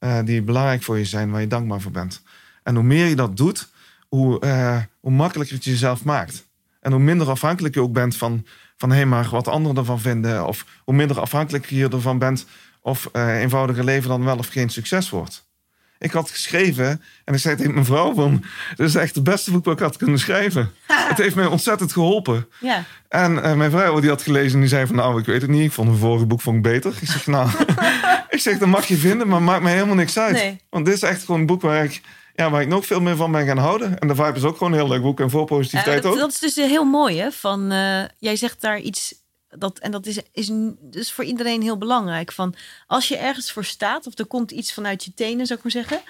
Eh, 0.00 0.18
die 0.24 0.42
belangrijk 0.42 0.82
voor 0.82 0.98
je 0.98 1.04
zijn, 1.04 1.30
waar 1.30 1.40
je 1.40 1.46
dankbaar 1.46 1.80
voor 1.80 1.90
bent. 1.90 2.22
En 2.62 2.74
hoe 2.74 2.84
meer 2.84 3.06
je 3.06 3.16
dat 3.16 3.36
doet, 3.36 3.70
hoe, 4.08 4.40
eh, 4.40 4.78
hoe 5.00 5.12
makkelijker 5.12 5.56
het 5.56 5.64
jezelf 5.64 6.04
maakt. 6.04 6.48
En 6.80 6.92
hoe 6.92 7.00
minder 7.00 7.28
afhankelijk 7.30 7.74
je 7.74 7.80
ook 7.80 7.92
bent 7.92 8.16
van, 8.16 8.46
van 8.76 8.92
hé, 8.92 9.04
maar 9.04 9.28
wat 9.30 9.48
anderen 9.48 9.76
ervan 9.76 10.00
vinden. 10.00 10.46
Of 10.46 10.66
hoe 10.84 10.94
minder 10.94 11.20
afhankelijk 11.20 11.66
je 11.66 11.88
ervan 11.88 12.18
bent 12.18 12.46
of 12.82 13.08
eh 13.12 13.40
eenvoudige 13.40 13.84
leven 13.84 14.08
dan 14.08 14.24
wel 14.24 14.38
of 14.38 14.48
geen 14.48 14.68
succes 14.68 15.10
wordt. 15.10 15.48
Ik 16.00 16.12
had 16.12 16.30
geschreven 16.30 17.02
en 17.24 17.34
ik 17.34 17.40
zei 17.40 17.56
tegen 17.56 17.72
mijn 17.72 17.84
vrouw 17.84 18.14
van... 18.14 18.44
dit 18.76 18.88
is 18.88 18.94
echt 18.94 19.14
het 19.14 19.24
beste 19.24 19.50
boek 19.50 19.64
wat 19.64 19.74
ik 19.74 19.80
had 19.80 19.96
kunnen 19.96 20.18
schrijven. 20.18 20.72
het 20.92 21.18
heeft 21.18 21.34
mij 21.34 21.46
ontzettend 21.46 21.92
geholpen. 21.92 22.48
Ja. 22.60 22.84
En 23.08 23.42
eh, 23.42 23.54
mijn 23.54 23.70
vrouw 23.70 24.00
die 24.00 24.10
had 24.10 24.22
gelezen 24.22 24.52
en 24.52 24.60
die 24.60 24.68
zei 24.68 24.86
van... 24.86 24.96
nou, 24.96 25.20
ik 25.20 25.26
weet 25.26 25.42
het 25.42 25.50
niet, 25.50 25.64
ik 25.64 25.72
vond 25.72 25.88
het 25.88 25.98
vorige 25.98 26.26
boek 26.26 26.40
vond 26.40 26.56
ik 26.56 26.62
beter. 26.62 26.92
Ik 27.00 27.08
zeg, 27.08 27.26
nou, 27.26 27.50
ik 28.28 28.40
zeg, 28.40 28.58
dat 28.58 28.68
mag 28.68 28.86
je 28.86 28.96
vinden, 28.96 29.28
maar 29.28 29.42
maakt 29.42 29.62
mij 29.62 29.72
helemaal 29.72 29.94
niks 29.94 30.18
uit. 30.18 30.32
Nee. 30.32 30.60
Want 30.70 30.84
dit 30.84 30.94
is 30.94 31.02
echt 31.02 31.24
gewoon 31.24 31.40
een 31.40 31.46
boek 31.46 31.62
waar 31.62 31.84
ik, 31.84 32.00
ja, 32.34 32.50
waar 32.50 32.62
ik 32.62 32.68
nog 32.68 32.86
veel 32.86 33.00
meer 33.00 33.16
van 33.16 33.32
ben 33.32 33.46
gaan 33.46 33.58
houden. 33.58 33.98
En 33.98 34.08
de 34.08 34.14
Vibe 34.14 34.36
is 34.36 34.44
ook 34.44 34.56
gewoon 34.56 34.72
een 34.72 34.78
heel 34.78 34.88
leuk 34.88 35.02
boek 35.02 35.20
en 35.20 35.30
voor 35.30 35.44
positiviteit 35.44 36.02
dat, 36.02 36.12
ook. 36.12 36.18
dat 36.18 36.30
is 36.30 36.38
dus 36.38 36.54
heel 36.54 36.84
mooi, 36.84 37.20
hè? 37.20 37.30
Van, 37.30 37.72
eh, 37.72 38.02
jij 38.18 38.36
zegt 38.36 38.60
daar 38.60 38.78
iets, 38.78 39.14
dat, 39.58 39.78
en 39.78 39.90
dat 39.90 40.06
is, 40.06 40.18
is 40.32 40.48
dus 40.80 41.12
voor 41.12 41.24
iedereen 41.24 41.62
heel 41.62 41.78
belangrijk. 41.78 42.32
Van, 42.32 42.54
als 42.86 43.08
je 43.08 43.16
ergens 43.16 43.52
voor 43.52 43.64
staat, 43.64 44.06
of 44.06 44.18
er 44.18 44.26
komt 44.26 44.50
iets 44.50 44.72
vanuit 44.72 45.04
je 45.04 45.14
tenen, 45.14 45.46
zou 45.46 45.58
ik 45.58 45.64
maar 45.64 45.82
zeggen, 45.84 46.00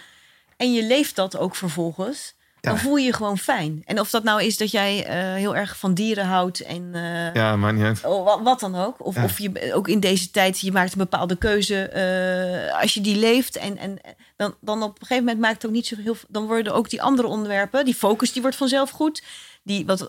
en 0.56 0.72
je 0.72 0.82
leeft 0.82 1.16
dat 1.16 1.36
ook 1.36 1.56
vervolgens, 1.56 2.34
dan 2.60 2.78
voel 2.78 2.96
je 2.96 3.04
je 3.06 3.12
gewoon 3.12 3.38
fijn. 3.38 3.82
En 3.86 4.00
of 4.00 4.10
dat 4.10 4.22
nou 4.22 4.42
is 4.42 4.56
dat 4.56 4.70
jij 4.70 5.06
eh, 5.06 5.34
heel 5.34 5.56
erg 5.56 5.76
van 5.76 5.94
dieren 5.94 6.24
houdt 6.26 6.60
en 6.60 6.90
eh, 6.94 7.34
Ja, 7.34 7.56
maakt 7.56 7.76
niet 7.76 7.84
uit. 7.84 8.04
oh, 8.04 8.24
wat, 8.24 8.40
wat 8.42 8.60
dan 8.60 8.74
ook. 8.76 9.06
Of, 9.06 9.14
Ja. 9.14 9.24
of 9.24 9.38
je 9.38 9.72
ook 9.74 9.88
in 9.88 10.00
deze 10.00 10.30
tijd, 10.30 10.60
je 10.60 10.72
maakt 10.72 10.92
een 10.92 10.98
bepaalde 10.98 11.36
keuze. 11.36 11.82
eh, 11.82 12.80
als 12.80 12.94
je 12.94 13.00
die 13.00 13.16
leeft 13.16 13.56
en, 13.56 13.76
en 13.78 13.98
dan, 14.36 14.54
dan 14.60 14.82
op 14.82 14.90
een 14.90 15.06
gegeven 15.06 15.24
moment 15.24 15.40
maakt 15.42 15.54
het 15.54 15.66
ook 15.66 15.72
niet 15.76 15.86
zo 15.86 15.96
heel 16.02 16.16
Dan 16.28 16.46
worden 16.46 16.74
ook 16.74 16.90
die 16.90 17.02
andere 17.02 17.28
onderwerpen, 17.28 17.84
die 17.84 17.94
focus, 17.94 18.32
die 18.32 18.42
wordt 18.42 18.56
vanzelf 18.56 18.90
goed. 18.90 19.22
Die 19.62 19.86
wat 19.86 20.06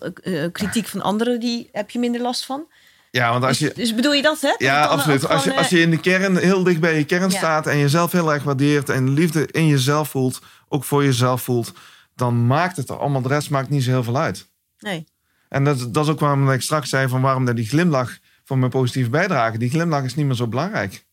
kritiek 0.52 0.86
van 0.86 1.02
anderen, 1.02 1.40
die 1.40 1.68
heb 1.72 1.90
je 1.90 1.98
minder 1.98 2.20
last 2.20 2.44
van. 2.44 2.66
Ja, 3.12 3.30
want 3.32 3.44
als 3.44 3.58
Dus, 3.58 3.68
je... 3.68 3.74
dus 3.74 3.94
bedoel 3.94 4.12
je 4.12 4.22
dat, 4.22 4.40
hè? 4.40 4.54
Ja, 4.58 4.84
absoluut. 4.84 5.28
Als 5.28 5.44
je, 5.44 5.56
als 5.56 5.68
je 5.68 5.80
in 5.80 5.90
de 5.90 6.00
kern 6.00 6.36
heel 6.36 6.62
dicht 6.62 6.80
bij 6.80 6.98
je 6.98 7.04
kern 7.04 7.30
Ja. 7.30 7.36
staat 7.36 7.66
en 7.66 7.78
jezelf 7.78 8.12
heel 8.12 8.32
erg 8.32 8.42
waardeert 8.42 8.88
en 8.88 9.10
liefde 9.10 9.46
in 9.50 9.66
jezelf 9.66 10.08
voelt, 10.08 10.40
ook 10.68 10.84
voor 10.84 11.04
jezelf 11.04 11.42
voelt, 11.42 11.72
dan 12.14 12.46
maakt 12.46 12.76
het 12.76 12.88
er 12.88 12.98
allemaal, 12.98 13.22
de 13.22 13.28
rest 13.28 13.50
maakt 13.50 13.68
niet 13.68 13.82
zo 13.82 13.90
heel 13.90 14.02
veel 14.04 14.16
uit. 14.16 14.48
eh, 14.78 14.90
nee. 14.90 15.06
En 15.48 15.64
dat, 15.64 15.94
dat 15.94 16.04
is 16.04 16.10
ook 16.10 16.20
waarom 16.20 16.50
ik 16.50 16.62
straks 16.62 16.88
zei 16.88 17.08
van 17.08 17.20
waarom 17.20 17.44
dat 17.44 17.56
die 17.56 17.66
glimlach 17.68 18.18
van 18.44 18.58
mijn 18.58 18.70
positieve 18.70 19.10
bijdrage, 19.10 19.58
die 19.58 19.70
glimlach 19.70 20.04
is 20.04 20.14
niet 20.14 20.26
meer 20.26 20.34
zo 20.34 20.46
belangrijk. 20.46 21.04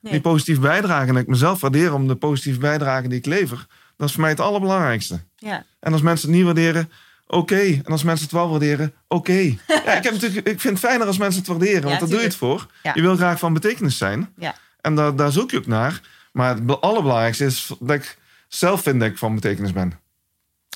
Nee. 0.00 0.12
Die 0.12 0.20
positieve 0.20 0.60
bijdrage 0.60 1.08
en 1.08 1.16
ik 1.16 1.26
mezelf 1.26 1.60
waardeer 1.60 1.94
om 1.94 2.08
de 2.08 2.14
positieve 2.16 2.58
bijdrage 2.58 3.08
die 3.08 3.18
ik 3.18 3.26
lever, 3.26 3.66
dat 3.96 4.06
is 4.08 4.12
voor 4.14 4.20
mij 4.22 4.30
het 4.30 4.40
allerbelangrijkste. 4.40 5.20
Ja. 5.36 5.64
En 5.80 5.92
als 5.92 6.02
mensen 6.02 6.28
het 6.28 6.36
niet 6.36 6.44
waarderen, 6.44 6.90
oké. 7.30 7.60
En 7.60 7.84
als 7.84 8.02
mensen 8.02 8.24
het 8.24 8.34
wel 8.34 8.48
waarderen, 8.50 8.92
oké. 9.08 9.32
Ja, 9.66 9.94
ik, 9.96 10.02
heb 10.02 10.12
natuurlijk, 10.12 10.48
ik 10.48 10.60
vind 10.60 10.78
het 10.80 10.88
fijner 10.88 11.06
als 11.06 11.18
mensen 11.18 11.40
het 11.40 11.50
waarderen, 11.50 11.82
want 11.82 12.00
daar 12.00 12.08
doe 12.08 12.18
je 12.18 12.24
het 12.24 12.36
voor. 12.36 12.66
Ja. 12.82 12.92
Je 12.94 13.00
wil 13.00 13.16
graag 13.16 13.38
van 13.38 13.52
betekenis 13.52 13.98
zijn. 13.98 14.32
Ja. 14.36 14.54
En 14.80 14.94
daar, 14.94 15.16
daar 15.16 15.32
zoek 15.32 15.50
je 15.50 15.58
ook 15.58 15.66
naar. 15.66 16.00
Maar 16.32 16.54
het 16.54 16.66
be- 16.66 16.78
allerbelangrijkste 16.78 17.44
is 17.44 17.70
dat 17.78 17.96
ik 17.96 18.18
zelf 18.48 18.82
vind 18.82 19.00
dat 19.00 19.08
ik 19.08 19.18
van 19.18 19.34
betekenis 19.34 19.72
ben. 19.72 19.92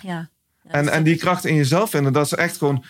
Ja. 0.03 0.29
En, 0.69 0.85
dat 0.85 0.95
en 0.95 1.03
die 1.03 1.17
kracht 1.17 1.45
in 1.45 1.55
jezelf 1.55 1.91
vinden, 1.91 2.13
dat 2.13 2.27
is 2.27 2.33
echt 2.33 2.57
gewoon 2.57 2.85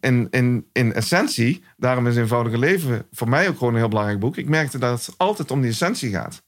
in, 0.00 0.28
in, 0.30 0.66
in 0.72 0.92
essentie. 0.94 1.64
Daarom 1.76 2.06
is 2.06 2.16
Eenvoudige 2.16 2.58
Leven 2.58 3.06
voor 3.12 3.28
mij 3.28 3.48
ook 3.48 3.58
gewoon 3.58 3.72
een 3.72 3.78
heel 3.78 3.88
belangrijk 3.88 4.18
boek. 4.20 4.36
Ik 4.36 4.48
merkte 4.48 4.78
dat 4.78 5.06
het 5.06 5.14
altijd 5.18 5.50
om 5.50 5.60
die 5.60 5.70
essentie 5.70 6.10
gaat. 6.10 6.42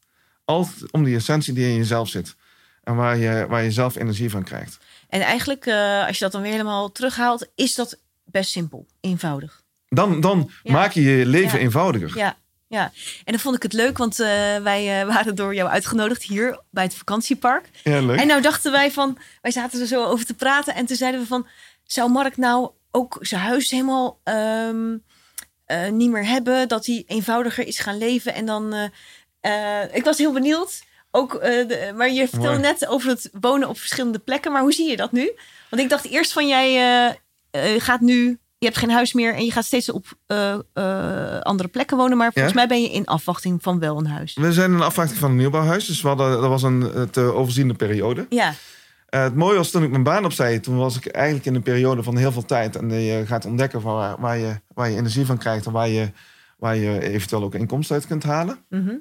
Altijd 0.44 0.90
om 0.92 1.04
die 1.04 1.16
essentie 1.16 1.54
die 1.54 1.68
in 1.68 1.76
jezelf 1.76 2.08
zit. 2.08 2.36
En 2.82 2.96
waar 2.96 3.16
je, 3.16 3.46
waar 3.48 3.62
je 3.62 3.70
zelf 3.70 3.96
energie 3.96 4.30
van 4.30 4.42
krijgt. 4.42 4.78
En 5.16 5.22
eigenlijk, 5.22 5.66
eh, 5.66 6.06
als 6.06 6.18
je 6.18 6.24
dat 6.24 6.32
dan 6.32 6.42
weer 6.42 6.50
helemaal 6.50 6.92
terughaalt, 6.92 7.46
is 7.54 7.74
dat 7.74 7.98
best 8.24 8.50
simpel, 8.50 8.86
eenvoudig. 9.00 9.62
Dan, 9.88 10.20
dan 10.20 10.50
Ja. 10.62 10.72
maak 10.72 10.92
je 10.92 11.02
je 11.02 11.26
leven 11.26 11.58
Ja. 11.58 11.64
eenvoudiger. 11.64 12.16
Ja, 12.18 12.36
ja. 12.68 12.84
En 13.24 13.32
dan 13.32 13.38
vond 13.38 13.56
ik 13.56 13.62
het 13.62 13.72
leuk, 13.72 13.98
want 13.98 14.20
eh, 14.20 14.26
wij 14.56 15.00
eh, 15.00 15.06
waren 15.14 15.34
door 15.34 15.54
jou 15.54 15.68
uitgenodigd 15.70 16.22
hier 16.22 16.60
bij 16.70 16.84
het 16.84 16.94
vakantiepark. 16.94 17.68
Ja, 17.84 18.00
leuk. 18.00 18.18
En 18.20 18.26
nou 18.26 18.40
dachten 18.42 18.72
wij 18.72 18.90
van, 18.90 19.18
wij 19.42 19.50
zaten 19.50 19.80
er 19.80 19.86
zo 19.86 20.04
over 20.04 20.26
te 20.26 20.34
praten. 20.34 20.74
En 20.74 20.86
toen 20.86 20.96
zeiden 20.96 21.20
we 21.20 21.26
van, 21.26 21.46
zou 21.84 22.10
Mark 22.10 22.36
nou 22.36 22.70
ook 22.90 23.16
zijn 23.20 23.40
huis 23.40 23.70
helemaal 23.70 24.20
ehm, 24.24 24.96
eh, 25.64 25.88
niet 25.90 26.10
meer 26.10 26.26
hebben? 26.26 26.68
Dat 26.68 26.86
hij 26.86 27.02
eenvoudiger 27.06 27.66
is 27.66 27.78
gaan 27.78 27.98
leven. 27.98 28.34
En 28.34 28.46
dan, 28.46 28.90
ik 29.92 30.04
was 30.04 30.18
heel 30.18 30.32
benieuwd. 30.32 30.82
Ook, 31.16 31.34
eh, 31.34 31.68
de- 31.68 31.92
maar 31.96 32.10
je 32.10 32.28
vertelde 32.28 32.58
net 32.58 32.86
over 32.88 33.08
het 33.08 33.30
wonen 33.40 33.68
op 33.68 33.78
verschillende 33.78 34.18
plekken. 34.18 34.52
Maar 34.52 34.60
hoe 34.62 34.72
zie 34.72 34.90
je 34.90 34.96
dat 34.96 35.12
nu? 35.12 35.32
Want 35.70 35.82
ik 35.82 35.88
dacht 35.88 36.04
eerst 36.06 36.32
van, 36.32 36.48
jij 36.48 36.76
eh, 37.50 37.74
eh, 37.74 37.80
gaat 37.82 38.00
nu... 38.00 38.38
Je 38.58 38.66
hebt 38.66 38.78
geen 38.78 38.90
huis 38.90 39.12
meer 39.12 39.34
en 39.34 39.44
je 39.44 39.52
gaat 39.52 39.64
steeds 39.64 39.90
op 39.90 40.06
andere 41.42 41.68
plekken 41.68 41.96
wonen. 41.96 42.16
Maar 42.16 42.32
volgens 42.32 42.54
Ja. 42.54 42.58
mij 42.60 42.68
ben 42.68 42.82
je 42.82 42.90
in 42.90 43.04
afwachting 43.06 43.62
van 43.62 43.78
wel 43.78 43.98
een 43.98 44.06
huis. 44.06 44.34
We 44.34 44.52
zijn 44.52 44.72
in 44.72 44.80
afwachting 44.80 45.18
van 45.18 45.30
een 45.30 45.36
nieuwbouwhuis. 45.36 45.86
Dus 45.86 46.02
we 46.02 46.08
hadden, 46.08 46.30
dat 46.30 46.48
was 46.48 46.62
een 46.62 47.08
te 47.10 47.20
overziende 47.20 47.74
periode. 47.74 48.26
Ja, 48.28 48.54
het 49.06 49.34
mooie 49.34 49.56
was 49.56 49.70
toen 49.70 49.82
ik 49.82 49.90
mijn 49.90 50.02
baan 50.02 50.24
opzij. 50.24 50.58
Toen 50.58 50.76
was 50.76 50.96
ik 50.96 51.06
eigenlijk 51.06 51.46
in 51.46 51.54
een 51.54 51.62
periode 51.62 52.02
van 52.02 52.16
heel 52.16 52.32
veel 52.32 52.44
tijd. 52.44 52.76
En 52.76 52.90
je 52.92 53.26
gaat 53.26 53.44
ontdekken 53.44 53.80
van 53.80 53.94
waar, 53.94 54.20
waar, 54.20 54.38
je, 54.38 54.60
waar 54.74 54.90
je 54.90 54.96
energie 54.96 55.26
van 55.26 55.38
krijgt. 55.38 55.66
En 55.66 55.72
waar 55.72 55.88
je, 55.88 56.10
waar 56.58 56.76
je 56.76 57.00
eventueel 57.02 57.42
ook 57.42 57.54
inkomsten 57.54 57.94
uit 57.96 58.06
kunt 58.06 58.22
halen. 58.22 58.58
mhm. 58.68 58.94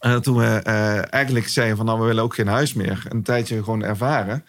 Eh, 0.00 0.16
toen 0.16 0.36
we 0.36 0.46
eh, 0.64 1.12
eigenlijk 1.12 1.48
zeiden 1.48 1.76
van 1.76 1.86
nou 1.86 2.00
we 2.00 2.06
willen 2.06 2.22
ook 2.22 2.34
geen 2.34 2.46
huis 2.46 2.74
meer. 2.74 3.02
Een 3.08 3.22
tijdje 3.22 3.62
gewoon 3.64 3.82
ervaren. 3.84 4.44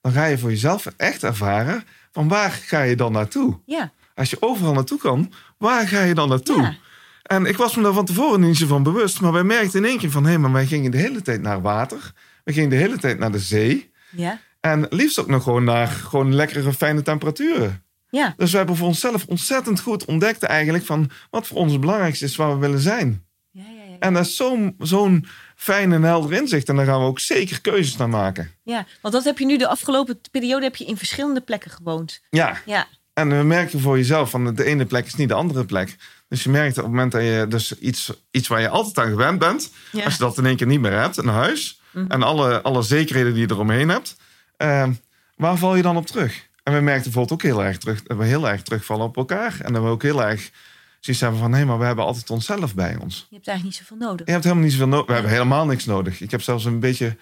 Dan 0.00 0.12
ga 0.12 0.24
je 0.24 0.38
voor 0.38 0.50
jezelf 0.50 0.86
echt 0.96 1.22
ervaren. 1.22 1.84
Van 2.12 2.28
waar 2.28 2.50
ga 2.50 2.82
je 2.82 2.96
dan 2.96 3.12
naartoe? 3.12 3.58
ja, 3.66 3.92
Als 4.14 4.30
je 4.30 4.36
overal 4.40 4.72
naartoe 4.74 4.98
kan, 4.98 5.32
waar 5.58 5.88
ga 5.88 6.02
je 6.02 6.14
dan 6.14 6.28
naartoe? 6.28 6.62
ja. 6.62 6.74
En 7.22 7.46
ik 7.46 7.56
was 7.56 7.76
me 7.76 7.82
daar 7.82 7.92
van 7.92 8.04
tevoren 8.04 8.40
niet 8.40 8.56
zo 8.56 8.66
van 8.66 8.82
bewust. 8.82 9.20
Maar 9.20 9.32
wij 9.32 9.42
merkten 9.44 9.82
in 9.82 9.88
één 9.88 9.98
keer 9.98 10.10
van... 10.10 10.26
hé, 10.26 10.38
maar 10.38 10.52
wij 10.52 10.66
gingen 10.66 10.90
de 10.90 10.96
hele 10.98 11.22
tijd 11.22 11.42
naar 11.42 11.62
water. 11.62 12.12
We 12.44 12.52
gingen 12.52 12.70
de 12.70 12.76
hele 12.76 12.98
tijd 12.98 13.18
naar 13.18 13.32
de 13.32 13.38
zee. 13.38 13.90
ja. 14.10 14.38
En 14.60 14.86
liefst 14.90 15.18
ook 15.18 15.26
nog 15.28 15.42
gewoon 15.42 15.64
naar 15.64 15.86
gewoon 15.88 16.34
lekkere, 16.34 16.72
fijne 16.72 17.02
temperaturen. 17.02 17.82
ja. 18.10 18.34
Dus 18.36 18.50
we 18.50 18.56
hebben 18.56 18.76
voor 18.76 18.86
onszelf 18.86 19.24
ontzettend 19.26 19.80
goed 19.80 20.04
ontdekt 20.04 20.42
eigenlijk... 20.42 20.84
van 20.84 21.10
wat 21.30 21.46
voor 21.46 21.56
ons 21.56 21.72
het 21.72 21.80
belangrijkste 21.80 22.24
is 22.24 22.36
waar 22.36 22.52
we 22.52 22.58
willen 22.58 22.78
zijn. 22.80 23.23
En 24.04 24.14
dat 24.14 24.24
is 24.26 24.36
zo'n 24.36 24.74
zo'n 24.78 25.26
fijn 25.56 25.92
en 25.92 26.02
helder 26.02 26.32
inzicht. 26.32 26.68
En 26.68 26.76
daar 26.76 26.86
gaan 26.86 27.00
we 27.00 27.06
ook 27.06 27.20
zeker 27.20 27.60
keuzes 27.60 27.96
naar 27.96 28.08
maken. 28.08 28.50
Ja, 28.62 28.86
want 29.02 29.14
dat 29.14 29.24
heb 29.24 29.38
je 29.38 29.44
nu 29.46 29.56
de 29.58 29.68
afgelopen 29.68 30.20
periode 30.30 30.64
heb 30.64 30.76
je 30.76 30.84
in 30.84 30.96
verschillende 30.96 31.40
plekken 31.40 31.70
gewoond. 31.70 32.20
Ja, 32.30 32.56
Ja, 32.66 32.86
En 33.12 33.28
we 33.38 33.44
merken 33.44 33.80
voor 33.80 33.96
jezelf 33.96 34.30
van 34.30 34.54
de 34.54 34.64
ene 34.64 34.84
plek 34.84 35.06
is 35.06 35.14
niet 35.14 35.28
de 35.28 35.34
andere 35.34 35.64
plek. 35.64 35.96
Dus 36.28 36.42
je 36.42 36.50
merkt 36.50 36.76
op 36.78 36.82
het 36.82 36.92
moment 36.92 37.12
dat 37.12 37.22
je 37.22 37.46
dus 37.48 37.78
iets, 37.78 38.12
iets 38.30 38.48
waar 38.48 38.60
je 38.60 38.68
altijd 38.68 38.98
aan 38.98 39.10
gewend 39.12 39.38
bent, 39.38 39.70
Ja. 39.92 40.04
als 40.04 40.12
je 40.12 40.18
dat 40.18 40.38
in 40.38 40.46
één 40.46 40.56
keer 40.56 40.66
niet 40.66 40.80
meer 40.80 40.92
hebt, 41.00 41.16
een 41.16 41.28
huis 41.28 41.80
en 42.08 42.22
alle, 42.22 42.62
alle 42.62 42.82
zekerheden 42.82 43.32
die 43.34 43.46
je 43.46 43.52
eromheen 43.54 43.88
hebt, 43.88 44.16
eh, 44.56 44.88
waar 45.36 45.56
val 45.56 45.74
je 45.76 45.82
dan 45.82 45.96
op 45.96 46.06
terug? 46.06 46.46
En 46.62 46.72
we 46.74 46.80
merkten 46.80 47.12
bijvoorbeeld 47.12 47.32
ook 47.42 47.50
heel 47.52 47.64
erg 47.64 47.78
terug, 47.78 48.02
dat 48.02 48.16
we 48.16 48.24
heel 48.24 48.48
erg 48.48 48.62
terugvallen 48.62 49.06
op 49.06 49.16
elkaar. 49.16 49.56
En 49.62 49.72
dat 49.72 49.82
we 49.82 49.88
ook 49.88 50.02
heel 50.02 50.22
erg 50.24 50.50
zoiets 51.04 51.22
hebben 51.22 51.40
van, 51.40 51.52
hé, 51.52 51.64
maar 51.64 51.78
we 51.78 51.84
hebben 51.84 52.04
altijd 52.04 52.30
onszelf 52.30 52.74
bij 52.74 52.96
ons. 53.00 53.26
je 53.28 53.34
hebt 53.34 53.48
eigenlijk 53.48 53.62
niet 53.62 53.88
zoveel 53.88 54.06
nodig. 54.06 54.26
Je 54.26 54.32
hebt 54.32 54.44
helemaal 54.44 54.64
niet 54.64 54.72
zoveel 54.72 54.88
nodig. 54.88 55.06
We 55.06 55.12
hebben 55.12 55.30
helemaal 55.30 55.66
niks 55.66 55.84
nodig. 55.84 56.20
Ik 56.20 56.30
heb 56.30 56.42
zelfs 56.42 56.64
een 56.64 56.80
beetje 56.80 57.16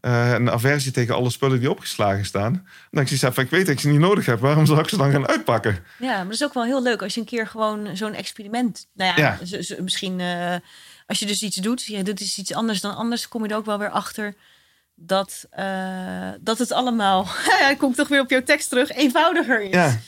eh, 0.00 0.32
een 0.32 0.50
aversie 0.50 0.92
tegen 0.92 1.14
alle 1.14 1.30
spullen 1.30 1.60
die 1.60 1.70
opgeslagen 1.70 2.24
staan. 2.24 2.52
Dan 2.90 3.02
ik 3.02 3.06
zoiets 3.06 3.22
heb 3.22 3.34
van, 3.34 3.44
ik 3.44 3.50
weet 3.50 3.66
dat 3.66 3.74
ik 3.74 3.80
ze 3.80 3.88
niet 3.88 3.98
nodig 3.98 4.26
heb. 4.26 4.40
Waarom 4.40 4.66
zou 4.66 4.78
ik 4.78 4.88
ze 4.88 4.96
dan 4.96 5.10
gaan 5.10 5.28
uitpakken? 5.28 5.78
Ja, 5.98 6.16
maar 6.16 6.24
dat 6.24 6.34
is 6.34 6.44
ook 6.44 6.54
wel 6.54 6.64
heel 6.64 6.82
leuk 6.82 7.02
als 7.02 7.14
je 7.14 7.20
een 7.20 7.26
keer 7.26 7.46
gewoon 7.46 7.96
zo'n 7.96 8.14
experiment. 8.14 8.86
Nou 8.94 9.20
ja, 9.20 9.38
misschien 9.80 10.20
eh, 10.20 10.54
als 11.06 11.18
je 11.18 11.26
dus 11.26 11.42
iets 11.42 11.56
doet, 11.56 11.84
je 11.84 12.02
doet 12.02 12.18
dus 12.18 12.38
iets 12.38 12.54
anders 12.54 12.80
dan 12.80 12.96
anders, 12.96 13.28
kom 13.28 13.42
je 13.44 13.50
er 13.50 13.56
ook 13.56 13.66
wel 13.66 13.78
weer 13.78 13.90
achter 13.90 14.34
dat, 14.94 15.46
eh, 15.50 16.30
dat 16.40 16.58
het 16.58 16.72
allemaal, 16.72 17.26
ik 17.70 17.78
kom 17.78 17.94
toch 17.94 18.08
weer 18.08 18.20
op 18.20 18.30
jouw 18.30 18.42
tekst 18.42 18.68
terug, 18.68 18.90
eenvoudiger 18.90 19.62
is. 19.62 19.70
Ja. 19.70 19.98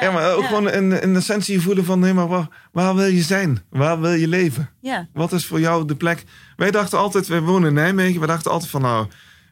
Ja, 0.00 0.10
maar 0.10 0.34
ook 0.34 0.44
gewoon 0.44 0.70
in, 0.70 0.92
in 1.02 1.12
de 1.12 1.18
essentie 1.18 1.60
voelen 1.60 1.84
van... 1.84 1.98
nee, 1.98 2.12
maar 2.14 2.28
waar, 2.28 2.48
waar 2.72 2.94
wil 2.94 3.06
je 3.06 3.22
zijn? 3.22 3.62
Waar 3.70 4.00
wil 4.00 4.12
je 4.12 4.28
leven? 4.28 4.70
Ja, 4.80 5.08
Wat 5.12 5.32
is 5.32 5.46
voor 5.46 5.60
jou 5.60 5.86
de 5.86 5.96
plek? 5.96 6.24
Wij 6.56 6.70
dachten 6.70 6.98
altijd, 6.98 7.26
wij 7.26 7.40
wonen 7.40 7.68
in 7.68 7.74
Nijmegen. 7.74 8.20
We 8.20 8.26
dachten 8.26 8.50
altijd 8.50 8.70
van, 8.70 8.80
nou, 8.80 9.06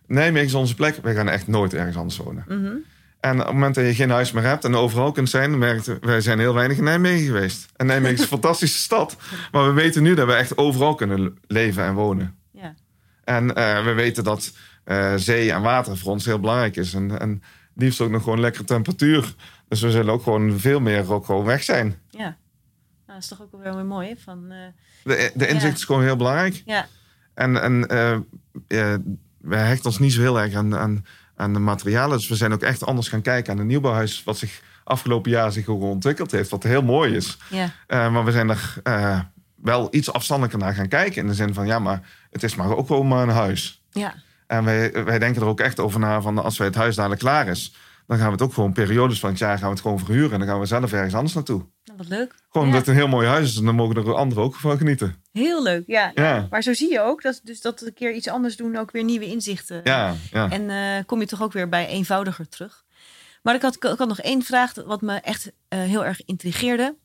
Nijmegen 0.06 0.46
is 0.48 0.54
onze 0.54 0.74
plek. 0.74 0.98
Wij 1.02 1.14
gaan 1.14 1.28
echt 1.28 1.46
nooit 1.46 1.74
ergens 1.74 1.96
anders 1.96 2.16
wonen. 2.16 2.44
mhm. 2.48 2.72
En 3.20 3.38
op 3.40 3.44
het 3.44 3.54
moment 3.54 3.74
dat 3.74 3.84
je 3.84 3.94
geen 3.94 4.10
huis 4.10 4.32
meer 4.32 4.42
hebt 4.42 4.64
en 4.64 4.74
overal 4.74 5.12
kunt 5.12 5.30
zijn... 5.30 5.58
merkte 5.58 5.98
wij 6.00 6.20
zijn 6.20 6.38
heel 6.38 6.54
weinig 6.54 6.76
in 6.76 6.84
Nijmegen 6.84 7.26
geweest. 7.26 7.66
En 7.76 7.86
Nijmegen 7.86 8.14
is 8.14 8.20
een 8.20 8.26
fantastische 8.40 8.78
stad. 8.78 9.16
Maar 9.52 9.66
we 9.66 9.72
weten 9.72 10.02
nu 10.02 10.14
dat 10.14 10.26
we 10.26 10.32
echt 10.32 10.56
overal 10.56 10.94
kunnen 10.94 11.38
leven 11.46 11.84
en 11.84 11.94
wonen. 11.94 12.34
ja, 12.52 12.74
En 13.24 13.54
eh, 13.54 13.84
we 13.84 13.92
weten 13.92 14.24
dat 14.24 14.52
eh, 14.84 15.12
zee 15.16 15.52
en 15.52 15.62
water 15.62 15.96
voor 15.96 16.12
ons 16.12 16.24
heel 16.24 16.40
belangrijk 16.40 16.76
is. 16.76 16.94
En, 16.94 17.20
en 17.20 17.42
liefst 17.74 18.00
ook 18.00 18.10
nog 18.10 18.22
gewoon 18.22 18.40
lekkere 18.40 18.64
temperatuur. 18.64 19.34
Dus 19.70 19.80
we 19.80 19.90
zullen 19.90 20.12
ook 20.12 20.22
gewoon 20.22 20.58
veel 20.58 20.80
meer 20.80 21.04
gewoon 21.04 21.44
weg 21.44 21.62
zijn. 21.62 21.98
ja. 22.10 22.36
dat 23.06 23.16
is 23.18 23.28
toch 23.28 23.42
ook 23.42 23.62
wel 23.62 23.74
weer 23.74 23.84
mooi? 23.84 24.14
Van, 24.24 24.44
eh, 24.50 24.56
De, 25.04 25.30
de 25.34 25.46
inzicht 25.46 25.62
Ja. 25.72 25.78
is 25.78 25.84
gewoon 25.84 26.02
heel 26.02 26.16
belangrijk. 26.16 26.62
ja, 26.64 26.86
En, 27.34 27.62
en 27.62 27.86
eh, 27.88 28.94
wij 29.40 29.66
hechten 29.66 29.86
ons 29.86 29.98
niet 29.98 30.12
zo 30.12 30.20
heel 30.20 30.40
erg 30.40 30.54
aan, 30.54 30.76
aan, 30.76 31.06
aan 31.36 31.52
de 31.52 31.58
materialen. 31.58 32.16
Dus 32.18 32.28
we 32.28 32.34
zijn 32.36 32.52
ook 32.52 32.62
echt 32.62 32.86
anders 32.86 33.08
gaan 33.08 33.22
kijken 33.22 33.52
aan 33.52 33.58
een 33.58 33.66
nieuwbouwhuis... 33.66 34.24
wat 34.24 34.38
zich 34.38 34.60
afgelopen 34.84 35.30
jaar 35.30 35.52
zich 35.52 35.66
ook 35.68 35.82
ontwikkeld 35.82 36.30
heeft. 36.30 36.50
Wat 36.50 36.62
heel 36.62 36.82
mooi 36.82 37.14
is. 37.16 37.38
ja, 37.50 37.70
Eh, 37.86 38.12
maar 38.12 38.24
we 38.24 38.32
zijn 38.32 38.48
er 38.48 38.80
wel 39.54 39.88
iets 39.90 40.12
afstandelijker 40.12 40.58
naar 40.60 40.74
gaan 40.74 40.88
kijken. 40.88 41.22
In 41.22 41.26
de 41.28 41.34
zin 41.34 41.54
van, 41.54 41.66
ja, 41.66 41.78
maar 41.78 42.08
het 42.30 42.42
is 42.42 42.54
maar 42.54 42.76
ook 42.76 42.86
gewoon 42.86 43.08
maar 43.08 43.22
een 43.22 43.34
huis. 43.34 43.82
ja. 43.90 44.14
En 44.46 44.64
wij, 44.64 45.04
wij 45.04 45.18
denken 45.18 45.42
er 45.42 45.48
ook 45.48 45.60
echt 45.60 45.80
over 45.80 46.00
na 46.00 46.20
van 46.20 46.38
als 46.38 46.58
wij 46.58 46.66
het 46.66 46.76
huis 46.76 46.94
dadelijk 46.96 47.20
klaar 47.20 47.48
is... 47.48 47.74
dan 48.10 48.18
gaan 48.18 48.26
we 48.26 48.32
het 48.32 48.42
ook 48.42 48.52
gewoon 48.54 48.72
periodes 48.72 49.20
van 49.20 49.30
het 49.30 49.38
jaar 49.38 49.56
gaan 49.58 49.66
we 49.66 49.72
het 49.72 49.80
gewoon 49.80 49.98
verhuren. 49.98 50.32
En 50.32 50.38
dan 50.38 50.48
gaan 50.48 50.60
we 50.60 50.66
zelf 50.66 50.92
ergens 50.92 51.14
anders 51.14 51.34
naartoe. 51.34 51.66
Nou, 51.84 51.98
wat 51.98 52.08
leuk. 52.08 52.34
Gewoon 52.50 52.66
Ja. 52.66 52.72
omdat 52.72 52.78
het 52.80 52.88
een 52.88 52.94
heel 52.94 53.08
mooi 53.08 53.26
huis 53.28 53.48
is. 53.50 53.56
En 53.58 53.64
dan 53.64 53.74
mogen 53.74 53.96
er 53.96 54.14
anderen 54.14 54.42
ook 54.44 54.54
van 54.54 54.76
genieten. 54.78 55.22
Heel 55.32 55.62
leuk, 55.62 55.82
ja. 55.86 56.10
Ja, 56.14 56.46
Maar 56.50 56.62
zo 56.62 56.72
zie 56.74 56.90
je 56.92 57.00
ook 57.00 57.22
dat, 57.22 57.40
dus 57.44 57.60
dat 57.60 57.80
een 57.82 57.94
keer 57.94 58.12
iets 58.14 58.28
anders 58.28 58.56
doen 58.56 58.76
ook 58.76 58.90
weer 58.90 59.04
nieuwe 59.04 59.26
inzichten. 59.26 59.80
ja, 59.84 60.14
ja. 60.30 60.50
En 60.50 60.70
eh, 60.70 61.04
kom 61.06 61.20
je 61.20 61.26
toch 61.26 61.42
ook 61.42 61.52
weer 61.52 61.68
bij 61.68 61.86
eenvoudiger 61.86 62.48
terug. 62.48 62.84
Maar 63.42 63.54
ik 63.54 63.62
had, 63.62 63.74
ik 63.74 63.82
had 63.98 64.08
nog 64.08 64.20
één 64.20 64.42
vraag 64.42 64.74
wat 64.86 65.00
me 65.00 65.14
echt 65.14 65.52
eh, 65.68 65.78
heel 65.80 66.04
erg 66.04 66.24
intrigeerde. 66.24 66.96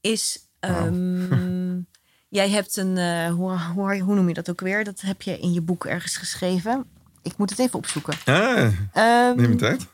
Is, 0.00 0.38
ehm, 0.60 1.74
jij 2.38 2.48
hebt 2.50 2.76
een, 2.76 2.96
eh, 2.96 3.28
hoe, 3.32 3.58
hoe, 3.74 3.98
hoe 3.98 4.14
noem 4.14 4.28
je 4.28 4.34
dat 4.34 4.50
ook 4.50 4.60
weer? 4.60 4.84
Dat 4.84 5.00
heb 5.00 5.22
je 5.22 5.38
in 5.38 5.52
je 5.52 5.60
boek 5.60 5.84
ergens 5.86 6.16
geschreven. 6.16 6.84
Ik 7.22 7.36
moet 7.36 7.50
het 7.50 7.58
even 7.58 7.78
opzoeken. 7.78 8.14
Ja, 8.24 8.70
Ehm, 8.92 9.36
neem 9.36 9.50
je 9.50 9.56
tijd. 9.56 9.86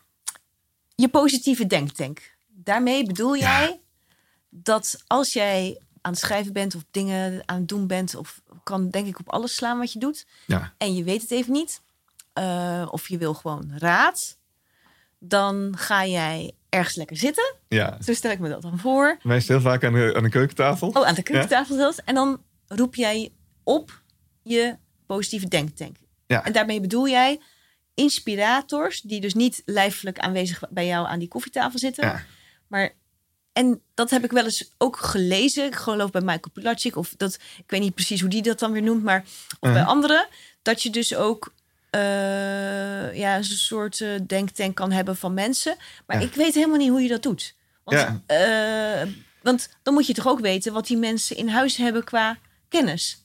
Je 1.01 1.09
positieve 1.09 1.67
denktank. 1.67 2.35
Daarmee 2.49 3.05
bedoel 3.05 3.37
jij 3.37 3.81
dat 4.49 5.03
als 5.07 5.33
jij 5.33 5.81
aan 6.01 6.13
het 6.13 6.21
schrijven 6.21 6.53
bent 6.53 6.75
of 6.75 6.85
dingen 6.91 7.43
aan 7.47 7.57
het 7.59 7.69
doen 7.69 7.87
bent, 7.87 8.15
of 8.15 8.41
kan 8.63 8.91
denk 8.91 9.07
ik 9.07 9.19
op 9.19 9.29
alles 9.33 9.55
slaan 9.55 9.79
wat 9.79 9.93
je 9.93 9.99
doet, 9.99 10.27
Ja, 10.47 10.73
en 10.79 10.95
je 10.95 11.05
weet 11.05 11.23
het 11.23 11.31
even 11.31 11.53
niet, 11.53 11.83
eh, 12.33 12.87
of 12.91 13.09
je 13.09 13.19
wil 13.19 13.35
gewoon 13.35 13.73
raad, 13.77 14.39
dan 15.19 15.75
ga 15.77 16.07
jij 16.07 16.53
ergens 16.69 16.95
lekker 16.97 17.17
zitten. 17.17 17.55
ja. 17.69 17.99
Zo 18.03 18.15
stel 18.15 18.31
ik 18.31 18.39
me 18.39 18.49
dat 18.49 18.63
dan 18.63 18.79
voor. 18.79 19.19
Wij 19.23 19.41
stil 19.41 19.61
vaak 19.61 19.85
aan 19.85 19.93
de, 19.93 20.13
aan 20.17 20.23
de 20.23 20.29
keukentafel. 20.29 20.89
Oh, 20.89 21.07
aan 21.07 21.15
de 21.15 21.23
keukentafel 21.23 21.77
zelfs. 21.77 22.01
En 22.05 22.15
dan 22.15 22.43
roep 22.67 22.95
jij 22.95 23.33
op 23.63 24.03
je 24.43 24.77
positieve 25.07 25.49
denktank. 25.49 25.97
Ja. 26.27 26.45
En 26.45 26.53
daarmee 26.53 26.81
bedoel 26.81 27.09
jij 27.09 27.41
inspirators 27.99 29.01
die 29.01 29.21
dus 29.21 29.35
niet 29.35 29.63
lijfelijk 29.65 30.19
aanwezig 30.19 30.63
bij 30.71 30.87
jou 30.87 31.07
aan 31.07 31.19
die 31.19 31.29
koffietafel 31.29 31.79
zitten, 31.79 32.05
Ja. 32.07 32.23
maar 32.67 32.93
en 33.53 33.81
dat 33.95 34.11
heb 34.11 34.25
ik 34.25 34.31
wel 34.31 34.45
eens 34.45 34.71
ook 34.79 34.97
gelezen. 34.97 35.65
Ik 35.67 35.75
geloof 35.75 36.11
bij 36.11 36.21
Michael 36.21 36.51
Pilatschik. 36.53 36.97
Of 36.97 37.15
dat, 37.17 37.35
ik 37.35 37.65
weet 37.71 37.81
niet 37.81 37.95
precies 37.95 38.21
hoe 38.21 38.31
die 38.31 38.43
dat 38.43 38.59
dan 38.59 38.73
weer 38.73 38.83
noemt. 38.83 39.03
Maar 39.03 39.21
of 39.51 39.57
bij 39.61 39.71
Uh-huh. 39.71 39.89
anderen. 39.89 40.27
Dat 40.63 40.83
je 40.83 40.91
dus 40.91 41.15
ook 41.15 41.55
eh, 41.91 43.15
ja, 43.17 43.37
een 43.37 43.45
soort 43.45 44.01
eh, 44.01 44.09
denktank 44.27 44.75
kan 44.77 44.93
hebben 44.93 45.17
van 45.17 45.35
mensen. 45.35 45.77
Maar 46.07 46.21
Ja. 46.21 46.27
ik 46.27 46.35
weet 46.35 46.55
helemaal 46.55 46.77
niet 46.79 46.89
hoe 46.91 47.03
je 47.03 47.09
dat 47.09 47.23
doet. 47.23 47.55
Want, 47.85 47.99
Ja. 47.99 48.23
eh, 49.03 49.09
want 49.43 49.69
dan 49.83 49.95
moet 49.95 50.07
je 50.07 50.15
toch 50.15 50.27
ook 50.27 50.41
weten 50.41 50.73
wat 50.73 50.87
die 50.87 50.97
mensen 50.97 51.37
in 51.37 51.49
huis 51.49 51.77
hebben 51.77 52.05
qua 52.05 52.39
kennis. 52.69 53.25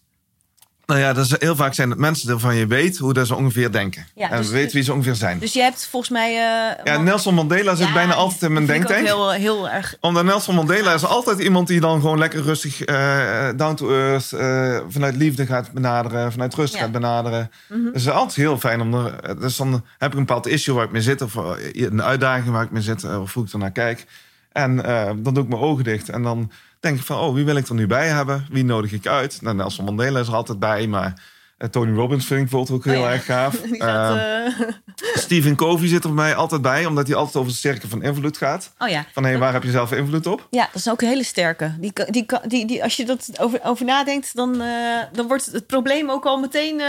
Nou 0.86 0.99
ja, 0.99 1.13
dat 1.13 1.25
is, 1.25 1.36
heel 1.39 1.55
vaak 1.55 1.73
zijn 1.73 1.89
het 1.89 1.99
mensen 1.99 2.29
waarvan 2.29 2.55
je 2.55 2.67
weet 2.67 2.97
hoe 2.97 3.13
dat 3.13 3.27
ze 3.27 3.36
ongeveer 3.36 3.71
denken. 3.71 4.05
Ja, 4.15 4.29
en 4.31 4.38
dus- 4.38 4.49
weet 4.49 4.73
wie 4.73 4.84
ze 4.84 4.93
ongeveer 4.93 5.15
zijn. 5.15 5.39
Dus 5.39 5.53
je 5.53 5.61
hebt 5.61 5.88
volgens 5.89 6.11
mij... 6.11 6.29
eh, 6.29 6.86
ja, 6.93 6.97
Nelson 7.01 7.34
Mandela 7.34 7.75
zit 7.75 7.88
Ja, 7.88 7.93
bijna 7.93 8.13
altijd 8.13 8.41
in 8.41 8.53
mijn 8.53 8.65
denktank. 8.65 9.05
Heel, 9.05 9.31
heel 9.31 9.69
erg... 9.69 9.95
Omdat 9.99 10.23
Nelson 10.23 10.55
Mandela 10.55 10.93
is 10.93 11.05
altijd 11.05 11.39
iemand 11.39 11.67
die 11.67 11.79
dan 11.79 12.01
gewoon 12.01 12.17
lekker 12.17 12.41
rustig 12.41 12.81
eh, 12.81 13.49
down 13.55 13.73
to 13.75 13.89
earth, 13.91 14.31
eh, 14.31 14.79
vanuit 14.89 15.15
liefde 15.15 15.45
gaat 15.45 15.71
benaderen, 15.71 16.31
vanuit 16.31 16.53
rust 16.55 16.73
Ja. 16.73 16.79
gaat 16.79 16.91
benaderen. 16.91 17.51
Mhm. 17.69 17.79
Dus 17.84 17.91
het 17.91 18.01
is 18.01 18.09
altijd 18.09 18.36
heel 18.36 18.57
fijn 18.59 18.81
om 18.81 18.93
er. 18.93 19.39
Dus 19.39 19.57
dan 19.57 19.86
heb 19.97 20.11
ik 20.11 20.17
een 20.17 20.25
bepaald 20.25 20.47
issue 20.47 20.75
waar 20.75 20.86
ik 20.86 20.91
mee 20.91 21.01
zit, 21.01 21.21
of 21.21 21.36
een 21.73 22.03
uitdaging 22.03 22.49
waar 22.53 22.63
ik 22.63 22.71
mee 22.71 22.81
zit, 22.81 23.03
of 23.03 23.34
hoe 23.34 23.45
ik 23.45 23.51
er 23.53 23.59
naar 23.59 23.71
kijk. 23.71 24.05
En 24.51 24.75
dan 25.23 25.34
doe 25.34 25.43
ik 25.43 25.49
mijn 25.49 25.61
ogen 25.61 25.84
dicht 25.84 26.09
en 26.09 26.23
dan 26.23 26.51
denk 26.84 26.99
van, 26.99 27.17
oh, 27.19 27.34
wie 27.34 27.45
wil 27.45 27.55
ik 27.55 27.67
er 27.67 27.75
nu 27.75 27.88
bij 27.88 28.07
hebben? 28.07 28.45
Wie 28.49 28.65
nodig 28.65 28.91
ik 28.91 29.07
uit? 29.07 29.41
Nou, 29.41 29.55
Nelson 29.55 29.86
Mandela 29.86 30.19
is 30.19 30.27
er 30.27 30.34
altijd 30.36 30.59
bij, 30.59 30.88
maar 30.88 31.21
eh, 31.57 31.69
Tony 31.69 31.95
Robbins 31.95 32.25
vind 32.25 32.41
ik 32.41 32.49
bijvoorbeeld 32.49 32.77
ook 32.79 32.86
heel 32.93 33.01
Oh 33.01 33.07
ja. 33.07 33.13
erg 33.13 33.25
gaaf. 33.25 33.55
Gaat, 33.71 34.15
Eh, 34.17 34.45
eh, 34.45 34.53
Stephen 35.25 35.55
Covey 35.55 35.88
zit 35.88 36.03
er 36.03 36.13
bij 36.13 36.23
mij 36.23 36.36
altijd 36.36 36.61
bij, 36.61 36.86
omdat 36.86 37.07
hij 37.07 37.15
altijd 37.15 37.36
over 37.36 37.51
de 37.51 37.57
cirkel 37.57 37.89
van 37.89 38.03
invloed 38.03 38.38
gaat. 38.38 38.73
oh 38.77 38.88
ja. 38.89 39.05
Van 39.13 39.25
hé, 39.25 39.38
waar 39.38 39.53
heb 39.53 39.63
je 39.63 39.71
zelf 39.71 39.91
invloed 39.91 40.27
op? 40.27 40.47
Ja, 40.49 40.63
dat 40.71 40.75
is 40.75 40.89
ook 40.89 41.01
een 41.01 41.07
hele 41.07 41.23
sterke. 41.23 41.75
Die, 41.79 41.91
die, 42.09 42.25
die, 42.47 42.65
die, 42.67 42.84
als 42.84 42.95
je 42.95 43.05
dat 43.05 43.29
over, 43.39 43.59
over 43.63 43.86
nadenkt, 43.86 44.36
dan, 44.36 44.61
eh, 44.61 44.67
dan 45.11 45.27
wordt 45.27 45.45
het 45.45 45.67
probleem 45.67 46.09
ook 46.09 46.25
al 46.25 46.38
meteen 46.39 46.79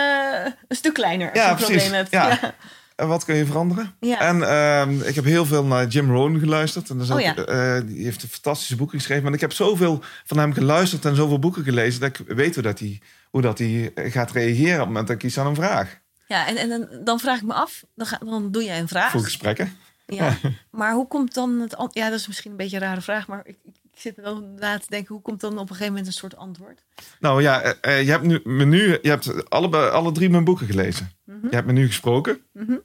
een 0.68 0.76
stuk 0.76 0.95
kleiner. 0.95 1.30
als 1.30 1.38
Ja, 1.38 1.45
je 1.45 1.51
een 1.51 1.57
precies. 1.57 1.76
probleem 1.76 1.99
hebt. 2.01 2.11
Ja. 2.11 2.28
Ja. 2.28 2.55
En 2.95 3.09
wat 3.09 3.24
kun 3.24 3.34
je 3.34 3.47
veranderen? 3.47 3.95
Ja. 4.01 4.20
En 4.20 4.42
ehm, 4.42 5.01
ik 5.01 5.14
heb 5.14 5.24
heel 5.24 5.47
veel 5.47 5.64
naar 5.64 5.86
Jim 5.86 6.11
Rohn 6.11 6.38
geluisterd. 6.38 6.90
En 6.90 7.01
Oh 7.01 7.11
ook, 7.11 7.20
ja. 7.20 7.34
eh, 7.34 7.82
die 7.86 8.05
heeft 8.05 8.22
een 8.22 8.28
fantastische 8.28 8.76
boeken 8.76 8.99
geschreven. 8.99 9.24
Maar 9.24 9.32
ik 9.32 9.40
heb 9.40 9.53
zoveel 9.53 10.03
van 10.24 10.38
hem 10.38 10.53
geluisterd 10.53 11.05
en 11.05 11.16
zoveel 11.16 11.38
boeken 11.38 11.64
gelezen... 11.64 12.01
dat 12.01 12.18
ik 12.18 12.26
weet 12.26 12.55
hoe 12.55 12.62
dat 12.62 12.78
hij, 12.78 13.01
hoe 13.30 13.42
dat 13.42 13.59
hij 13.59 13.92
gaat 13.95 14.30
reageren 14.30 14.72
op 14.74 14.78
het 14.78 14.86
moment 14.86 15.07
dat 15.07 15.16
ik 15.16 15.22
iets 15.22 15.38
aan 15.38 15.47
hem 15.47 15.55
vraag. 15.55 16.01
Ja, 16.26 16.47
en, 16.47 16.57
en 16.57 16.88
dan, 17.05 17.20
vraag 17.20 17.38
ik 17.38 17.47
me 17.47 17.55
af, 17.55 17.84
dan, 17.95 18.07
ga, 18.07 18.18
dan 18.18 18.51
doe 18.51 18.64
jij 18.64 18.78
een 18.78 18.88
vraag. 18.88 19.11
Voor 19.11 19.24
gesprekken. 19.24 19.76
Ja. 20.07 20.36
Maar 20.70 20.92
hoe 20.92 21.09
komt 21.09 21.34
dan 21.34 21.61
het 21.61 21.76
Ja, 21.90 22.11
dat 22.11 22.18
is 22.18 22.26
misschien 22.26 22.51
een 22.51 22.57
beetje 22.57 22.76
een 22.76 22.82
rare 22.82 23.01
vraag, 23.01 23.26
maar 23.26 23.40
ik, 23.45 23.57
ik 23.64 23.74
ik 23.84 23.84
zit 24.01 24.16
dan 24.22 24.55
na 24.55 24.78
te 24.78 24.86
denken, 24.88 25.14
hoe 25.14 25.22
komt 25.22 25.40
dan 25.40 25.53
op 25.53 25.61
een 25.61 25.66
gegeven 25.66 25.88
moment 25.88 26.07
een 26.07 26.12
soort 26.12 26.36
antwoord? 26.36 26.84
Nou 27.20 27.42
ja, 27.42 27.62
eh, 27.62 27.99
eh, 27.99 28.05
je 28.05 28.11
hebt 28.11 28.24
nu, 28.24 28.40
me 28.45 28.64
nu, 28.64 28.99
je 29.03 29.09
hebt 29.09 29.51
alle, 29.51 29.90
alle 29.90 30.12
drie 30.12 30.30
mijn 30.30 30.45
boeken 30.45 30.66
gelezen. 30.66 31.11
Mhm. 31.24 31.47
Je 31.49 31.55
hebt 31.55 31.66
me 31.66 31.72
nu 31.72 31.86
gesproken. 31.86 32.40
Mhm. 32.53 32.76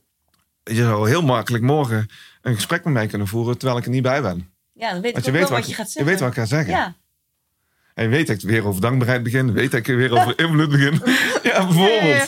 Je 0.63 0.75
zou 0.75 1.09
heel 1.09 1.21
makkelijk 1.21 1.63
morgen 1.63 2.07
een 2.41 2.55
gesprek 2.55 2.83
met 2.83 2.93
mij 2.93 3.07
kunnen 3.07 3.27
voeren... 3.27 3.57
terwijl 3.57 3.79
ik 3.79 3.85
er 3.85 3.91
niet 3.91 4.01
bij 4.03 4.21
ben. 4.21 4.51
Ja, 4.73 4.91
dan 4.91 5.01
weet 5.01 5.17
ik 5.17 5.25
je 5.25 5.31
weet, 5.31 5.49
wel 5.49 5.57
wat, 5.57 5.67
je 5.67 5.73
gaat 5.73 5.85
je 5.85 5.91
zeggen. 5.91 6.11
weet 6.11 6.19
wat 6.19 6.29
ik 6.29 6.35
ga 6.35 6.45
zeggen. 6.45 6.73
Ja. 6.73 6.95
En 7.93 8.03
je 8.03 8.09
weet 8.09 8.27
dat 8.27 8.35
ik 8.35 8.49
weer 8.49 8.65
over 8.65 8.81
dankbaarheid 8.81 9.23
begin. 9.23 9.53
Weet 9.53 9.71
dat 9.71 9.79
ik 9.79 9.85
weer 9.85 10.11
over 10.11 10.39
invloed 10.45 10.69
begin. 10.69 10.93
ja, 11.51 11.65
bijvoorbeeld. 11.65 12.01
Ja, 12.01 12.15
ja, 12.15 12.27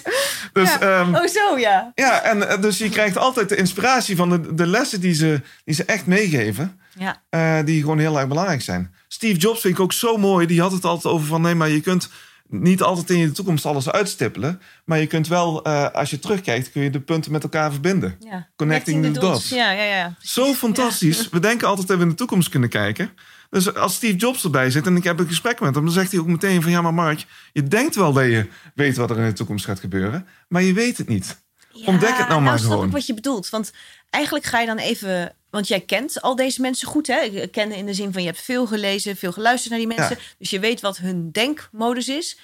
Dus 0.54 0.70
Ja. 0.74 0.80
ehm, 0.80 1.16
Oh, 1.16 1.26
zo 1.28 1.58
ja. 1.58 1.92
Ja, 1.96 2.22
en 2.22 2.50
eh, 2.50 2.62
dus 2.62 2.78
je 2.78 2.90
krijgt 2.90 3.18
altijd 3.18 3.50
de 3.50 3.56
inspiratie 3.56 4.16
van 4.16 4.30
de, 4.30 4.54
de 4.56 4.68
lessen 4.68 5.02
die 5.02 5.14
ze, 5.14 5.42
die 5.66 5.76
ze 5.76 5.86
echt 5.86 6.06
meegeven. 6.06 6.80
Ja, 6.98 7.22
eh, 7.30 7.66
die 7.66 7.82
gewoon 7.82 8.00
heel 8.00 8.18
erg 8.20 8.28
belangrijk 8.28 8.62
zijn. 8.62 8.94
Steve 9.08 9.38
Jobs 9.40 9.62
vind 9.62 9.74
ik 9.74 9.80
ook 9.80 9.94
zo 9.94 10.18
mooi. 10.18 10.46
Die 10.48 10.62
had 10.62 10.72
het 10.72 10.86
altijd 10.86 11.14
over 11.14 11.28
van 11.28 11.42
nee, 11.42 11.56
maar 11.56 11.70
je 11.70 11.82
kunt 11.82 12.10
niet 12.48 12.82
altijd 12.82 13.10
in 13.10 13.18
je 13.18 13.32
toekomst 13.32 13.66
alles 13.66 13.90
uitstippelen. 13.92 14.62
Maar 14.86 15.00
je 15.00 15.08
kunt 15.08 15.28
wel, 15.28 15.64
eh, 15.64 15.90
als 15.92 16.10
je 16.10 16.20
terugkijkt, 16.20 16.72
kun 16.72 16.82
je 16.82 16.90
de 16.90 17.00
punten 17.00 17.32
met 17.32 17.44
elkaar 17.44 17.72
verbinden. 17.72 18.16
ja. 18.20 18.48
Connecting 18.56 19.04
the 19.14 19.20
dots. 19.20 19.50
Ja, 19.50 19.72
ja, 19.72 19.84
ja. 19.84 20.14
precies. 20.18 20.34
Zo 20.34 20.54
fantastisch. 20.54 21.30
We 21.30 21.40
denken 21.40 21.68
altijd 21.68 21.88
dat 21.88 21.98
we 21.98 22.04
in 22.04 22.10
de 22.10 22.16
toekomst 22.16 22.50
kunnen 22.50 22.70
kijken. 22.70 23.10
Dus 23.52 23.74
als 23.74 23.96
Steve 23.96 24.16
Jobs 24.16 24.44
erbij 24.44 24.70
zit 24.70 24.86
en 24.86 24.96
ik 24.96 25.04
heb 25.04 25.20
een 25.20 25.28
gesprek 25.28 25.60
met 25.60 25.76
hem, 25.76 25.84
dan 25.84 25.94
zegt 25.94 26.12
hij 26.12 26.20
ook 26.20 26.28
meteen 26.28 26.62
van 26.62 26.72
ja, 26.72 26.82
maar 26.82 26.94
Mark, 26.94 27.26
je 27.54 27.64
denkt 27.64 27.96
wel 27.96 28.14
dat 28.14 28.24
je 28.24 28.48
weet 28.76 28.98
wat 28.98 29.10
er 29.10 29.18
in 29.18 29.26
de 29.26 29.34
toekomst 29.34 29.66
gaat 29.66 29.80
gebeuren, 29.80 30.28
maar 30.48 30.62
je 30.62 30.74
weet 30.74 30.98
het 30.98 31.08
niet. 31.08 31.42
Ja, 31.74 31.86
Ontdek 31.86 32.18
het 32.18 32.28
nou 32.28 32.42
maar 32.42 32.60
snap 32.60 32.72
gewoon. 32.72 32.86
ik 32.86 32.92
wat 32.92 33.06
je 33.06 33.14
bedoelt. 33.14 33.50
Want 33.50 33.72
eigenlijk 34.10 34.46
ga 34.46 34.60
je 34.60 34.66
dan 34.66 34.78
even... 34.78 35.36
Want 35.50 35.68
jij 35.68 35.80
kent 35.80 36.22
al 36.22 36.36
deze 36.36 36.62
mensen 36.62 36.88
goed, 36.88 37.08
hè? 37.08 37.48
Kennen 37.48 37.78
in 37.78 37.86
de 37.86 37.94
zin 37.94 38.14
van 38.14 38.22
je 38.22 38.28
hebt 38.28 38.42
veel 38.42 38.68
gelezen, 38.68 39.16
veel 39.16 39.32
geluisterd 39.32 39.70
naar 39.70 39.88
die 39.88 39.98
mensen. 39.98 40.18
Dus 40.38 40.50
je 40.50 40.60
weet 40.60 40.82
wat 40.82 40.98
hun 40.98 41.32
denkmodus 41.32 42.08
is. 42.08 42.38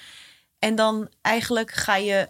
En 0.58 0.74
dan 0.74 1.08
eigenlijk 1.22 1.70
ga 1.70 1.96
je 1.96 2.28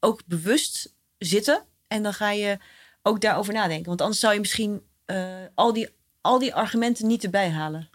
ook 0.00 0.20
bewust 0.26 0.94
zitten. 1.18 1.62
En 1.88 2.02
dan 2.02 2.14
ga 2.14 2.30
je 2.30 2.58
ook 3.02 3.20
daarover 3.20 3.52
nadenken. 3.52 3.86
Want 3.86 4.00
anders 4.00 4.20
zou 4.20 4.34
je 4.34 4.40
misschien 4.40 4.82
eh, 5.04 5.26
al, 5.54 5.72
die, 5.72 5.88
al 6.20 6.38
die 6.38 6.54
argumenten 6.54 7.06
niet 7.06 7.24
erbij 7.24 7.50
halen. 7.50 7.90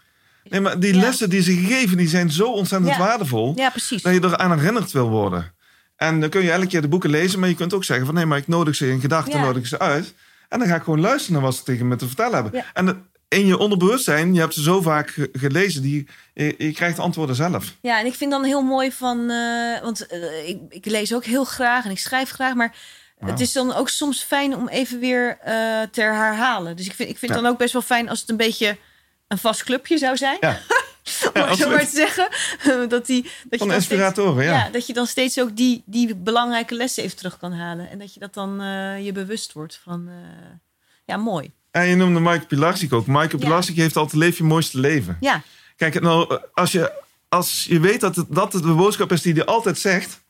Nee, 0.48 0.60
maar 0.60 0.80
die 0.80 0.94
Ja. 0.94 1.00
lessen 1.00 1.30
die 1.30 1.42
ze 1.42 1.52
geven, 1.56 1.96
die 1.96 2.08
zijn 2.08 2.30
zo 2.30 2.44
ontzettend 2.52 2.90
Ja. 2.92 2.98
waardevol. 2.98 3.52
Ja, 3.56 3.70
precies. 3.70 4.02
dat 4.02 4.12
je 4.14 4.20
eraan 4.24 4.58
herinnerd 4.58 4.92
wil 4.92 5.08
worden. 5.08 5.52
En 5.96 6.20
dan 6.20 6.28
kun 6.30 6.42
je 6.42 6.50
elke 6.52 6.66
keer 6.66 6.80
de 6.82 6.88
boeken 6.88 7.10
lezen, 7.10 7.40
maar 7.40 7.48
je 7.48 7.54
kunt 7.54 7.74
ook 7.74 7.84
zeggen 7.84 8.06
van 8.06 8.14
nee, 8.14 8.26
maar 8.26 8.38
ik 8.38 8.48
nodig 8.48 8.74
ze 8.74 8.88
in 8.90 9.00
gedachten, 9.00 9.38
Ja. 9.38 9.44
nodig 9.44 9.66
ze 9.66 9.78
uit. 9.78 10.14
En 10.48 10.58
dan 10.58 10.68
ga 10.68 10.74
ik 10.74 10.82
gewoon 10.82 11.00
luisteren 11.00 11.32
naar 11.32 11.42
wat 11.42 11.54
ze 11.56 11.62
tegen 11.62 11.88
me 11.88 11.96
te 11.96 12.06
vertellen 12.06 12.42
hebben. 12.42 12.64
En 12.74 13.06
in 13.28 13.46
je 13.46 13.58
onderbewustzijn, 13.58 14.34
je 14.34 14.40
hebt 14.40 14.54
ze 14.54 14.62
zo 14.62 14.80
vaak 14.80 15.10
ge- 15.10 15.28
gelezen, 15.32 15.82
die, 15.82 16.06
je, 16.34 16.54
je 16.58 16.72
krijgt 16.72 16.98
antwoorden 16.98 17.36
zelf. 17.36 17.74
Ja, 17.82 18.00
en 18.00 18.06
ik 18.06 18.14
vind 18.14 18.30
dan 18.30 18.44
heel 18.44 18.62
mooi 18.62 18.92
van, 18.92 19.30
eh, 19.30 19.80
want 19.82 20.06
eh, 20.06 20.48
ik, 20.48 20.58
ik 20.68 20.86
lees 20.86 21.14
ook 21.14 21.24
heel 21.24 21.44
graag 21.44 21.84
en 21.84 21.90
ik 21.90 21.98
schrijf 21.98 22.30
graag, 22.30 22.54
maar 22.54 22.74
het 23.24 23.40
is 23.40 23.52
dan 23.52 23.74
ook 23.74 23.88
soms 23.88 24.22
fijn 24.22 24.56
om 24.56 24.68
even 24.68 24.98
weer 25.00 25.38
eh, 25.40 25.54
te 25.90 26.00
herhalen. 26.00 26.76
Dus 26.76 26.86
ik 26.86 26.92
vind, 26.94 27.08
ik 27.08 27.18
vind 27.18 27.34
Ja. 27.34 27.40
dan 27.40 27.50
ook 27.50 27.58
best 27.58 27.72
wel 27.72 27.82
fijn 27.82 28.08
als 28.08 28.20
het 28.20 28.30
een 28.30 28.36
beetje 28.36 28.76
een 29.32 29.38
vast 29.38 29.64
clubje 29.64 29.98
zou 29.98 30.16
zijn. 30.16 30.36
Ja. 30.40 30.60
om 31.48 31.56
zo 31.56 31.70
maar 31.70 31.88
te 31.88 31.94
zeggen. 31.94 32.28
dat, 32.88 33.06
die, 33.06 33.22
dat 33.22 33.32
je 33.50 33.58
Van 33.58 33.66
dan 33.68 33.76
inspiratoren, 33.76 34.44
steeds, 34.44 34.64
ja. 34.64 34.70
dat 34.70 34.86
je 34.86 34.92
dan 34.92 35.06
steeds 35.06 35.40
ook 35.40 35.56
die, 35.56 35.82
die 35.86 36.14
belangrijke 36.14 36.74
lessen 36.74 37.02
even 37.02 37.16
terug 37.16 37.38
kan 37.38 37.52
halen. 37.52 37.90
En 37.90 37.98
dat 37.98 38.14
je 38.14 38.20
dat 38.20 38.34
dan 38.34 38.60
eh, 38.60 39.04
je 39.04 39.12
bewust 39.12 39.52
wordt 39.52 39.80
van, 39.82 40.08
eh, 40.08 40.14
ja, 41.04 41.16
mooi. 41.16 41.50
En 41.70 41.86
je 41.86 41.94
noemde 41.96 42.20
Michael 42.20 42.46
Pilarczyk 42.46 42.92
ook. 42.92 43.06
Ja. 43.06 43.26
Pilarczyk 43.26 43.76
heeft 43.76 43.96
altijd 43.96 44.22
leef 44.22 44.36
je 44.38 44.44
mooiste 44.44 44.78
leven. 44.78 45.16
Ja, 45.20 45.42
Kijk, 45.76 46.00
nou, 46.00 46.38
als, 46.54 46.72
je, 46.72 46.92
als 47.28 47.66
je 47.68 47.80
weet 47.80 48.00
dat 48.00 48.16
het, 48.16 48.26
dat 48.28 48.52
het 48.52 48.62
de 48.62 48.72
boodschap 48.72 49.12
is 49.12 49.22
die 49.22 49.32
hij 49.32 49.44
altijd 49.44 49.78
zegt... 49.78 50.20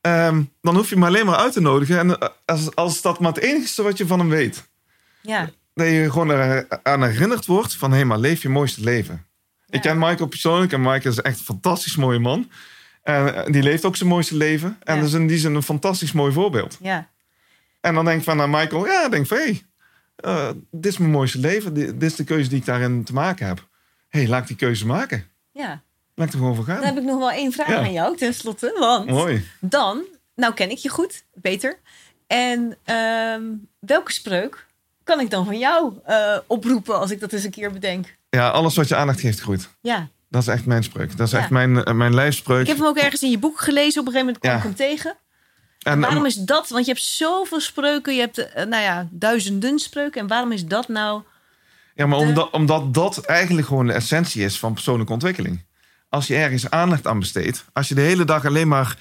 ehm, 0.00 0.42
dan 0.62 0.76
hoef 0.76 0.88
je 0.88 0.94
hem 0.94 1.04
alleen 1.04 1.26
maar 1.26 1.36
uit 1.36 1.52
te 1.52 1.60
nodigen. 1.60 1.98
En 1.98 2.18
eh, 2.18 2.28
als, 2.44 2.74
als 2.74 3.02
dat 3.02 3.20
maar 3.20 3.32
het 3.32 3.42
enige 3.42 3.82
wat 3.82 3.98
je 3.98 4.06
van 4.06 4.18
hem 4.18 4.28
weet. 4.28 4.68
Ja, 5.20 5.50
Dat 5.74 5.86
je 5.86 6.10
gewoon 6.10 6.30
eraan 6.30 7.02
herinnerd 7.04 7.46
wordt 7.46 7.76
van... 7.76 7.92
hé, 7.92 8.04
maar 8.04 8.18
leef 8.18 8.42
je 8.42 8.48
mooiste 8.48 8.80
leven. 8.80 9.26
Ik 9.68 9.80
ken 9.80 9.98
Michael 9.98 10.28
persoonlijk 10.28 10.72
en 10.72 10.80
Michael 10.80 11.12
is 11.14 11.20
echt 11.20 11.38
een 11.38 11.44
fantastisch 11.44 11.96
mooie 11.96 12.18
man. 12.18 12.50
En 13.02 13.34
eh, 13.34 13.52
die 13.52 13.62
leeft 13.62 13.84
ook 13.84 13.96
zijn 13.96 14.08
mooiste 14.08 14.36
leven. 14.36 14.76
En 14.82 14.96
Ja. 14.96 15.02
is 15.02 15.12
in 15.12 15.26
die 15.26 15.38
zin 15.38 15.54
een 15.54 15.62
fantastisch 15.62 16.12
mooi 16.12 16.32
voorbeeld. 16.32 16.78
ja, 16.80 17.08
En 17.80 17.94
dan 17.94 18.04
denk 18.04 18.18
ik 18.18 18.24
van 18.24 18.36
naar 18.36 18.48
Michael, 18.50 18.86
ja, 18.86 19.08
denk 19.08 19.26
van 19.26 19.36
hé, 19.36 19.42
hey, 19.42 19.62
eh, 20.16 20.50
dit 20.70 20.92
is 20.92 20.98
mijn 20.98 21.10
mooiste 21.10 21.38
leven. 21.38 21.74
Dit, 21.74 22.02
is 22.02 22.14
de 22.14 22.24
keuze 22.24 22.48
die 22.48 22.58
ik 22.58 22.64
daarin 22.64 23.04
te 23.04 23.12
maken 23.12 23.46
heb. 23.46 23.68
Hé, 24.08 24.18
hey, 24.20 24.28
laat 24.28 24.40
ik 24.42 24.46
die 24.48 24.56
keuze 24.56 24.86
maken. 24.86 25.24
ja. 25.52 25.82
Laat 26.16 26.26
ik 26.26 26.32
er 26.32 26.38
gewoon 26.38 26.54
voor 26.54 26.64
gaan. 26.64 26.76
Dan 26.76 26.84
heb 26.84 26.96
ik 26.96 27.02
nog 27.02 27.18
wel 27.18 27.30
één 27.30 27.52
vraag 27.52 27.68
Ja. 27.68 27.76
aan 27.78 27.92
jou, 27.92 28.16
tenslotte. 28.16 28.76
Want 28.78 29.10
Mooi. 29.10 29.44
dan, 29.60 30.02
nou 30.34 30.54
ken 30.54 30.70
ik 30.70 30.78
je 30.78 30.88
goed, 30.88 31.24
beter. 31.34 31.78
En 32.26 32.76
ehm, 32.84 33.42
welke 33.78 34.12
spreuk 34.12 34.66
kan 35.04 35.20
ik 35.20 35.30
dan 35.30 35.44
van 35.44 35.58
jou 35.58 35.92
eh, 36.04 36.36
oproepen 36.46 36.98
als 37.00 37.10
ik 37.10 37.20
dat 37.20 37.32
eens 37.32 37.44
een 37.44 37.50
keer 37.50 37.72
bedenk? 37.72 38.16
Ja, 38.30 38.48
alles 38.48 38.76
wat 38.76 38.88
je 38.88 38.96
aandacht 38.96 39.20
geeft 39.20 39.40
groeit. 39.40 39.68
Ja, 39.80 40.08
Dat 40.28 40.42
is 40.42 40.48
echt 40.48 40.66
mijn 40.66 40.82
spreuk. 40.84 41.16
Dat 41.16 41.26
is 41.26 41.32
Ja. 41.32 41.38
echt 41.38 41.50
mijn, 41.50 41.84
eh, 41.84 41.94
mijn 41.94 42.14
lijfspreuk. 42.14 42.60
ik 42.60 42.66
heb 42.66 42.76
hem 42.76 42.86
ook 42.86 42.96
ergens 42.98 43.22
in 43.22 43.30
je 43.30 43.38
boek 43.38 43.60
gelezen. 43.60 44.00
Op 44.00 44.06
een 44.06 44.12
gegeven 44.12 44.18
moment 44.26 44.38
kwam 44.38 44.50
Ja. 44.52 44.56
ik 44.58 44.62
hem 44.64 44.74
tegen. 44.74 45.16
en, 45.82 46.00
waarom 46.00 46.26
is 46.26 46.34
dat? 46.34 46.68
Want 46.68 46.86
je 46.86 46.92
hebt 46.92 47.04
zoveel 47.04 47.60
spreuken. 47.60 48.14
Je 48.14 48.20
hebt, 48.20 48.38
eh, 48.52 48.64
nou 48.66 48.82
ja, 48.82 49.08
duizenden 49.10 49.78
spreuken. 49.78 50.20
En 50.20 50.26
waarom 50.26 50.52
is 50.52 50.66
dat 50.66 50.88
nou... 50.88 51.22
ja, 51.94 52.06
maar 52.06 52.18
de- 52.18 52.24
omdat, 52.24 52.50
omdat 52.50 52.94
dat 52.94 53.18
eigenlijk 53.24 53.66
gewoon 53.66 53.86
de 53.86 53.92
essentie 53.92 54.44
is 54.44 54.58
van 54.58 54.72
persoonlijke 54.72 55.12
ontwikkeling. 55.12 55.64
Als 56.08 56.26
je 56.26 56.34
ergens 56.36 56.70
aandacht 56.70 57.06
aan 57.06 57.18
besteedt, 57.18 57.64
als 57.72 57.88
je 57.88 57.94
de 57.94 58.00
hele 58.00 58.24
dag 58.24 58.44
alleen 58.46 58.68
maar 58.68 58.96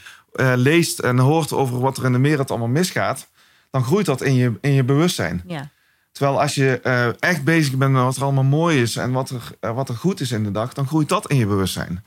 leest 0.55 0.99
en 0.99 1.17
hoort 1.19 1.51
over 1.51 1.79
wat 1.79 1.97
er 1.97 2.05
in 2.05 2.11
de 2.11 2.19
wereld 2.19 2.49
allemaal 2.49 2.67
misgaat, 2.67 3.27
dan 3.71 3.83
groeit 3.83 4.05
dat 4.05 4.21
in 4.21 4.33
je, 4.35 4.53
in 4.61 4.71
je 4.73 4.83
bewustzijn. 4.83 5.41
Ja, 5.47 5.69
Terwijl 6.13 6.41
als 6.41 6.55
je 6.55 6.79
eh, 6.79 7.07
echt 7.19 7.43
bezig 7.43 7.75
bent 7.75 7.91
met 7.91 8.01
wat 8.01 8.15
er 8.15 8.23
allemaal 8.23 8.43
mooi 8.43 8.81
is 8.81 8.95
en 8.95 9.11
wat 9.11 9.29
er, 9.29 9.51
eh, 9.59 9.75
wat 9.75 9.89
er 9.89 9.95
goed 9.95 10.19
is 10.19 10.31
in 10.31 10.43
de 10.43 10.51
dag, 10.51 10.73
dan 10.73 10.87
groeit 10.87 11.09
dat 11.09 11.29
in 11.29 11.37
je 11.37 11.45
bewustzijn. 11.45 12.05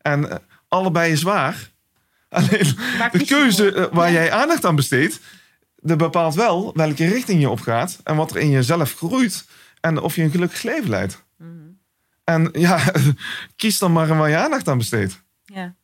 En 0.00 0.30
eh, 0.30 0.36
allebei 0.68 1.12
is 1.12 1.22
waar. 1.22 1.70
Alleen 2.28 2.76
de 3.12 3.24
keuze 3.24 3.88
waar 3.92 4.12
jij 4.12 4.32
aandacht 4.32 4.64
aan 4.64 4.76
besteedt, 4.76 5.20
dat 5.76 5.98
bepaalt 5.98 6.34
wel 6.34 6.72
welke 6.74 7.06
richting 7.06 7.40
je 7.40 7.48
opgaat 7.48 8.00
en 8.04 8.16
wat 8.16 8.30
er 8.30 8.36
in 8.36 8.50
jezelf 8.50 8.94
groeit 8.94 9.44
en 9.80 10.00
of 10.00 10.16
je 10.16 10.22
een 10.22 10.30
gelukkig 10.30 10.62
leven 10.62 10.90
leidt. 10.90 11.24
Mhm. 11.36 11.50
En 12.24 12.48
ja, 12.52 12.92
kies 13.56 13.78
dan 13.78 13.92
maar 13.92 14.16
waar 14.16 14.28
je 14.28 14.36
aandacht 14.36 14.68
aan 14.68 14.78
besteedt. 14.78 15.22
ja, 15.44 15.74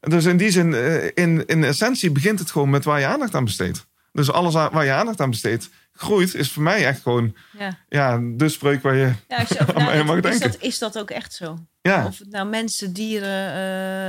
Dus 0.00 0.24
in 0.24 0.36
die 0.36 0.50
zin, 0.50 0.74
in, 1.14 1.46
in 1.46 1.64
essentie 1.64 2.10
begint 2.10 2.38
het 2.38 2.50
gewoon 2.50 2.70
met 2.70 2.84
waar 2.84 3.00
je 3.00 3.06
aandacht 3.06 3.34
aan 3.34 3.44
besteedt. 3.44 3.86
Dus 4.12 4.30
alles 4.30 4.54
waar 4.54 4.84
je 4.84 4.92
aandacht 4.92 5.20
aan 5.20 5.30
besteedt, 5.30 5.70
groeit, 5.94 6.34
is 6.34 6.50
voor 6.52 6.62
mij 6.62 6.86
echt 6.86 7.02
gewoon 7.02 7.34
ja. 7.58 7.78
ja, 7.88 8.20
de 8.34 8.48
spreuk 8.48 8.82
waar 8.82 8.94
je. 8.94 9.12
ja 9.28 9.36
als 9.36 9.48
je 9.48 9.60
over 9.60 9.74
Maar 9.84 9.96
je 9.96 10.04
mag 10.04 10.16
is, 10.16 10.22
denken. 10.22 10.50
dat, 10.50 10.60
is 10.60 10.78
dat 10.78 10.98
ook 10.98 11.10
echt 11.10 11.32
zo? 11.34 11.58
Ja, 11.82 12.06
Of 12.06 12.18
het 12.18 12.30
nou 12.30 12.48
mensen, 12.48 12.92
dieren, 12.92 13.54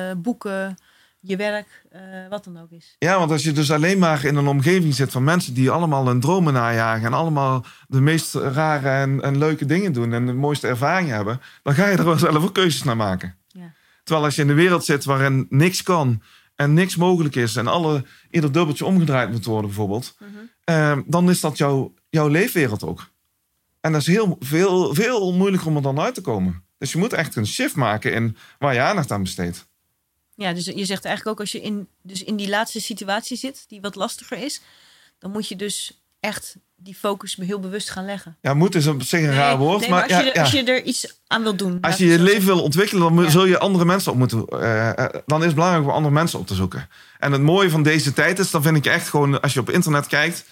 eh, 0.09 0.15
boeken, 0.21 0.75
je 1.19 1.35
werk, 1.35 1.83
eh, 1.91 1.99
wat 2.29 2.43
dan 2.43 2.59
ook 2.61 2.71
is. 2.71 2.95
ja, 2.99 3.17
want 3.19 3.31
als 3.31 3.43
je 3.43 3.51
dus 3.51 3.71
alleen 3.71 3.99
maar 3.99 4.25
in 4.25 4.35
een 4.35 4.47
omgeving 4.47 4.95
zit 4.95 5.11
van 5.11 5.23
mensen 5.23 5.53
die 5.53 5.69
allemaal 5.71 6.07
hun 6.07 6.19
dromen 6.19 6.53
najagen 6.53 7.05
en 7.05 7.13
allemaal 7.13 7.65
de 7.87 8.01
meest 8.01 8.33
rare 8.33 8.89
en, 8.89 9.21
en 9.21 9.37
leuke 9.37 9.65
dingen 9.65 9.93
doen 9.93 10.13
en 10.13 10.25
de 10.25 10.33
mooiste 10.33 10.67
ervaringen 10.67 11.15
hebben, 11.15 11.41
dan 11.63 11.73
ga 11.73 11.87
je 11.87 11.97
er 11.97 12.05
wel 12.05 12.17
zelf 12.17 12.43
ook 12.43 12.53
keuzes 12.53 12.83
naar 12.83 12.97
maken. 12.97 13.35
Ja. 13.47 13.73
Terwijl 14.03 14.25
als 14.25 14.35
je 14.35 14.41
in 14.41 14.47
de 14.47 14.53
wereld 14.53 14.85
zit 14.85 15.03
waarin 15.05 15.45
niks 15.49 15.83
kan 15.83 16.21
en 16.55 16.73
niks 16.73 16.95
mogelijk 16.95 17.35
is 17.35 17.55
en 17.55 17.67
alle, 17.67 18.03
ieder 18.31 18.51
dubbeltje 18.51 18.85
omgedraaid 18.85 19.31
moet 19.31 19.45
worden 19.45 19.65
bijvoorbeeld, 19.69 20.15
Mhm. 20.19 20.29
Eh, 20.65 20.97
dan 21.05 21.29
is 21.29 21.39
dat 21.39 21.57
jouw, 21.57 21.93
jouw 22.09 22.27
leefwereld 22.27 22.83
ook. 22.83 23.09
En 23.81 23.91
dat 23.91 24.01
is 24.01 24.07
heel, 24.07 24.35
veel, 24.39 24.93
veel 24.93 25.33
moeilijker 25.33 25.67
om 25.67 25.75
er 25.75 25.81
dan 25.81 25.99
uit 25.99 26.13
te 26.15 26.21
komen. 26.21 26.63
Dus 26.77 26.91
je 26.91 26.97
moet 26.97 27.13
echt 27.13 27.35
een 27.35 27.47
shift 27.47 27.75
maken 27.75 28.13
in 28.13 28.37
waar 28.59 28.73
je 28.73 28.79
aandacht 28.81 29.11
aan 29.11 29.23
besteedt. 29.23 29.65
Ja, 30.35 30.53
dus 30.53 30.65
je 30.65 30.85
zegt 30.85 31.05
eigenlijk 31.05 31.27
ook 31.27 31.39
als 31.39 31.51
je 31.51 31.61
in, 31.61 31.87
dus 32.01 32.23
in 32.23 32.35
die 32.35 32.49
laatste 32.49 32.81
situatie 32.81 33.37
zit, 33.37 33.65
die 33.67 33.81
wat 33.81 33.95
lastiger 33.95 34.37
is, 34.37 34.61
dan 35.19 35.31
moet 35.31 35.47
je 35.47 35.55
dus 35.55 35.99
echt 36.19 36.55
die 36.75 36.95
focus 36.95 37.35
heel 37.35 37.59
bewust 37.59 37.89
gaan 37.89 38.05
leggen. 38.05 38.37
Ja, 38.41 38.53
moet 38.53 38.75
is 38.75 38.87
op 38.87 39.01
zich 39.01 39.19
een 39.21 39.33
raar 39.33 39.57
woord. 39.57 39.79
nee, 39.81 39.89
maar 39.89 40.01
als, 40.01 40.11
ja, 40.11 40.19
je, 40.19 40.29
er- 40.29 40.35
ja. 40.35 40.41
als 40.41 40.51
je 40.51 40.63
er 40.63 40.83
iets 40.83 41.19
aan 41.27 41.43
wil 41.43 41.55
doen. 41.55 41.77
Als 41.81 41.97
je 41.97 42.05
je 42.05 42.19
leven 42.19 42.45
wil 42.45 42.61
ontwikkelen, 42.63 43.15
dan 43.15 43.23
Ja. 43.23 43.29
zul 43.29 43.45
je 43.45 43.59
andere 43.59 43.85
mensen 43.85 44.11
op 44.11 44.17
moeten. 44.17 44.45
eh, 44.47 44.89
eh, 44.99 45.05
dan 45.25 45.39
is 45.39 45.45
het 45.45 45.55
belangrijk 45.55 45.85
om 45.85 45.91
andere 45.91 46.13
mensen 46.13 46.39
op 46.39 46.47
te 46.47 46.55
zoeken. 46.55 46.89
En 47.19 47.31
het 47.31 47.41
mooie 47.41 47.69
van 47.69 47.83
deze 47.83 48.13
tijd 48.13 48.39
is, 48.39 48.51
dan 48.51 48.61
vind 48.63 48.77
ik 48.77 48.85
echt 48.85 49.09
gewoon, 49.09 49.41
als 49.41 49.53
je 49.53 49.59
op 49.59 49.69
internet 49.69 50.07
kijkt 50.07 50.45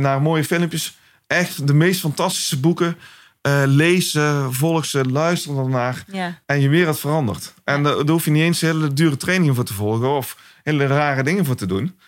naar 0.00 0.22
mooie 0.22 0.44
filmpjes, 0.44 0.98
echt 1.26 1.66
de 1.66 1.74
meest 1.74 2.00
fantastische 2.00 2.60
boeken. 2.60 2.96
eh 3.40 3.62
lees 3.66 4.10
ze, 4.10 4.46
volg 4.50 4.84
ze, 4.84 5.04
luister 5.04 5.58
ernaar. 5.58 6.04
Ja, 6.06 6.40
En 6.46 6.60
je 6.60 6.68
wereld 6.68 6.98
verandert. 7.00 7.54
En 7.64 7.82
daar 7.82 8.08
hoef 8.08 8.24
je 8.24 8.30
niet 8.30 8.42
eens 8.42 8.60
hele 8.60 8.92
dure 8.92 9.16
trainingen 9.16 9.54
voor 9.54 9.64
te 9.64 9.74
volgen 9.74 10.08
of 10.08 10.36
hele 10.62 10.86
rare 10.86 11.22
dingen 11.22 11.44
voor 11.44 11.54
te 11.56 11.66
doen. 11.66 11.98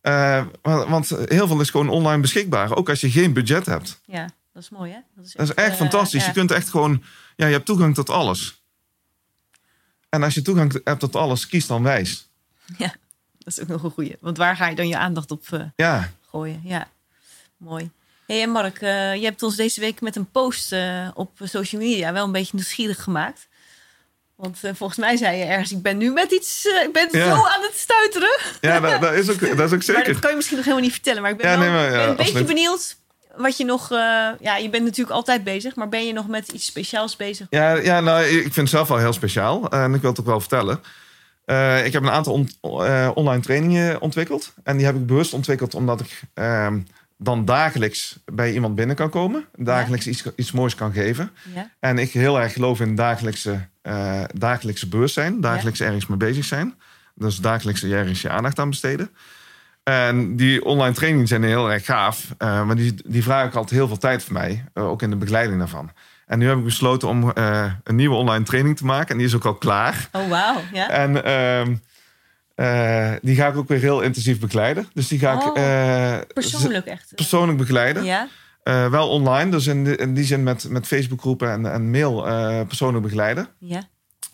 Eh, 0.00 0.44
want, 0.62 1.08
heel 1.08 1.46
veel 1.46 1.60
is 1.60 1.70
gewoon 1.70 1.88
online 1.88 2.20
beschikbaar, 2.20 2.76
ook 2.76 2.88
als 2.88 3.00
je 3.00 3.10
geen 3.10 3.32
budget 3.32 3.66
hebt. 3.66 4.00
ja, 4.04 4.30
dat 4.52 4.62
is 4.62 4.68
mooi 4.68 4.92
hè? 4.92 4.98
Dat 5.16 5.24
is 5.24 5.32
Dat 5.32 5.48
is 5.48 5.54
echt 5.54 5.70
eh, 5.70 5.76
fantastisch. 5.76 6.20
ja. 6.20 6.26
Je 6.26 6.32
kunt 6.32 6.50
echt 6.50 6.68
gewoon, 6.68 7.02
ja, 7.36 7.46
je 7.46 7.52
hebt 7.52 7.66
toegang 7.66 7.94
tot 7.94 8.10
alles. 8.10 8.62
En 10.08 10.22
als 10.22 10.34
je 10.34 10.42
toegang 10.42 10.80
hebt 10.84 11.00
tot 11.00 11.16
alles, 11.16 11.46
kies 11.46 11.66
dan 11.66 11.82
wijs. 11.82 12.28
Ja, 12.78 12.86
dat 13.38 13.46
is 13.52 13.60
ook 13.60 13.68
nog 13.68 13.82
een 13.82 13.90
goeie. 13.90 14.16
Want 14.20 14.36
waar 14.36 14.56
ga 14.56 14.68
je 14.68 14.74
dan 14.76 14.88
je 14.88 14.98
aandacht 14.98 15.30
op 15.30 15.46
eh, 15.50 15.60
Ja, 15.76 16.12
gooien? 16.30 16.60
Ja, 16.64 16.88
mooi. 17.60 17.90
hey, 18.26 18.42
en 18.42 18.50
Mark, 18.50 18.80
eh, 18.80 19.14
je 19.14 19.24
hebt 19.24 19.42
ons 19.42 19.56
deze 19.56 19.80
week 19.80 20.00
met 20.00 20.16
een 20.16 20.30
post 20.30 20.72
eh, 20.72 21.08
op 21.14 21.30
social 21.42 21.80
media 21.82 22.12
wel 22.12 22.24
een 22.24 22.32
beetje 22.32 22.54
nieuwsgierig 22.56 23.02
gemaakt. 23.02 23.48
Want 24.36 24.58
eh, 24.64 24.70
volgens 24.74 24.98
mij 24.98 25.16
zei 25.16 25.36
je 25.36 25.44
ergens, 25.44 25.72
ik 25.72 25.82
ben 25.82 25.96
nu 25.96 26.12
met 26.12 26.30
iets, 26.32 26.64
ik 26.64 26.92
ben 26.92 27.08
Ja. 27.10 27.24
zo 27.24 27.44
aan 27.46 27.62
het 27.62 27.74
stuiteren. 27.76 28.38
ja 28.60 28.80
dat, 28.80 29.00
dat, 29.00 29.12
is 29.14 29.30
ook, 29.30 29.40
dat 29.40 29.50
is 29.50 29.64
ook 29.64 29.70
Maar 29.70 29.82
zeker. 29.82 30.12
dat 30.12 30.18
kan 30.18 30.30
je 30.30 30.36
misschien 30.36 30.56
nog 30.56 30.64
helemaal 30.66 30.86
niet 30.86 30.94
vertellen. 30.94 31.22
Maar 31.22 31.30
ik 31.30 31.36
ben, 31.36 31.50
Ja, 31.50 31.58
wel, 31.58 31.68
nee, 31.70 31.74
maar, 31.76 31.84
ja, 31.92 31.98
ben 31.98 32.08
een 32.08 32.16
beetje 32.16 32.44
benieuwd 32.44 32.96
wat 33.36 33.56
je 33.56 33.64
nog... 33.64 33.88
ja, 34.40 34.56
je 34.60 34.68
bent 34.70 34.84
natuurlijk 34.84 35.16
altijd 35.16 35.44
bezig. 35.44 35.74
Maar 35.74 35.88
ben 35.88 36.06
je 36.06 36.12
nog 36.12 36.28
met 36.28 36.48
iets 36.48 36.66
speciaals 36.66 37.16
bezig? 37.16 37.46
Ja, 37.50 37.74
ja 37.74 38.00
nou, 38.00 38.24
ik 38.24 38.42
vind 38.42 38.54
het 38.56 38.68
zelf 38.68 38.88
wel 38.88 38.98
heel 38.98 39.12
speciaal. 39.12 39.68
En 39.70 39.94
ik 39.94 40.00
wil 40.00 40.10
het 40.10 40.20
ook 40.20 40.26
wel 40.26 40.40
vertellen. 40.40 40.76
Ik 41.84 41.92
heb 41.92 42.02
een 42.02 42.10
aantal 42.10 42.32
on- 42.32 42.50
online 43.14 43.42
trainingen 43.42 44.00
ontwikkeld. 44.00 44.54
En 44.62 44.76
die 44.76 44.86
heb 44.86 44.94
ik 44.94 45.06
bewust 45.06 45.32
ontwikkeld 45.32 45.74
omdat 45.74 46.00
ik 46.00 46.20
ehm, 46.34 46.80
dan 47.22 47.44
dagelijks 47.44 48.18
bij 48.32 48.52
iemand 48.52 48.74
binnen 48.74 48.96
kan 48.96 49.10
komen. 49.10 49.44
Dagelijks 49.56 50.06
iets, 50.06 50.24
iets 50.36 50.52
moois 50.52 50.74
kan 50.74 50.92
geven. 50.92 51.30
Ja, 51.54 51.70
En 51.80 51.98
ik 51.98 52.10
heel 52.12 52.40
erg 52.40 52.52
geloof 52.52 52.80
in 52.80 52.94
dagelijkse, 52.94 53.68
eh, 53.82 54.22
dagelijkse 54.34 54.88
bewustzijn. 54.88 55.40
Dagelijks 55.40 55.80
ergens 55.80 56.06
mee 56.06 56.18
bezig 56.18 56.44
zijn. 56.44 56.74
Dus 57.14 57.36
dagelijks 57.36 57.82
ergens 57.84 58.22
je 58.22 58.30
aandacht 58.30 58.58
aan 58.58 58.70
besteden. 58.70 59.10
En 59.82 60.36
die 60.36 60.64
online 60.64 60.94
trainingen 60.94 61.26
zijn 61.26 61.42
heel 61.42 61.70
erg 61.70 61.84
gaaf. 61.84 62.34
eh, 62.38 62.64
maar 62.66 62.76
die, 62.76 62.94
die 63.06 63.22
vragen 63.22 63.46
ook 63.48 63.54
altijd 63.54 63.78
heel 63.78 63.88
veel 63.88 63.98
tijd 63.98 64.24
van 64.24 64.32
mij. 64.32 64.64
eh, 64.74 64.84
ook 64.88 65.02
in 65.02 65.10
de 65.10 65.16
begeleiding 65.16 65.58
daarvan. 65.58 65.90
En 66.26 66.38
nu 66.38 66.48
heb 66.48 66.58
ik 66.58 66.64
besloten 66.64 67.08
om 67.08 67.32
een 67.84 67.94
nieuwe 67.96 68.14
online 68.16 68.44
training 68.44 68.76
te 68.76 68.84
maken. 68.84 69.08
En 69.10 69.16
die 69.16 69.26
is 69.26 69.34
ook 69.34 69.44
al 69.44 69.54
klaar. 69.54 70.08
oh 70.12 70.28
wauw. 70.28 70.60
Ja? 70.72 70.88
En 70.90 71.12
eh, 72.64 73.12
die 73.22 73.36
ga 73.36 73.46
ik 73.46 73.56
ook 73.56 73.68
weer 73.68 73.78
heel 73.80 74.00
intensief 74.00 74.38
begeleiden. 74.40 74.88
Dus 74.94 75.08
die 75.08 75.18
ga 75.18 75.32
ik 75.32 75.46
Oh, 75.46 75.58
eh, 75.58 76.18
Persoonlijk 76.34 76.86
echt. 76.86 77.12
persoonlijk 77.14 77.58
begeleiden. 77.58 78.04
Ja, 78.04 78.28
Eh, 78.62 78.86
wel 78.90 79.08
online, 79.08 79.50
dus 79.50 79.66
in, 79.66 79.84
die- 79.84 79.96
in 79.96 80.14
die 80.14 80.24
zin 80.24 80.42
met, 80.42 80.66
met 80.68 80.86
Facebookgroepen 80.86 81.50
en, 81.52 81.72
en 81.72 81.90
mail 81.90 82.22
persoonlijk 82.66 83.02
begeleiden. 83.04 83.48
ja. 83.58 83.82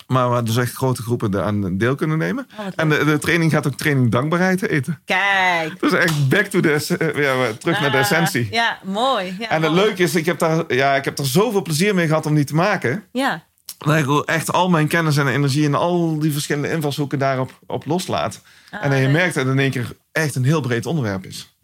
Maar 0.07 0.29
waar 0.29 0.43
dus 0.43 0.57
echt 0.57 0.73
grote 0.73 1.01
groepen 1.01 1.43
aan 1.43 1.77
deel 1.77 1.95
kunnen 1.95 2.17
nemen. 2.17 2.47
Oh, 2.59 2.65
En 2.75 2.89
de, 2.89 3.05
de 3.05 3.17
training 3.17 3.51
gaat 3.51 3.67
ook 3.67 3.77
training 3.77 4.11
dankbaarheid 4.11 4.61
heten. 4.61 5.01
Kijk. 5.05 5.79
Dus 5.79 5.91
echt 5.93 6.29
back 6.29 6.45
to 6.45 6.59
the, 6.59 6.95
ja, 7.15 7.53
terug 7.59 7.79
naar 7.81 7.91
de 7.91 7.97
Ah, 7.97 8.03
essentie. 8.03 8.47
Ja, 8.51 8.77
mooi. 8.83 9.35
Ja, 9.39 9.49
En 9.49 9.61
het 9.63 9.71
mooi. 9.71 9.83
leuke 9.85 10.03
is, 10.03 10.15
ik 10.15 10.25
heb, 10.25 10.39
daar, 10.39 10.73
ja, 10.73 10.95
ik 10.95 11.05
heb 11.05 11.17
er 11.19 11.25
zoveel 11.25 11.61
plezier 11.61 11.95
mee 11.95 12.07
gehad 12.07 12.25
om 12.25 12.35
die 12.35 12.43
te 12.43 12.55
maken. 12.55 13.03
Ja, 13.11 13.43
Dat 13.77 13.95
ik 13.97 14.25
echt 14.25 14.51
al 14.51 14.69
mijn 14.69 14.87
kennis 14.87 15.17
en 15.17 15.27
energie 15.27 15.65
en 15.65 15.75
al 15.75 16.19
die 16.19 16.31
verschillende 16.31 16.69
invalshoeken 16.71 17.19
daarop 17.19 17.59
op 17.67 17.85
loslaat. 17.85 18.41
Ah, 18.71 18.83
en 18.83 18.89
dan 18.89 18.99
je 18.99 19.07
merkt 19.07 19.35
dat 19.35 19.45
het 19.45 19.53
in 19.53 19.59
één 19.61 19.71
keer 19.71 19.91
echt 20.11 20.35
een 20.35 20.43
heel 20.43 20.61
breed 20.61 20.85
onderwerp 20.85 21.25
is. 21.25 21.55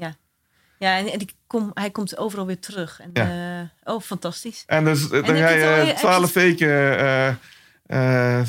Ja, 0.77 0.97
en, 0.97 1.11
en 1.11 1.27
kom, 1.47 1.71
hij 1.73 1.89
komt 1.91 2.17
overal 2.17 2.45
weer 2.45 2.59
terug. 2.59 2.99
En, 3.01 3.09
Ja. 3.13 3.59
eh, 3.83 3.93
oh, 3.93 4.01
fantastisch. 4.01 4.63
En 4.65 4.83
dus 4.85 5.03
eh, 5.09 5.25
dan 5.25 5.35
ga 5.35 5.49
je 5.49 5.85
je 5.85 5.93
twaalf 5.93 6.33
weken, 6.33 6.97
eh, 6.99 7.27
eh, 8.39 8.45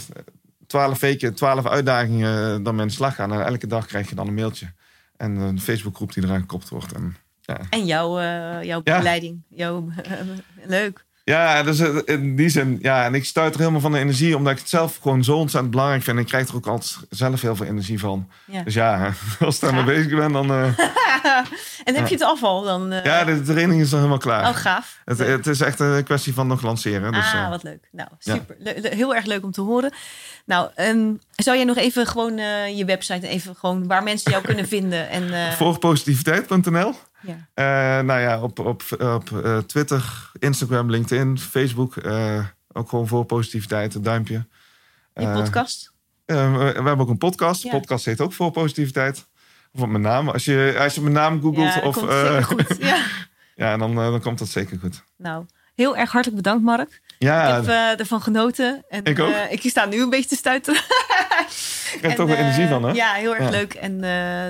twaalf 0.66 1.00
weken, 1.00 1.34
twaalf 1.34 1.66
uitdagingen 1.66 2.62
dan 2.62 2.74
met 2.74 2.88
de 2.88 2.94
slag 2.94 3.14
gaan. 3.14 3.32
En 3.32 3.44
elke 3.46 3.66
dag 3.66 3.86
krijg 3.86 4.08
je 4.08 4.14
dan 4.14 4.26
een 4.26 4.34
mailtje. 4.34 4.72
En 5.16 5.36
een 5.36 5.60
Facebookgroep 5.60 6.12
die 6.12 6.24
eraan 6.24 6.40
gekoppeld 6.40 6.70
wordt. 6.70 6.92
En, 6.92 7.16
ja. 7.40 7.58
En 7.70 7.84
jouw, 7.84 8.18
eh, 8.18 8.62
jouw 8.62 8.82
begeleiding. 8.82 9.42
Jouw, 9.48 9.88
leuk. 10.66 11.04
Ja, 11.24 11.62
dus 11.62 11.78
eh, 11.80 11.96
in 12.04 12.36
die 12.36 12.48
zin, 12.48 12.78
ja, 12.82 13.04
en 13.04 13.14
ik 13.14 13.24
stuit 13.24 13.52
er 13.54 13.58
helemaal 13.60 13.80
van 13.80 13.92
de 13.92 13.98
energie, 13.98 14.36
omdat 14.36 14.52
ik 14.52 14.58
het 14.58 14.68
zelf 14.68 14.98
gewoon 15.02 15.24
zo 15.24 15.36
ontzettend 15.36 15.70
belangrijk 15.72 16.02
vind. 16.02 16.16
En 16.16 16.22
ik 16.22 16.28
krijg 16.28 16.48
er 16.48 16.54
ook 16.54 16.66
altijd 16.66 16.96
zelf 17.10 17.40
heel 17.40 17.56
veel 17.56 17.66
energie 17.66 17.98
van. 17.98 18.28
Ja. 18.44 18.62
Dus 18.62 18.74
ja, 18.74 19.12
als 19.40 19.54
ik 19.54 19.60
daarmee 19.60 19.84
bezig 19.84 20.14
ben, 20.16 20.32
dan... 20.32 20.50
eh, 20.50 20.62
en 21.84 21.94
heb 21.94 22.06
je 22.08 22.14
het 22.14 22.22
afval 22.24 22.62
dan? 22.62 22.92
eh, 22.92 23.04
ja, 23.04 23.24
de 23.24 23.42
training 23.42 23.80
is 23.80 23.90
dan 23.90 23.98
helemaal 23.98 24.18
klaar. 24.18 24.48
Oh, 24.48 24.56
gaaf. 24.56 24.98
Het, 25.04 25.18
het 25.18 25.46
is 25.46 25.60
echt 25.60 25.80
een 25.80 26.04
kwestie 26.04 26.34
van 26.34 26.46
nog 26.46 26.62
lanceren. 26.62 27.12
Dus, 27.12 27.32
ah, 27.34 27.48
wat 27.48 27.62
leuk. 27.62 27.88
Nou, 27.92 28.08
super. 28.18 28.56
Le- 28.58 28.88
heel 28.94 29.14
erg 29.14 29.24
leuk 29.24 29.44
om 29.44 29.50
te 29.52 29.60
horen. 29.60 29.92
Nou, 30.46 30.70
ehm, 30.74 31.12
zou 31.32 31.56
jij 31.56 31.66
nog 31.66 31.76
even 31.76 32.06
gewoon 32.06 32.36
je 32.76 32.84
website 32.86 33.26
en 33.26 33.32
even 33.32 33.56
gewoon 33.56 33.86
waar 33.86 34.02
mensen 34.02 34.30
jou 34.30 34.44
kunnen 34.44 34.68
vinden? 34.76 35.08
En, 35.10 35.52
Volgpositiviteit.nl. 35.52 36.94
ja. 37.26 37.48
Eh, 37.54 38.04
nou 38.04 38.20
ja, 38.20 38.40
op, 38.42 38.58
op, 38.58 38.82
op 39.00 39.44
eh, 39.44 39.58
Twitter, 39.58 40.30
Instagram, 40.38 40.90
LinkedIn, 40.90 41.38
Facebook. 41.38 41.96
eh, 41.96 42.44
ook 42.72 42.88
gewoon 42.88 43.06
voor 43.08 43.24
positiviteit, 43.24 43.94
een 43.94 44.02
duimpje. 44.02 44.46
Je 45.14 45.26
podcast? 45.28 45.92
we 46.26 46.34
hebben 46.34 46.98
ook 46.98 47.08
een 47.08 47.18
podcast. 47.18 47.62
De 47.62 47.68
Ja. 47.68 47.78
podcast 47.78 48.04
heet 48.04 48.20
ook 48.20 48.32
voor 48.32 48.50
positiviteit. 48.50 49.28
Of 49.72 49.80
op 49.80 49.88
mijn 49.88 50.02
naam. 50.02 50.28
Als 50.28 50.44
je, 50.44 50.76
als 50.78 50.94
je 50.94 51.00
mijn 51.00 51.14
naam 51.14 51.40
googelt. 51.40 51.74
ja, 51.74 51.80
of, 51.80 51.94
komt 51.98 52.10
zeker 52.10 52.44
goed. 52.44 52.76
Ja. 52.78 53.04
ja, 53.64 53.76
dan, 53.76 53.94
dan 53.94 54.20
komt 54.20 54.38
dat 54.38 54.48
zeker 54.48 54.78
goed. 54.78 55.02
Nou, 55.16 55.46
heel 55.74 55.96
erg 55.96 56.12
hartelijk 56.12 56.42
bedankt, 56.42 56.64
Mark. 56.64 57.00
Ja, 57.24 57.46
ik 57.48 57.54
heb 57.54 57.66
eh, 57.68 58.00
ervan 58.00 58.22
genoten. 58.22 58.84
En, 58.88 59.04
Ik 59.04 59.18
ook. 59.20 59.30
eh, 59.32 59.52
ik 59.52 59.60
sta 59.62 59.84
nu 59.84 60.02
een 60.02 60.10
beetje 60.10 60.28
te 60.28 60.36
stuiteren. 60.36 60.80
ik 61.96 61.98
En, 62.02 62.14
toch 62.14 62.26
wel 62.26 62.36
eh, 62.36 62.42
energie 62.42 62.68
van, 62.68 62.82
hè? 62.84 62.92
Ja, 62.92 63.12
heel 63.12 63.34
erg 63.34 63.44
Ja. 63.44 63.50
leuk. 63.50 63.74
En 63.74 63.96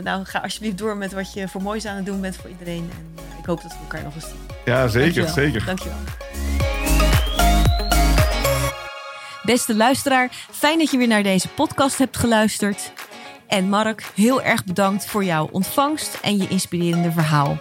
nou, 0.05 0.25
ga 0.25 0.39
alsjeblieft 0.39 0.79
door 0.79 0.97
met 0.97 1.13
wat 1.13 1.33
je 1.33 1.49
voor 1.49 1.63
moois 1.63 1.87
aan 1.87 1.97
het 1.97 2.07
doen 2.07 2.21
bent 2.21 2.37
voor 2.37 2.51
iedereen. 2.51 2.91
En 2.97 3.39
ik 3.39 3.47
hoop 3.47 3.63
dat 3.63 3.71
we 3.73 3.79
elkaar 3.83 4.03
nog 4.03 4.15
eens 4.15 4.25
zien. 4.25 4.39
Ja, 4.65 4.89
zeker, 4.89 5.23
Dankjewel. 5.25 5.51
zeker. 5.51 5.65
Dankjewel. 5.65 5.99
Beste 9.43 9.75
luisteraar, 9.77 10.29
fijn 10.51 10.79
dat 10.79 10.91
je 10.91 10.97
weer 10.99 11.09
naar 11.09 11.23
deze 11.23 11.49
podcast 11.49 11.99
hebt 11.99 12.17
geluisterd. 12.17 12.93
En 13.47 13.69
Mark, 13.69 14.05
heel 14.15 14.43
erg 14.43 14.65
bedankt 14.65 15.07
voor 15.07 15.25
jouw 15.25 15.49
ontvangst 15.53 16.19
en 16.23 16.37
je 16.37 16.49
inspirerende 16.49 17.11
verhaal. 17.13 17.59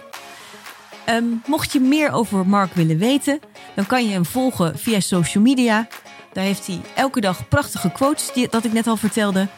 Ehm, 1.04 1.24
mocht 1.46 1.72
je 1.72 1.80
meer 1.80 2.12
over 2.12 2.46
Mark 2.46 2.74
willen 2.74 2.98
weten, 2.98 3.40
dan 3.74 3.86
kan 3.86 4.04
je 4.04 4.12
hem 4.12 4.24
volgen 4.24 4.78
via 4.78 5.00
social 5.00 5.42
media. 5.42 5.86
Daar 6.32 6.44
heeft 6.44 6.66
hij 6.66 6.80
elke 6.94 7.20
dag 7.20 7.48
prachtige 7.48 7.92
quotes 7.92 8.32
die, 8.32 8.48
dat 8.50 8.64
ik 8.64 8.72
net 8.72 8.86
al 8.86 8.96
vertelde. 8.96 9.48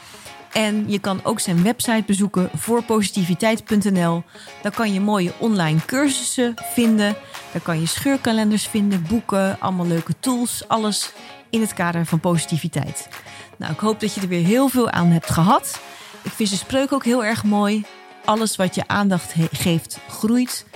En 0.53 0.85
je 0.87 0.99
kan 0.99 1.21
ook 1.23 1.41
zijn 1.41 1.63
website 1.63 2.03
bezoeken 2.07 2.51
voorpositiviteit.nl. 2.55 4.23
Daar 4.63 4.75
kan 4.75 4.93
je 4.93 5.01
mooie 5.01 5.33
online 5.39 5.85
cursussen 5.87 6.55
vinden. 6.63 7.17
Daar 7.53 7.63
kan 7.63 7.81
je 7.81 7.87
scheurkalenders 7.87 8.67
vinden, 8.67 9.07
boeken, 9.09 9.61
allemaal 9.61 9.87
leuke 9.87 10.15
tools. 10.21 10.69
Alles 10.69 11.13
in 11.51 11.61
het 11.61 11.75
kader 11.75 12.07
van 12.07 12.21
positiviteit. 12.21 13.09
Nou, 13.57 13.73
ik 13.73 13.79
hoop 13.79 14.01
dat 14.01 14.15
je 14.15 14.21
er 14.21 14.29
weer 14.29 14.45
heel 14.45 14.69
veel 14.69 14.91
aan 14.91 15.11
hebt 15.11 15.31
gehad. 15.31 15.81
Ik 16.23 16.31
vind 16.31 16.51
de 16.51 16.57
spreuk 16.57 16.93
ook 16.93 17.05
heel 17.05 17.25
erg 17.25 17.45
mooi. 17.45 17.85
Alles 18.25 18.57
wat 18.57 18.75
je 18.75 18.89
aandacht 18.89 19.35
geeft, 19.53 19.99
groeit. 20.09 20.67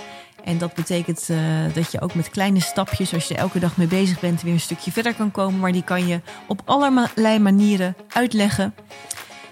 En 0.43 0.57
dat 0.57 0.73
betekent 0.73 1.27
eh, 1.29 1.37
dat 1.73 1.91
je 1.91 2.01
ook 2.01 2.13
met 2.15 2.29
kleine 2.29 2.61
stapjes, 2.61 3.13
als 3.13 3.27
je 3.27 3.35
elke 3.35 3.59
dag 3.59 3.77
mee 3.77 3.87
bezig 3.87 4.19
bent, 4.19 4.41
weer 4.41 4.53
een 4.53 4.59
stukje 4.59 4.91
verder 4.91 5.13
kan 5.13 5.31
komen. 5.31 5.59
Maar 5.59 5.71
die 5.71 5.83
kan 5.83 6.07
je 6.07 6.21
op 6.47 6.61
allerlei 6.65 7.39
manieren 7.39 7.95
uitleggen. 8.07 8.73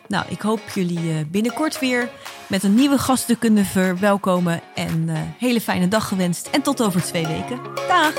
Nou, 0.07 0.25
ik 0.29 0.41
hoop 0.41 0.61
jullie 0.73 1.09
eh, 1.09 1.15
binnenkort 1.27 1.79
weer 1.79 2.09
met 2.47 2.63
een 2.63 2.75
nieuwe 2.75 2.97
gast 2.97 3.37
kunnen 3.39 3.65
verwelkomen. 3.65 4.61
En 4.75 5.09
eh 5.09 5.17
hele 5.37 5.61
fijne 5.61 5.87
dag 5.87 6.07
gewenst. 6.07 6.47
En 6.51 6.61
tot 6.61 6.81
over 6.81 7.01
twee 7.01 7.27
weken. 7.27 7.59
Dag! 7.87 8.13